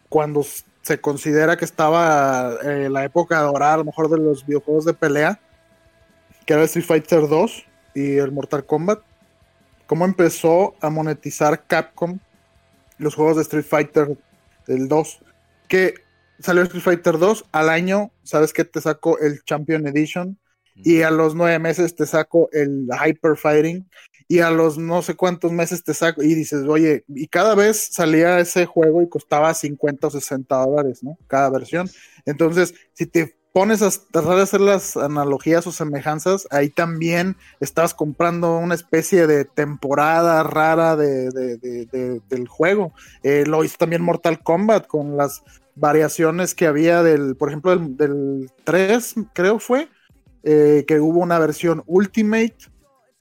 cuando 0.08 0.44
se 0.82 1.00
considera 1.00 1.56
que 1.56 1.64
estaba 1.64 2.54
eh, 2.62 2.88
la 2.90 3.04
época 3.04 3.40
dorada, 3.40 3.74
a 3.74 3.78
lo 3.78 3.84
mejor 3.84 4.10
de 4.10 4.18
los 4.18 4.44
videojuegos 4.44 4.84
de 4.84 4.94
pelea, 4.94 5.40
que 6.44 6.54
era 6.54 6.64
Street 6.64 6.84
Fighter 6.84 7.28
2 7.28 7.64
y 7.94 8.16
el 8.16 8.32
Mortal 8.32 8.66
Kombat, 8.66 9.00
cómo 9.86 10.04
empezó 10.04 10.74
a 10.80 10.90
monetizar 10.90 11.64
Capcom 11.66 12.18
los 13.00 13.14
juegos 13.14 13.36
de 13.36 13.42
Street 13.42 13.64
Fighter 13.64 14.16
del 14.66 14.88
2, 14.88 15.22
que 15.68 15.94
salió 16.38 16.62
Street 16.62 16.82
Fighter 16.82 17.18
2 17.18 17.46
al 17.52 17.68
año, 17.68 18.12
sabes 18.22 18.52
que 18.52 18.64
te 18.64 18.80
saco 18.80 19.18
el 19.18 19.42
Champion 19.44 19.86
Edition 19.86 20.38
y 20.74 21.02
a 21.02 21.10
los 21.10 21.34
nueve 21.34 21.58
meses 21.58 21.94
te 21.94 22.06
saco 22.06 22.48
el 22.52 22.88
Hyper 22.88 23.36
Fighting 23.36 23.88
y 24.28 24.38
a 24.40 24.50
los 24.50 24.78
no 24.78 25.02
sé 25.02 25.14
cuántos 25.14 25.52
meses 25.52 25.82
te 25.82 25.92
saco 25.92 26.22
y 26.22 26.34
dices, 26.34 26.64
oye, 26.66 27.04
y 27.08 27.26
cada 27.26 27.54
vez 27.54 27.88
salía 27.90 28.38
ese 28.38 28.64
juego 28.64 29.02
y 29.02 29.08
costaba 29.08 29.52
50 29.52 30.06
o 30.06 30.10
60 30.10 30.56
dólares, 30.56 31.02
¿no? 31.02 31.18
Cada 31.26 31.50
versión. 31.50 31.90
Entonces, 32.24 32.74
si 32.94 33.06
te 33.06 33.39
pones 33.52 33.82
a 33.82 33.90
tratar 34.12 34.36
de 34.36 34.42
hacer 34.42 34.60
las 34.60 34.96
analogías 34.96 35.66
o 35.66 35.72
semejanzas, 35.72 36.46
ahí 36.50 36.68
también 36.70 37.36
estás 37.58 37.94
comprando 37.94 38.56
una 38.58 38.74
especie 38.74 39.26
de 39.26 39.44
temporada 39.44 40.42
rara 40.42 40.96
de, 40.96 41.30
de- 41.30 41.56
de- 41.58 41.86
de- 41.86 42.20
del 42.28 42.46
juego. 42.48 42.92
Eh, 43.22 43.44
lo 43.46 43.64
hizo 43.64 43.76
también 43.78 44.02
Mortal 44.02 44.40
Kombat 44.42 44.86
con 44.86 45.16
las 45.16 45.42
variaciones 45.74 46.54
que 46.54 46.66
había 46.66 47.02
del, 47.02 47.36
por 47.36 47.48
ejemplo, 47.48 47.70
del, 47.76 47.96
del 47.96 48.50
3, 48.64 49.14
creo 49.32 49.58
fue, 49.58 49.88
eh, 50.42 50.84
que 50.86 51.00
hubo 51.00 51.20
una 51.20 51.38
versión 51.38 51.82
Ultimate. 51.86 52.56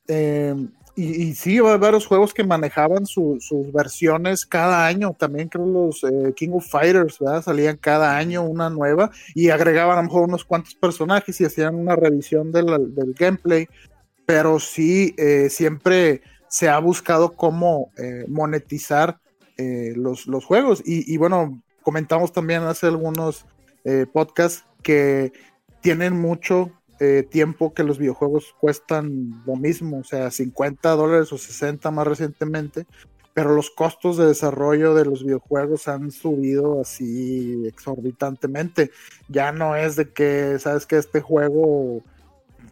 eh, 0.07 0.55
y, 0.99 1.23
y 1.23 1.35
sí, 1.35 1.59
va 1.59 1.77
varios 1.77 2.05
juegos 2.05 2.33
que 2.33 2.43
manejaban 2.43 3.05
su- 3.05 3.37
sus 3.39 3.71
versiones 3.71 4.45
cada 4.45 4.85
año. 4.85 5.15
También 5.17 5.47
creo 5.49 5.65
los 5.65 6.03
eh, 6.03 6.33
King 6.35 6.49
of 6.53 6.67
Fighters, 6.67 7.19
¿verdad? 7.19 7.43
Salían 7.43 7.77
cada 7.77 8.17
año 8.17 8.43
una 8.43 8.69
nueva 8.69 9.09
y 9.33 9.49
agregaban 9.49 9.97
a 9.97 10.01
lo 10.01 10.07
mejor 10.07 10.23
unos 10.23 10.43
cuantos 10.45 10.75
personajes 10.75 11.39
y 11.39 11.45
hacían 11.45 11.75
una 11.75 11.95
revisión 11.95 12.51
del, 12.51 12.93
del 12.93 13.13
gameplay. 13.13 13.67
Pero 14.25 14.59
sí, 14.59 15.15
eh, 15.17 15.49
siempre 15.49 16.21
se 16.47 16.69
ha 16.69 16.79
buscado 16.79 17.31
cómo 17.31 17.91
eh, 17.97 18.25
monetizar 18.27 19.19
los, 19.57 20.25
los 20.27 20.45
juegos. 20.45 20.81
Y, 20.85 21.13
y 21.13 21.17
bueno, 21.17 21.61
comentamos 21.83 22.31
también 22.31 22.63
hace 22.63 22.87
algunos 22.87 23.45
podcasts 24.13 24.63
que 24.81 25.33
tienen 25.81 26.13
mucho 26.13 26.71
eh, 26.99 27.23
tiempo 27.29 27.73
que 27.73 27.83
los 27.83 27.97
videojuegos 27.97 28.55
cuestan 28.59 29.43
lo 29.45 29.55
mismo, 29.55 29.99
o 29.99 30.03
sea, 30.03 30.31
50 30.31 30.89
dólares 30.91 31.31
o 31.31 31.37
60 31.37 31.89
más 31.91 32.07
recientemente, 32.07 32.85
pero 33.33 33.55
los 33.55 33.69
costos 33.69 34.17
de 34.17 34.25
desarrollo 34.25 34.93
de 34.93 35.05
los 35.05 35.23
videojuegos 35.23 35.87
han 35.87 36.11
subido 36.11 36.81
así 36.81 37.63
exorbitantemente. 37.67 38.91
Ya 39.29 39.51
no 39.51 39.75
es 39.75 39.95
de 39.95 40.09
que, 40.11 40.59
sabes 40.59 40.85
que 40.85 40.97
este 40.97 41.21
juego 41.21 42.03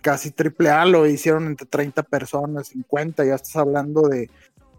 casi 0.01 0.31
triple 0.31 0.69
A 0.69 0.85
lo 0.85 1.07
hicieron 1.07 1.47
entre 1.47 1.67
30 1.67 2.03
personas, 2.03 2.67
50, 2.67 3.25
ya 3.25 3.35
estás 3.35 3.55
hablando 3.55 4.01
de 4.09 4.29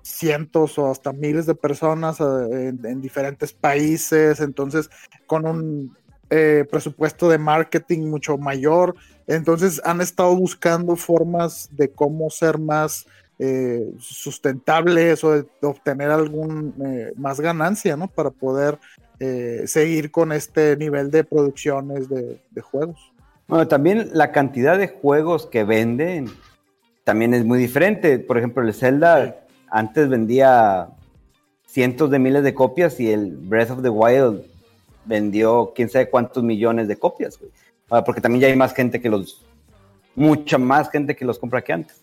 cientos 0.02 0.78
o 0.78 0.90
hasta 0.90 1.12
miles 1.12 1.46
de 1.46 1.54
personas 1.54 2.20
eh, 2.20 2.68
en, 2.68 2.84
en 2.84 3.00
diferentes 3.00 3.52
países, 3.52 4.40
entonces 4.40 4.90
con 5.26 5.46
un 5.46 5.96
eh, 6.30 6.66
presupuesto 6.70 7.30
de 7.30 7.38
marketing 7.38 8.08
mucho 8.10 8.36
mayor. 8.36 8.94
Entonces 9.28 9.80
han 9.84 10.00
estado 10.00 10.34
buscando 10.34 10.96
formas 10.96 11.68
de 11.72 11.90
cómo 11.90 12.30
ser 12.30 12.58
más 12.58 13.06
eh, 13.38 13.92
sustentables 14.00 15.22
o 15.22 15.32
de, 15.32 15.46
obtener 15.62 16.10
algún 16.10 16.74
eh, 16.84 17.12
más 17.16 17.38
ganancia, 17.38 17.96
¿no? 17.96 18.08
Para 18.08 18.30
poder 18.30 18.78
eh, 19.20 19.64
seguir 19.66 20.10
con 20.10 20.32
este 20.32 20.76
nivel 20.76 21.10
de 21.10 21.24
producciones 21.24 22.08
de, 22.08 22.40
de, 22.50 22.60
juegos. 22.62 23.12
Bueno, 23.46 23.68
también 23.68 24.10
la 24.12 24.32
cantidad 24.32 24.78
de 24.78 24.88
juegos 24.88 25.46
que 25.46 25.62
venden 25.62 26.28
también 27.04 27.34
es 27.34 27.44
muy 27.44 27.58
diferente. 27.58 28.18
Por 28.18 28.38
ejemplo, 28.38 28.62
el 28.62 28.72
Zelda 28.72 29.36
antes 29.70 30.08
vendía 30.08 30.88
cientos 31.66 32.10
de 32.10 32.18
miles 32.18 32.42
de 32.42 32.54
copias 32.54 32.98
y 32.98 33.12
el 33.12 33.36
Breath 33.36 33.72
of 33.72 33.82
the 33.82 33.90
Wild 33.90 34.42
vendió 35.04 35.72
quién 35.74 35.90
sabe 35.90 36.08
cuántos 36.08 36.42
millones 36.42 36.88
de 36.88 36.96
copias, 36.96 37.38
güey. 37.38 37.52
Ah, 37.90 38.04
porque 38.04 38.20
también 38.20 38.42
ya 38.42 38.48
hay 38.48 38.56
más 38.56 38.74
gente 38.74 39.00
que 39.00 39.08
los, 39.08 39.44
mucha 40.14 40.58
más 40.58 40.90
gente 40.90 41.16
que 41.16 41.24
los 41.24 41.38
compra 41.38 41.62
que 41.62 41.72
antes. 41.72 42.02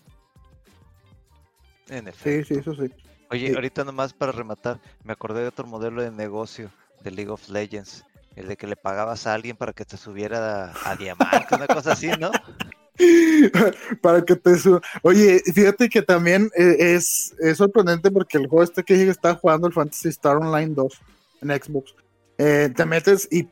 En 1.89 2.07
efecto. 2.07 2.47
Sí, 2.47 2.53
sí, 2.55 2.59
eso 2.59 2.73
sí. 2.75 2.91
Oye, 3.29 3.49
Sí. 3.49 3.55
ahorita 3.55 3.83
nomás 3.83 4.13
para 4.13 4.31
rematar, 4.31 4.79
me 5.03 5.13
acordé 5.13 5.41
de 5.41 5.47
otro 5.47 5.65
modelo 5.67 6.01
de 6.01 6.11
negocio 6.11 6.69
de 7.03 7.11
League 7.11 7.29
of 7.31 7.47
Legends, 7.49 8.03
el 8.35 8.47
de 8.47 8.57
que 8.57 8.67
le 8.67 8.75
pagabas 8.75 9.27
a 9.27 9.33
alguien 9.33 9.55
para 9.55 9.73
que 9.73 9.85
te 9.85 9.97
subiera 9.97 10.71
a, 10.71 10.91
a 10.91 10.95
diamante, 10.95 11.55
una 11.55 11.67
cosa 11.67 11.91
así, 11.93 12.09
¿no? 12.19 12.31
para 14.01 14.23
que 14.23 14.35
te 14.35 14.57
su- 14.57 14.79
Oye, 15.01 15.41
fíjate 15.53 15.89
que 15.89 16.01
también 16.01 16.49
eh, 16.55 16.75
es, 16.95 17.35
es 17.39 17.57
sorprendente 17.57 18.09
porque 18.09 18.37
el 18.37 18.47
juego 18.47 18.63
este 18.63 18.83
que 18.83 19.07
estaba 19.09 19.35
jugando 19.35 19.67
el 19.67 19.73
Fantasy 19.73 20.09
Star 20.09 20.37
Online 20.37 20.73
2 20.73 20.93
en 21.41 21.49
Xbox. 21.49 21.93
eh, 22.37 22.71
te 22.75 22.85
metes 22.85 23.27
y 23.31 23.47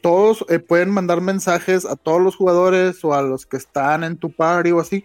todos 0.00 0.44
eh, 0.48 0.58
pueden 0.58 0.90
mandar 0.90 1.20
mensajes 1.20 1.84
a 1.84 1.96
todos 1.96 2.20
los 2.22 2.36
jugadores 2.36 3.04
o 3.04 3.14
a 3.14 3.22
los 3.22 3.46
que 3.46 3.56
están 3.56 4.04
en 4.04 4.16
tu 4.16 4.30
party 4.30 4.70
o 4.72 4.80
así. 4.80 5.04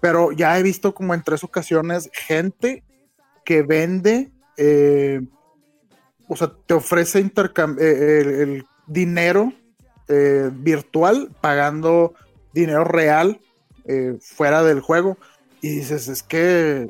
Pero 0.00 0.32
ya 0.32 0.58
he 0.58 0.62
visto 0.62 0.94
como 0.94 1.14
en 1.14 1.22
tres 1.22 1.44
ocasiones 1.44 2.10
gente 2.12 2.82
que 3.44 3.62
vende, 3.62 4.30
eh, 4.56 5.20
o 6.28 6.36
sea, 6.36 6.52
te 6.66 6.74
ofrece 6.74 7.22
intercam- 7.24 7.78
eh, 7.80 8.42
el, 8.42 8.66
dinero 8.86 9.52
eh, 10.08 10.50
virtual 10.52 11.30
pagando 11.40 12.14
dinero 12.52 12.84
real 12.84 13.40
eh, 13.84 14.16
fuera 14.20 14.62
del 14.62 14.80
juego. 14.80 15.16
Y 15.60 15.76
dices, 15.76 16.08
es 16.08 16.22
que 16.22 16.88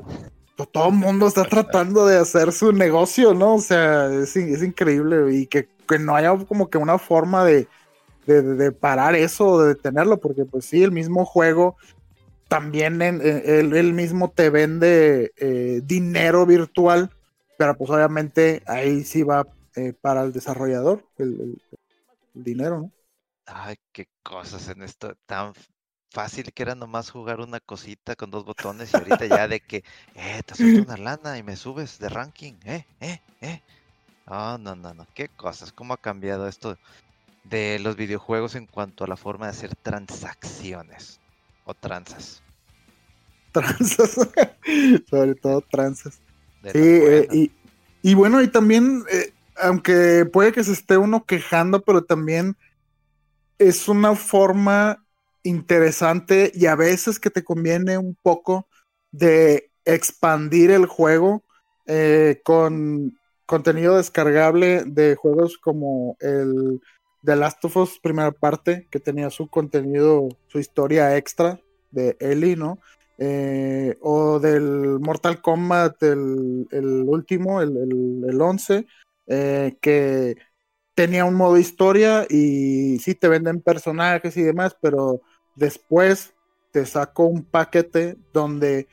to- 0.55 0.65
todo 0.65 0.87
el 0.89 0.95
mundo 0.95 1.27
está 1.27 1.43
tratando 1.43 2.05
de 2.07 2.17
hacer 2.17 2.51
su 2.51 2.71
negocio, 2.71 3.33
¿no? 3.33 3.55
O 3.55 3.61
sea, 3.61 4.11
es, 4.13 4.35
es 4.35 4.63
increíble 4.63 5.33
y 5.35 5.45
que, 5.47 5.67
que 5.91 5.99
no 5.99 6.15
haya 6.17 6.37
como 6.47 6.69
que 6.71 6.79
una 6.79 6.99
forma 6.99 7.45
de, 7.45 7.69
de, 8.25 8.71
parar 8.73 9.15
eso, 9.15 9.61
de 9.61 9.69
detenerlo, 9.69 10.19
porque 10.19 10.45
pues 10.45 10.65
sí, 10.65 10.83
el 10.83 10.91
mismo 10.91 11.25
juego 11.25 11.77
también 12.47 13.01
en- 13.01 13.21
en- 13.21 13.43
él, 13.45 13.75
él 13.77 13.93
mismo 13.93 14.31
te 14.31 14.49
vende 14.49 15.33
eh, 15.37 15.81
dinero 15.85 16.45
virtual, 16.45 17.11
pero 17.57 17.77
pues 17.77 17.89
obviamente 17.91 18.63
ahí 18.67 19.03
sí 19.03 19.23
va 19.23 19.47
eh, 19.75 19.93
para 20.01 20.23
el 20.23 20.33
desarrollador 20.33 21.05
el 21.17 21.61
dinero, 22.33 22.79
¿no? 22.81 22.93
Ay, 23.45 23.75
qué 23.91 24.07
cosas 24.23 24.67
en 24.69 24.81
esto 24.81 25.15
tan 25.25 25.53
fácil 26.11 26.53
que 26.53 26.63
era 26.63 26.75
nomás 26.75 27.11
jugar 27.11 27.39
una 27.39 27.59
cosita 27.59 28.15
con 28.15 28.31
dos 28.31 28.45
botones 28.45 28.93
y 28.93 28.97
ahorita 28.97 29.25
ya 29.27 29.47
de 29.47 29.59
que, 29.61 29.83
eh, 30.15 30.41
te 30.43 30.55
suelto 30.55 30.81
una 30.83 30.97
lana 30.97 31.37
y 31.37 31.43
me 31.43 31.55
subes 31.55 31.99
de 31.99 32.09
ranking, 32.09 32.55
eh, 32.65 32.85
eh, 32.99 33.21
eh. 33.41 33.61
Oh, 34.33 34.57
no, 34.57 34.77
no, 34.77 34.93
no, 34.93 35.05
qué 35.13 35.27
cosas, 35.27 35.73
cómo 35.73 35.93
ha 35.93 35.97
cambiado 35.97 36.47
esto 36.47 36.77
de 37.43 37.79
los 37.79 37.97
videojuegos 37.97 38.55
en 38.55 38.65
cuanto 38.65 39.03
a 39.03 39.07
la 39.07 39.17
forma 39.17 39.47
de 39.47 39.51
hacer 39.51 39.75
transacciones 39.75 41.19
o 41.65 41.73
tranzas. 41.73 42.41
Tranzas, 43.51 44.11
sobre 45.09 45.35
todo 45.35 45.59
tranzas. 45.59 46.21
Sí, 46.63 46.79
eh, 46.79 47.27
y, 47.33 47.51
y 48.01 48.13
bueno, 48.13 48.41
y 48.41 48.47
también, 48.47 49.03
eh, 49.11 49.33
aunque 49.57 50.25
puede 50.31 50.53
que 50.53 50.63
se 50.63 50.71
esté 50.71 50.95
uno 50.95 51.25
quejando, 51.25 51.81
pero 51.81 52.05
también 52.05 52.55
es 53.57 53.89
una 53.89 54.15
forma 54.15 55.05
interesante 55.43 56.53
y 56.55 56.67
a 56.67 56.75
veces 56.75 57.19
que 57.19 57.31
te 57.31 57.43
conviene 57.43 57.97
un 57.97 58.15
poco 58.21 58.69
de 59.11 59.71
expandir 59.83 60.71
el 60.71 60.85
juego 60.85 61.43
eh, 61.85 62.39
con 62.45 63.19
contenido 63.51 63.97
descargable 63.97 64.85
de 64.85 65.15
juegos 65.15 65.57
como 65.57 66.15
el 66.21 66.79
The 67.25 67.35
Last 67.35 67.65
of 67.65 67.75
Us 67.75 67.99
primera 67.99 68.31
parte, 68.31 68.87
que 68.89 69.01
tenía 69.01 69.29
su 69.29 69.49
contenido, 69.49 70.29
su 70.47 70.57
historia 70.57 71.17
extra 71.17 71.59
de 71.91 72.15
Ellie, 72.21 72.55
¿no? 72.55 72.79
eh, 73.23 73.97
o 74.01 74.39
del 74.39 74.99
Mortal 74.99 75.41
Kombat, 75.41 76.01
el, 76.01 76.65
último, 77.05 77.61
el, 77.61 77.77
el, 77.77 78.23
el 78.27 78.41
11, 78.41 78.87
eh, 79.27 79.77
que 79.79 80.37
tenía 80.95 81.25
un 81.25 81.35
modo 81.35 81.57
historia 81.57 82.25
y 82.27 82.97
sí 82.97 83.13
te 83.13 83.27
venden 83.27 83.61
personajes 83.61 84.35
y 84.37 84.41
demás, 84.41 84.75
pero 84.81 85.21
después 85.55 86.33
te 86.71 86.85
saco 86.87 87.25
un 87.25 87.43
paquete 87.43 88.17
donde 88.33 88.87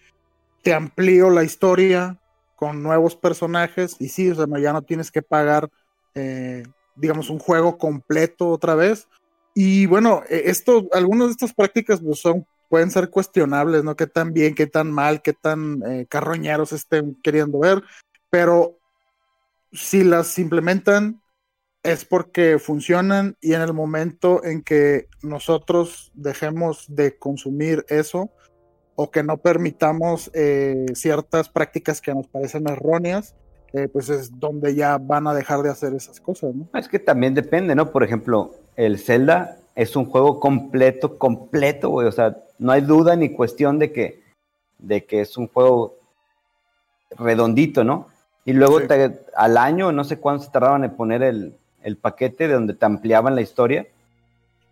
te 0.63 0.75
amplío 0.75 1.31
la 1.31 1.45
historia 1.45 2.19
con 2.59 2.83
nuevos 2.83 3.15
personajes 3.15 3.95
y 4.01 4.09
sí, 4.09 4.29
o 4.31 4.35
sea, 4.35 4.47
ya 4.61 4.73
no 4.73 4.83
tienes 4.83 5.13
que 5.13 5.23
pagar, 5.23 5.71
eh, 6.17 6.65
digamos, 6.97 7.31
un 7.31 7.39
juego 7.39 7.79
completo 7.79 8.49
otra 8.49 8.75
vez. 8.75 9.07
Y 9.55 9.87
bueno, 9.87 10.25
eh, 10.29 10.43
esto, 10.47 10.89
algunas 10.93 11.29
de 11.29 11.33
estas 11.33 11.55
prácticas 11.55 12.01
pues, 12.01 12.19
son 12.19 12.45
pueden 12.69 12.91
ser 12.91 13.11
cuestionables, 13.11 13.85
¿no? 13.85 13.95
Qué 13.95 14.09
tan 14.09 14.33
bien, 14.33 14.57
qué 14.57 14.67
tan 14.67 14.91
mal, 14.91 15.23
qué 15.23 15.35
tan 15.35 15.85
eh, 15.87 16.07
carroñeros 16.11 16.73
estén 16.73 17.17
queriendo 17.23 17.61
ver, 17.61 17.85
pero 18.29 18.77
si 19.73 20.03
las 20.03 20.37
implementan 20.41 21.23
es 21.85 22.05
porque 22.05 22.59
funcionan 22.59 23.37
y 23.41 23.55
en 23.55 23.61
el 23.61 23.73
momento 23.73 24.45
en 24.45 24.63
que 24.63 25.07
nosotros 25.23 26.11
dejemos 26.13 26.87
de 26.89 27.17
consumir 27.17 27.87
eso 27.89 28.33
o 29.01 29.13
que 29.13 29.23
no 29.23 29.37
permitamos 29.37 30.29
eh, 30.35 30.87
ciertas 30.95 31.49
prácticas 31.49 32.01
que 32.01 32.13
nos 32.13 32.27
parecen 32.27 32.69
erróneas, 32.69 33.33
eh, 33.73 33.87
pues 33.87 34.09
es 34.09 34.41
donde 34.41 34.75
ya 34.75 34.99
van 34.99 35.29
a 35.29 35.35
dejar 35.35 35.63
de 35.63 35.71
hacer 35.71 35.95
esas 35.95 36.21
cosas, 36.21 36.53
¿no? 36.53 36.67
Es 36.77 36.89
que 36.89 36.99
también 36.99 37.33
depende, 37.33 37.77
¿no? 37.77 37.93
Por 37.93 38.03
ejemplo, 38.03 38.57
el 38.75 38.99
Zelda 38.99 39.59
es 39.77 39.95
un 39.95 40.05
juego 40.07 40.41
completo, 40.41 41.17
completo, 41.17 41.91
güey. 41.91 42.09
O 42.09 42.13
sea, 42.13 42.39
no 42.59 42.73
hay 42.73 42.81
duda 42.81 43.15
ni 43.15 43.29
cuestión 43.29 43.79
de 43.79 43.93
que, 43.93 44.21
de 44.79 45.05
que 45.05 45.21
es 45.21 45.37
un 45.37 45.47
juego 45.47 45.95
redondito, 47.17 47.85
¿no? 47.85 48.09
Y 48.45 48.53
luego 48.53 48.81
Sí. 48.81 48.89
te- 48.89 49.21
al 49.37 49.57
año, 49.59 49.93
no 49.93 50.03
sé 50.03 50.19
cuánto 50.19 50.43
se 50.45 50.51
tardaban 50.51 50.83
en 50.83 50.97
poner 50.97 51.23
el, 51.23 51.55
el 51.85 51.97
paquete 51.99 52.49
de 52.49 52.55
donde 52.55 52.75
te 52.75 52.85
ampliaban 52.85 53.37
la 53.37 53.43
historia. 53.43 53.87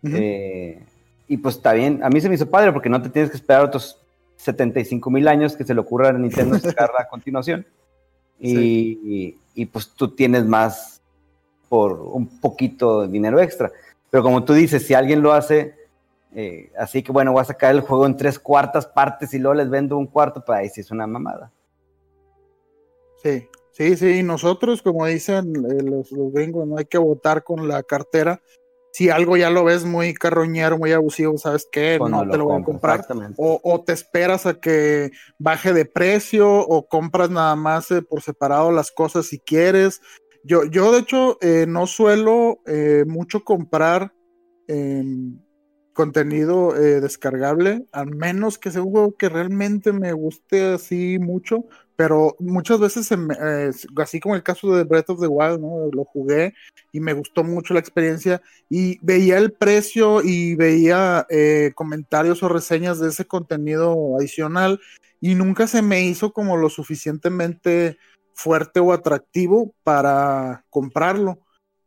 Eh, 0.03 0.83
y 1.29 1.37
pues 1.37 1.55
está 1.55 1.71
bien, 1.73 2.03
a 2.03 2.09
mí 2.09 2.19
se 2.19 2.27
me 2.29 2.35
hizo 2.35 2.49
padre 2.49 2.73
porque 2.73 2.89
no 2.89 3.01
te 3.01 3.09
tienes 3.09 3.31
que 3.31 3.37
esperar 3.37 3.63
otros 3.63 4.01
75 4.37 5.09
mil 5.09 5.27
años 5.27 5.55
que 5.55 5.65
se 5.65 5.73
le 5.73 5.81
ocurra 5.81 6.09
a 6.09 6.13
Nintendo 6.13 6.57
sacarla 6.59 7.01
a 7.01 7.07
continuación. 7.07 7.65
Y, 8.39 8.57
y- 9.03 9.37
y, 9.55 9.65
pues 9.65 9.89
tú 9.89 10.09
tienes 10.15 10.45
más 10.45 11.01
por 11.67 11.93
un 11.99 12.39
poquito 12.39 13.01
de 13.01 13.07
dinero 13.07 13.41
extra. 13.41 13.71
Pero 14.11 14.21
como 14.23 14.43
tú 14.45 14.53
dices, 14.53 14.85
si 14.85 14.93
alguien 14.93 15.21
lo 15.23 15.33
hace, 15.33 15.75
eh, 16.35 16.71
así 16.77 17.01
que 17.01 17.11
bueno, 17.11 17.31
voy 17.31 17.41
a 17.41 17.45
sacar 17.45 17.73
el 17.73 17.81
juego 17.81 18.05
en 18.05 18.15
tres 18.15 18.37
cuartas 18.37 18.85
partes 18.85 19.33
y 19.33 19.39
luego 19.39 19.55
les 19.55 19.69
vendo 19.69 19.97
un 19.97 20.05
cuarto, 20.05 20.43
pues 20.45 20.59
ahí 20.59 20.69
sí 20.69 20.81
es 20.81 20.91
una 20.91 21.07
mamada. 21.07 21.51
Sí, 23.23 23.47
sí, 23.71 23.95
sí, 23.97 24.23
nosotros, 24.23 24.81
como 24.83 25.05
dicen 25.07 25.53
eh, 25.55 25.81
los, 25.83 26.11
los 26.11 26.31
gringos, 26.31 26.67
no 26.67 26.77
hay 26.77 26.85
que 26.85 26.99
votar 26.99 27.43
con 27.43 27.67
la 27.67 27.81
cartera. 27.83 28.39
Si 28.97 29.11
algo 29.11 29.37
ya 29.37 29.51
lo 29.51 29.63
ves 29.63 29.85
muy 29.85 30.15
carroñero, 30.15 30.79
muy 30.79 30.91
abusivo, 30.91 31.37
¿sabes 31.37 31.67
qué? 31.71 31.99
No 31.99 32.27
te 32.27 32.35
lo 32.35 32.45
voy 32.45 32.59
a 32.59 32.65
comprar. 32.65 33.05
O, 33.35 33.59
o 33.63 33.83
te 33.83 33.93
esperas 33.93 34.47
a 34.47 34.59
que 34.59 35.11
baje 35.37 35.71
de 35.71 35.85
precio 35.85 36.49
o 36.51 36.87
compras 36.87 37.29
nada 37.29 37.55
más 37.55 37.91
eh, 37.91 38.01
por 38.01 38.23
separado 38.23 38.71
las 38.71 38.89
cosas 38.89 39.27
si 39.27 39.37
quieres. 39.37 40.01
Yo, 40.43 40.63
yo 40.65 40.91
de 40.91 41.01
hecho, 41.01 41.37
eh, 41.41 41.67
no 41.67 41.85
suelo 41.85 42.57
eh, 42.65 43.05
mucho 43.05 43.43
comprar 43.43 44.13
em, 44.67 45.41
contenido 45.93 46.71
descargable, 46.73 47.85
al 47.91 48.15
menos 48.15 48.57
que 48.57 48.71
sea 48.71 48.81
un 48.81 48.89
juego 48.89 49.15
que 49.15 49.29
realmente 49.29 49.91
me 49.91 50.11
guste 50.13 50.73
así 50.73 51.19
mucho, 51.19 51.65
pero 51.97 52.35
muchas 52.39 52.79
veces, 52.79 53.11
eh, 53.11 53.71
así 53.97 54.19
como 54.19 54.35
el 54.35 54.43
caso 54.43 54.73
de 54.73 54.83
Breath 54.83 55.09
of 55.09 55.19
the 55.19 55.27
Wild, 55.27 55.59
¿no? 55.59 55.89
Lo 55.91 56.05
jugué 56.05 56.53
y 56.91 56.99
me 56.99 57.13
gustó 57.13 57.43
mucho 57.43 57.73
la 57.73 57.79
experiencia 57.79 58.39
y 58.69 58.99
veía 59.01 59.39
el 59.39 59.51
precio 59.51 60.21
y 60.23 60.53
veía 60.53 61.25
eh, 61.29 61.71
comentarios 61.73 62.43
o 62.43 62.49
reseñas 62.49 62.99
de 62.99 63.09
ese 63.09 63.25
contenido 63.25 64.15
adicional 64.15 64.79
y 65.19 65.33
nunca 65.33 65.65
se 65.65 65.81
me 65.81 66.03
hizo 66.03 66.31
como 66.33 66.55
lo 66.55 66.69
suficientemente 66.69 67.97
fuerte 68.35 68.79
o 68.79 68.93
atractivo 68.93 69.73
para 69.83 70.65
comprarlo. 70.69 71.39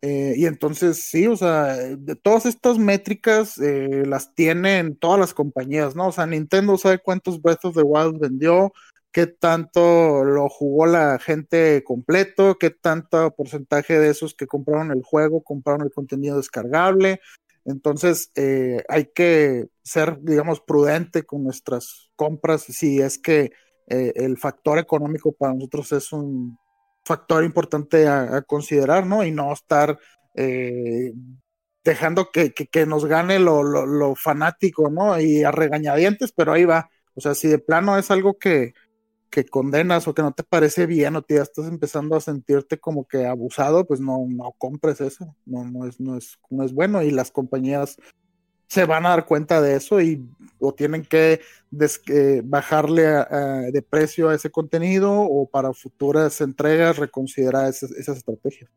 Eh, 0.02 0.34
y 0.36 0.46
entonces 0.46 1.02
sí, 1.02 1.26
o 1.26 1.36
sea, 1.36 1.74
de 1.74 2.16
todas 2.16 2.46
estas 2.46 2.78
métricas 2.78 3.58
eh, 3.58 4.02
las 4.06 4.34
tienen 4.34 4.96
todas 4.96 5.20
las 5.20 5.34
compañías, 5.34 5.94
¿no? 5.94 6.08
O 6.08 6.12
sea, 6.12 6.26
Nintendo 6.26 6.78
sabe 6.78 6.98
cuántos 6.98 7.40
Breath 7.40 7.66
of 7.66 7.76
the 7.76 7.82
Wild 7.82 8.18
vendió, 8.18 8.72
qué 9.12 9.26
tanto 9.26 10.24
lo 10.24 10.48
jugó 10.48 10.86
la 10.86 11.18
gente 11.18 11.82
completo, 11.84 12.58
qué 12.58 12.70
tanto 12.70 13.34
porcentaje 13.34 13.98
de 13.98 14.10
esos 14.10 14.34
que 14.34 14.46
compraron 14.46 14.92
el 14.92 15.02
juego 15.02 15.42
compraron 15.42 15.82
el 15.82 15.92
contenido 15.92 16.36
descargable. 16.36 17.20
Entonces, 17.64 18.30
eh, 18.36 18.84
hay 18.88 19.06
que 19.14 19.68
ser, 19.82 20.18
digamos, 20.22 20.60
prudente 20.60 21.24
con 21.24 21.44
nuestras 21.44 22.10
compras 22.16 22.62
si 22.62 23.00
es 23.00 23.18
que 23.18 23.52
eh, 23.88 24.12
el 24.16 24.38
factor 24.38 24.78
económico 24.78 25.32
para 25.32 25.54
nosotros 25.54 25.92
es 25.92 26.12
un 26.12 26.58
factor 27.04 27.44
importante 27.44 28.06
a, 28.06 28.42
considerar, 28.42 29.06
¿no? 29.06 29.24
Y 29.24 29.30
no 29.32 29.52
estar 29.52 29.98
eh, 30.36 31.12
dejando 31.84 32.30
que, 32.30 32.52
nos 32.86 33.04
gane 33.04 33.38
lo, 33.38 33.62
lo, 33.62 34.14
fanático, 34.14 34.90
¿no? 34.90 35.20
Y 35.20 35.42
a 35.44 35.50
regañadientes, 35.50 36.32
pero 36.32 36.52
ahí 36.52 36.64
va. 36.64 36.88
O 37.14 37.20
sea, 37.20 37.34
si 37.34 37.48
de 37.48 37.58
plano 37.58 37.98
es 37.98 38.10
algo 38.10 38.38
que, 38.38 38.74
que 39.30 39.44
condenas 39.44 40.08
o 40.08 40.14
que 40.14 40.22
no 40.22 40.32
te 40.32 40.42
parece 40.42 40.86
bien 40.86 41.16
o 41.16 41.22
te 41.22 41.36
estás 41.36 41.66
empezando 41.68 42.16
a 42.16 42.20
sentirte 42.20 42.78
como 42.78 43.06
que 43.06 43.26
abusado, 43.26 43.86
pues 43.86 44.00
no, 44.00 44.26
no 44.28 44.52
compres 44.58 45.00
eso, 45.00 45.36
no, 45.46 45.64
no, 45.64 45.86
es, 45.86 46.00
no, 46.00 46.16
es, 46.16 46.38
no 46.50 46.64
es 46.64 46.72
bueno 46.72 47.02
y 47.02 47.10
las 47.10 47.30
compañías 47.30 47.96
se 48.70 48.84
van 48.84 49.04
a 49.04 49.10
dar 49.10 49.26
cuenta 49.26 49.60
de 49.60 49.74
eso 49.74 50.00
y 50.00 50.24
o 50.60 50.72
tienen 50.72 51.04
que 51.04 51.40
eh, 52.06 52.42
bajarle 52.44 53.02
de 53.72 53.82
precio 53.82 54.28
a 54.28 54.34
ese 54.34 54.50
contenido 54.50 55.12
o 55.12 55.48
para 55.48 55.72
futuras 55.72 56.40
entregas 56.40 56.96
reconsiderar 56.96 57.68
esas, 57.68 57.90
estrategias. 57.90 58.70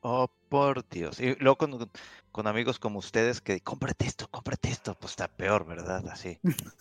Oh, 0.00 0.30
por 0.50 0.86
Dios. 0.90 1.18
Y 1.20 1.36
luego 1.36 1.56
con, 1.56 2.46
amigos 2.46 2.78
como 2.78 2.98
ustedes 2.98 3.40
que 3.40 3.62
cómprate 3.62 4.06
esto, 4.06 4.28
cómprate 4.30 4.68
esto, 4.68 4.94
pues 5.00 5.12
está 5.12 5.28
peor, 5.28 5.64
¿verdad? 5.64 6.06
Así. 6.08 6.38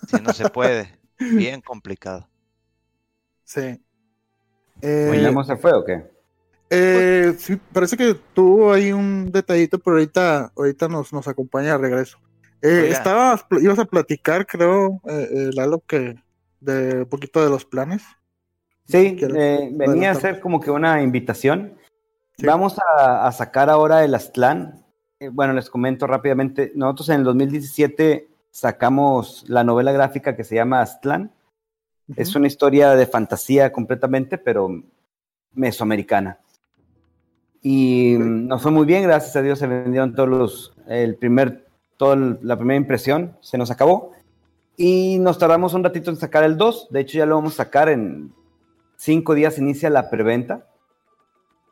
Si 0.09 0.21
no 0.21 0.33
se 0.33 0.49
puede. 0.49 1.02
Bien 1.31 1.61
complicado. 1.61 2.27
Sí. 3.43 3.79
Eh, 4.81 5.33
se 5.45 5.57
fue 5.57 5.73
o 5.73 5.83
qué? 5.83 6.13
Eh, 6.69 7.35
sí, 7.37 7.59
parece 7.71 7.95
que 7.95 8.15
tuvo 8.33 8.73
ahí 8.73 8.91
un 8.91 9.31
detallito, 9.31 9.77
pero 9.77 9.97
ahorita, 9.97 10.51
ahorita 10.57 10.87
nos, 10.87 11.13
nos 11.13 11.27
acompaña 11.27 11.73
de 11.73 11.77
regreso. 11.77 12.17
Eh, 12.63 12.87
estabas, 12.89 13.45
ibas 13.61 13.77
a 13.77 13.85
platicar, 13.85 14.47
creo, 14.47 14.99
eh, 15.07 15.27
eh 15.29 15.49
Lalo, 15.53 15.83
que 15.85 16.15
de 16.61 17.01
un 17.01 17.05
poquito 17.05 17.43
de 17.43 17.49
los 17.51 17.65
planes. 17.65 18.01
Sí, 18.87 19.17
venía 19.71 20.11
a 20.11 20.15
ser 20.15 20.39
como 20.39 20.59
que 20.59 20.71
una 20.71 21.03
invitación. 21.03 21.77
Vamos 22.39 22.77
a, 22.97 23.27
a, 23.27 23.31
sacar 23.31 23.69
ahora 23.69 24.03
el 24.03 24.15
Aztlán. 24.15 24.83
bueno, 25.31 25.53
les 25.53 25.69
comento 25.69 26.07
rápidamente. 26.07 26.71
Nosotros 26.73 27.09
en 27.09 27.19
el 27.19 27.23
2017 27.23 28.32
sacamos 28.53 29.43
la 29.47 29.63
novela 29.63 29.91
gráfica 29.91 30.35
que 30.35 30.43
se 30.43 30.55
llama 30.55 30.79
Aztlán. 30.79 31.31
Es 32.15 32.35
una 32.35 32.47
historia 32.47 32.91
de 32.91 33.07
fantasía 33.07 33.71
completamente, 33.71 34.37
pero 34.37 34.69
mesoamericana. 35.53 36.39
Y 37.63 38.15
nos 38.19 38.61
fue 38.61 38.71
muy 38.71 38.85
bien, 38.85 39.03
gracias 39.03 39.35
a 39.35 39.41
Dios 39.41 39.57
se 39.57 39.67
vendieron 39.67 40.13
todos 40.13 40.29
los, 40.29 40.73
el 40.87 41.15
primer, 41.15 41.65
toda 41.97 42.15
la 42.15 42.55
primera 42.55 42.77
impresión, 42.77 43.35
se 43.41 43.57
nos 43.57 43.71
acabó. 43.71 44.11
Y 44.77 45.17
nos 45.19 45.39
tardamos 45.39 45.73
un 45.73 45.83
ratito 45.83 46.11
en 46.11 46.17
sacar 46.17 46.43
el 46.43 46.55
2, 46.55 46.89
de 46.91 46.99
hecho 46.99 47.17
ya 47.17 47.25
lo 47.25 47.35
vamos 47.35 47.53
a 47.53 47.63
sacar 47.63 47.89
en 47.89 48.33
cinco 48.97 49.33
días, 49.33 49.57
inicia 49.57 49.89
la 49.89 50.11
preventa. 50.11 50.67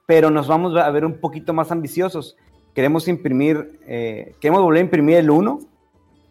Pero 0.07 0.31
nos 0.31 0.47
vamos 0.47 0.75
a 0.75 0.89
ver 0.89 1.05
un 1.05 1.19
poquito 1.19 1.53
más 1.53 1.71
ambiciosos. 1.71 2.37
Queremos 2.73 3.07
imprimir, 3.07 3.79
eh, 3.85 4.33
queremos 4.39 4.63
volver 4.63 4.79
a 4.79 4.85
imprimir 4.85 5.17
el 5.17 5.29
1 5.29 5.70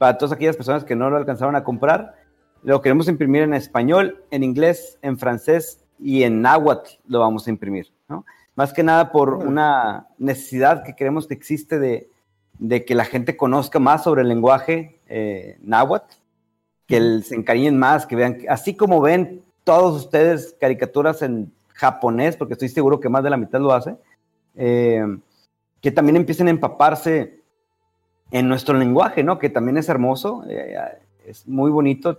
para 0.00 0.16
todas 0.16 0.32
aquellas 0.32 0.56
personas 0.56 0.82
que 0.82 0.96
no 0.96 1.10
lo 1.10 1.18
alcanzaron 1.18 1.56
a 1.56 1.62
comprar. 1.62 2.14
Lo 2.62 2.80
queremos 2.80 3.06
imprimir 3.06 3.42
en 3.42 3.52
español, 3.52 4.24
en 4.30 4.42
inglés, 4.42 4.98
en 5.02 5.18
francés 5.18 5.84
y 5.98 6.22
en 6.22 6.40
náhuatl 6.40 6.92
lo 7.06 7.20
vamos 7.20 7.46
a 7.46 7.50
imprimir, 7.50 7.92
¿no? 8.08 8.24
Más 8.54 8.72
que 8.72 8.82
nada 8.82 9.12
por 9.12 9.34
una 9.34 10.06
necesidad 10.16 10.84
que 10.84 10.94
creemos 10.94 11.26
que 11.26 11.34
existe 11.34 11.78
de, 11.78 12.08
que 12.86 12.94
la 12.94 13.04
gente 13.04 13.36
conozca 13.36 13.78
más 13.78 14.02
sobre 14.02 14.22
el 14.22 14.28
lenguaje 14.28 14.98
eh, 15.06 15.58
náhuatl, 15.60 16.14
que 16.86 17.20
se 17.20 17.34
encariñen 17.34 17.78
más, 17.78 18.06
que 18.06 18.16
vean, 18.16 18.38
así 18.48 18.74
como 18.74 19.02
ven 19.02 19.42
todos 19.64 20.02
ustedes 20.02 20.56
caricaturas 20.58 21.20
en 21.20 21.52
japonés, 21.74 22.38
porque 22.38 22.54
estoy 22.54 22.70
seguro 22.70 23.00
que 23.00 23.10
más 23.10 23.22
de 23.22 23.28
la 23.28 23.36
mitad 23.36 23.60
lo 23.60 23.74
hace, 23.74 23.96
eh, 24.56 25.04
que 25.82 25.90
también 25.90 26.16
empiecen 26.16 26.46
a 26.46 26.52
empaparse 26.52 27.39
en 28.30 28.48
nuestro 28.48 28.76
lenguaje, 28.76 29.22
¿no? 29.22 29.38
Que 29.38 29.50
también 29.50 29.76
es 29.76 29.88
hermoso, 29.88 30.44
eh, 30.48 30.76
es 31.26 31.46
muy 31.46 31.70
bonito, 31.70 32.18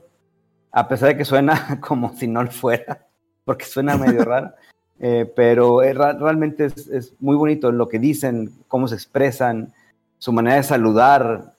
a 0.72 0.88
pesar 0.88 1.10
de 1.10 1.18
que 1.18 1.26
suena 1.26 1.80
como 1.82 2.14
si 2.16 2.28
no 2.28 2.44
lo 2.44 2.52
fuera, 2.52 3.06
porque 3.46 3.66
suena 3.66 3.98
medio 3.98 4.24
raro, 4.24 4.54
eh, 5.00 5.32
pero 5.36 5.82
realmente 5.82 6.66
es, 6.66 7.14
muy 7.20 7.36
bonito 7.36 7.72
lo 7.72 7.88
que 7.88 8.00
dicen, 8.00 8.52
cómo 8.68 8.88
se 8.88 8.96
expresan, 8.96 9.74
su 10.18 10.32
manera 10.32 10.58
de 10.58 10.64
saludar, 10.64 11.56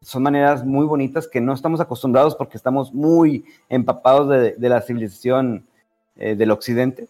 son 0.00 0.22
maneras 0.22 0.64
muy 0.64 0.84
bonitas 0.84 1.28
que 1.28 1.40
no 1.40 1.54
estamos 1.54 1.80
acostumbrados 1.80 2.34
porque 2.34 2.56
estamos 2.56 2.92
muy 2.92 3.44
empapados 3.68 4.28
de, 4.28 4.68
la 4.68 4.82
civilización 4.82 5.66
eh, 6.16 6.34
del 6.34 6.50
occidente. 6.50 7.08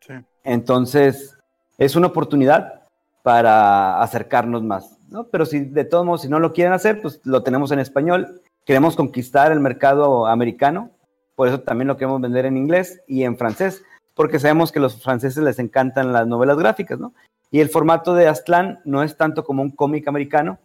Sí. 0.00 0.14
Entonces, 0.44 1.36
es 1.78 1.96
una 1.96 2.06
oportunidad 2.06 2.82
para 3.22 4.00
acercarnos 4.00 4.62
más. 4.62 4.95
Pero 5.30 5.46
si 5.46 5.60
de 5.60 5.84
todos 5.84 6.04
modos, 6.04 6.22
si 6.22 6.28
no 6.28 6.38
lo 6.38 6.52
quieren 6.52 6.72
hacer, 6.72 7.00
pues 7.00 7.20
lo 7.24 7.42
tenemos 7.42 7.70
en 7.70 7.78
español. 7.78 8.42
Queremos 8.64 8.96
conquistar 8.96 9.52
el 9.52 9.60
mercado 9.60 10.26
americano, 10.26 10.90
por 11.34 11.48
eso 11.48 11.60
también 11.60 11.88
lo 11.88 11.96
queremos 11.96 12.20
vender 12.20 12.46
en 12.46 12.56
inglés 12.56 13.02
y 13.06 13.22
en 13.22 13.36
francés, 13.36 13.84
porque 14.14 14.38
sabemos 14.38 14.72
que 14.72 14.78
a 14.78 14.82
los 14.82 15.02
franceses 15.02 15.42
les 15.42 15.58
encantan 15.58 16.12
las 16.12 16.26
novelas 16.26 16.56
gráficas, 16.56 16.98
¿no? 16.98 17.12
Y 17.50 17.60
el 17.60 17.68
formato 17.68 18.14
de 18.14 18.26
Aztlán 18.26 18.80
no 18.84 19.02
es 19.02 19.16
tanto 19.16 19.44
como 19.44 19.62
un 19.62 19.70
cómic 19.70 20.08
americano 20.08 20.58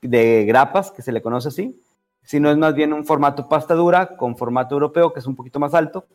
de 0.00 0.44
grapas, 0.46 0.90
que 0.90 1.02
se 1.02 1.12
le 1.12 1.20
conoce 1.20 1.48
así, 1.48 1.82
sino 2.22 2.50
es 2.50 2.56
más 2.56 2.74
bien 2.74 2.92
un 2.92 3.04
formato 3.04 3.48
pasta 3.48 3.74
dura 3.74 4.16
con 4.16 4.36
formato 4.36 4.74
europeo, 4.74 5.12
que 5.12 5.20
es 5.20 5.26
un 5.26 5.36
poquito 5.36 5.58
más 5.58 5.74
alto, 5.74 6.06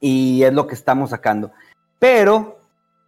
y 0.00 0.42
es 0.42 0.52
lo 0.52 0.66
que 0.66 0.74
estamos 0.74 1.10
sacando. 1.10 1.52
Pero 1.98 2.58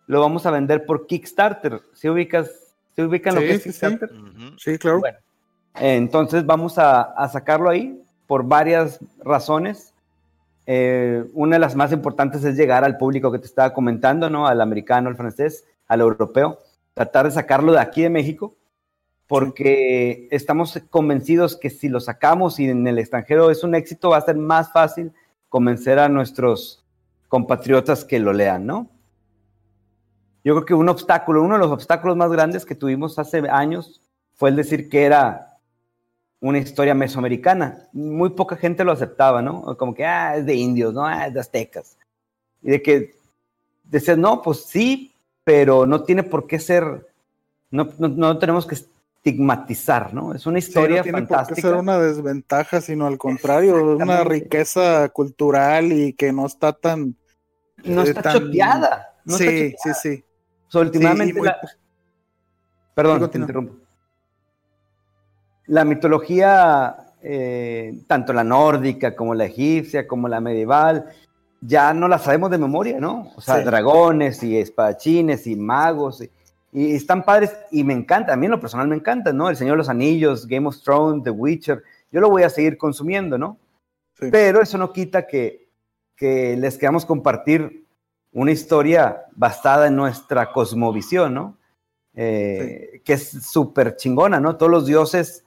lo 0.06 0.20
vamos 0.20 0.46
a 0.46 0.50
vender 0.50 0.86
por 0.86 1.06
Kickstarter. 1.06 1.82
Si 1.92 2.08
ubicas 2.08 2.67
¿Se 2.98 3.04
ubican 3.04 3.36
lo 3.36 3.42
que 3.42 3.52
es 3.52 3.62
Kickstarter? 3.62 4.10
Sí, 4.56 4.76
claro. 4.76 5.00
entonces 5.76 6.44
vamos 6.44 6.78
a, 6.78 7.28
sacarlo 7.32 7.70
ahí 7.70 8.02
por 8.26 8.42
varias 8.42 8.98
razones. 9.20 9.94
Eh, 10.66 11.24
una 11.32 11.54
de 11.54 11.60
las 11.60 11.76
más 11.76 11.92
importantes 11.92 12.42
es 12.42 12.56
llegar 12.56 12.82
al 12.82 12.98
público 12.98 13.30
que 13.30 13.38
te 13.38 13.46
estaba 13.46 13.72
comentando, 13.72 14.28
¿no? 14.28 14.48
Al 14.48 14.60
americano, 14.60 15.08
al 15.08 15.14
francés, 15.14 15.64
al 15.86 16.00
europeo. 16.00 16.58
Tratar 16.92 17.26
de 17.26 17.30
sacarlo 17.30 17.70
de 17.70 17.78
aquí 17.78 18.02
de 18.02 18.10
México, 18.10 18.56
porque 19.28 20.26
estamos 20.32 20.76
convencidos 20.90 21.56
que 21.56 21.70
si 21.70 21.88
lo 21.88 22.00
sacamos 22.00 22.58
y 22.58 22.68
en 22.68 22.84
el 22.84 22.98
extranjero 22.98 23.52
es 23.52 23.62
un 23.62 23.76
éxito, 23.76 24.10
va 24.10 24.16
a 24.16 24.22
ser 24.22 24.34
más 24.34 24.72
fácil 24.72 25.12
convencer 25.48 26.00
a 26.00 26.08
nuestros 26.08 26.84
compatriotas 27.28 28.04
que 28.04 28.18
lo 28.18 28.32
lean, 28.32 28.66
¿no? 28.66 28.90
Yo 30.44 30.54
creo 30.54 30.64
que 30.64 30.74
un 30.74 30.88
obstáculo, 30.88 31.42
uno 31.42 31.54
de 31.54 31.60
los 31.60 31.72
obstáculos 31.72 32.16
más 32.16 32.30
grandes 32.30 32.64
que 32.64 32.74
tuvimos 32.74 33.18
hace 33.18 33.42
años 33.50 34.00
fue 34.34 34.50
el 34.50 34.56
decir 34.56 34.88
que 34.88 35.04
era 35.04 35.58
una 36.40 36.58
historia 36.58 36.94
mesoamericana. 36.94 37.88
Muy 37.92 38.30
poca 38.30 38.56
gente 38.56 38.84
lo 38.84 38.92
aceptaba, 38.92 39.42
¿no? 39.42 39.76
Como 39.76 39.94
que, 39.94 40.06
ah, 40.06 40.36
es 40.36 40.46
de 40.46 40.54
indios, 40.54 40.94
¿no? 40.94 41.04
Ah, 41.04 41.26
es 41.26 41.34
de 41.34 41.40
aztecas. 41.40 41.96
Y 42.62 42.70
de 42.70 42.82
que 42.82 43.14
decías, 43.82 44.16
no, 44.16 44.40
pues 44.42 44.64
sí, 44.64 45.12
pero 45.42 45.86
no 45.86 46.04
tiene 46.04 46.22
por 46.22 46.46
qué 46.46 46.60
ser, 46.60 47.08
no, 47.70 47.88
no, 47.98 48.38
tenemos 48.38 48.64
que 48.64 48.76
estigmatizar, 48.76 50.14
¿no? 50.14 50.32
Es 50.32 50.46
una 50.46 50.60
historia 50.60 51.02
sí, 51.02 51.10
no 51.10 51.18
tiene 51.18 51.26
Por 51.26 51.54
qué 51.54 51.60
ser 51.60 51.74
una 51.74 51.98
desventaja, 51.98 52.80
sino 52.80 53.06
al 53.06 53.18
contrario, 53.18 53.96
una 53.96 54.22
riqueza 54.22 55.08
cultural 55.08 55.92
y 55.92 56.12
que 56.12 56.32
no 56.32 56.46
está 56.46 56.72
tan... 56.72 57.16
No 57.84 58.02
eh, 58.02 58.10
está 58.10 58.34
choteada. 58.34 59.14
sí, 59.26 59.74
sí, 59.82 59.90
sí 60.00 60.24
últimamente. 60.74 61.40
Perdón, 62.94 63.30
te 63.30 63.38
interrumpo. 63.38 63.76
La 65.66 65.84
mitología, 65.84 67.12
eh, 67.22 68.02
tanto 68.06 68.32
la 68.32 68.42
nórdica 68.42 69.14
como 69.14 69.34
la 69.34 69.44
egipcia, 69.44 70.08
como 70.08 70.28
la 70.28 70.40
medieval, 70.40 71.06
ya 71.60 71.92
no 71.92 72.08
la 72.08 72.18
sabemos 72.18 72.50
de 72.50 72.58
memoria, 72.58 73.00
¿no? 73.00 73.32
O 73.36 73.40
sea, 73.40 73.62
dragones 73.62 74.42
y 74.42 74.58
espadachines 74.58 75.46
y 75.46 75.56
magos. 75.56 76.22
Y, 76.72 76.94
están 76.94 77.24
padres 77.24 77.56
y 77.70 77.84
me 77.84 77.94
encanta, 77.94 78.32
a 78.32 78.36
mí 78.36 78.46
en 78.46 78.52
lo 78.52 78.60
personal 78.60 78.88
me 78.88 78.96
encanta, 78.96 79.32
¿no? 79.32 79.48
El 79.48 79.56
Señor 79.56 79.74
de 79.74 79.78
los 79.78 79.88
Anillos, 79.88 80.46
Game 80.46 80.68
of 80.68 80.80
Thrones, 80.82 81.24
The 81.24 81.30
Witcher, 81.30 81.82
yo 82.10 82.20
lo 82.20 82.30
voy 82.30 82.42
a 82.42 82.50
seguir 82.50 82.76
consumiendo, 82.78 83.38
¿no? 83.38 83.58
Sí. 84.14 84.28
Pero 84.30 84.60
eso 84.60 84.78
no 84.78 84.92
quita 84.92 85.26
que, 85.26 85.68
que 86.16 86.56
les 86.56 86.76
queramos 86.76 87.06
compartir 87.06 87.87
una 88.32 88.52
historia 88.52 89.24
basada 89.34 89.86
en 89.86 89.96
nuestra 89.96 90.52
cosmovisión, 90.52 91.34
¿no? 91.34 91.56
Eh, 92.14 93.00
Que 93.04 93.14
es 93.14 93.30
súper 93.30 93.96
chingona, 93.96 94.40
¿no? 94.40 94.56
Todos 94.56 94.70
los 94.72 94.86
dioses, 94.86 95.44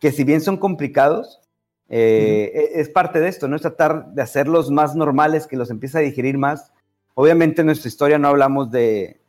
que 0.00 0.12
si 0.12 0.24
bien 0.24 0.40
son 0.40 0.56
complicados, 0.56 1.40
eh, 1.88 2.50
e- 2.54 2.80
es 2.80 2.88
parte 2.88 3.20
de 3.20 3.28
esto, 3.28 3.48
¿no? 3.48 3.56
Es 3.56 3.62
tratar 3.62 4.06
de 4.12 4.22
hacerlos 4.22 4.70
más 4.70 4.96
normales, 4.96 5.46
que 5.46 5.56
los 5.56 5.70
empiece 5.70 5.98
a 5.98 6.00
digerir 6.00 6.36
más. 6.38 6.72
Obviamente 7.14 7.60
en 7.62 7.66
nuestra 7.66 7.88
historia 7.88 8.18
no 8.18 8.28
hablamos 8.28 8.70
de, 8.70 9.20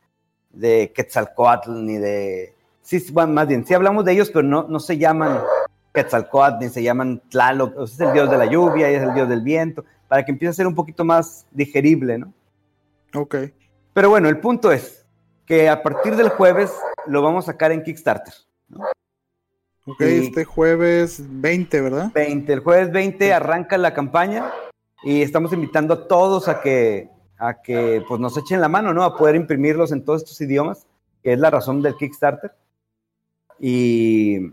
de 0.50 0.92
Quetzalcoatl 0.94 1.84
ni 1.84 1.96
de... 1.98 2.54
Sí, 2.82 3.00
sí, 3.00 3.12
bueno, 3.12 3.32
más 3.32 3.46
bien, 3.46 3.66
sí 3.66 3.74
hablamos 3.74 4.04
de 4.04 4.12
ellos, 4.12 4.30
pero 4.30 4.42
no, 4.42 4.66
no 4.68 4.80
se 4.80 4.96
llaman 4.98 5.40
Quetzalcoatl 5.92 6.64
ni 6.64 6.70
se 6.70 6.82
llaman 6.82 7.20
Tlaloc. 7.30 7.76
O 7.76 7.86
sea, 7.86 8.06
es 8.06 8.08
el 8.08 8.14
dios 8.14 8.30
de 8.30 8.38
la 8.38 8.46
lluvia 8.46 8.90
y 8.90 8.94
es 8.94 9.02
el 9.02 9.14
dios 9.14 9.28
del 9.28 9.42
viento, 9.42 9.84
para 10.08 10.24
que 10.24 10.32
empiece 10.32 10.50
a 10.50 10.54
ser 10.54 10.66
un 10.66 10.74
poquito 10.74 11.04
más 11.04 11.46
digerible, 11.50 12.18
¿no? 12.18 12.32
Ok. 13.14 13.36
Pero 13.94 14.10
bueno, 14.10 14.28
el 14.28 14.38
punto 14.38 14.70
es 14.72 15.06
que 15.46 15.68
a 15.68 15.82
partir 15.82 16.14
del 16.16 16.28
jueves 16.28 16.72
lo 17.06 17.22
vamos 17.22 17.44
a 17.48 17.52
sacar 17.52 17.72
en 17.72 17.82
Kickstarter. 17.82 18.34
Ok, 19.86 20.00
Y- 20.00 20.26
este 20.26 20.44
jueves 20.44 21.22
20, 21.26 21.80
¿verdad? 21.80 22.12
20, 22.14 22.52
el 22.52 22.60
jueves 22.60 22.92
20 22.92 23.32
arranca 23.32 23.78
la 23.78 23.94
campaña 23.94 24.52
y 25.02 25.22
estamos 25.22 25.52
invitando 25.52 25.94
a 25.94 26.08
todos 26.08 26.48
a 26.48 26.60
que, 26.60 27.08
a 27.38 27.62
que 27.62 28.04
pues, 28.06 28.20
nos 28.20 28.36
echen 28.36 28.60
la 28.60 28.68
mano, 28.68 28.92
¿no? 28.92 29.02
A 29.04 29.16
poder 29.16 29.34
imprimirlos 29.36 29.92
en 29.92 30.04
todos 30.04 30.22
estos 30.22 30.40
idiomas, 30.42 30.86
que 31.22 31.32
es 31.32 31.38
la 31.38 31.50
razón 31.50 31.80
del 31.80 31.96
Kickstarter. 31.96 32.52
Y, 33.58 34.52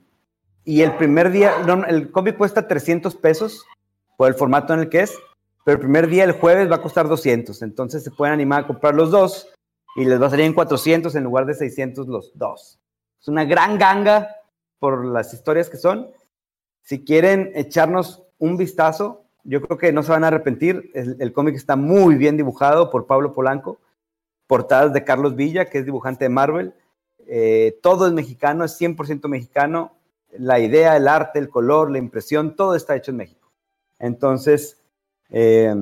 y 0.63 0.81
el 0.81 0.95
primer 0.97 1.31
día, 1.31 1.59
no, 1.65 1.85
el 1.85 2.11
cómic 2.11 2.37
cuesta 2.37 2.67
300 2.67 3.15
pesos 3.15 3.65
por 4.17 4.29
el 4.29 4.35
formato 4.35 4.73
en 4.73 4.79
el 4.79 4.89
que 4.89 5.01
es, 5.01 5.13
pero 5.65 5.77
el 5.77 5.81
primer 5.81 6.07
día, 6.07 6.23
el 6.23 6.33
jueves, 6.33 6.69
va 6.71 6.75
a 6.75 6.81
costar 6.81 7.09
200. 7.09 7.63
Entonces 7.63 8.03
se 8.03 8.11
pueden 8.11 8.35
animar 8.35 8.63
a 8.63 8.67
comprar 8.67 8.93
los 8.93 9.09
dos 9.09 9.51
y 9.95 10.05
les 10.05 10.21
va 10.21 10.27
a 10.27 10.29
salir 10.29 10.45
en 10.45 10.53
400 10.53 11.15
en 11.15 11.23
lugar 11.23 11.47
de 11.47 11.55
600 11.55 12.07
los 12.07 12.31
dos. 12.35 12.79
Es 13.19 13.27
una 13.27 13.45
gran 13.45 13.79
ganga 13.79 14.29
por 14.77 15.03
las 15.03 15.33
historias 15.33 15.67
que 15.67 15.77
son. 15.77 16.11
Si 16.83 17.03
quieren 17.03 17.51
echarnos 17.55 18.21
un 18.37 18.57
vistazo, 18.57 19.25
yo 19.43 19.59
creo 19.63 19.79
que 19.79 19.91
no 19.91 20.03
se 20.03 20.11
van 20.11 20.23
a 20.23 20.27
arrepentir. 20.27 20.91
El, 20.93 21.33
cómic 21.33 21.55
está 21.55 21.75
muy 21.75 22.13
bien 22.13 22.37
dibujado 22.37 22.91
por 22.91 23.07
Pablo 23.07 23.33
Polanco. 23.33 23.79
Portadas 24.45 24.93
de 24.93 25.03
Carlos 25.03 25.35
Villa, 25.35 25.65
que 25.65 25.79
es 25.79 25.85
dibujante 25.85 26.25
de 26.25 26.29
Marvel. 26.29 26.75
Eh, 27.25 27.79
todo 27.81 28.05
es 28.05 28.13
mexicano, 28.13 28.65
es 28.65 28.79
100% 28.79 29.27
mexicano. 29.27 29.97
La 30.37 30.59
idea, 30.59 30.95
el 30.95 31.07
arte, 31.07 31.39
el 31.39 31.49
color, 31.49 31.89
la 31.89 31.97
impresión, 31.97 32.55
todo 32.55 32.75
está 32.75 32.95
hecho 32.95 33.09
en 33.09 33.17
México. 33.17 33.51
Entonces, 33.97 34.84
eh, 35.29 35.73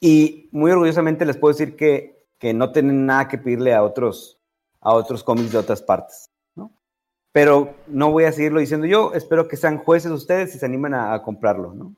y 0.00 0.48
muy 0.52 0.70
orgullosamente 0.70 1.24
les 1.24 1.36
puedo 1.36 1.52
decir 1.54 1.76
que, 1.76 2.24
que 2.38 2.52
no 2.52 2.72
tienen 2.72 3.06
nada 3.06 3.28
que 3.28 3.38
pedirle 3.38 3.74
a 3.74 3.82
otros, 3.82 4.38
a 4.80 4.92
otros 4.92 5.24
cómics 5.24 5.52
de 5.52 5.58
otras 5.58 5.80
partes. 5.82 6.30
¿no? 6.54 6.70
Pero 7.32 7.74
no 7.86 8.10
voy 8.10 8.24
a 8.24 8.32
seguirlo 8.32 8.60
diciendo 8.60 8.86
yo. 8.86 9.12
Espero 9.14 9.48
que 9.48 9.56
sean 9.56 9.78
jueces 9.78 10.10
ustedes 10.12 10.54
y 10.54 10.58
se 10.58 10.66
animen 10.66 10.94
a, 10.94 11.14
a 11.14 11.22
comprarlo. 11.22 11.72
¿no? 11.74 11.94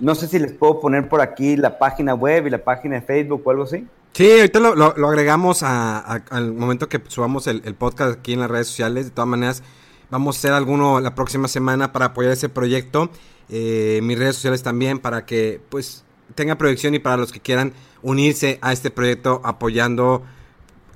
no 0.00 0.14
sé 0.14 0.26
si 0.26 0.38
les 0.38 0.52
puedo 0.52 0.80
poner 0.80 1.08
por 1.08 1.20
aquí 1.20 1.56
la 1.56 1.78
página 1.78 2.14
web 2.14 2.46
y 2.46 2.50
la 2.50 2.62
página 2.64 2.96
de 2.96 3.02
Facebook 3.02 3.42
o 3.44 3.50
algo 3.50 3.62
así. 3.64 3.86
Sí, 4.12 4.30
ahorita 4.38 4.60
lo, 4.60 4.74
lo- 4.74 4.94
lo 4.96 5.08
agregamos 5.08 5.62
a- 5.62 5.98
a- 6.00 6.24
al 6.30 6.52
momento 6.52 6.88
que 6.88 7.00
subamos 7.08 7.46
el, 7.46 7.62
el 7.64 7.74
podcast 7.74 8.18
aquí 8.18 8.34
en 8.34 8.40
las 8.40 8.50
redes 8.50 8.66
sociales. 8.68 9.06
De 9.06 9.10
todas 9.10 9.28
maneras, 9.28 9.62
vamos 10.10 10.36
a 10.36 10.38
hacer 10.38 10.52
alguno 10.52 11.00
la 11.00 11.14
próxima 11.14 11.48
semana 11.48 11.92
para 11.92 12.06
apoyar 12.06 12.32
ese 12.32 12.48
proyecto. 12.48 13.08
Eh, 13.48 14.00
mis 14.02 14.18
redes 14.18 14.36
sociales 14.36 14.62
también 14.62 14.98
para 14.98 15.26
que 15.26 15.60
pues 15.68 16.04
tenga 16.34 16.56
proyección 16.56 16.94
y 16.94 16.98
para 16.98 17.16
los 17.16 17.32
que 17.32 17.40
quieran 17.40 17.72
unirse 18.02 18.58
a 18.62 18.72
este 18.72 18.90
proyecto 18.90 19.40
apoyando 19.44 20.22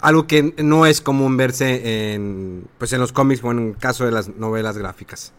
algo 0.00 0.26
que 0.26 0.54
no 0.58 0.86
es 0.86 1.00
común 1.00 1.36
verse 1.36 2.14
en 2.14 2.64
pues 2.78 2.92
en 2.92 3.00
los 3.00 3.12
cómics 3.12 3.42
o 3.42 3.50
en 3.50 3.68
el 3.70 3.76
caso 3.76 4.04
de 4.04 4.12
las 4.12 4.28
novelas 4.28 4.78
gráficas. 4.78 5.32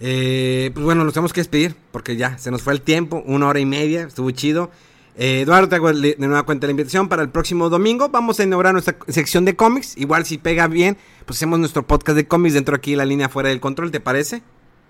Eh, 0.00 0.70
pues 0.74 0.84
bueno, 0.84 1.04
nos 1.04 1.14
tenemos 1.14 1.32
que 1.32 1.40
despedir 1.40 1.76
porque 1.92 2.16
ya 2.16 2.38
se 2.38 2.50
nos 2.50 2.62
fue 2.62 2.72
el 2.72 2.80
tiempo, 2.80 3.22
una 3.26 3.48
hora 3.48 3.60
y 3.60 3.66
media, 3.66 4.02
estuvo 4.02 4.30
chido. 4.30 4.70
Eh, 5.14 5.42
Eduardo, 5.42 5.68
te 5.68 5.76
hago 5.76 5.92
de 5.92 6.16
nueva 6.18 6.44
cuenta 6.44 6.66
la 6.66 6.70
invitación 6.70 7.08
para 7.08 7.22
el 7.22 7.28
próximo 7.28 7.68
domingo. 7.68 8.08
Vamos 8.08 8.40
a 8.40 8.44
inaugurar 8.44 8.72
nuestra 8.72 8.96
sección 9.08 9.44
de 9.44 9.54
cómics. 9.54 9.96
Igual 9.96 10.24
si 10.24 10.38
pega 10.38 10.66
bien, 10.68 10.96
pues 11.26 11.38
hacemos 11.38 11.58
nuestro 11.58 11.86
podcast 11.86 12.16
de 12.16 12.26
cómics 12.26 12.54
dentro 12.54 12.74
aquí 12.74 12.96
la 12.96 13.04
línea 13.04 13.28
fuera 13.28 13.50
del 13.50 13.60
control, 13.60 13.90
¿te 13.90 14.00
parece? 14.00 14.42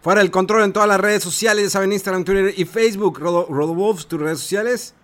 Fuera 0.00 0.20
del 0.20 0.30
control 0.30 0.62
en 0.62 0.72
todas 0.72 0.88
las 0.88 1.00
redes 1.00 1.22
sociales, 1.22 1.64
ya 1.64 1.70
saben, 1.70 1.92
Instagram, 1.92 2.24
Twitter 2.24 2.54
y 2.56 2.64
Facebook. 2.64 3.18
Rodo, 3.18 3.46
Rodowolf, 3.50 4.06
tus 4.06 4.20
redes 4.20 4.38
sociales. 4.38 4.94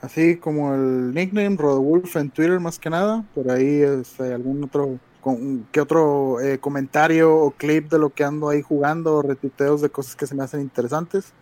Así 0.00 0.36
como 0.36 0.74
el 0.74 1.12
nickname 1.12 1.56
Rodolf 1.56 2.16
en 2.16 2.30
Twitter 2.30 2.58
más 2.58 2.78
que 2.78 2.90
nada. 2.90 3.24
Por 3.34 3.50
ahí 3.50 3.82
este, 3.82 4.32
algún 4.32 4.64
otro 4.64 4.98
con, 5.20 5.66
que 5.70 5.80
otro 5.80 6.40
eh, 6.40 6.58
comentario 6.58 7.34
o 7.34 7.50
clip 7.50 7.90
de 7.90 7.98
lo 7.98 8.10
que 8.10 8.24
ando 8.24 8.48
ahí 8.48 8.62
jugando 8.62 9.16
o 9.16 9.22
retuiteos 9.22 9.82
de 9.82 9.90
cosas 9.90 10.16
que 10.16 10.26
se 10.26 10.34
me 10.34 10.42
hacen 10.42 10.60
interesantes. 10.60 11.32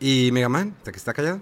Y 0.00 0.30
Megaman, 0.32 0.74
hasta 0.78 0.90
que 0.90 0.98
está 0.98 1.14
callado. 1.14 1.40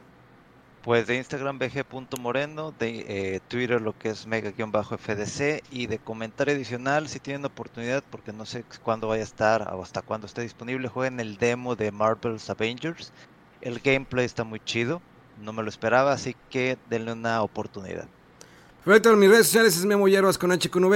Pues 0.82 1.06
de 1.06 1.16
Instagram 1.16 1.58
bg.moreno, 1.58 2.72
de 2.72 3.04
eh, 3.08 3.40
Twitter 3.48 3.82
lo 3.82 3.96
que 3.98 4.10
es 4.10 4.26
mega-fdc 4.26 5.62
y 5.70 5.86
de 5.86 5.98
comentario 5.98 6.54
adicional 6.54 7.08
si 7.08 7.20
tienen 7.20 7.44
oportunidad, 7.44 8.02
porque 8.10 8.32
no 8.32 8.46
sé 8.46 8.64
cuándo 8.82 9.08
vaya 9.08 9.22
a 9.22 9.24
estar 9.24 9.74
o 9.74 9.82
hasta 9.82 10.00
cuándo 10.00 10.26
esté 10.26 10.40
disponible, 10.40 10.88
jueguen 10.88 11.20
el 11.20 11.36
demo 11.36 11.76
de 11.76 11.92
Marvel's 11.92 12.48
Avengers. 12.48 13.12
El 13.60 13.80
gameplay 13.80 14.24
está 14.24 14.44
muy 14.44 14.60
chido, 14.60 15.02
no 15.42 15.52
me 15.52 15.62
lo 15.62 15.68
esperaba, 15.68 16.12
así 16.12 16.34
que 16.50 16.78
denle 16.88 17.12
una 17.12 17.42
oportunidad. 17.42 18.08
Perfecto, 18.84 19.14
mis 19.14 19.28
redes 19.28 19.46
sociales 19.46 19.76
es 19.76 19.84
Memo 19.84 20.08
Hierbas 20.08 20.38
con. 20.38 20.50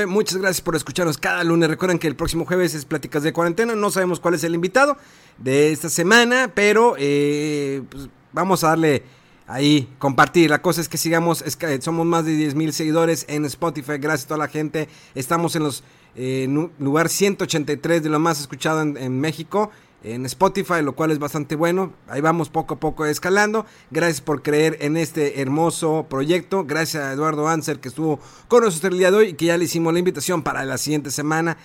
Muchas 0.08 0.38
gracias 0.38 0.62
por 0.62 0.74
escucharnos 0.74 1.18
cada 1.18 1.44
lunes. 1.44 1.68
Recuerden 1.68 1.98
que 1.98 2.06
el 2.06 2.16
próximo 2.16 2.46
jueves 2.46 2.74
es 2.74 2.86
Pláticas 2.86 3.22
de 3.22 3.34
Cuarentena. 3.34 3.74
No 3.74 3.90
sabemos 3.90 4.20
cuál 4.20 4.32
es 4.32 4.44
el 4.44 4.54
invitado 4.54 4.96
de 5.36 5.70
esta 5.70 5.90
semana, 5.90 6.50
pero 6.54 6.94
eh, 6.96 7.82
pues, 7.90 8.08
vamos 8.32 8.64
a 8.64 8.68
darle 8.68 9.02
ahí, 9.46 9.86
compartir. 9.98 10.48
La 10.48 10.62
cosa 10.62 10.80
es 10.80 10.88
que 10.88 10.96
sigamos, 10.96 11.42
que 11.42 11.82
somos 11.82 12.06
más 12.06 12.24
de 12.24 12.34
10 12.34 12.54
mil 12.54 12.72
seguidores 12.72 13.26
en 13.28 13.44
Spotify. 13.44 13.98
Gracias 13.98 14.24
a 14.24 14.28
toda 14.28 14.38
la 14.38 14.48
gente. 14.48 14.88
Estamos 15.14 15.54
en 15.54 15.64
los 15.64 15.84
eh, 16.16 16.48
lugar 16.78 17.10
183 17.10 18.02
de 18.02 18.08
lo 18.08 18.18
más 18.18 18.40
escuchado 18.40 18.80
en 18.80 19.20
México. 19.20 19.70
En 20.04 20.26
Spotify, 20.26 20.82
lo 20.82 20.94
cual 20.94 21.12
es 21.12 21.18
bastante 21.18 21.56
bueno. 21.56 21.94
Ahí 22.08 22.20
vamos 22.20 22.50
poco 22.50 22.74
a 22.74 22.80
poco 22.80 23.06
escalando. 23.06 23.64
Gracias 23.90 24.20
por 24.20 24.42
creer 24.42 24.76
en 24.82 24.98
este 24.98 25.40
hermoso 25.40 26.06
proyecto. 26.10 26.64
Gracias 26.66 27.02
a 27.02 27.12
Eduardo 27.12 27.48
Anser 27.48 27.80
que 27.80 27.88
estuvo 27.88 28.20
con 28.46 28.62
nosotros 28.62 28.92
el 28.92 28.98
día 28.98 29.10
de 29.10 29.16
hoy 29.16 29.28
y 29.28 29.32
que 29.32 29.46
ya 29.46 29.56
le 29.56 29.64
hicimos 29.64 29.94
la 29.94 29.98
invitación 29.98 30.42
para 30.42 30.62
la 30.66 30.76
siguiente 30.76 31.10
semana. 31.10 31.56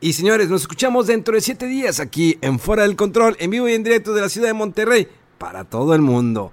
Y 0.00 0.12
señores, 0.12 0.48
nos 0.48 0.62
escuchamos 0.62 1.08
dentro 1.08 1.34
de 1.34 1.40
siete 1.40 1.66
días 1.66 1.98
aquí 1.98 2.38
en 2.42 2.60
Fuera 2.60 2.84
del 2.84 2.94
Control, 2.94 3.36
en 3.40 3.50
vivo 3.50 3.68
y 3.68 3.74
en 3.74 3.82
directo 3.82 4.14
de 4.14 4.20
la 4.20 4.28
ciudad 4.28 4.46
de 4.46 4.54
Monterrey, 4.54 5.08
para 5.36 5.64
todo 5.64 5.92
el 5.94 6.00
mundo. 6.00 6.52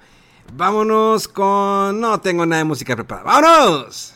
Vámonos 0.55 1.27
con... 1.27 2.01
No 2.01 2.19
tengo 2.19 2.47
nada 2.47 2.63
de 2.63 2.65
música 2.65 2.95
preparada. 2.95 3.23
¡Vámonos! 3.25 4.15